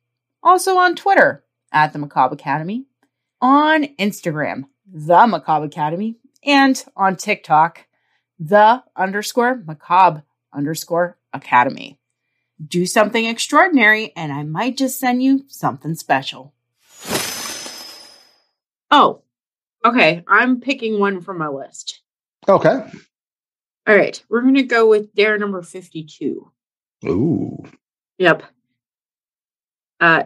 also 0.44 0.76
on 0.76 0.94
Twitter 0.94 1.42
at 1.72 1.92
the 1.92 1.98
Macabre 1.98 2.34
Academy, 2.34 2.86
on 3.40 3.82
Instagram 3.96 4.66
the 4.86 5.26
Macabre 5.26 5.66
Academy, 5.66 6.18
and 6.44 6.84
on 6.96 7.16
TikTok, 7.16 7.88
the 8.38 8.84
underscore 8.94 9.56
macabre 9.66 10.22
underscore 10.58 11.16
academy. 11.32 11.98
Do 12.66 12.84
something 12.84 13.24
extraordinary, 13.24 14.12
and 14.16 14.32
I 14.32 14.42
might 14.42 14.76
just 14.76 14.98
send 14.98 15.22
you 15.22 15.44
something 15.46 15.94
special. 15.94 16.52
Oh, 18.90 19.22
okay. 19.84 20.24
I'm 20.26 20.60
picking 20.60 20.98
one 20.98 21.20
from 21.20 21.38
my 21.38 21.48
list. 21.48 22.02
Okay. 22.48 22.82
All 23.86 23.96
right. 23.96 24.22
We're 24.28 24.42
going 24.42 24.54
to 24.54 24.64
go 24.64 24.88
with 24.88 25.14
dare 25.14 25.38
number 25.38 25.62
52. 25.62 26.50
Ooh. 27.06 27.64
Yep. 28.18 28.42
Uh, 30.00 30.24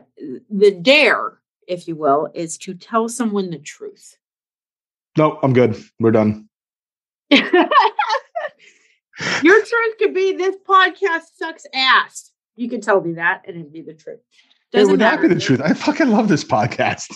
the 0.51 0.71
dare, 0.71 1.39
if 1.69 1.87
you 1.87 1.97
will, 1.97 2.31
is 2.35 2.57
to 2.59 2.75
tell 2.75 3.09
someone 3.09 3.51
the 3.51 3.59
truth. 3.59 4.17
No, 5.19 5.39
I'm 5.43 5.53
good. 5.53 5.77
We're 6.01 6.13
done. 6.13 6.49
Your 9.43 9.59
truth 9.65 9.99
could 9.99 10.15
be 10.15 10.33
this 10.37 10.57
podcast 10.69 11.23
sucks 11.37 11.67
ass. 11.75 12.33
You 12.57 12.69
could 12.69 12.83
tell 12.83 13.01
me 13.01 13.15
that 13.15 13.43
and 13.47 13.57
it'd 13.57 13.73
be 13.73 13.83
the 13.83 13.95
truth. 13.95 14.21
It 14.73 14.79
Doesn't 14.79 14.91
would 14.93 15.01
not 15.01 15.21
be 15.21 15.29
the 15.29 15.39
truth. 15.41 15.61
I 15.63 15.75
fucking 15.75 16.11
love 16.11 16.29
this 16.29 16.45
podcast. 16.45 17.15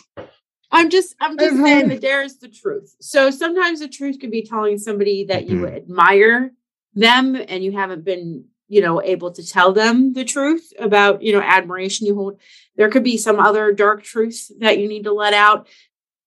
I'm 0.71 0.91
just 0.91 1.15
I'm 1.21 1.39
just 1.39 1.57
saying 1.57 1.89
the 1.89 1.99
dare 1.99 2.23
is 2.23 2.39
the 2.39 2.49
truth. 2.49 2.95
So 3.01 3.31
sometimes 3.31 3.81
the 3.81 3.89
truth 3.89 4.19
could 4.21 4.31
be 4.31 4.43
telling 4.43 4.79
somebody 4.79 5.25
that 5.25 5.47
you 5.49 5.61
Mhm. 5.61 5.77
admire 5.77 6.53
them 6.95 7.37
and 7.37 7.63
you 7.63 7.73
haven't 7.73 8.05
been, 8.05 8.45
you 8.69 8.81
know, 8.81 9.01
able 9.03 9.31
to 9.33 9.47
tell 9.47 9.73
them 9.73 10.13
the 10.13 10.25
truth 10.25 10.73
about, 10.79 11.23
you 11.23 11.33
know, 11.33 11.41
admiration 11.41 12.07
you 12.07 12.15
hold. 12.15 12.41
There 12.77 12.91
could 12.91 13.05
be 13.05 13.17
some 13.17 13.39
other 13.39 13.73
dark 13.73 14.03
truth 14.03 14.51
that 14.59 14.79
you 14.79 14.89
need 14.89 15.05
to 15.05 15.13
let 15.13 15.35
out. 15.35 15.69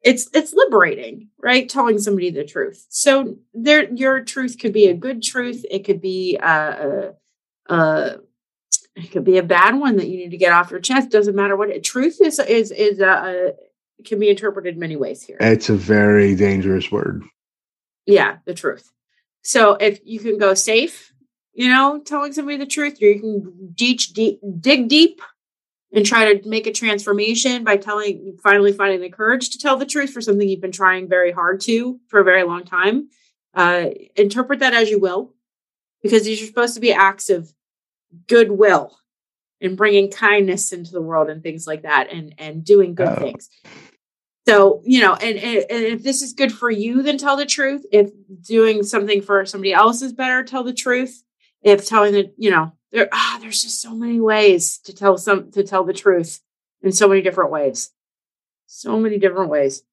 It's 0.02 0.30
it's 0.34 0.54
liberating, 0.54 1.30
right? 1.42 1.68
Telling 1.68 2.00
somebody 2.00 2.30
the 2.30 2.46
truth. 2.46 2.86
So 2.90 3.38
there 3.54 3.92
your 3.94 4.24
truth 4.24 4.58
could 4.60 4.74
be 4.74 4.88
a 4.88 4.94
good 4.94 5.22
truth. 5.22 5.66
It 5.70 5.86
could 5.86 6.02
be 6.02 6.40
uh, 6.42 6.46
uh, 6.48 7.12
uh 7.68 8.18
it 8.96 9.12
could 9.12 9.24
be 9.24 9.38
a 9.38 9.44
bad 9.44 9.76
one 9.76 9.98
that 9.98 10.08
you 10.08 10.18
need 10.18 10.32
to 10.32 10.38
get 10.38 10.54
off 10.54 10.72
your 10.72 10.80
chest. 10.80 11.10
Doesn't 11.10 11.36
matter 11.36 11.56
what 11.56 11.70
it, 11.70 11.84
truth 11.84 12.20
is 12.22 12.40
is 12.40 12.72
is 12.72 13.02
uh, 13.02 13.52
can 14.06 14.20
be 14.20 14.30
interpreted 14.30 14.78
many 14.78 14.96
ways 14.96 15.22
here. 15.22 15.38
It's 15.40 15.70
a 15.70 15.76
very 15.76 16.36
dangerous 16.36 16.92
word. 16.92 17.24
Yeah, 18.06 18.38
the 18.46 18.54
truth. 18.54 18.92
So 19.42 19.74
if 19.74 20.00
you 20.04 20.20
can 20.20 20.38
go 20.38 20.54
safe, 20.54 21.14
you 21.54 21.70
know, 21.70 22.00
telling 22.00 22.34
somebody 22.34 22.58
the 22.58 22.66
truth, 22.66 23.02
or 23.02 23.06
you 23.06 23.20
can 23.20 23.74
deep, 23.74 24.00
dig 24.14 24.88
deep 24.88 25.22
and 25.92 26.06
try 26.06 26.34
to 26.34 26.48
make 26.48 26.68
a 26.68 26.72
transformation 26.72 27.64
by 27.64 27.78
telling, 27.78 28.38
finally 28.44 28.72
finding 28.72 29.02
the 29.02 29.10
courage 29.10 29.50
to 29.50 29.58
tell 29.58 29.76
the 29.78 29.86
truth 29.86 30.12
for 30.12 30.22
something 30.22 30.48
you've 30.48 30.62
been 30.62 30.72
trying 30.72 31.08
very 31.08 31.32
hard 31.32 31.60
to 31.62 32.00
for 32.08 32.20
a 32.20 32.24
very 32.24 32.44
long 32.44 32.64
time. 32.64 33.10
Uh, 33.56 33.86
interpret 34.16 34.60
that 34.60 34.74
as 34.76 34.90
you 34.90 35.00
will, 35.00 35.34
because 36.04 36.24
these 36.24 36.42
are 36.42 36.46
supposed 36.46 36.76
to 36.76 36.80
be 36.80 36.94
acts 36.94 37.30
of 37.30 37.52
goodwill 38.28 38.98
and 39.62 39.76
bringing 39.76 40.10
kindness 40.12 40.72
into 40.72 40.92
the 40.92 41.02
world 41.02 41.30
and 41.30 41.42
things 41.44 41.66
like 41.68 41.82
that, 41.82 42.12
and 42.12 42.34
and 42.38 42.64
doing 42.64 42.94
good 42.96 43.10
Oh. 43.10 43.16
things. 43.16 43.50
So, 44.48 44.82
you 44.84 45.02
know, 45.02 45.14
and, 45.16 45.38
and, 45.38 45.66
and 45.70 45.84
if 45.86 46.02
this 46.02 46.22
is 46.22 46.34
good 46.34 46.52
for 46.52 46.72
you, 46.72 47.04
then 47.04 47.18
tell 47.18 47.36
the 47.36 47.46
truth. 47.46 47.86
If 47.92 48.10
doing 48.42 48.82
something 48.84 49.22
for 49.22 49.46
somebody 49.46 49.74
else 49.74 50.02
is 50.02 50.14
better, 50.14 50.44
tell 50.44 50.64
the 50.64 50.74
truth. 50.74 51.24
If 51.62 51.86
telling 51.88 52.14
the, 52.14 52.32
you 52.38 52.52
know, 52.52 52.72
there 52.92 53.10
ah, 53.12 53.38
there's 53.42 53.62
just 53.62 53.82
so 53.82 53.94
many 53.94 54.20
ways 54.20 54.78
to 54.86 54.94
tell 54.94 55.18
some 55.18 55.52
to 55.52 55.64
tell 55.64 55.84
the 55.84 55.94
truth 55.94 56.40
in 56.82 56.92
so 56.92 57.08
many 57.08 57.22
different 57.22 57.52
ways. 57.52 57.92
So 58.68 59.00
many 59.00 59.18
different 59.18 59.50
ways. 59.50 59.84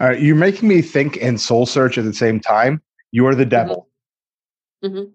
All 0.00 0.08
right. 0.08 0.20
You're 0.20 0.36
making 0.36 0.68
me 0.68 0.82
think 0.82 1.18
and 1.22 1.40
soul 1.40 1.66
search 1.66 1.96
at 1.98 2.04
the 2.04 2.12
same 2.12 2.40
time. 2.40 2.82
You 3.12 3.26
are 3.26 3.34
the 3.34 3.46
devil. 3.46 3.88
Mhm. 4.84 5.12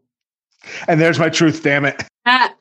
And 0.88 1.00
there's 1.02 1.20
my 1.20 1.30
truth, 1.30 1.62
damn 1.64 1.86
it. 1.86 2.02
Ah, 2.26 2.54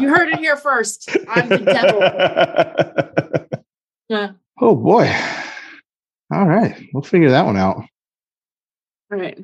you 0.00 0.08
heard 0.08 0.28
it 0.28 0.38
here 0.38 0.56
first. 0.56 1.10
I'm 1.28 1.48
the 1.48 1.58
devil. 1.58 3.56
Yeah. 4.08 4.32
oh 4.60 4.74
boy. 4.74 5.08
All 6.32 6.44
right. 6.44 6.84
We'll 6.92 7.04
figure 7.04 7.30
that 7.30 7.46
one 7.46 7.56
out. 7.56 7.76
All 9.12 9.18
right. 9.18 9.38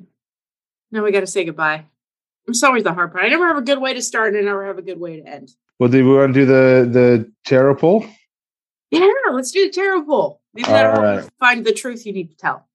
Now 0.90 1.04
we 1.04 1.12
got 1.12 1.20
to 1.20 1.26
say 1.28 1.44
goodbye. 1.44 1.84
It's 2.48 2.62
always 2.62 2.84
the 2.84 2.94
hard 2.94 3.12
part. 3.12 3.24
I 3.24 3.28
never 3.28 3.46
have 3.48 3.56
a 3.56 3.62
good 3.62 3.80
way 3.80 3.92
to 3.94 4.02
start 4.02 4.34
and 4.34 4.42
I 4.42 4.44
never 4.44 4.66
have 4.66 4.78
a 4.78 4.82
good 4.82 5.00
way 5.00 5.20
to 5.20 5.26
end. 5.26 5.50
Well, 5.78 5.90
do 5.90 6.04
we 6.06 6.16
want 6.16 6.32
to 6.34 6.40
do 6.40 6.46
the 6.46 6.88
the 6.90 7.32
tarot 7.44 7.76
poll? 7.76 8.06
Yeah, 8.90 9.08
let's 9.32 9.50
do 9.50 9.66
the 9.66 9.72
tarot 9.72 10.04
poll. 10.04 10.40
Maybe 10.54 10.68
All 10.68 10.74
that'll 10.74 11.02
right. 11.02 11.30
find 11.40 11.66
the 11.66 11.72
truth 11.72 12.06
you 12.06 12.12
need 12.12 12.30
to 12.30 12.36
tell. 12.36 12.68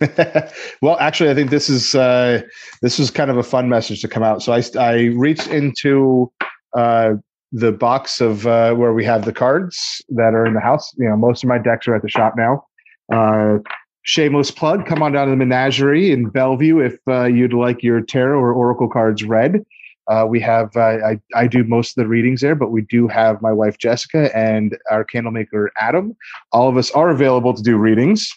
well, 0.82 0.96
actually, 0.98 1.30
I 1.30 1.34
think 1.34 1.50
this 1.50 1.68
is 1.68 1.94
uh, 1.94 2.42
this 2.80 2.98
was 2.98 3.10
kind 3.10 3.30
of 3.30 3.36
a 3.36 3.42
fun 3.42 3.68
message 3.68 4.00
to 4.00 4.08
come 4.08 4.22
out. 4.22 4.42
So 4.42 4.52
I 4.52 4.62
I 4.78 5.12
reached 5.16 5.48
into 5.48 6.32
uh, 6.74 7.14
the 7.54 7.70
box 7.70 8.20
of 8.20 8.46
uh, 8.48 8.74
where 8.74 8.92
we 8.92 9.04
have 9.04 9.24
the 9.24 9.32
cards 9.32 10.02
that 10.08 10.34
are 10.34 10.44
in 10.44 10.54
the 10.54 10.60
house. 10.60 10.92
You 10.98 11.08
know, 11.08 11.16
most 11.16 11.44
of 11.44 11.48
my 11.48 11.58
decks 11.58 11.86
are 11.86 11.94
at 11.94 12.02
the 12.02 12.08
shop 12.08 12.34
now. 12.36 12.66
Uh, 13.12 13.58
shameless 14.02 14.50
plug: 14.50 14.86
come 14.86 15.02
on 15.02 15.12
down 15.12 15.28
to 15.28 15.30
the 15.30 15.36
Menagerie 15.36 16.10
in 16.10 16.28
Bellevue 16.28 16.80
if 16.80 16.98
uh, 17.08 17.24
you'd 17.24 17.54
like 17.54 17.82
your 17.82 18.00
tarot 18.00 18.38
or 18.38 18.52
oracle 18.52 18.88
cards 18.88 19.22
read. 19.22 19.64
Uh, 20.08 20.26
we 20.28 20.40
have 20.40 20.76
uh, 20.76 20.98
I 21.06 21.20
I 21.36 21.46
do 21.46 21.62
most 21.62 21.96
of 21.96 22.02
the 22.02 22.08
readings 22.08 22.40
there, 22.40 22.56
but 22.56 22.72
we 22.72 22.82
do 22.82 23.06
have 23.06 23.40
my 23.40 23.52
wife 23.52 23.78
Jessica 23.78 24.36
and 24.36 24.76
our 24.90 25.04
candle 25.04 25.32
maker 25.32 25.70
Adam. 25.78 26.16
All 26.50 26.68
of 26.68 26.76
us 26.76 26.90
are 26.90 27.08
available 27.08 27.54
to 27.54 27.62
do 27.62 27.76
readings. 27.76 28.28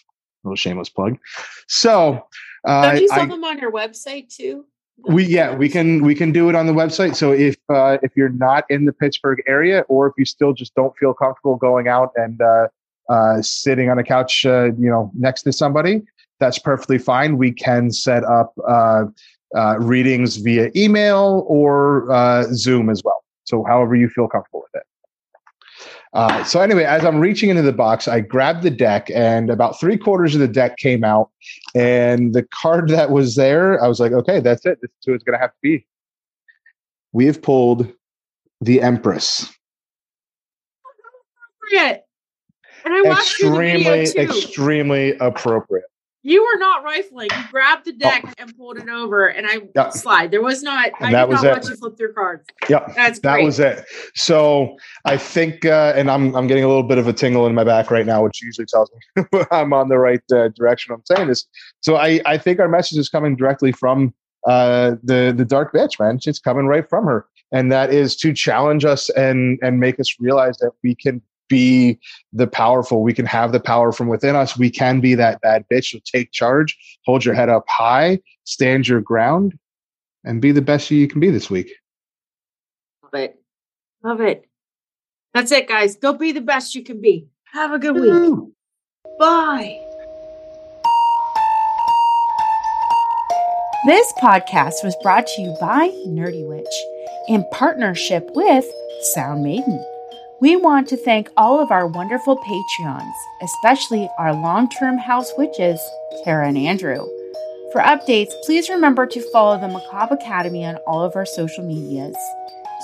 A 0.44 0.48
little 0.48 0.56
shameless 0.56 0.88
plug. 0.88 1.18
So 1.66 2.24
uh, 2.64 2.92
Don't 2.92 3.02
you 3.02 3.08
sell 3.08 3.22
I, 3.22 3.26
them 3.26 3.42
on 3.42 3.58
your 3.58 3.72
website 3.72 4.32
too? 4.34 4.64
We 5.06 5.24
yeah 5.24 5.54
we 5.54 5.68
can 5.68 6.02
we 6.02 6.14
can 6.14 6.32
do 6.32 6.48
it 6.48 6.54
on 6.54 6.66
the 6.66 6.72
website. 6.72 7.14
So 7.14 7.32
if 7.32 7.56
uh, 7.68 7.98
if 8.02 8.12
you're 8.16 8.30
not 8.30 8.64
in 8.68 8.84
the 8.84 8.92
Pittsburgh 8.92 9.42
area, 9.46 9.82
or 9.88 10.06
if 10.06 10.14
you 10.18 10.24
still 10.24 10.52
just 10.52 10.74
don't 10.74 10.96
feel 10.96 11.14
comfortable 11.14 11.56
going 11.56 11.88
out 11.88 12.10
and 12.16 12.40
uh, 12.40 12.68
uh, 13.08 13.42
sitting 13.42 13.90
on 13.90 13.98
a 13.98 14.04
couch, 14.04 14.44
uh, 14.44 14.72
you 14.78 14.90
know, 14.90 15.10
next 15.14 15.42
to 15.42 15.52
somebody, 15.52 16.02
that's 16.40 16.58
perfectly 16.58 16.98
fine. 16.98 17.38
We 17.38 17.52
can 17.52 17.90
set 17.90 18.24
up 18.24 18.52
uh, 18.66 19.04
uh, 19.56 19.78
readings 19.78 20.36
via 20.36 20.70
email 20.76 21.44
or 21.48 22.10
uh, 22.12 22.44
Zoom 22.52 22.90
as 22.90 23.02
well. 23.04 23.22
So 23.44 23.64
however 23.64 23.94
you 23.94 24.08
feel 24.08 24.28
comfortable 24.28 24.60
with 24.60 24.82
it. 24.82 24.87
Uh, 26.14 26.42
so 26.44 26.60
anyway, 26.60 26.84
as 26.84 27.04
I'm 27.04 27.18
reaching 27.20 27.50
into 27.50 27.62
the 27.62 27.72
box, 27.72 28.08
I 28.08 28.20
grabbed 28.20 28.62
the 28.62 28.70
deck, 28.70 29.10
and 29.14 29.50
about 29.50 29.78
three 29.78 29.96
quarters 29.98 30.34
of 30.34 30.40
the 30.40 30.48
deck 30.48 30.76
came 30.78 31.04
out. 31.04 31.30
And 31.74 32.34
the 32.34 32.46
card 32.54 32.88
that 32.90 33.10
was 33.10 33.34
there, 33.36 33.82
I 33.82 33.88
was 33.88 34.00
like, 34.00 34.12
okay, 34.12 34.40
that's 34.40 34.64
it. 34.66 34.78
This 34.80 34.90
is 34.90 35.04
who 35.06 35.14
it's 35.14 35.24
going 35.24 35.38
to 35.38 35.40
have 35.40 35.50
to 35.50 35.58
be. 35.62 35.86
We 37.12 37.26
have 37.26 37.40
pulled 37.42 37.92
the 38.60 38.80
Empress. 38.82 39.50
appropriate. 41.70 42.04
And 42.84 42.94
I 42.94 43.02
watched 43.02 43.40
Extremely, 43.40 44.06
video 44.06 44.12
too. 44.12 44.20
extremely 44.20 45.16
appropriate. 45.18 45.84
You 46.28 46.42
were 46.42 46.58
not 46.58 46.84
rifling. 46.84 47.28
You 47.36 47.42
grabbed 47.50 47.86
the 47.86 47.92
deck 47.92 48.34
and 48.38 48.56
pulled 48.56 48.78
it 48.78 48.88
over, 48.88 49.26
and 49.28 49.46
I 49.46 49.56
Oh. 49.58 49.68
Yeah. 49.74 49.88
slide. 49.90 50.30
There 50.30 50.42
was 50.42 50.62
not. 50.62 50.90
And 51.00 51.08
I 51.08 51.12
that 51.12 51.24
did 51.26 51.32
was 51.32 51.42
not 51.42 51.48
it. 51.48 51.52
watch 51.62 51.68
you 51.70 51.76
flip 51.76 51.96
through 51.96 52.12
cards. 52.12 52.44
Yep. 52.68 52.94
That's 52.94 53.18
That 53.20 53.34
great. 53.34 53.44
was 53.44 53.58
it. 53.60 53.84
So 54.14 54.76
I 55.04 55.16
think, 55.16 55.64
uh, 55.64 55.92
and 55.96 56.10
I'm 56.10 56.34
I'm 56.36 56.46
getting 56.46 56.64
a 56.64 56.68
little 56.68 56.82
bit 56.82 56.98
of 56.98 57.08
a 57.08 57.12
tingle 57.12 57.46
in 57.46 57.54
my 57.54 57.64
back 57.64 57.90
right 57.90 58.06
now, 58.06 58.22
which 58.22 58.42
usually 58.42 58.66
tells 58.66 58.90
me 59.16 59.24
I'm 59.50 59.72
on 59.72 59.88
the 59.88 59.98
right 59.98 60.20
uh, 60.32 60.48
direction. 60.48 60.92
I'm 60.94 61.02
saying 61.04 61.28
this. 61.28 61.46
So 61.80 61.96
I 61.96 62.20
I 62.26 62.38
think 62.38 62.60
our 62.60 62.68
message 62.68 62.98
is 62.98 63.08
coming 63.08 63.36
directly 63.36 63.72
from 63.72 64.12
uh, 64.46 64.96
the 65.02 65.34
the 65.36 65.44
dark 65.44 65.72
bitch, 65.72 65.98
man. 65.98 66.18
It's 66.24 66.38
coming 66.38 66.66
right 66.66 66.88
from 66.88 67.04
her, 67.06 67.26
and 67.52 67.72
that 67.72 67.92
is 67.92 68.16
to 68.16 68.32
challenge 68.32 68.84
us 68.84 69.10
and 69.10 69.58
and 69.62 69.80
make 69.80 69.98
us 69.98 70.14
realize 70.20 70.58
that 70.58 70.72
we 70.84 70.94
can 70.94 71.20
be 71.48 71.98
the 72.32 72.46
powerful. 72.46 73.02
We 73.02 73.12
can 73.14 73.26
have 73.26 73.52
the 73.52 73.60
power 73.60 73.92
from 73.92 74.08
within 74.08 74.36
us. 74.36 74.56
We 74.56 74.70
can 74.70 75.00
be 75.00 75.14
that 75.14 75.40
bad 75.40 75.64
bitch. 75.72 75.92
So 75.92 75.98
take 76.04 76.32
charge, 76.32 76.76
hold 77.04 77.24
your 77.24 77.34
head 77.34 77.48
up 77.48 77.64
high, 77.68 78.20
stand 78.44 78.86
your 78.88 79.00
ground, 79.00 79.58
and 80.24 80.40
be 80.40 80.52
the 80.52 80.62
best 80.62 80.90
you 80.90 81.08
can 81.08 81.20
be 81.20 81.30
this 81.30 81.50
week. 81.50 81.72
Love 83.02 83.14
it. 83.14 83.42
Love 84.02 84.20
it. 84.20 84.44
That's 85.34 85.52
it, 85.52 85.68
guys. 85.68 85.96
Go 85.96 86.12
be 86.12 86.32
the 86.32 86.40
best 86.40 86.74
you 86.74 86.82
can 86.82 87.00
be. 87.00 87.28
Have 87.52 87.72
a 87.72 87.78
good 87.78 87.94
week. 87.94 88.52
Bye. 89.18 89.80
This 93.86 94.12
podcast 94.20 94.84
was 94.84 94.96
brought 95.02 95.26
to 95.26 95.42
you 95.42 95.56
by 95.60 95.88
Nerdy 96.06 96.46
Witch 96.46 96.66
in 97.28 97.44
partnership 97.52 98.28
with 98.34 98.64
Sound 99.14 99.42
Maiden. 99.42 99.84
We 100.40 100.54
want 100.54 100.88
to 100.88 100.96
thank 100.96 101.30
all 101.36 101.58
of 101.58 101.72
our 101.72 101.88
wonderful 101.88 102.36
Patreons, 102.36 103.12
especially 103.42 104.08
our 104.20 104.32
long 104.32 104.68
term 104.68 104.96
house 104.96 105.32
witches, 105.36 105.80
Tara 106.22 106.46
and 106.46 106.56
Andrew. 106.56 107.04
For 107.72 107.80
updates, 107.80 108.30
please 108.44 108.68
remember 108.68 109.04
to 109.04 109.32
follow 109.32 109.58
the 109.58 109.66
Macabre 109.66 110.14
Academy 110.14 110.64
on 110.64 110.76
all 110.86 111.02
of 111.02 111.16
our 111.16 111.26
social 111.26 111.64
medias. 111.66 112.16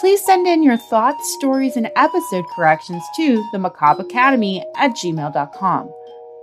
Please 0.00 0.20
send 0.24 0.48
in 0.48 0.64
your 0.64 0.76
thoughts, 0.76 1.32
stories, 1.38 1.76
and 1.76 1.92
episode 1.94 2.44
corrections 2.56 3.04
to 3.18 3.48
the 3.52 3.60
Macabre 3.60 4.02
Academy 4.02 4.64
at 4.76 4.90
gmail.com. 4.90 5.94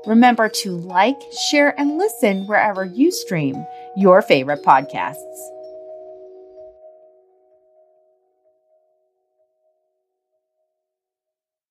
Remember 0.07 0.47
to 0.47 0.77
like, 0.77 1.21
share, 1.49 1.77
and 1.77 1.97
listen 1.97 2.47
wherever 2.47 2.85
you 2.85 3.11
stream 3.11 3.65
your 3.97 4.21
favorite 4.21 4.63
podcasts. 4.63 5.17